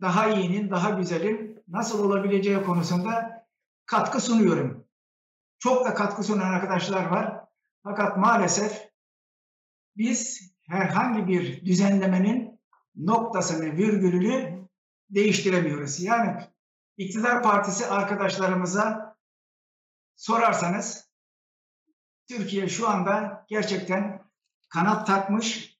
daha 0.00 0.28
iyinin, 0.28 0.70
daha 0.70 0.90
güzelin 0.90 1.49
nasıl 1.70 2.04
olabileceği 2.04 2.62
konusunda 2.62 3.46
katkı 3.86 4.20
sunuyorum. 4.20 4.88
Çok 5.58 5.84
da 5.86 5.94
katkı 5.94 6.22
sunan 6.22 6.52
arkadaşlar 6.52 7.06
var. 7.06 7.44
Fakat 7.82 8.16
maalesef 8.16 8.90
biz 9.96 10.52
herhangi 10.68 11.28
bir 11.28 11.64
düzenlemenin 11.64 12.60
noktasını, 12.94 13.76
virgülünü 13.76 14.68
değiştiremiyoruz. 15.10 16.00
Yani 16.00 16.40
iktidar 16.96 17.42
partisi 17.42 17.86
arkadaşlarımıza 17.86 19.16
sorarsanız 20.16 21.10
Türkiye 22.28 22.68
şu 22.68 22.88
anda 22.88 23.44
gerçekten 23.48 24.30
kanat 24.68 25.06
takmış, 25.06 25.78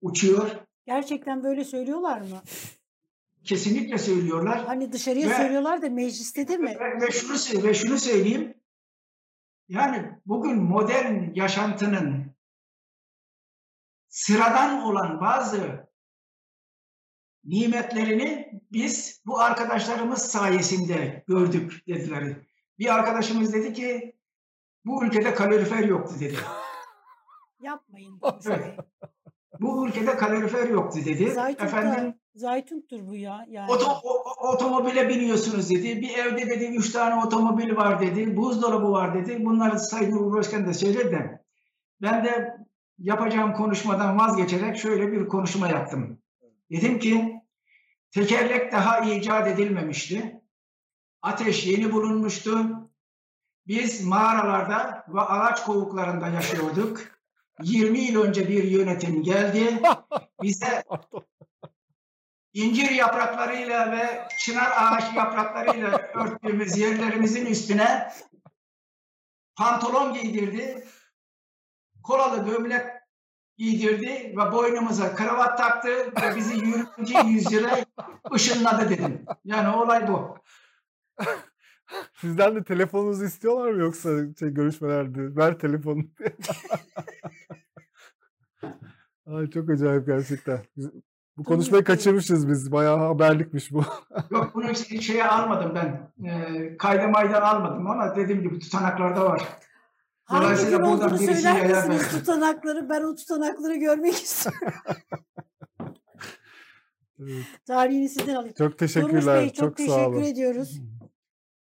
uçuyor. 0.00 0.50
Gerçekten 0.86 1.42
böyle 1.42 1.64
söylüyorlar 1.64 2.20
mı? 2.20 2.42
Kesinlikle 3.44 3.98
söylüyorlar. 3.98 4.64
Hani 4.66 4.92
dışarıya 4.92 5.30
ve, 5.30 5.34
söylüyorlar 5.34 5.82
da 5.82 5.88
mecliste 5.90 6.48
değil 6.48 6.58
mi? 6.58 6.76
Ve, 6.80 7.06
ve, 7.06 7.10
şunu, 7.10 7.64
ve 7.64 7.74
şunu 7.74 7.98
söyleyeyim. 7.98 8.54
Yani 9.68 10.10
bugün 10.26 10.62
modern 10.62 11.34
yaşantının 11.34 12.36
sıradan 14.08 14.82
olan 14.82 15.20
bazı 15.20 15.90
nimetlerini 17.44 18.60
biz 18.72 19.22
bu 19.26 19.40
arkadaşlarımız 19.40 20.22
sayesinde 20.22 21.24
gördük 21.28 21.82
dediler. 21.88 22.36
Bir 22.78 22.94
arkadaşımız 22.94 23.52
dedi 23.52 23.72
ki 23.72 24.16
bu 24.84 25.04
ülkede 25.04 25.34
kalorifer 25.34 25.84
yoktu 25.84 26.14
dedi. 26.20 26.36
Yapmayın. 27.60 28.20
Evet. 28.46 28.78
Bu 29.60 29.88
ülkede 29.88 30.16
kalorifer 30.16 30.68
yoktu 30.68 30.98
dedi. 31.04 31.30
Zaytun 31.32 31.64
Efendim 31.66 32.14
Zaytun'dur 32.34 33.08
bu 33.08 33.14
ya. 33.16 33.46
Yani. 33.48 33.70
oto, 33.70 33.86
o- 34.04 34.48
otomobile 34.52 35.08
biniyorsunuz 35.08 35.70
dedi. 35.70 36.00
Bir 36.00 36.18
evde 36.18 36.46
dedi 36.50 36.64
üç 36.64 36.92
tane 36.92 37.24
otomobil 37.24 37.76
var 37.76 38.00
dedi. 38.00 38.36
Buzdolabı 38.36 38.92
var 38.92 39.14
dedi. 39.14 39.44
Bunları 39.44 39.78
Sayın 39.80 40.10
Cumhurbaşkanı 40.10 40.66
da 40.66 40.74
söyledi. 40.74 41.40
Ben 42.02 42.24
de 42.24 42.56
yapacağım 42.98 43.52
konuşmadan 43.52 44.18
vazgeçerek 44.18 44.76
şöyle 44.76 45.12
bir 45.12 45.28
konuşma 45.28 45.68
yaptım. 45.68 46.18
Dedim 46.70 46.98
ki 46.98 47.40
tekerlek 48.10 48.72
daha 48.72 49.00
icat 49.00 49.48
edilmemişti. 49.48 50.40
Ateş 51.22 51.66
yeni 51.66 51.92
bulunmuştu. 51.92 52.66
Biz 53.66 54.04
mağaralarda 54.04 55.04
ve 55.08 55.20
ağaç 55.20 55.64
kovuklarında 55.64 56.28
yaşıyorduk. 56.28 57.19
20 57.62 57.98
yıl 57.98 58.22
önce 58.22 58.48
bir 58.48 58.64
yönetim 58.64 59.22
geldi. 59.22 59.82
Bize 60.42 60.84
incir 62.52 62.90
yapraklarıyla 62.90 63.92
ve 63.92 64.28
çınar 64.38 64.70
ağaç 64.76 65.16
yapraklarıyla 65.16 66.10
örttüğümüz 66.14 66.78
yerlerimizin 66.78 67.46
üstüne 67.46 68.12
pantolon 69.56 70.14
giydirdi. 70.14 70.86
Kolalı 72.02 72.44
gömlek 72.44 72.86
giydirdi 73.58 74.34
ve 74.36 74.52
boynumuza 74.52 75.14
kravat 75.14 75.58
taktı 75.58 76.12
ve 76.22 76.36
bizi 76.36 76.54
20. 76.54 77.32
yüzyıla 77.32 77.78
ışınladı 78.34 78.90
dedim. 78.90 79.24
Yani 79.44 79.76
olay 79.76 80.08
bu. 80.08 80.38
Sizden 82.14 82.56
de 82.56 82.64
telefonunuzu 82.64 83.24
istiyorlar 83.24 83.70
mı 83.70 83.80
yoksa 83.80 84.10
şey, 84.38 84.50
görüşmelerde? 84.50 85.36
Ver 85.36 85.58
telefonu. 85.58 86.02
Ay 89.26 89.50
çok 89.50 89.70
acayip 89.70 90.06
gerçekten. 90.06 90.58
Bu 91.36 91.44
konuşmayı 91.44 91.84
kaçırmışız 91.84 92.48
biz. 92.48 92.72
Bayağı 92.72 92.98
haberlikmiş 92.98 93.72
bu. 93.72 93.84
Yok 94.30 94.50
bunu 94.54 94.74
şey- 94.74 95.00
şeye 95.00 95.24
almadım 95.24 95.74
ben. 95.74 96.10
E, 96.28 96.76
kayda 96.76 97.08
maydan 97.08 97.42
almadım 97.42 97.86
ama 97.86 98.16
dediğim 98.16 98.42
gibi 98.42 98.58
tutanaklarda 98.58 99.24
var. 99.24 99.42
Hangi 100.24 100.64
gün 100.64 100.78
buradan 100.78 100.82
olduğunu 100.82 101.18
söyler 101.18 101.66
misiniz 101.66 102.10
tutanakları? 102.10 102.88
Ben 102.90 103.02
o 103.02 103.14
tutanakları 103.14 103.74
görmek 103.76 104.14
istiyorum. 104.14 104.72
Evet. 107.20 107.44
Tarihini 107.66 108.08
sizden 108.08 108.34
alayım. 108.34 108.54
Çok 108.58 108.78
teşekkürler. 108.78 109.40
Bey 109.40 109.52
çok, 109.52 109.56
çok 109.56 109.80
sağ 109.80 109.96
teşekkür 109.96 110.16
olun. 110.16 110.22
ediyoruz. 110.22 110.80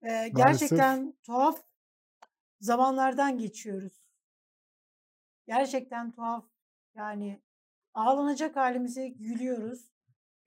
Ee, 0.05 0.27
gerçekten 0.35 1.13
tuhaf 1.23 1.63
zamanlardan 2.59 3.37
geçiyoruz. 3.37 4.05
Gerçekten 5.47 6.11
tuhaf. 6.11 6.45
Yani 6.95 7.41
ağlanacak 7.93 8.55
halimize 8.55 9.07
gülüyoruz. 9.07 9.91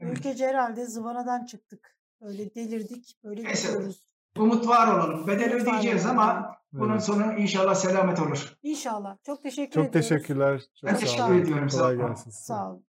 Ülkece 0.01 0.47
herhalde 0.47 0.87
zıvanadan 0.87 1.45
çıktık. 1.45 1.99
Böyle 2.21 2.55
delirdik. 2.55 3.19
Böyle 3.25 3.43
gidiyoruz. 3.43 4.07
Umut 4.39 4.69
var 4.69 4.95
olalım. 4.95 5.27
Bedel 5.27 5.53
Umut 5.53 5.63
ödeyeceğiz 5.63 6.07
ama 6.07 6.57
bunun 6.73 6.93
Evet. 6.93 7.05
sonu 7.05 7.33
inşallah 7.39 7.75
selamet 7.75 8.21
olur. 8.21 8.57
İnşallah. 8.63 9.17
Çok 9.27 9.43
teşekkür 9.43 9.73
Çok 9.73 9.87
ediyoruz. 9.87 10.09
teşekkürler. 10.09 10.61
Çok 10.81 10.91
Ben 10.91 10.97
teşekkür 10.97 11.35
ediyorum, 11.35 11.71
sağ 11.71 11.79
Kolay 11.79 11.97
olun. 12.05 12.15
Sağ 12.15 12.71
olun. 12.71 12.87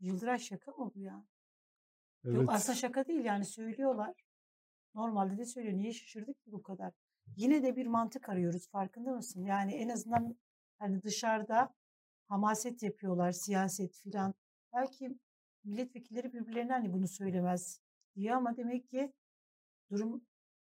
Yıldıray 0.00 0.38
şaka 0.38 0.70
mı 0.70 0.90
bu 0.94 1.00
ya? 1.00 1.24
Evet. 2.24 2.36
Yok 2.36 2.50
aslında 2.52 2.76
şaka 2.76 3.06
değil 3.06 3.24
yani 3.24 3.44
söylüyorlar. 3.44 4.27
Normalde 4.98 5.38
de 5.38 5.44
söylüyor. 5.44 5.78
Niye 5.78 5.92
şaşırdık 5.92 6.44
ki 6.44 6.52
bu 6.52 6.62
kadar? 6.62 6.92
Yine 7.36 7.62
de 7.62 7.76
bir 7.76 7.86
mantık 7.86 8.28
arıyoruz 8.28 8.68
farkında 8.68 9.10
mısın? 9.10 9.44
Yani 9.44 9.74
en 9.74 9.88
azından 9.88 10.36
hani 10.78 11.02
dışarıda 11.02 11.74
hamaset 12.28 12.82
yapıyorlar, 12.82 13.32
siyaset 13.32 13.96
filan. 13.96 14.34
Belki 14.74 15.18
milletvekilleri 15.64 16.32
birbirlerine 16.32 16.72
hani 16.72 16.92
bunu 16.92 17.08
söylemez 17.08 17.80
diye 18.16 18.34
ama 18.34 18.56
demek 18.56 18.88
ki 18.88 19.12
durum 19.90 20.22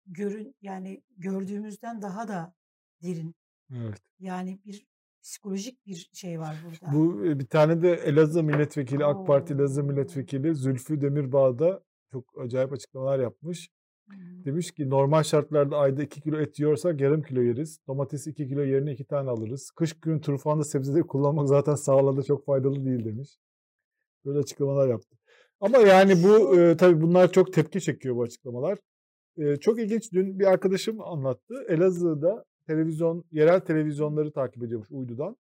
görün 0.07 0.55
yani 0.63 1.03
gördüğümüzden 1.17 2.03
daha 2.03 2.29
da 2.29 2.55
derin. 3.03 3.35
Evet. 3.77 4.03
Yani 4.19 4.61
bir 4.65 4.87
psikolojik 5.23 5.87
bir 5.87 6.11
şey 6.13 6.41
var 6.41 6.57
burada. 6.65 6.97
Bu 6.97 7.27
e, 7.27 7.39
bir 7.39 7.47
tane 7.47 7.83
de 7.83 7.93
Elazığ 7.93 8.43
milletvekili, 8.43 9.05
AK 9.05 9.27
Parti 9.27 9.55
Elazığ 9.55 9.83
milletvekili 9.83 10.55
Zülfü 10.55 11.01
Demirbağ 11.01 11.59
da 11.59 11.85
çok 12.13 12.41
acayip 12.41 12.73
açıklamalar 12.73 13.19
yapmış. 13.19 13.71
Demiş 14.45 14.71
ki 14.71 14.91
normal 14.91 15.23
şartlarda 15.23 15.77
ayda 15.77 16.03
2 16.03 16.21
kilo 16.21 16.41
et 16.41 16.59
yiyorsak 16.59 17.01
yarım 17.01 17.23
kilo 17.23 17.41
yeriz. 17.41 17.79
Domates 17.89 18.27
2 18.27 18.49
kilo 18.49 18.63
yerine 18.63 18.93
2 18.93 19.05
tane 19.05 19.31
alırız. 19.31 19.71
Kış 19.71 20.01
günü 20.01 20.21
turfanda 20.21 20.65
sebzeleri 20.65 21.03
kullanmak 21.07 21.49
zaten 21.49 21.75
sağlığa 21.75 22.23
çok 22.23 22.47
faydalı 22.47 22.85
değil 22.85 23.05
demiş. 23.05 23.39
Böyle 24.25 24.39
açıklamalar 24.39 24.89
yaptı. 24.89 25.17
Ama 25.61 25.79
yani 25.79 26.23
bu 26.23 26.61
e, 26.61 26.77
tabii 26.77 27.01
bunlar 27.01 27.33
çok 27.33 27.53
tepki 27.53 27.81
çekiyor 27.81 28.17
bu 28.17 28.23
açıklamalar. 28.23 28.79
E, 29.37 29.57
çok 29.57 29.79
ilginç 29.81 30.13
dün 30.13 30.39
bir 30.39 30.47
arkadaşım 30.47 31.01
anlattı. 31.01 31.55
Elazığ'da 31.69 32.45
televizyon, 32.67 33.25
yerel 33.33 33.61
televizyonları 33.61 34.33
takip 34.33 34.65
ediyormuş 34.65 34.91
uydudan. 34.91 35.37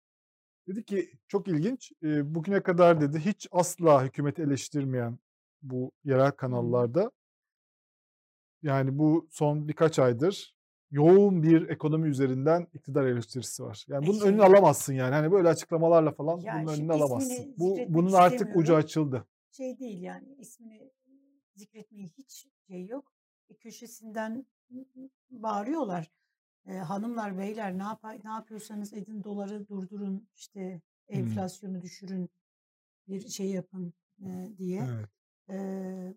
Dedi 0.68 0.84
ki 0.84 1.10
çok 1.28 1.48
ilginç. 1.48 1.92
e, 2.02 2.34
bugüne 2.34 2.60
kadar 2.60 3.00
dedi 3.00 3.18
hiç 3.18 3.48
asla 3.52 4.04
hükümeti 4.04 4.42
eleştirmeyen 4.42 5.18
bu 5.62 5.92
yerel 6.04 6.30
kanallarda 6.30 7.10
yani 8.62 8.98
bu 8.98 9.28
son 9.30 9.68
birkaç 9.68 9.98
aydır 9.98 10.54
yoğun 10.90 11.42
bir 11.42 11.68
ekonomi 11.68 12.08
üzerinden 12.08 12.66
iktidar 12.74 13.06
eleştirisi 13.06 13.62
var. 13.62 13.84
Yani 13.88 14.06
bunun 14.06 14.20
önünü 14.20 14.42
alamazsın 14.42 14.92
yani. 14.92 15.14
Hani 15.14 15.32
böyle 15.32 15.48
açıklamalarla 15.48 16.12
falan 16.12 16.40
Ya 16.40 16.62
bunun 16.62 16.72
önünü 16.72 16.92
alamazsın. 16.92 17.54
Bu 17.58 17.78
bunun 17.88 18.12
artık 18.12 18.56
ucu 18.56 18.76
açıldı. 18.76 19.26
şey 19.50 19.78
değil 19.78 20.02
yani 20.02 20.34
ismini 20.38 20.90
zikretmeye 21.54 22.06
hiç 22.18 22.46
şey 22.68 22.86
yok. 22.86 23.12
Bir 23.50 23.54
köşesinden 23.54 24.46
bağırıyorlar. 25.30 26.10
E, 26.66 26.72
hanımlar 26.72 27.38
beyler 27.38 27.78
ne 27.78 27.82
yap 27.82 28.04
ne 28.24 28.30
yapıyorsanız 28.30 28.92
edin 28.92 29.24
doları 29.24 29.68
durdurun 29.68 30.28
işte 30.36 30.80
enflasyonu 31.08 31.82
düşürün 31.82 32.30
bir 33.08 33.28
şey 33.28 33.50
yapın 33.50 33.92
e, 34.22 34.58
diye. 34.58 34.88
Evet. 34.94 35.08
E, 35.50 35.56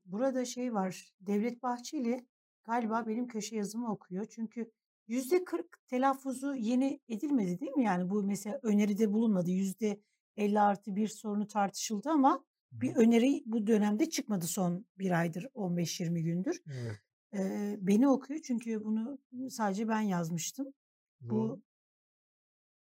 burada 0.06 0.46
şey 0.46 0.74
var. 0.74 1.14
Devlet 1.22 1.64
Bahçeli 1.64 2.26
galiba 2.64 3.08
benim 3.08 3.28
köşe 3.28 3.56
yazımı 3.56 3.92
okuyor. 3.92 4.26
Çünkü 4.26 4.72
yüzde 5.08 5.44
40 5.44 5.88
telaffuzu 5.88 6.56
yeni 6.56 7.00
edilmedi 7.08 7.60
değil 7.60 7.72
mi? 7.72 7.84
Yani 7.84 8.10
bu 8.10 8.24
mesela 8.24 8.60
öneride 8.64 9.14
bulunmadı. 9.14 9.52
Yüzde 9.52 10.00
50 10.38 10.60
artı 10.60 10.96
bir 10.96 11.08
sorunu 11.08 11.48
tartışıldı 11.48 12.10
ama 12.10 12.44
bir 12.72 12.96
öneri 12.96 13.44
bu 13.46 13.68
dönemde 13.68 14.10
çıkmadı 14.10 14.46
son 14.46 14.86
bir 14.98 15.20
aydır 15.20 15.44
15-20 15.44 16.20
gündür. 16.20 16.62
Evet. 16.72 17.00
Ee, 17.34 17.78
beni 17.82 18.08
okuyor 18.08 18.40
çünkü 18.44 18.84
bunu 18.84 19.18
sadece 19.50 19.88
ben 19.88 20.02
yazmıştım. 20.02 20.74
Bu 21.22 21.62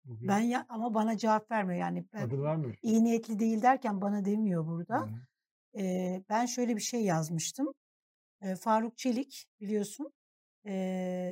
Bugün 0.06 0.28
ben 0.28 0.40
ya, 0.40 0.66
ama 0.70 0.94
bana 0.94 1.18
cevap 1.18 1.52
vermiyor 1.52 1.80
yani 1.80 2.06
ben 2.14 2.22
adını 2.22 2.44
vermiyor. 2.44 2.76
iyi 2.82 3.04
niyetli 3.04 3.40
değil 3.40 3.62
derken 3.62 4.02
bana 4.02 4.26
demiyor 4.26 4.68
burada. 4.68 5.02
Hı. 5.02 5.10
Ee, 5.80 6.24
ben 6.30 6.46
şöyle 6.46 6.76
bir 6.76 6.82
şey 6.82 7.04
yazmıştım. 7.04 7.74
Faruk 8.60 8.98
Çelik 8.98 9.48
biliyorsun 9.62 10.14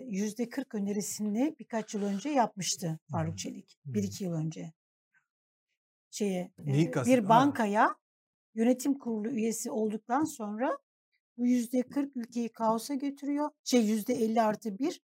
yüzde 0.08 0.50
40 0.50 0.76
önerisini 0.76 1.56
birkaç 1.60 1.94
yıl 1.94 2.04
önce 2.04 2.30
yapmıştı. 2.30 3.00
Faruk 3.12 3.38
Çelik. 3.38 3.78
Bir 3.86 4.04
iki 4.04 4.24
yıl 4.24 4.34
önce. 4.34 4.74
Şeye 6.12 6.52
Neyi 6.60 6.92
bir 7.06 7.20
Ha. 7.24 7.30
bankaya 7.30 7.96
yönetim 8.56 8.98
kurulu 9.00 9.30
üyesi 9.30 9.72
olduktan 9.72 10.24
sonra 10.24 10.78
bu 11.38 11.48
yüzde 11.48 11.82
40 11.84 12.18
ülkeyi 12.18 12.50
kaosa 12.50 12.94
götürüyor. 12.94 13.50
Şey 13.64 13.86
yüzde 13.86 14.14
50 14.14 14.42
artı 14.42 14.80
bir. 14.80 15.02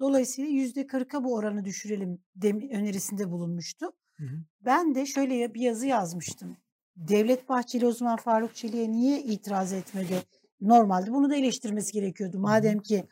Dolayısıyla 0.00 0.50
yüzde 0.50 0.86
40'a 0.86 1.24
bu 1.24 1.34
oranı 1.34 1.64
düşürelim 1.64 2.18
dem- 2.36 2.70
önerisinde 2.70 3.30
bulunmuştu. 3.30 3.92
Hı 4.16 4.24
hı. 4.24 4.44
Ben 4.60 4.94
de 4.94 5.06
şöyle 5.06 5.54
bir 5.54 5.60
yazı 5.60 5.86
yazmıştım. 5.86 6.56
Devlet 6.96 7.48
Bahçeli 7.48 7.86
o 7.86 7.92
zaman 7.92 8.16
Faruk 8.16 8.54
Çelik'e 8.54 8.92
niye 8.92 9.22
itiraz 9.22 9.72
etmedi? 9.72 10.22
Normalde 10.60 11.12
bunu 11.12 11.30
da 11.30 11.36
eleştirmesi 11.36 11.92
gerekiyordu. 11.92 12.38
Madem 12.38 12.78
ki 12.78 13.04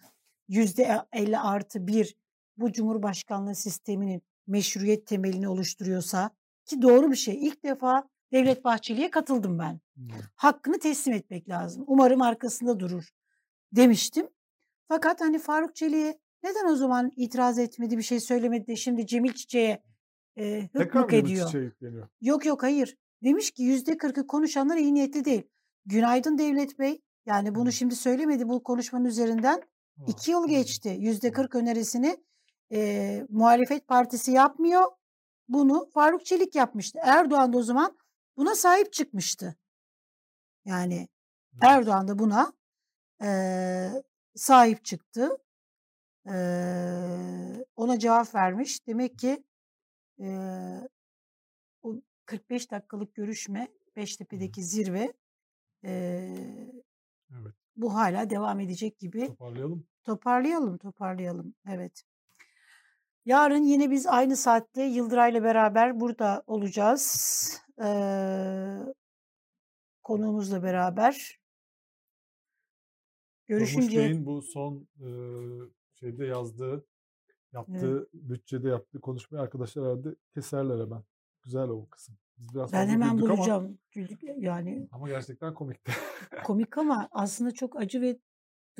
yüzde 0.48 1.02
50 1.12 1.38
artı 1.38 1.86
bir 1.86 2.16
bu 2.56 2.72
Cumhurbaşkanlığı 2.72 3.54
sisteminin 3.54 4.22
meşruiyet 4.46 5.06
temelini 5.06 5.48
oluşturuyorsa 5.48 6.30
ki 6.64 6.82
doğru 6.82 7.10
bir 7.10 7.16
şey. 7.16 7.46
İlk 7.46 7.64
defa 7.64 8.08
Devlet 8.32 8.64
Bahçeli'ye 8.64 9.10
katıldım 9.10 9.58
ben. 9.58 9.80
Hakkını 10.34 10.78
teslim 10.78 11.14
etmek 11.14 11.48
lazım. 11.48 11.84
Umarım 11.86 12.22
arkasında 12.22 12.80
durur 12.80 13.08
demiştim. 13.72 14.28
Fakat 14.88 15.20
hani 15.20 15.38
Faruk 15.38 15.76
Çelik'e 15.76 16.18
neden 16.42 16.72
o 16.72 16.76
zaman 16.76 17.12
itiraz 17.16 17.58
etmedi, 17.58 17.98
bir 17.98 18.02
şey 18.02 18.20
söylemedi 18.20 18.66
de 18.66 18.76
şimdi 18.76 19.06
Cemil 19.06 19.32
Çiçek'e 19.32 19.82
e, 20.36 20.68
hıkmık 20.72 21.12
ediyor. 21.12 21.50
Yok 22.20 22.46
yok 22.46 22.62
hayır. 22.62 22.96
Demiş 23.24 23.50
ki 23.50 23.62
yüzde 23.62 23.96
kırkı 23.96 24.26
konuşanlar 24.26 24.76
iyi 24.76 24.94
niyetli 24.94 25.24
değil. 25.24 25.42
Günaydın 25.86 26.38
Devlet 26.38 26.78
Bey. 26.78 27.02
Yani 27.26 27.54
bunu 27.54 27.72
şimdi 27.72 27.96
söylemedi 27.96 28.48
bu 28.48 28.62
konuşmanın 28.62 29.04
üzerinden. 29.04 29.62
İki 30.06 30.30
yıl 30.30 30.48
geçti. 30.48 30.96
Yüzde 30.98 31.32
kırk 31.32 31.54
önerisini 31.54 32.24
e, 32.72 33.22
muhalefet 33.28 33.88
partisi 33.88 34.30
yapmıyor. 34.32 34.84
Bunu 35.48 35.90
Faruk 35.94 36.26
Çelik 36.26 36.54
yapmıştı. 36.54 36.98
Erdoğan 37.02 37.52
da 37.52 37.58
o 37.58 37.62
zaman 37.62 37.98
buna 38.36 38.54
sahip 38.54 38.92
çıkmıştı. 38.92 39.56
Yani. 40.64 41.08
Erdoğan 41.62 42.08
da 42.08 42.18
buna 42.18 42.52
eee, 43.22 44.02
sahip 44.34 44.84
çıktı. 44.84 45.30
Eee, 46.26 47.64
ona 47.76 47.98
cevap 47.98 48.34
vermiş. 48.34 48.86
Demek 48.86 49.18
ki 49.18 49.44
eee, 50.18 50.88
o 51.82 51.94
45 52.26 52.70
dakikalık 52.70 53.14
görüşme. 53.14 53.68
Beştepe'deki 53.96 54.62
zirve 54.64 55.12
eee, 55.84 56.72
Evet. 57.30 57.54
bu 57.76 57.94
hala 57.94 58.30
devam 58.30 58.60
edecek 58.60 58.98
gibi. 58.98 59.26
Toparlayalım. 59.26 59.86
Toparlayalım, 60.04 60.78
toparlayalım. 60.78 61.54
Evet. 61.68 62.02
Yarın 63.24 63.62
yine 63.62 63.90
biz 63.90 64.06
aynı 64.06 64.36
saatte 64.36 64.82
Yıldıray'la 64.82 65.42
beraber 65.42 66.00
burada 66.00 66.42
olacağız. 66.46 67.62
Eee 67.80 68.94
konuğumuzla 70.06 70.62
beraber. 70.62 71.40
Görüşünce 73.46 73.98
Bey'in 73.98 74.26
bu 74.26 74.42
son 74.42 74.88
e, 75.00 75.08
şeyde 75.94 76.26
yazdığı, 76.26 76.72
evet. 76.72 76.84
yaptığı, 77.52 78.08
bütçede 78.12 78.68
yaptığı 78.68 79.00
konuşmayı 79.00 79.42
arkadaşlar 79.42 79.84
herhalde 79.84 80.16
keserler 80.34 80.80
hemen. 80.80 81.02
Güzel 81.42 81.68
o 81.68 81.86
kısım. 81.88 82.18
Biz 82.38 82.54
biraz 82.54 82.72
Ben 82.72 82.88
hemen 82.88 83.16
güldük 83.16 83.30
ama 83.30 83.38
bulacağım. 83.38 83.78
Güldük 83.92 84.20
yani 84.38 84.88
ama 84.92 85.08
gerçekten 85.08 85.54
komikti. 85.54 85.92
komik 86.44 86.78
ama 86.78 87.08
aslında 87.12 87.50
çok 87.50 87.76
acı 87.76 88.00
ve 88.00 88.18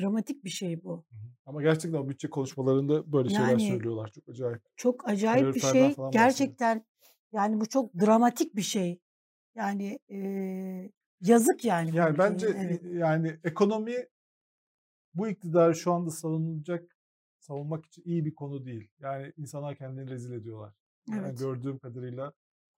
dramatik 0.00 0.44
bir 0.44 0.50
şey 0.50 0.84
bu. 0.84 1.04
Ama 1.46 1.62
gerçekten 1.62 1.98
o 1.98 2.08
bütçe 2.08 2.30
konuşmalarında 2.30 3.12
böyle 3.12 3.28
şeyler 3.28 3.48
Yani 3.48 3.60
söylüyorlar. 3.60 4.10
Çok 4.10 4.28
acayip. 4.28 4.62
çok 4.76 5.08
acayip 5.08 5.54
bir 5.54 5.60
şey. 5.60 5.82
bahsediyor. 5.82 6.12
Gerçekten 6.12 6.84
yani 7.32 7.60
bu 7.60 7.66
çok 7.68 7.94
dramatik 7.94 8.56
bir 8.56 8.62
şey. 8.62 9.00
Yani 9.54 9.98
eee, 10.08 10.92
yazık 11.20 11.64
yani 11.64 11.96
Yani 11.96 12.12
ülkeye. 12.12 12.30
bence 12.30 12.46
Evet. 12.56 12.82
yani 12.84 13.38
ekonomi 13.44 13.94
bu 15.14 15.28
iktidarı 15.28 15.74
şu 15.74 15.92
anda 15.92 16.10
savunulacak, 16.10 16.96
savunmak 17.38 17.86
için 17.86 18.02
iyi 18.04 18.24
bir 18.24 18.34
konu 18.34 18.64
değil. 18.66 18.90
Yani 19.00 19.32
insanlar 19.36 19.76
kendini 19.76 20.10
rezil 20.10 20.32
ediyorlar. 20.32 20.74
Yani 21.10 21.20
Evet. 21.26 21.38
gördüğüm 21.38 21.78
kadarıyla 21.78 22.32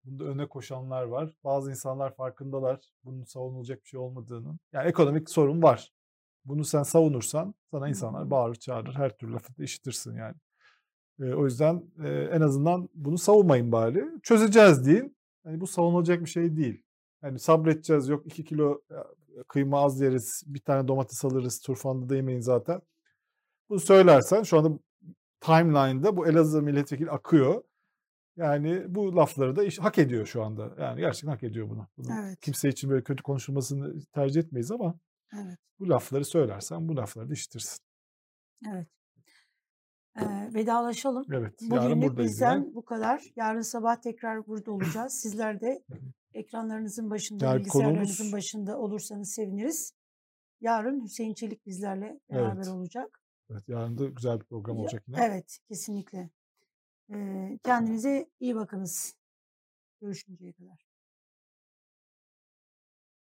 bunda 0.07 0.23
öne 0.23 0.47
koşanlar 0.47 1.03
var. 1.03 1.33
Bazı 1.43 1.69
insanlar 1.69 2.15
farkındalar 2.15 2.79
bunun 3.03 3.23
savunulacak 3.23 3.83
bir 3.83 3.87
şey 3.89 3.99
olmadığının. 3.99 4.59
Yani 4.73 4.87
ekonomik 4.87 5.29
sorun 5.29 5.63
var. 5.63 5.91
Bunu 6.45 6.65
sen 6.65 6.83
savunursan 6.83 7.53
sana 7.71 7.89
insanlar 7.89 8.31
bağırır 8.31 8.55
çağırır. 8.55 8.93
Her 8.95 9.17
türlü 9.17 9.33
lafı 9.33 9.57
da 9.57 9.63
işitirsin 9.63 10.15
yani. 10.15 10.35
Ee, 11.19 11.33
o 11.33 11.45
yüzden 11.45 11.83
e, 12.03 12.09
en 12.09 12.41
azından 12.41 12.89
bunu 12.93 13.17
savunmayın 13.17 13.71
bari. 13.71 14.05
Çözeceğiz 14.23 14.85
deyin. 14.85 15.17
Yani 15.45 15.61
bu 15.61 15.67
savunulacak 15.67 16.21
bir 16.21 16.29
şey 16.29 16.55
değil. 16.55 16.83
Yani 17.23 17.39
sabredeceğiz. 17.39 18.09
Yok 18.09 18.25
2 18.25 18.43
kilo 18.43 18.81
e, 18.91 19.43
kıyma 19.47 19.83
az 19.83 20.01
yeriz. 20.01 20.43
Bir 20.47 20.59
tane 20.59 20.87
domates 20.87 21.25
alırız. 21.25 21.59
Turfanda 21.59 22.09
da 22.09 22.15
yemeyin 22.15 22.41
zaten. 22.41 22.81
Bunu 23.69 23.79
söylersen 23.79 24.43
şu 24.43 24.57
anda 24.57 24.79
timeline'da 25.39 26.17
bu 26.17 26.27
Elazığ 26.27 26.61
milletvekili 26.61 27.11
akıyor. 27.11 27.63
Yani 28.37 28.95
bu 28.95 29.15
lafları 29.15 29.55
da 29.55 29.63
iş, 29.63 29.79
hak 29.79 29.97
ediyor 29.97 30.25
şu 30.25 30.43
anda. 30.43 30.75
Yani 30.79 30.99
gerçekten 30.99 31.29
hak 31.29 31.43
ediyor 31.43 31.69
bunu. 31.69 31.87
bunu. 31.97 32.07
Evet. 32.19 32.39
Kimse 32.41 32.69
için 32.69 32.89
böyle 32.89 33.03
kötü 33.03 33.23
konuşulmasını 33.23 34.01
tercih 34.13 34.41
etmeyiz 34.41 34.71
ama 34.71 34.99
Evet. 35.33 35.57
bu 35.79 35.89
lafları 35.89 36.25
söylersen 36.25 36.87
bu 36.87 36.97
lafları 36.97 37.29
da 37.29 37.33
işitirsin. 37.33 37.85
Evet. 38.67 38.87
Eee, 40.17 40.53
vedalaşalım. 40.53 41.25
Evet. 41.31 41.61
Bugünlük 41.61 42.17
bizden 42.17 42.75
bu 42.75 42.85
kadar. 42.85 43.23
Yarın 43.35 43.61
sabah 43.61 43.95
tekrar 43.95 44.47
burada 44.47 44.71
olacağız. 44.71 45.13
Sizler 45.13 45.61
de 45.61 45.83
ekranlarınızın 46.33 47.09
başında, 47.09 47.45
Yani 47.45 47.59
bilgisayarlarınızın 47.59 48.15
konuğumuz 48.15 48.33
başında 48.33 48.77
olursanız 48.77 49.29
seviniriz. 49.33 49.93
Yarın 50.61 51.03
Hüseyin 51.03 51.33
Çelik 51.33 51.65
bizlerle 51.65 52.19
beraber 52.31 52.55
evet. 52.55 52.67
olacak. 52.67 53.21
Evet 53.51 53.63
yarın 53.67 53.97
da 53.97 54.05
güzel 54.05 54.39
bir 54.39 54.45
program 54.45 54.77
olacak 54.77 55.03
yine. 55.07 55.17
Evet, 55.21 55.57
kesinlikle. 55.67 56.29
Kendinize 57.63 58.29
iyi 58.39 58.55
bakınız. 58.55 59.15
Görüşünceye 60.01 60.53
kadar. 60.53 60.86